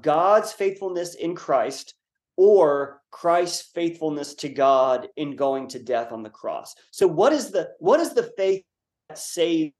God's 0.00 0.52
faithfulness 0.52 1.14
in 1.14 1.34
Christ 1.34 1.94
or 2.40 3.02
Christ's 3.10 3.70
faithfulness 3.74 4.32
to 4.36 4.48
God 4.48 5.08
in 5.18 5.36
going 5.36 5.68
to 5.68 5.78
death 5.78 6.10
on 6.10 6.22
the 6.22 6.30
cross. 6.30 6.74
So 6.90 7.06
what 7.06 7.34
is 7.34 7.50
the 7.50 7.68
what 7.80 8.00
is 8.00 8.14
the 8.14 8.32
faith 8.34 8.64
that 9.10 9.18
saves? 9.18 9.74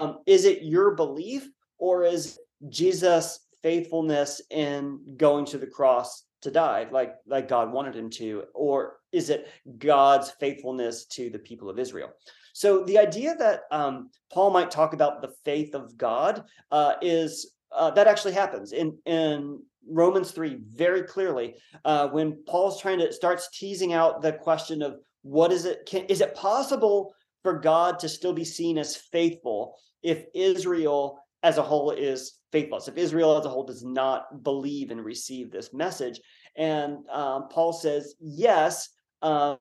Um, 0.00 0.18
is 0.26 0.46
it 0.46 0.64
your 0.64 0.96
belief 0.96 1.48
or 1.78 2.02
is 2.02 2.40
Jesus' 2.68 3.38
faithfulness 3.62 4.40
in 4.50 4.98
going 5.16 5.44
to 5.44 5.58
the 5.58 5.66
cross 5.68 6.24
to 6.42 6.50
die 6.50 6.88
like 6.90 7.14
like 7.24 7.46
God 7.46 7.72
wanted 7.72 7.94
him 7.94 8.10
to 8.10 8.42
or 8.52 8.96
is 9.12 9.30
it 9.30 9.46
God's 9.78 10.32
faithfulness 10.40 11.06
to 11.10 11.30
the 11.30 11.38
people 11.38 11.70
of 11.70 11.78
Israel? 11.78 12.10
So 12.52 12.82
the 12.82 12.98
idea 12.98 13.36
that 13.36 13.60
um, 13.70 14.10
Paul 14.32 14.50
might 14.50 14.72
talk 14.72 14.92
about 14.92 15.22
the 15.22 15.34
faith 15.44 15.72
of 15.72 15.96
God 15.96 16.46
uh, 16.72 16.94
is 17.00 17.52
uh, 17.70 17.92
that 17.92 18.08
actually 18.08 18.32
happens 18.32 18.72
in 18.72 18.98
in 19.06 19.62
Romans 19.88 20.30
3 20.30 20.58
very 20.74 21.02
clearly 21.02 21.54
uh, 21.84 22.08
when 22.08 22.42
Paul's 22.46 22.80
trying 22.80 22.98
to 22.98 23.12
starts 23.12 23.48
teasing 23.50 23.92
out 23.92 24.22
the 24.22 24.32
question 24.32 24.82
of 24.82 24.96
what 25.22 25.52
is 25.52 25.64
it 25.64 25.86
can 25.86 26.04
is 26.06 26.20
it 26.20 26.34
possible 26.34 27.14
for 27.42 27.58
God 27.58 27.98
to 28.00 28.08
still 28.08 28.32
be 28.32 28.44
seen 28.44 28.78
as 28.78 28.96
faithful 28.96 29.76
if 30.02 30.24
Israel 30.34 31.18
as 31.42 31.58
a 31.58 31.62
whole 31.62 31.90
is 31.90 32.38
faithless 32.52 32.88
if 32.88 32.96
Israel 32.96 33.38
as 33.38 33.44
a 33.44 33.48
whole 33.48 33.64
does 33.64 33.84
not 33.84 34.42
believe 34.42 34.90
and 34.90 35.04
receive 35.04 35.50
this 35.50 35.72
message? 35.72 36.20
And 36.56 37.08
um, 37.10 37.48
Paul 37.48 37.72
says 37.72 38.14
yes 38.20 38.88
um, 39.22 39.58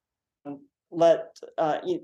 let 0.92 1.36
uh, 1.58 1.80
you, 1.86 2.02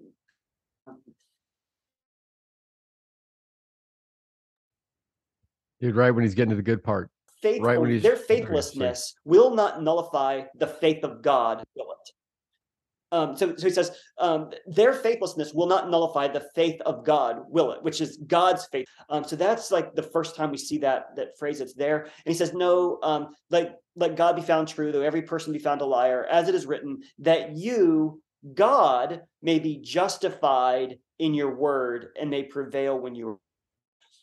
Dude, 5.80 5.96
right 5.96 6.12
when 6.12 6.24
he's 6.24 6.36
getting 6.36 6.52
to 6.52 6.56
the 6.56 6.62
good 6.62 6.84
part 6.84 7.10
right 7.44 8.02
their 8.02 8.16
faithlessness 8.16 9.16
will 9.26 9.54
not 9.56 9.82
nullify 9.82 10.44
the 10.56 10.68
faith 10.68 11.04
of 11.04 11.22
God, 11.22 11.64
will 11.76 11.92
it? 11.92 12.12
Um, 13.14 13.36
so, 13.36 13.56
so 13.58 13.68
he 13.68 13.74
says, 13.74 13.92
um, 14.20 14.52
their 14.68 14.94
faithlessness 14.94 15.54
will 15.54 15.68
not 15.68 15.90
nullify 15.90 16.30
the 16.30 16.48
faith 16.56 16.80
of 16.82 17.04
God, 17.04 17.42
will 17.50 17.72
it? 17.74 17.84
Which 17.84 18.00
is 18.00 18.18
God's 18.26 18.66
faith. 18.72 18.88
Um, 19.10 19.26
so 19.26 19.36
that's 19.36 19.70
like 19.70 19.94
the 19.96 20.04
first 20.04 20.36
time 20.36 20.52
we 20.52 20.58
see 20.58 20.78
that 20.80 21.16
that 21.18 21.38
phrase. 21.38 21.60
It's 21.60 21.74
there, 21.74 22.04
and 22.04 22.12
he 22.26 22.34
says, 22.34 22.54
no, 22.54 23.00
um, 23.04 23.36
like 23.50 23.74
let 23.96 24.16
God 24.16 24.38
be 24.38 24.42
found 24.42 24.70
true, 24.70 24.92
though 24.92 25.02
every 25.02 25.24
person 25.24 25.52
be 25.52 25.60
found 25.60 25.82
a 25.82 25.86
liar, 25.86 26.26
as 26.32 26.48
it 26.48 26.56
is 26.56 26.66
written, 26.66 27.00
that 27.20 27.58
you, 27.58 28.22
God, 28.54 29.22
may 29.42 29.60
be 29.60 29.78
justified 29.78 30.98
in 31.20 31.34
your 31.34 31.54
word 31.56 32.08
and 32.20 32.30
may 32.30 32.44
prevail 32.44 32.98
when 32.98 33.14
you. 33.14 33.30
Are. 33.30 33.38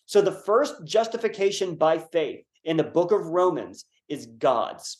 So 0.07 0.23
the 0.23 0.33
first 0.33 0.87
justification 0.87 1.75
by 1.75 1.99
faith 1.99 2.41
in 2.69 2.77
the 2.77 2.85
book 2.85 3.13
of 3.13 3.27
Romans 3.27 3.87
is 4.09 4.27
God's. 4.27 4.99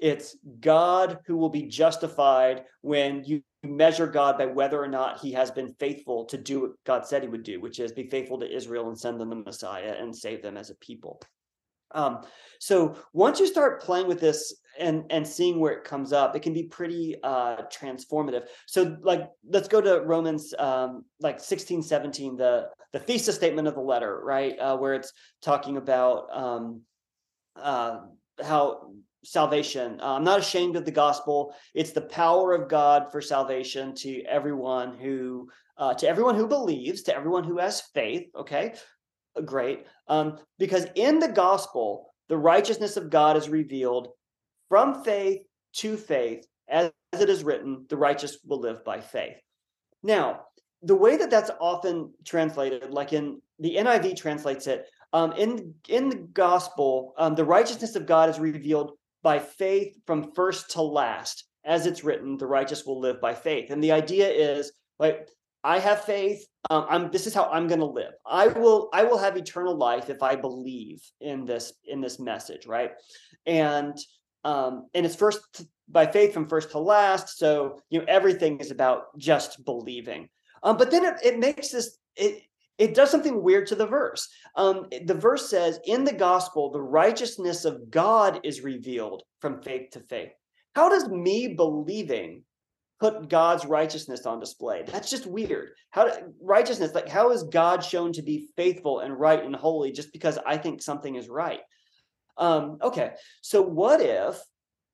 It's 0.00 0.36
God 0.60 1.18
who 1.26 1.36
will 1.36 1.48
be 1.48 1.62
justified 1.62 2.64
when 2.80 3.22
you 3.24 3.42
measure 3.62 4.08
God 4.08 4.36
by 4.36 4.46
whether 4.46 4.82
or 4.82 4.88
not 4.88 5.20
he 5.20 5.32
has 5.32 5.52
been 5.52 5.74
faithful 5.74 6.24
to 6.26 6.36
do 6.36 6.60
what 6.60 6.70
God 6.84 7.06
said 7.06 7.22
he 7.22 7.28
would 7.28 7.44
do, 7.44 7.60
which 7.60 7.78
is 7.78 7.92
be 7.92 8.08
faithful 8.08 8.38
to 8.40 8.52
Israel 8.52 8.88
and 8.88 8.98
send 8.98 9.20
them 9.20 9.30
the 9.30 9.36
Messiah 9.36 9.96
and 9.98 10.14
save 10.14 10.42
them 10.42 10.56
as 10.56 10.70
a 10.70 10.74
people. 10.76 11.20
Um, 11.92 12.20
so 12.58 12.96
once 13.12 13.40
you 13.40 13.46
start 13.46 13.82
playing 13.82 14.08
with 14.08 14.20
this 14.20 14.54
and 14.78 15.04
and 15.10 15.26
seeing 15.26 15.58
where 15.58 15.72
it 15.72 15.84
comes 15.84 16.12
up, 16.12 16.36
it 16.36 16.42
can 16.42 16.52
be 16.52 16.64
pretty 16.64 17.16
uh, 17.22 17.62
transformative. 17.72 18.46
So 18.66 18.96
like 19.02 19.28
let's 19.48 19.68
go 19.68 19.80
to 19.80 20.02
Romans 20.02 20.52
um, 20.58 21.04
like 21.20 21.40
16, 21.40 21.82
17, 21.82 22.36
the 22.36 22.68
the 22.92 22.98
thesis 22.98 23.36
statement 23.36 23.68
of 23.68 23.74
the 23.74 23.80
letter, 23.80 24.20
right? 24.22 24.58
Uh, 24.58 24.76
where 24.76 24.94
it's 24.94 25.12
talking 25.42 25.76
about 25.76 26.26
um, 26.32 26.82
uh, 27.62 28.00
how 28.42 28.92
salvation. 29.24 30.00
Uh, 30.00 30.14
I'm 30.14 30.24
not 30.24 30.38
ashamed 30.38 30.76
of 30.76 30.84
the 30.84 30.90
gospel. 30.90 31.54
It's 31.74 31.92
the 31.92 32.02
power 32.02 32.52
of 32.52 32.68
God 32.68 33.10
for 33.10 33.20
salvation 33.20 33.94
to 33.96 34.22
everyone 34.24 34.96
who 34.96 35.48
uh, 35.76 35.94
to 35.94 36.08
everyone 36.08 36.34
who 36.34 36.48
believes, 36.48 37.02
to 37.02 37.14
everyone 37.14 37.44
who 37.44 37.58
has 37.58 37.82
faith. 37.94 38.26
Okay, 38.34 38.74
uh, 39.36 39.40
great. 39.42 39.86
Um, 40.08 40.38
because 40.58 40.86
in 40.96 41.20
the 41.20 41.28
gospel, 41.28 42.14
the 42.28 42.36
righteousness 42.36 42.96
of 42.96 43.10
God 43.10 43.36
is 43.36 43.48
revealed 43.48 44.08
from 44.68 45.04
faith 45.04 45.42
to 45.74 45.96
faith, 45.96 46.46
as, 46.68 46.90
as 47.12 47.20
it 47.20 47.30
is 47.30 47.44
written, 47.44 47.86
the 47.88 47.96
righteous 47.96 48.38
will 48.44 48.60
live 48.60 48.84
by 48.84 49.00
faith. 49.00 49.36
Now, 50.02 50.46
the 50.82 50.96
way 50.96 51.16
that 51.16 51.30
that's 51.30 51.50
often 51.60 52.12
translated, 52.24 52.90
like 52.90 53.12
in 53.12 53.40
the 53.58 53.76
NIV 53.76 54.16
translates 54.16 54.66
it, 54.66 54.86
um, 55.12 55.32
in 55.32 55.74
in 55.88 56.08
the 56.08 56.16
gospel, 56.16 57.14
um, 57.18 57.34
the 57.34 57.44
righteousness 57.44 57.96
of 57.96 58.06
God 58.06 58.28
is 58.28 58.38
revealed 58.38 58.92
by 59.22 59.38
faith 59.38 59.96
from 60.06 60.32
first 60.34 60.70
to 60.72 60.82
last, 60.82 61.44
as 61.64 61.86
it's 61.86 62.04
written, 62.04 62.36
"The 62.36 62.46
righteous 62.46 62.84
will 62.84 63.00
live 63.00 63.20
by 63.20 63.34
faith." 63.34 63.70
And 63.70 63.82
the 63.82 63.92
idea 63.92 64.28
is 64.28 64.72
like 64.98 65.28
I 65.64 65.78
have 65.78 66.04
faith. 66.04 66.46
Um, 66.70 66.86
I'm. 66.88 67.10
This 67.10 67.26
is 67.26 67.34
how 67.34 67.46
I'm 67.46 67.68
going 67.68 67.80
to 67.80 67.86
live. 67.86 68.12
I 68.26 68.48
will. 68.48 68.90
I 68.92 69.04
will 69.04 69.18
have 69.18 69.36
eternal 69.36 69.76
life 69.76 70.10
if 70.10 70.22
I 70.22 70.36
believe 70.36 71.00
in 71.20 71.44
this 71.44 71.72
in 71.84 72.00
this 72.00 72.18
message, 72.18 72.66
right? 72.66 72.92
And 73.46 73.96
um, 74.44 74.88
and 74.94 75.06
it's 75.06 75.16
first 75.16 75.66
by 75.88 76.06
faith 76.06 76.34
from 76.34 76.48
first 76.48 76.70
to 76.72 76.78
last. 76.78 77.38
So 77.38 77.80
you 77.90 77.98
know 77.98 78.04
everything 78.08 78.58
is 78.58 78.70
about 78.70 79.16
just 79.18 79.64
believing. 79.64 80.28
Um, 80.62 80.76
but 80.76 80.90
then 80.90 81.04
it, 81.04 81.14
it 81.24 81.38
makes 81.38 81.70
this 81.70 81.98
it 82.16 82.42
it 82.78 82.94
does 82.94 83.10
something 83.10 83.42
weird 83.42 83.66
to 83.68 83.74
the 83.74 83.86
verse. 83.86 84.28
Um, 84.54 84.86
the 85.04 85.14
verse 85.14 85.50
says, 85.50 85.80
In 85.84 86.04
the 86.04 86.12
gospel, 86.12 86.70
the 86.70 86.80
righteousness 86.80 87.64
of 87.64 87.90
God 87.90 88.40
is 88.44 88.62
revealed 88.62 89.24
from 89.40 89.62
faith 89.62 89.90
to 89.92 90.00
faith. 90.00 90.30
How 90.74 90.88
does 90.88 91.08
me 91.08 91.54
believing 91.54 92.44
put 93.00 93.28
God's 93.28 93.66
righteousness 93.66 94.26
on 94.26 94.38
display? 94.38 94.84
That's 94.86 95.10
just 95.10 95.26
weird. 95.26 95.70
How 95.90 96.08
righteousness, 96.40 96.94
like 96.94 97.08
how 97.08 97.32
is 97.32 97.42
God 97.44 97.84
shown 97.84 98.12
to 98.12 98.22
be 98.22 98.48
faithful 98.56 99.00
and 99.00 99.18
right 99.18 99.44
and 99.44 99.56
holy 99.56 99.90
just 99.90 100.12
because 100.12 100.38
I 100.46 100.56
think 100.56 100.80
something 100.80 101.16
is 101.16 101.28
right? 101.28 101.60
Um, 102.36 102.78
okay, 102.80 103.12
so 103.40 103.60
what 103.60 104.00
if 104.00 104.40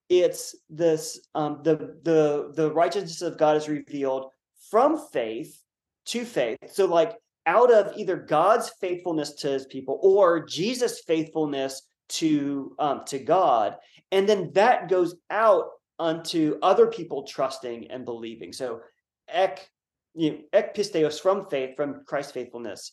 it's 0.09 0.55
this 0.71 1.21
um, 1.35 1.61
the 1.63 1.99
the 2.03 2.53
the 2.55 2.73
righteousness 2.73 3.21
of 3.21 3.37
God 3.37 3.59
is 3.59 3.69
revealed 3.69 4.31
from 4.71 4.99
faith 5.13 5.63
to 6.07 6.25
faith? 6.25 6.59
So 6.73 6.87
like 6.87 7.19
out 7.47 7.73
of 7.73 7.97
either 7.97 8.17
God's 8.17 8.71
faithfulness 8.81 9.35
to 9.37 9.49
his 9.49 9.67
people 9.67 9.99
or 10.03 10.45
Jesus' 10.45 11.01
faithfulness 11.01 11.83
to 12.11 12.75
um, 12.79 13.03
to 13.07 13.19
God, 13.19 13.77
and 14.13 14.29
then 14.29 14.51
that 14.55 14.89
goes 14.89 15.15
out 15.31 15.67
unto 15.99 16.59
other 16.63 16.87
people 16.87 17.25
trusting 17.25 17.91
and 17.91 18.05
believing. 18.05 18.53
So 18.53 18.81
ek, 19.29 19.69
you 20.15 20.31
know, 20.31 20.39
ek 20.53 20.75
pisteos 20.75 21.21
from 21.21 21.47
faith, 21.49 21.77
from 21.77 22.03
Christ's 22.07 22.33
faithfulness 22.33 22.93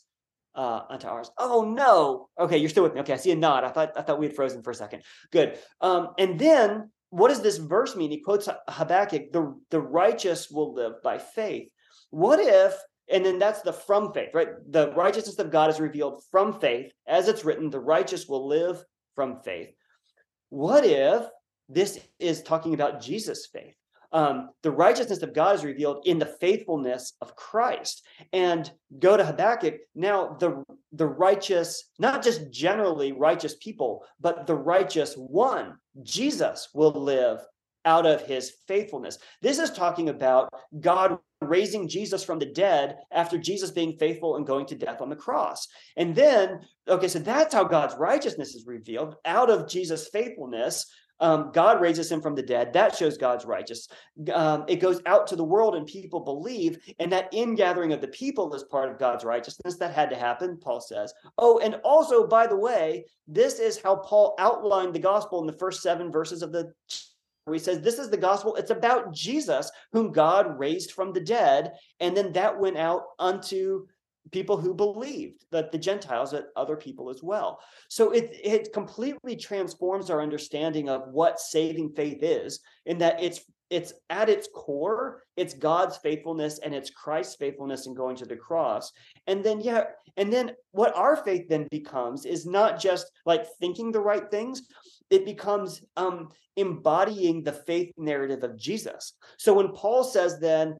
uh, 0.55 0.81
unto 0.89 1.07
ours. 1.07 1.31
Oh 1.37 1.63
no. 1.63 2.29
Okay, 2.39 2.57
you're 2.57 2.69
still 2.69 2.83
with 2.83 2.93
me. 2.93 3.01
Okay, 3.01 3.13
I 3.13 3.17
see 3.17 3.31
a 3.31 3.35
nod. 3.35 3.63
I 3.63 3.69
thought 3.69 3.93
I 3.97 4.01
thought 4.01 4.19
we 4.19 4.27
had 4.27 4.35
frozen 4.35 4.63
for 4.63 4.71
a 4.71 4.75
second. 4.75 5.03
Good. 5.31 5.57
Um, 5.81 6.09
and 6.17 6.39
then 6.39 6.89
what 7.11 7.27
does 7.27 7.41
this 7.41 7.57
verse 7.57 7.95
mean? 7.95 8.09
He 8.09 8.21
quotes 8.21 8.49
Habakkuk, 8.69 9.31
the, 9.31 9.53
the 9.69 9.81
righteous 9.81 10.49
will 10.49 10.73
live 10.73 11.03
by 11.03 11.17
faith. 11.17 11.67
What 12.09 12.39
if, 12.39 12.73
and 13.11 13.25
then 13.25 13.39
that's 13.39 13.61
the 13.61 13.73
from 13.73 14.13
faith, 14.13 14.29
right? 14.33 14.49
The 14.69 14.91
righteousness 14.93 15.39
of 15.39 15.51
God 15.51 15.69
is 15.69 15.79
revealed 15.79 16.23
from 16.31 16.59
faith. 16.59 16.91
As 17.07 17.27
it's 17.27 17.45
written, 17.45 17.69
the 17.69 17.79
righteous 17.79 18.27
will 18.27 18.47
live 18.47 18.83
from 19.15 19.41
faith. 19.41 19.69
What 20.49 20.85
if 20.85 21.25
this 21.69 21.99
is 22.19 22.41
talking 22.41 22.73
about 22.73 23.01
Jesus' 23.01 23.47
faith? 23.47 23.75
Um, 24.13 24.49
the 24.61 24.71
righteousness 24.71 25.21
of 25.21 25.33
God 25.33 25.55
is 25.55 25.63
revealed 25.63 26.05
in 26.05 26.19
the 26.19 26.25
faithfulness 26.25 27.13
of 27.21 27.35
Christ. 27.35 28.05
And 28.33 28.69
go 28.99 29.15
to 29.15 29.25
Habakkuk. 29.25 29.75
Now, 29.95 30.35
the 30.39 30.63
the 30.91 31.07
righteous, 31.07 31.89
not 31.99 32.21
just 32.21 32.51
generally 32.51 33.13
righteous 33.13 33.55
people, 33.55 34.03
but 34.19 34.45
the 34.45 34.55
righteous 34.55 35.13
one, 35.15 35.77
Jesus, 36.03 36.67
will 36.73 36.91
live 36.91 37.39
out 37.85 38.05
of 38.05 38.25
his 38.25 38.53
faithfulness. 38.67 39.17
This 39.41 39.59
is 39.59 39.71
talking 39.71 40.09
about 40.09 40.53
God 40.79 41.19
raising 41.41 41.87
Jesus 41.87 42.23
from 42.23 42.39
the 42.39 42.45
dead 42.45 42.97
after 43.11 43.37
Jesus 43.37 43.71
being 43.71 43.97
faithful 43.97 44.35
and 44.35 44.45
going 44.45 44.67
to 44.67 44.75
death 44.75 45.01
on 45.01 45.09
the 45.09 45.15
cross. 45.15 45.67
And 45.97 46.15
then, 46.15 46.59
okay, 46.87 47.07
so 47.07 47.19
that's 47.19 47.53
how 47.53 47.63
God's 47.63 47.95
righteousness 47.95 48.53
is 48.53 48.65
revealed 48.67 49.15
out 49.25 49.49
of 49.49 49.67
Jesus' 49.67 50.07
faithfulness. 50.09 50.85
Um, 51.19 51.51
God 51.53 51.81
raises 51.81 52.11
him 52.11 52.19
from 52.19 52.33
the 52.33 52.41
dead. 52.41 52.73
That 52.73 52.95
shows 52.95 53.15
God's 53.15 53.45
righteous. 53.45 53.87
Um, 54.33 54.65
it 54.67 54.77
goes 54.77 55.01
out 55.05 55.27
to 55.27 55.35
the 55.35 55.43
world 55.43 55.75
and 55.75 55.85
people 55.85 56.21
believe, 56.21 56.79
and 56.97 57.11
that 57.11 57.31
ingathering 57.31 57.93
of 57.93 58.01
the 58.01 58.07
people 58.07 58.51
is 58.55 58.63
part 58.63 58.89
of 58.89 58.97
God's 58.97 59.23
righteousness. 59.23 59.77
That 59.77 59.93
had 59.93 60.09
to 60.09 60.15
happen, 60.15 60.57
Paul 60.57 60.81
says. 60.81 61.13
Oh, 61.37 61.59
and 61.59 61.75
also, 61.83 62.25
by 62.25 62.47
the 62.47 62.57
way, 62.57 63.05
this 63.27 63.59
is 63.59 63.79
how 63.79 63.97
Paul 63.97 64.35
outlined 64.39 64.95
the 64.95 64.99
gospel 64.99 65.41
in 65.41 65.45
the 65.45 65.59
first 65.59 65.83
seven 65.83 66.11
verses 66.11 66.41
of 66.41 66.51
the 66.51 66.73
where 67.45 67.53
he 67.55 67.59
says, 67.59 67.81
This 67.81 67.99
is 67.99 68.09
the 68.09 68.17
gospel. 68.17 68.55
It's 68.55 68.71
about 68.71 69.13
Jesus, 69.13 69.71
whom 69.91 70.11
God 70.11 70.59
raised 70.59 70.91
from 70.91 71.13
the 71.13 71.21
dead. 71.21 71.73
And 71.99 72.15
then 72.15 72.31
that 72.33 72.59
went 72.59 72.77
out 72.77 73.03
unto 73.19 73.85
people 74.31 74.57
who 74.57 74.73
believed 74.73 75.45
that 75.51 75.71
the 75.71 75.77
gentiles 75.77 76.31
that 76.31 76.45
other 76.55 76.75
people 76.75 77.09
as 77.09 77.23
well 77.23 77.59
so 77.89 78.11
it 78.11 78.29
it 78.43 78.71
completely 78.71 79.35
transforms 79.35 80.09
our 80.09 80.21
understanding 80.21 80.89
of 80.89 81.07
what 81.11 81.39
saving 81.39 81.91
faith 81.93 82.19
is 82.21 82.59
in 82.85 82.99
that 82.99 83.21
it's 83.21 83.41
it's 83.71 83.93
at 84.09 84.29
its 84.29 84.47
core 84.53 85.23
it's 85.37 85.55
god's 85.55 85.97
faithfulness 85.97 86.59
and 86.59 86.75
it's 86.75 86.91
christ's 86.91 87.35
faithfulness 87.35 87.87
in 87.87 87.95
going 87.95 88.15
to 88.15 88.25
the 88.25 88.35
cross 88.35 88.91
and 89.25 89.43
then 89.43 89.59
yeah 89.59 89.85
and 90.17 90.31
then 90.31 90.51
what 90.71 90.95
our 90.95 91.15
faith 91.15 91.47
then 91.49 91.67
becomes 91.71 92.25
is 92.25 92.45
not 92.45 92.79
just 92.79 93.11
like 93.25 93.45
thinking 93.59 93.91
the 93.91 93.99
right 93.99 94.29
things 94.29 94.63
it 95.11 95.25
becomes 95.25 95.83
um 95.97 96.29
embodying 96.57 97.43
the 97.43 97.53
faith 97.53 97.91
narrative 97.97 98.43
of 98.43 98.57
jesus. 98.57 99.13
So 99.37 99.53
when 99.53 99.73
paul 99.73 100.03
says 100.03 100.39
then 100.39 100.75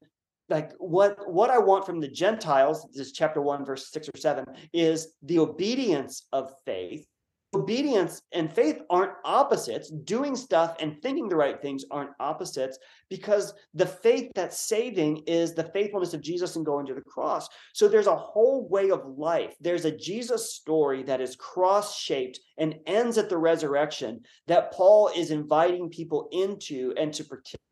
like 0.49 0.73
what 0.79 1.17
what 1.31 1.49
i 1.49 1.57
want 1.57 1.85
from 1.85 1.99
the 1.99 2.07
gentiles 2.07 2.85
this 2.93 3.11
chapter 3.13 3.41
1 3.41 3.65
verse 3.65 3.89
6 3.91 4.09
or 4.09 4.19
7 4.19 4.45
is 4.73 5.13
the 5.23 5.39
obedience 5.39 6.27
of 6.33 6.51
faith 6.65 7.05
obedience 7.53 8.21
and 8.31 8.53
faith 8.53 8.79
aren't 8.89 9.13
opposites. 9.25 9.89
Doing 9.89 10.35
stuff 10.35 10.75
and 10.79 11.01
thinking 11.01 11.27
the 11.27 11.35
right 11.35 11.61
things 11.61 11.83
aren't 11.91 12.11
opposites 12.19 12.77
because 13.09 13.53
the 13.73 13.85
faith 13.85 14.31
that's 14.35 14.59
saving 14.59 15.17
is 15.27 15.53
the 15.53 15.63
faithfulness 15.63 16.13
of 16.13 16.21
jesus 16.21 16.55
and 16.55 16.65
going 16.65 16.85
to 16.85 16.93
the 16.93 17.01
cross. 17.01 17.47
So 17.73 17.87
there's 17.87 18.07
a 18.07 18.15
whole 18.15 18.67
way 18.69 18.89
of 18.89 19.05
life. 19.05 19.53
There's 19.59 19.85
a 19.85 19.95
jesus 19.95 20.53
story 20.55 21.03
that 21.03 21.21
is 21.21 21.35
cross 21.35 21.97
shaped 21.97 22.39
and 22.57 22.75
ends 22.85 23.17
at 23.17 23.29
the 23.29 23.37
resurrection 23.37 24.21
that 24.47 24.71
paul 24.71 25.09
is 25.15 25.31
inviting 25.31 25.89
people 25.89 26.29
into 26.31 26.93
and 26.97 27.13
to 27.13 27.23
participate 27.23 27.70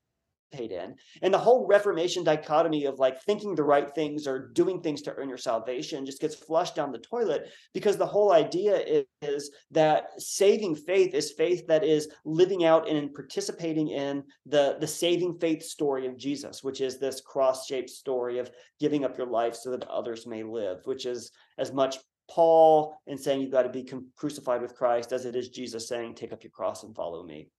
in. 0.53 0.95
And 1.21 1.33
the 1.33 1.37
whole 1.37 1.67
Reformation 1.67 2.23
dichotomy 2.23 2.85
of 2.85 2.99
like 2.99 3.21
thinking 3.21 3.55
the 3.55 3.63
right 3.63 3.89
things 3.93 4.27
or 4.27 4.49
doing 4.49 4.81
things 4.81 5.01
to 5.03 5.13
earn 5.15 5.29
your 5.29 5.37
salvation 5.37 6.05
just 6.05 6.21
gets 6.21 6.35
flushed 6.35 6.75
down 6.75 6.91
the 6.91 6.99
toilet 6.99 7.49
because 7.73 7.97
the 7.97 8.05
whole 8.05 8.31
idea 8.31 8.77
is, 8.77 9.05
is 9.21 9.51
that 9.71 10.09
saving 10.17 10.75
faith 10.75 11.13
is 11.13 11.31
faith 11.31 11.65
that 11.67 11.83
is 11.83 12.09
living 12.25 12.65
out 12.65 12.89
and 12.89 13.13
participating 13.13 13.89
in 13.89 14.23
the, 14.45 14.77
the 14.79 14.87
saving 14.87 15.37
faith 15.39 15.63
story 15.63 16.07
of 16.07 16.17
Jesus, 16.17 16.63
which 16.63 16.81
is 16.81 16.97
this 16.97 17.21
cross 17.21 17.65
shaped 17.67 17.89
story 17.89 18.39
of 18.39 18.51
giving 18.79 19.03
up 19.03 19.17
your 19.17 19.27
life 19.27 19.55
so 19.55 19.71
that 19.71 19.87
others 19.87 20.25
may 20.25 20.43
live, 20.43 20.79
which 20.85 21.05
is 21.05 21.31
as 21.57 21.71
much 21.71 21.97
Paul 22.29 22.95
in 23.07 23.17
saying 23.17 23.41
you've 23.41 23.51
got 23.51 23.63
to 23.63 23.69
be 23.69 23.89
crucified 24.15 24.61
with 24.61 24.75
Christ 24.75 25.11
as 25.11 25.25
it 25.25 25.35
is 25.35 25.49
Jesus 25.49 25.87
saying, 25.87 26.15
take 26.15 26.31
up 26.31 26.43
your 26.43 26.51
cross 26.51 26.83
and 26.83 26.95
follow 26.95 27.23
me. 27.23 27.49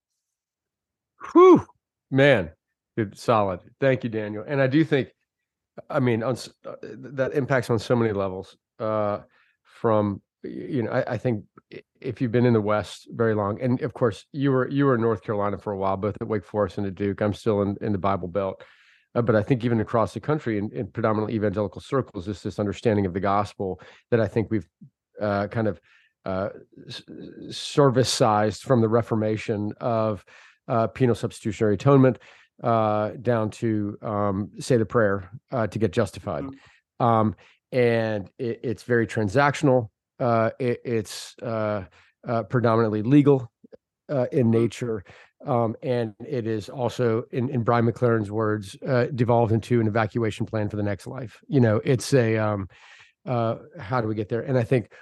Whew, 1.33 1.67
man, 2.11 2.51
Good, 2.97 3.19
solid. 3.19 3.61
Thank 3.81 4.05
you, 4.05 4.11
Daniel. 4.11 4.45
And 4.47 4.61
I 4.61 4.67
do 4.67 4.85
think, 4.85 5.09
I 5.89 6.01
mean, 6.01 6.23
on 6.23 6.37
uh, 6.67 6.75
that 6.83 7.33
impacts 7.35 7.71
on 7.71 7.79
so 7.79 7.97
many 7.97 8.13
levels. 8.13 8.57
Uh, 8.79 9.21
from 9.63 10.21
you 10.43 10.83
know, 10.83 10.91
I, 10.91 11.13
I, 11.13 11.19
think 11.19 11.45
if 12.01 12.21
you've 12.21 12.33
been 12.33 12.47
in 12.47 12.55
the 12.55 12.61
West 12.61 13.09
very 13.11 13.35
long, 13.35 13.61
and 13.61 13.81
of 13.83 13.93
course 13.93 14.25
you 14.33 14.51
were 14.51 14.69
you 14.69 14.87
were 14.87 14.95
in 14.95 15.01
North 15.01 15.23
Carolina 15.23 15.59
for 15.59 15.73
a 15.73 15.77
while, 15.77 15.97
both 15.97 16.17
at 16.21 16.29
Wake 16.29 16.45
Forest 16.45 16.79
and 16.79 16.87
at 16.87 16.95
Duke. 16.95 17.21
I'm 17.21 17.35
still 17.35 17.63
in 17.63 17.77
in 17.81 17.93
the 17.93 17.99
Bible 17.99 18.29
Belt. 18.29 18.63
Uh, 19.15 19.23
but 19.23 19.35
I 19.35 19.43
think 19.43 19.65
even 19.65 19.81
across 19.81 20.15
the 20.15 20.21
country 20.21 20.59
in, 20.59 20.71
in 20.73 20.87
predominantly 20.87 21.35
evangelical 21.35 21.81
circles, 21.81 22.29
is 22.29 22.43
this 22.43 22.59
understanding 22.59 23.07
of 23.07 23.13
the 23.13 23.21
gospel 23.21 23.81
that 24.11 24.21
I 24.21 24.29
think 24.29 24.49
we've 24.51 24.69
uh, 25.21 25.49
kind 25.49 25.67
of 25.67 25.81
uh, 26.25 26.51
service 27.51 28.09
sized 28.09 28.63
from 28.63 28.81
the 28.81 28.89
Reformation 28.89 29.73
of 29.81 30.25
uh, 30.69 30.87
penal 30.87 31.15
substitutionary 31.15 31.75
atonement 31.75 32.19
uh, 32.63 33.11
down 33.23 33.51
to 33.51 33.97
um, 34.03 34.51
say 34.59 34.77
the 34.77 34.87
prayer 34.87 35.31
uh, 35.53 35.67
to 35.67 35.79
get 35.79 35.93
justified. 35.93 36.45
Mm-hmm. 36.45 37.05
Um, 37.05 37.35
and 37.73 38.31
it, 38.39 38.61
it's 38.63 38.83
very 38.83 39.07
transactional. 39.07 39.89
Uh, 40.19 40.51
it, 40.59 40.81
it's 40.85 41.35
uh, 41.43 41.85
uh, 42.29 42.43
predominantly 42.45 43.03
legal 43.03 43.51
uh, 44.11 44.27
in 44.33 44.47
mm-hmm. 44.47 44.63
nature. 44.63 45.05
Um, 45.47 45.75
and 45.83 46.15
it 46.29 46.47
is 46.47 46.69
also, 46.69 47.25
in, 47.33 47.49
in 47.49 47.63
Brian 47.63 47.87
McLaren's 47.87 48.31
words, 48.31 48.77
devolved 49.15 49.53
into 49.53 49.81
an 49.81 49.87
evacuation 49.87 50.45
plan 50.45 50.69
for 50.69 50.77
the 50.77 50.83
next 50.83 51.07
life. 51.07 51.41
You 51.49 51.61
know, 51.61 51.81
it's 51.83 52.13
a 52.13 52.37
um, 52.37 52.69
how 53.25 54.01
do 54.03 54.07
we 54.07 54.15
get 54.15 54.29
there? 54.29 54.43
And 54.43 54.59
I 54.59 54.65
think 54.65 54.93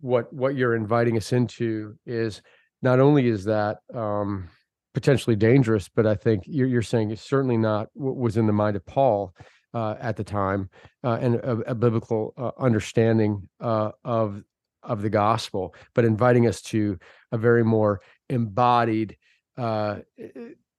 what 0.00 0.32
what 0.32 0.54
you're 0.54 0.76
inviting 0.76 1.16
us 1.16 1.32
into 1.32 1.96
is 2.06 2.40
not 2.82 3.00
only 3.00 3.26
is 3.26 3.44
that 3.46 3.78
um, 3.92 4.48
potentially 4.94 5.36
dangerous, 5.36 5.88
but 5.88 6.06
I 6.06 6.14
think 6.14 6.44
you're, 6.46 6.68
you're 6.68 6.82
saying 6.82 7.10
it's 7.10 7.22
certainly 7.22 7.58
not 7.58 7.88
what 7.94 8.16
was 8.16 8.36
in 8.36 8.46
the 8.46 8.52
mind 8.52 8.76
of 8.76 8.86
Paul 8.86 9.34
uh, 9.74 9.96
at 10.00 10.16
the 10.16 10.24
time, 10.24 10.70
uh, 11.02 11.18
and 11.20 11.34
a, 11.36 11.52
a 11.66 11.74
biblical 11.74 12.32
uh, 12.38 12.52
understanding 12.58 13.48
uh, 13.60 13.90
of 14.04 14.42
of 14.82 15.02
the 15.02 15.10
gospel, 15.10 15.74
but 15.94 16.04
inviting 16.04 16.46
us 16.46 16.60
to 16.60 16.98
a 17.32 17.38
very 17.38 17.64
more 17.64 18.00
embodied 18.28 19.16
uh, 19.56 19.96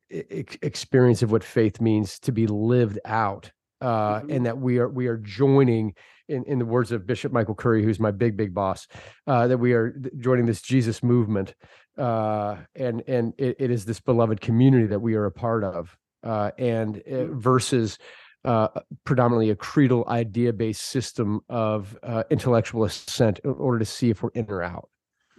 experience 0.10 1.24
of 1.24 1.32
what 1.32 1.44
faith 1.44 1.82
means 1.82 2.20
to 2.20 2.32
be 2.32 2.48
lived 2.48 3.00
out, 3.04 3.52
uh, 3.82 4.20
mm-hmm. 4.20 4.30
and 4.30 4.46
that 4.46 4.58
we 4.58 4.78
are 4.80 4.90
we 4.90 5.08
are 5.08 5.18
joining. 5.18 5.94
In, 6.28 6.44
in 6.46 6.58
the 6.58 6.66
words 6.66 6.92
of 6.92 7.06
Bishop 7.06 7.32
Michael 7.32 7.54
Curry, 7.54 7.84
who's 7.84 8.00
my 8.00 8.10
big, 8.10 8.36
big 8.36 8.52
boss, 8.52 8.88
that 9.28 9.60
we 9.60 9.74
are 9.74 9.96
joining 10.18 10.48
this 10.48 10.62
Jesus 10.62 11.04
movement 11.04 11.54
uh, 11.98 12.58
and 12.76 13.04
and 13.08 13.34
it, 13.38 13.56
it 13.60 13.72
is 13.72 13.86
this 13.86 14.00
beloved 14.00 14.42
community 14.42 14.86
that 14.88 15.00
we 15.00 15.16
are 15.16 15.26
a 15.26 15.32
part 15.32 15.64
of, 15.64 15.98
uh, 16.24 16.52
and 16.58 17.02
uh, 17.12 17.26
versus 17.32 17.98
uh, 18.44 18.68
predominantly 19.06 19.50
a 19.50 19.56
creedal 19.56 20.06
idea-based 20.08 20.82
system 20.82 21.42
of 21.50 21.98
uh, 22.04 22.24
intellectual 22.30 22.84
assent 22.84 23.40
in 23.40 23.52
order 23.52 23.80
to 23.80 23.86
see 23.86 24.10
if 24.10 24.22
we're 24.22 24.30
in 24.36 24.46
or 24.50 24.62
out. 24.62 24.90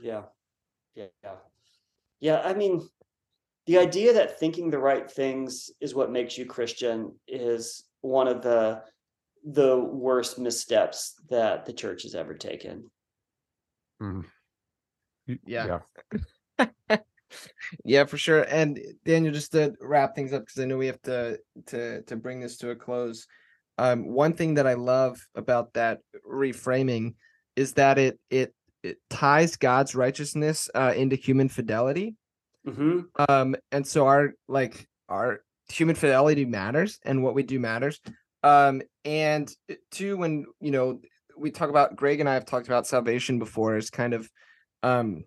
Yeah, 0.00 0.22
yeah, 0.94 1.06
yeah. 2.20 2.40
I 2.42 2.54
mean, 2.54 2.88
the 3.66 3.78
idea 3.78 4.14
that 4.14 4.38
thinking 4.38 4.70
the 4.70 4.78
right 4.78 5.10
things 5.10 5.70
is 5.80 5.94
what 5.94 6.10
makes 6.10 6.38
you 6.38 6.46
Christian 6.46 7.12
is 7.28 7.84
one 8.00 8.28
of 8.28 8.42
the 8.42 8.82
the 9.46 9.78
worst 9.78 10.38
missteps 10.38 11.14
that 11.30 11.64
the 11.64 11.72
church 11.72 12.02
has 12.02 12.16
ever 12.16 12.34
taken. 12.34 12.90
Mm. 14.02 14.24
Yeah. 15.46 15.80
yeah. 16.58 16.98
yeah, 17.84 18.04
for 18.04 18.18
sure. 18.18 18.42
And 18.42 18.78
Daniel, 19.04 19.32
just 19.32 19.52
to 19.52 19.72
wrap 19.80 20.14
things 20.14 20.32
up, 20.32 20.42
because 20.42 20.60
I 20.60 20.66
know 20.66 20.76
we 20.76 20.86
have 20.86 21.00
to 21.02 21.38
to 21.66 22.02
to 22.02 22.16
bring 22.16 22.40
this 22.40 22.56
to 22.58 22.70
a 22.70 22.76
close. 22.76 23.26
um, 23.78 24.08
one 24.08 24.32
thing 24.32 24.54
that 24.54 24.66
I 24.66 24.74
love 24.74 25.18
about 25.34 25.72
that 25.74 26.00
reframing 26.28 27.14
is 27.54 27.74
that 27.74 27.98
it 27.98 28.18
it 28.30 28.52
it 28.82 28.98
ties 29.10 29.56
God's 29.56 29.94
righteousness 29.94 30.68
uh, 30.74 30.92
into 30.96 31.16
human 31.16 31.48
fidelity. 31.48 32.16
hmm 32.64 33.00
Um, 33.28 33.56
and 33.70 33.86
so 33.86 34.06
our 34.06 34.34
like 34.48 34.88
our 35.08 35.40
human 35.68 35.94
fidelity 35.94 36.44
matters, 36.44 36.98
and 37.04 37.22
what 37.22 37.34
we 37.34 37.42
do 37.42 37.60
matters. 37.60 38.00
Um, 38.46 38.82
and 39.04 39.52
two, 39.90 40.16
when 40.16 40.46
you 40.60 40.70
know 40.70 41.00
we 41.36 41.50
talk 41.50 41.68
about 41.68 41.96
Greg 41.96 42.20
and 42.20 42.28
I 42.28 42.34
have 42.34 42.46
talked 42.46 42.68
about 42.68 42.86
salvation 42.86 43.38
before, 43.40 43.76
is 43.76 43.90
kind 43.90 44.14
of 44.14 44.30
um, 44.82 45.24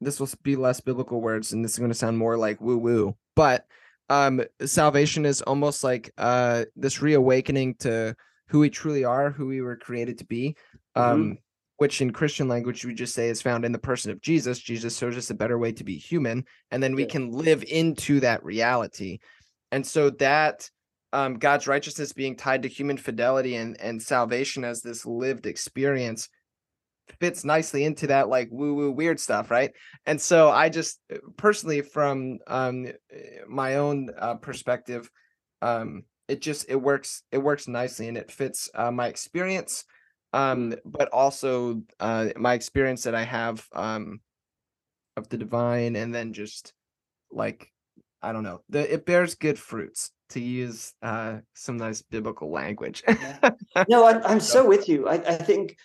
this 0.00 0.18
will 0.18 0.28
be 0.42 0.56
less 0.56 0.80
biblical 0.80 1.20
words, 1.20 1.52
and 1.52 1.62
this 1.62 1.72
is 1.72 1.78
going 1.78 1.90
to 1.90 1.94
sound 1.94 2.16
more 2.16 2.36
like 2.38 2.60
woo 2.60 2.78
woo, 2.78 3.16
but 3.34 3.66
um, 4.08 4.42
salvation 4.64 5.26
is 5.26 5.42
almost 5.42 5.84
like 5.84 6.12
uh 6.16 6.64
this 6.76 7.02
reawakening 7.02 7.74
to 7.80 8.14
who 8.48 8.60
we 8.60 8.70
truly 8.70 9.04
are, 9.04 9.30
who 9.30 9.46
we 9.46 9.60
were 9.60 9.76
created 9.76 10.18
to 10.18 10.24
be. 10.24 10.56
Mhm. 10.96 11.02
Um, 11.02 11.38
which 11.78 12.00
in 12.00 12.10
Christian 12.10 12.48
language 12.48 12.86
we 12.86 12.94
just 12.94 13.14
say 13.14 13.28
is 13.28 13.42
found 13.42 13.62
in 13.66 13.72
the 13.72 13.78
person 13.78 14.10
of 14.10 14.22
Jesus. 14.22 14.58
Jesus 14.58 14.96
shows 14.96 15.14
us 15.14 15.28
a 15.28 15.34
better 15.34 15.58
way 15.58 15.72
to 15.72 15.84
be 15.84 15.98
human, 15.98 16.46
and 16.70 16.82
then 16.82 16.94
we 16.94 17.02
Yeah. 17.02 17.08
can 17.08 17.30
live 17.30 17.62
into 17.64 18.20
that 18.20 18.42
reality. 18.42 19.18
And 19.72 19.86
so 19.86 20.08
that 20.08 20.70
um, 21.16 21.34
God's 21.38 21.66
righteousness 21.66 22.12
being 22.12 22.36
tied 22.36 22.62
to 22.62 22.68
human 22.68 22.98
fidelity 22.98 23.56
and 23.56 23.80
and 23.80 24.02
salvation 24.02 24.64
as 24.64 24.82
this 24.82 25.06
lived 25.06 25.46
experience 25.46 26.28
fits 27.20 27.44
nicely 27.44 27.84
into 27.84 28.08
that 28.08 28.28
like 28.28 28.48
woo 28.50 28.74
woo 28.74 28.90
weird 28.90 29.18
stuff, 29.18 29.50
right? 29.50 29.72
And 30.04 30.20
so 30.20 30.50
I 30.50 30.68
just 30.68 31.00
personally, 31.36 31.80
from 31.80 32.38
um, 32.46 32.88
my 33.48 33.76
own 33.76 34.10
uh, 34.18 34.34
perspective, 34.34 35.10
um, 35.62 36.02
it 36.28 36.42
just 36.42 36.66
it 36.68 36.76
works 36.76 37.22
it 37.32 37.38
works 37.38 37.66
nicely 37.66 38.08
and 38.08 38.18
it 38.18 38.30
fits 38.30 38.68
uh, 38.74 38.90
my 38.90 39.06
experience 39.06 39.84
um 40.32 40.74
but 40.84 41.08
also 41.12 41.82
uh 42.00 42.28
my 42.36 42.54
experience 42.54 43.04
that 43.04 43.14
i 43.14 43.22
have 43.22 43.64
um 43.72 44.20
of 45.16 45.28
the 45.28 45.38
divine 45.38 45.94
and 45.94 46.12
then 46.12 46.32
just 46.32 46.72
like 47.30 47.72
i 48.22 48.32
don't 48.32 48.42
know 48.42 48.60
the 48.68 48.92
it 48.92 49.06
bears 49.06 49.36
good 49.36 49.56
fruits 49.56 50.10
to 50.30 50.40
use 50.40 50.92
uh 51.02 51.36
some 51.54 51.76
nice 51.76 52.02
biblical 52.02 52.50
language 52.50 53.02
no, 53.88 54.04
I, 54.04 54.20
I'm 54.28 54.40
so 54.40 54.66
with 54.66 54.88
you. 54.88 55.08
I, 55.08 55.14
I 55.14 55.36
think 55.36 55.76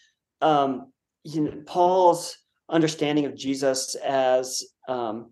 um, 0.41 0.91
you 1.23 1.41
know, 1.41 1.63
Paul's 1.65 2.37
understanding 2.69 3.25
of 3.25 3.35
Jesus 3.35 3.95
as 3.95 4.63
um, 4.87 5.31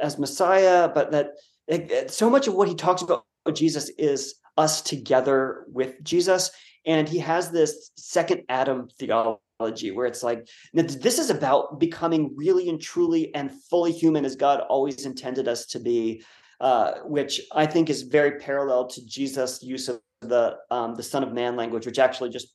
as 0.00 0.18
Messiah, 0.18 0.88
but 0.88 1.10
that 1.12 1.32
it- 1.68 2.10
so 2.10 2.30
much 2.30 2.48
of 2.48 2.54
what 2.54 2.68
he 2.68 2.74
talks 2.74 3.02
about 3.02 3.24
Jesus 3.52 3.90
is 3.98 4.36
us 4.56 4.82
together 4.82 5.64
with 5.68 6.02
Jesus, 6.02 6.50
and 6.86 7.08
he 7.08 7.18
has 7.18 7.50
this 7.50 7.90
second 7.96 8.42
Adam 8.48 8.88
theology 8.98 9.90
where 9.90 10.06
it's 10.06 10.22
like 10.22 10.48
"Now, 10.72 10.82
this 10.84 11.18
is 11.18 11.30
about 11.30 11.78
becoming 11.78 12.32
really 12.36 12.68
and 12.68 12.80
truly 12.80 13.34
and 13.34 13.50
fully 13.68 13.92
human 13.92 14.24
as 14.24 14.36
God 14.36 14.60
always 14.60 15.04
intended 15.06 15.48
us 15.48 15.66
to 15.66 15.80
be. 15.80 16.24
Uh, 16.60 16.98
which 17.04 17.40
I 17.52 17.64
think 17.64 17.88
is 17.88 18.02
very 18.02 18.38
parallel 18.38 18.86
to 18.88 19.06
Jesus' 19.06 19.62
use 19.62 19.88
of 19.88 20.00
the 20.20 20.58
um, 20.70 20.94
the 20.94 21.02
Son 21.02 21.22
of 21.22 21.32
Man 21.32 21.56
language, 21.56 21.86
which 21.86 21.98
actually 21.98 22.28
just 22.28 22.54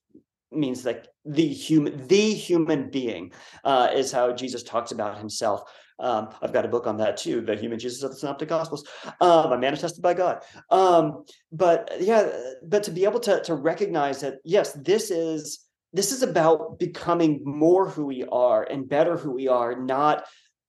means 0.52 0.86
like 0.86 1.08
the 1.26 1.48
human 1.48 2.06
the 2.08 2.34
human 2.34 2.92
being 2.92 3.32
uh, 3.64 3.90
is 3.94 4.12
how 4.12 4.32
Jesus 4.32 4.62
talks 4.62 4.92
about 4.92 5.18
himself. 5.18 5.64
Um, 5.98 6.30
I've 6.42 6.54
got 6.54 6.66
a 6.66 6.68
book 6.68 6.88
on 6.88 6.98
that 6.98 7.18
too, 7.18 7.42
the 7.42 7.56
human 7.56 7.80
Jesus 7.80 8.04
of 8.04 8.12
the 8.12 8.18
Synoptic 8.18 8.50
Gospels, 8.50 8.86
um, 9.22 9.52
a 9.52 9.58
man 9.58 9.74
attested 9.74 10.04
by 10.04 10.14
God. 10.14 10.44
Um, 10.70 11.24
but 11.52 11.90
yeah, 12.00 12.30
but 12.64 12.84
to 12.84 12.92
be 12.92 13.06
able 13.06 13.22
to 13.22 13.42
to 13.42 13.56
recognize 13.56 14.22
that 14.22 14.36
yes, 14.44 14.74
this 14.74 15.10
is 15.10 15.66
this 15.94 16.12
is 16.12 16.22
about 16.22 16.78
becoming 16.78 17.42
more 17.44 17.90
who 17.90 18.06
we 18.06 18.24
are 18.26 18.64
and 18.64 18.88
better 18.88 19.18
who 19.18 19.32
we 19.32 19.48
are, 19.48 19.80
not 19.80 20.26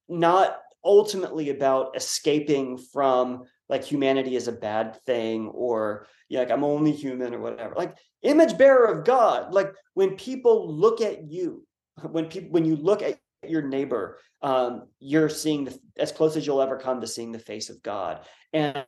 not 0.08 0.58
ultimately 0.86 1.50
about 1.50 1.96
escaping 1.96 2.78
from 2.78 3.44
like 3.68 3.84
humanity 3.84 4.36
is 4.36 4.48
a 4.48 4.52
bad 4.52 4.96
thing 5.04 5.48
or 5.48 6.06
like 6.30 6.50
I'm 6.50 6.64
only 6.64 6.92
human 6.92 7.34
or 7.34 7.40
whatever. 7.40 7.74
Like 7.76 7.96
image 8.22 8.56
bearer 8.56 8.86
of 8.86 9.04
God. 9.04 9.52
Like 9.52 9.74
when 9.94 10.16
people 10.16 10.72
look 10.72 11.00
at 11.00 11.28
you, 11.30 11.66
when 12.10 12.26
people 12.26 12.50
when 12.50 12.64
you 12.64 12.76
look 12.76 13.02
at 13.02 13.18
your 13.46 13.62
neighbor, 13.62 14.18
um, 14.42 14.88
you're 15.00 15.28
seeing 15.28 15.64
the, 15.64 15.78
as 15.98 16.12
close 16.12 16.36
as 16.36 16.46
you'll 16.46 16.62
ever 16.62 16.78
come 16.78 17.00
to 17.00 17.06
seeing 17.06 17.32
the 17.32 17.38
face 17.38 17.68
of 17.68 17.82
God. 17.82 18.20
And 18.52 18.86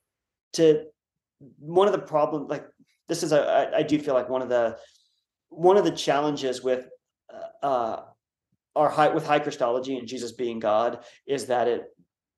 to 0.55 0.85
one 1.59 1.89
of 1.89 1.93
the 1.93 1.99
problems, 1.99 2.49
like 2.49 2.67
this 3.09 3.23
is 3.23 3.33
a, 3.33 3.41
I, 3.41 3.79
I 3.79 3.83
do 3.83 3.99
feel 3.99 4.15
like 4.15 4.29
one 4.29 4.43
of 4.43 4.49
the 4.49 4.79
one 5.49 5.77
of 5.77 5.85
the 5.85 5.91
challenges 5.91 6.63
with 6.63 6.89
uh, 7.33 7.67
uh, 7.67 8.03
our 8.79 8.89
high 8.89 9.09
with 9.09 9.27
high 9.27 9.41
Christology 9.41 9.99
and 9.99 10.09
Jesus 10.09 10.33
being 10.33 10.59
God 10.59 11.05
is 11.27 11.47
that 11.47 11.69
it 11.69 11.83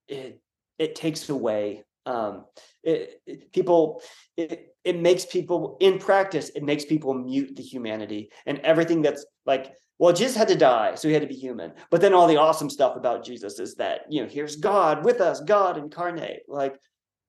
it 0.09 0.41
it 0.79 0.95
takes 0.95 1.29
away 1.29 1.85
um 2.07 2.45
it, 2.83 3.21
it- 3.27 3.53
people 3.53 4.03
it 4.37 4.75
it 4.85 4.99
makes 4.99 5.27
people 5.27 5.77
in 5.81 5.99
practice 5.99 6.51
it 6.55 6.63
makes 6.63 6.85
people 6.85 7.13
mute 7.15 7.55
the 7.55 7.63
humanity 7.63 8.31
and 8.47 8.59
everything 8.61 9.03
that's 9.03 9.27
like 9.45 9.75
well 9.99 10.15
jesus 10.15 10.35
had 10.35 10.49
to 10.49 10.57
die 10.57 10.95
so 10.95 11.07
he 11.09 11.13
had 11.15 11.23
to 11.23 11.29
be 11.29 11.35
human. 11.35 11.73
But 11.91 12.01
then 12.01 12.15
all 12.15 12.27
the 12.27 12.39
awesome 12.39 12.71
stuff 12.71 12.97
about 12.97 13.25
jesus 13.25 13.59
is 13.59 13.75
that 13.77 14.03
you 14.09 14.23
know 14.23 14.29
here's 14.29 14.57
god 14.57 15.05
with 15.05 15.21
us 15.21 15.41
god 15.41 15.77
incarnate. 15.77 16.43
Like 16.49 16.77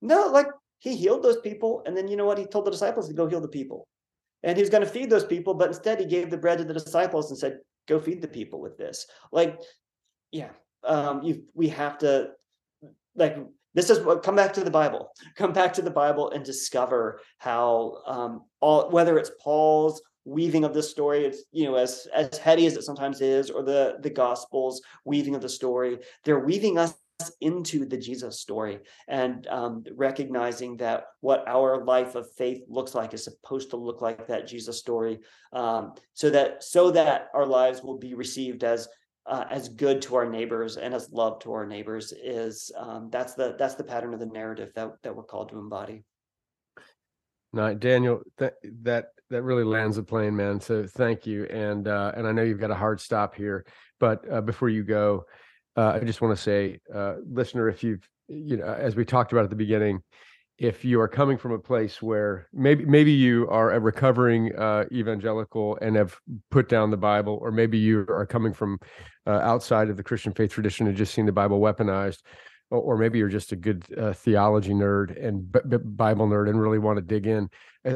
no 0.01 0.27
like 0.27 0.47
he 0.79 0.95
healed 0.95 1.23
those 1.23 1.41
people 1.41 1.83
and 1.85 1.95
then 1.95 2.07
you 2.07 2.15
know 2.15 2.25
what? 2.25 2.39
He 2.39 2.45
told 2.45 2.65
the 2.65 2.71
disciples 2.71 3.07
to 3.07 3.13
go 3.13 3.27
heal 3.27 3.41
the 3.41 3.47
people. 3.59 3.87
And 4.43 4.57
he 4.57 4.63
was 4.63 4.71
going 4.71 4.83
to 4.83 4.89
feed 4.89 5.09
those 5.09 5.25
people 5.25 5.53
but 5.53 5.67
instead 5.67 5.99
he 5.99 6.05
gave 6.05 6.29
the 6.29 6.37
bread 6.37 6.57
to 6.59 6.63
the 6.63 6.73
disciples 6.73 7.29
and 7.29 7.37
said 7.37 7.59
go 7.87 7.99
feed 7.99 8.21
the 8.21 8.27
people 8.27 8.61
with 8.61 8.77
this. 8.77 9.07
Like 9.31 9.59
yeah 10.31 10.49
um 10.83 11.21
you 11.23 11.43
we 11.53 11.67
have 11.67 11.97
to 11.99 12.29
like 13.15 13.37
this 13.73 13.89
is 13.89 13.99
what 13.99 14.23
come 14.23 14.35
back 14.35 14.53
to 14.53 14.63
the 14.63 14.71
bible. 14.71 15.11
Come 15.35 15.53
back 15.53 15.73
to 15.73 15.81
the 15.81 15.91
bible 15.91 16.31
and 16.31 16.43
discover 16.43 17.21
how 17.37 18.01
um 18.05 18.43
all 18.59 18.89
whether 18.89 19.17
it's 19.17 19.31
paul's 19.41 20.01
weaving 20.23 20.63
of 20.63 20.73
the 20.73 20.83
story 20.83 21.25
it's 21.25 21.43
you 21.51 21.65
know 21.65 21.75
as 21.75 22.07
as 22.13 22.37
heady 22.37 22.67
as 22.67 22.75
it 22.75 22.83
sometimes 22.83 23.21
is 23.21 23.49
or 23.49 23.63
the 23.63 23.97
the 24.01 24.09
gospels 24.09 24.81
weaving 25.03 25.33
of 25.33 25.41
the 25.41 25.49
story 25.49 25.97
they're 26.23 26.45
weaving 26.45 26.77
us 26.77 26.93
into 27.41 27.85
the 27.85 27.97
jesus 27.97 28.39
story 28.39 28.79
and 29.07 29.45
um, 29.47 29.83
recognizing 29.95 30.77
that 30.77 31.05
what 31.19 31.47
our 31.47 31.83
life 31.83 32.15
of 32.15 32.31
faith 32.33 32.63
looks 32.67 32.95
like 32.95 33.13
is 33.13 33.23
supposed 33.23 33.69
to 33.69 33.77
look 33.77 34.01
like 34.01 34.25
that 34.27 34.47
jesus 34.47 34.79
story 34.79 35.19
um, 35.53 35.93
so 36.13 36.29
that 36.29 36.63
so 36.63 36.89
that 36.89 37.27
our 37.33 37.45
lives 37.45 37.83
will 37.83 37.97
be 37.97 38.13
received 38.13 38.63
as 38.63 38.87
uh, 39.27 39.45
as 39.49 39.69
good 39.69 40.01
to 40.01 40.15
our 40.15 40.29
neighbors 40.29 40.77
and 40.77 40.93
as 40.93 41.11
love 41.11 41.39
to 41.39 41.51
our 41.53 41.65
neighbors 41.65 42.11
is 42.23 42.71
um, 42.77 43.09
that's 43.11 43.33
the 43.33 43.55
that's 43.57 43.75
the 43.75 43.83
pattern 43.83 44.13
of 44.13 44.19
the 44.19 44.25
narrative 44.25 44.71
that 44.75 44.91
that 45.03 45.15
we're 45.15 45.23
called 45.23 45.49
to 45.49 45.59
embody. 45.59 46.03
No, 47.53 47.73
Daniel, 47.73 48.21
that 48.37 48.55
that 48.83 49.09
that 49.29 49.43
really 49.43 49.63
lands 49.63 49.97
the 49.97 50.03
plane, 50.03 50.35
man. 50.35 50.59
So 50.59 50.87
thank 50.87 51.25
you, 51.25 51.45
and 51.45 51.87
uh, 51.87 52.13
and 52.15 52.25
I 52.25 52.31
know 52.31 52.43
you've 52.43 52.59
got 52.59 52.71
a 52.71 52.75
hard 52.75 52.99
stop 52.99 53.35
here, 53.35 53.65
but 53.99 54.25
uh, 54.31 54.41
before 54.41 54.69
you 54.69 54.83
go, 54.83 55.25
uh, 55.77 55.99
I 56.01 56.05
just 56.05 56.21
want 56.21 56.35
to 56.35 56.41
say, 56.41 56.79
uh, 56.93 57.15
listener, 57.25 57.69
if 57.69 57.83
you've 57.83 58.07
you 58.31 58.57
know, 58.57 58.65
as 58.65 58.95
we 58.95 59.05
talked 59.05 59.31
about 59.31 59.43
at 59.43 59.49
the 59.49 59.55
beginning, 59.55 60.01
if 60.57 60.85
you 60.85 61.01
are 61.01 61.07
coming 61.07 61.37
from 61.37 61.51
a 61.53 61.59
place 61.59 62.01
where 62.01 62.47
maybe 62.53 62.85
maybe 62.85 63.11
you 63.11 63.47
are 63.49 63.71
a 63.71 63.79
recovering 63.79 64.55
uh, 64.55 64.85
evangelical 64.91 65.77
and 65.81 65.95
have 65.95 66.17
put 66.49 66.69
down 66.69 66.91
the 66.91 66.97
Bible, 66.97 67.39
or 67.41 67.51
maybe 67.51 67.77
you 67.77 68.05
are 68.09 68.25
coming 68.25 68.53
from 68.53 68.79
uh, 69.27 69.31
outside 69.31 69.89
of 69.89 69.97
the 69.97 70.03
Christian 70.03 70.33
faith 70.33 70.51
tradition 70.51 70.87
and 70.87 70.95
just 70.95 71.13
seen 71.13 71.25
the 71.25 71.31
Bible 71.31 71.59
weaponized, 71.59 72.19
or, 72.69 72.79
or 72.79 72.97
maybe 72.97 73.17
you're 73.17 73.27
just 73.27 73.51
a 73.51 73.55
good 73.55 73.83
uh, 73.97 74.13
theology 74.13 74.71
nerd 74.71 75.23
and 75.23 75.51
b- 75.51 75.59
b- 75.67 75.77
Bible 75.77 76.27
nerd 76.27 76.49
and 76.49 76.61
really 76.61 76.79
want 76.79 76.97
to 76.97 77.01
dig 77.01 77.25
in. 77.25 77.49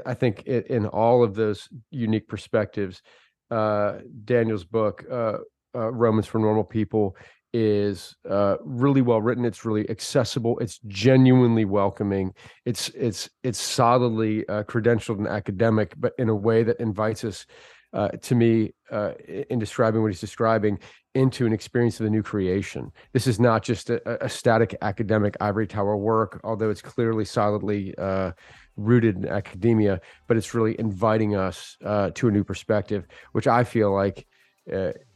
I, 0.06 0.15
think 0.15 0.43
it, 0.47 0.68
in 0.68 0.88
all 0.88 1.23
of 1.23 1.35
those 1.35 1.69
unique 1.91 2.27
perspectives, 2.27 3.03
uh, 3.52 3.99
Daniel's 4.23 4.65
book, 4.65 5.06
uh, 5.11 5.38
Romans 5.76 6.26
for 6.26 6.39
Normal 6.39 6.64
People, 6.64 7.15
is 7.57 8.18
uh, 8.30 8.57
really 8.65 9.02
well 9.02 9.22
written. 9.22 9.45
It's 9.45 9.64
really 9.64 9.90
accessible. 9.90 10.60
It's 10.60 10.77
genuinely 10.88 11.64
welcoming. 11.64 12.34
It's 12.65 12.90
it's 12.90 13.30
it's 13.44 13.61
solidly 13.61 14.45
uh, 14.49 14.64
credentialed 14.64 15.19
and 15.19 15.27
academic, 15.27 15.94
but 15.98 16.11
in 16.18 16.27
a 16.27 16.36
way 16.36 16.64
that 16.64 16.82
invites 16.82 17.23
us, 17.23 17.45
uh, 17.94 18.10
to 18.10 18.36
me, 18.36 18.73
uh, 18.91 19.14
in 19.49 19.57
describing 19.57 20.02
what 20.02 20.11
he's 20.11 20.19
describing, 20.19 20.80
into 21.14 21.45
an 21.45 21.53
experience 21.53 21.98
of 21.98 22.03
the 22.03 22.10
new 22.10 22.22
creation. 22.22 22.91
This 23.14 23.26
is 23.26 23.40
not 23.40 23.64
just 23.64 23.90
a, 23.90 24.26
a 24.26 24.27
static 24.27 24.76
academic 24.82 25.38
ivory 25.40 25.65
tower 25.65 25.95
work, 25.95 26.41
although 26.44 26.69
it's 26.69 26.82
clearly 26.82 27.23
solidly 27.23 27.95
uh, 27.98 28.34
rooted 28.76 29.15
in 29.15 29.30
academia, 29.30 30.02
but 30.27 30.36
it's 30.36 30.53
really 30.53 30.77
inviting 30.77 31.38
us 31.38 31.77
uh, 31.86 32.10
to 32.15 32.27
a 32.27 32.32
new 32.32 32.44
perspective, 32.44 33.07
which 33.32 33.48
I 33.48 33.64
feel 33.64 33.94
like 33.94 34.27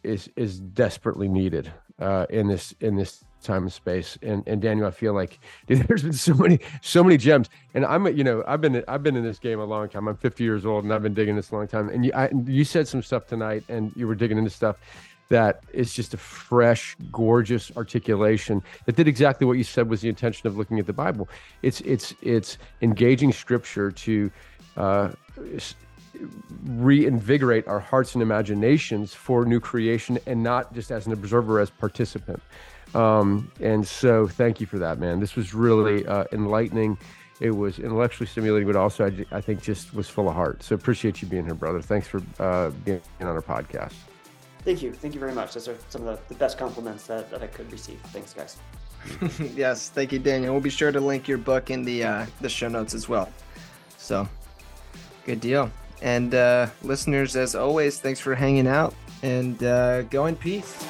is 0.03 0.29
is 0.37 0.59
desperately 0.59 1.27
needed 1.27 1.73
uh, 1.99 2.25
in 2.29 2.47
this 2.47 2.73
in 2.81 2.95
this 2.95 3.23
time 3.41 3.63
and 3.63 3.73
space. 3.73 4.17
And 4.21 4.43
and 4.47 4.61
Daniel, 4.61 4.87
I 4.87 4.91
feel 4.91 5.13
like 5.13 5.39
dude, 5.67 5.87
there's 5.87 6.03
been 6.03 6.13
so 6.13 6.33
many 6.33 6.59
so 6.81 7.03
many 7.03 7.17
gems. 7.17 7.49
And 7.73 7.85
I'm 7.85 8.05
you 8.17 8.23
know 8.23 8.43
I've 8.47 8.61
been 8.61 8.83
I've 8.87 9.03
been 9.03 9.15
in 9.15 9.23
this 9.23 9.39
game 9.39 9.59
a 9.59 9.65
long 9.65 9.89
time. 9.89 10.07
I'm 10.07 10.17
50 10.17 10.43
years 10.43 10.65
old 10.65 10.83
and 10.83 10.93
I've 10.93 11.03
been 11.03 11.13
digging 11.13 11.35
this 11.35 11.51
a 11.51 11.55
long 11.55 11.67
time. 11.67 11.89
And 11.89 12.05
you 12.05 12.11
I, 12.13 12.29
you 12.45 12.63
said 12.63 12.87
some 12.87 13.01
stuff 13.01 13.27
tonight, 13.27 13.63
and 13.69 13.91
you 13.95 14.07
were 14.07 14.15
digging 14.15 14.37
into 14.37 14.49
stuff 14.49 14.77
that 15.29 15.63
is 15.73 15.93
just 15.93 16.15
a 16.15 16.17
fresh, 16.17 16.95
gorgeous 17.11 17.71
articulation 17.77 18.63
that 18.85 18.95
did 18.95 19.07
exactly 19.07 19.45
what 19.45 19.57
you 19.57 19.63
said 19.63 19.87
was 19.87 20.01
the 20.01 20.09
intention 20.09 20.47
of 20.47 20.57
looking 20.57 20.79
at 20.79 20.87
the 20.87 20.93
Bible. 20.93 21.29
It's 21.61 21.81
it's 21.81 22.13
it's 22.21 22.57
engaging 22.81 23.31
Scripture 23.31 23.91
to 23.91 24.31
uh, 24.75 25.09
reinvigorate 26.65 27.67
our 27.67 27.79
hearts 27.79 28.13
and 28.13 28.21
imaginations 28.21 29.13
for 29.13 29.45
new 29.45 29.59
creation, 29.59 30.19
and 30.25 30.43
not 30.43 30.73
just 30.73 30.91
as 30.91 31.07
an 31.07 31.13
observer, 31.13 31.59
as 31.59 31.69
participant. 31.69 32.41
Um, 32.95 33.51
and 33.59 33.87
so, 33.87 34.27
thank 34.27 34.59
you 34.59 34.65
for 34.65 34.79
that, 34.79 34.99
man. 34.99 35.19
This 35.19 35.35
was 35.35 35.53
really 35.53 36.05
uh, 36.07 36.25
enlightening. 36.31 36.97
It 37.39 37.51
was 37.51 37.79
intellectually 37.79 38.27
stimulating, 38.27 38.67
but 38.67 38.75
also 38.75 39.05
I, 39.05 39.37
I, 39.37 39.41
think 39.41 39.61
just 39.61 39.93
was 39.93 40.09
full 40.09 40.27
of 40.27 40.35
heart. 40.35 40.61
So 40.61 40.75
appreciate 40.75 41.21
you 41.21 41.27
being 41.27 41.45
here, 41.45 41.53
brother. 41.53 41.81
Thanks 41.81 42.07
for 42.07 42.21
uh, 42.37 42.71
being 42.83 43.01
on 43.21 43.27
our 43.27 43.41
podcast. 43.41 43.93
Thank 44.65 44.81
you. 44.81 44.91
Thank 44.91 45.13
you 45.13 45.21
very 45.21 45.31
much. 45.31 45.53
Those 45.53 45.69
are 45.69 45.77
some 45.87 46.05
of 46.05 46.17
the, 46.27 46.33
the 46.33 46.37
best 46.37 46.57
compliments 46.57 47.07
that, 47.07 47.31
that 47.31 47.41
I 47.41 47.47
could 47.47 47.71
receive. 47.71 47.99
Thanks, 48.07 48.33
guys. 48.33 48.57
yes, 49.55 49.89
thank 49.89 50.11
you, 50.11 50.19
Daniel. 50.19 50.53
We'll 50.53 50.61
be 50.61 50.69
sure 50.69 50.91
to 50.91 50.99
link 50.99 51.27
your 51.29 51.37
book 51.37 51.69
in 51.69 51.85
the 51.85 52.03
uh, 52.03 52.25
the 52.41 52.49
show 52.49 52.67
notes 52.67 52.93
as 52.93 53.07
well. 53.07 53.31
So, 53.97 54.27
good 55.25 55.39
deal. 55.39 55.71
And 56.01 56.33
uh, 56.33 56.67
listeners, 56.83 57.35
as 57.35 57.55
always, 57.55 57.99
thanks 57.99 58.19
for 58.19 58.35
hanging 58.35 58.67
out 58.67 58.93
and 59.21 59.61
uh, 59.63 60.03
go 60.03 60.27
in 60.27 60.35
peace. 60.35 60.85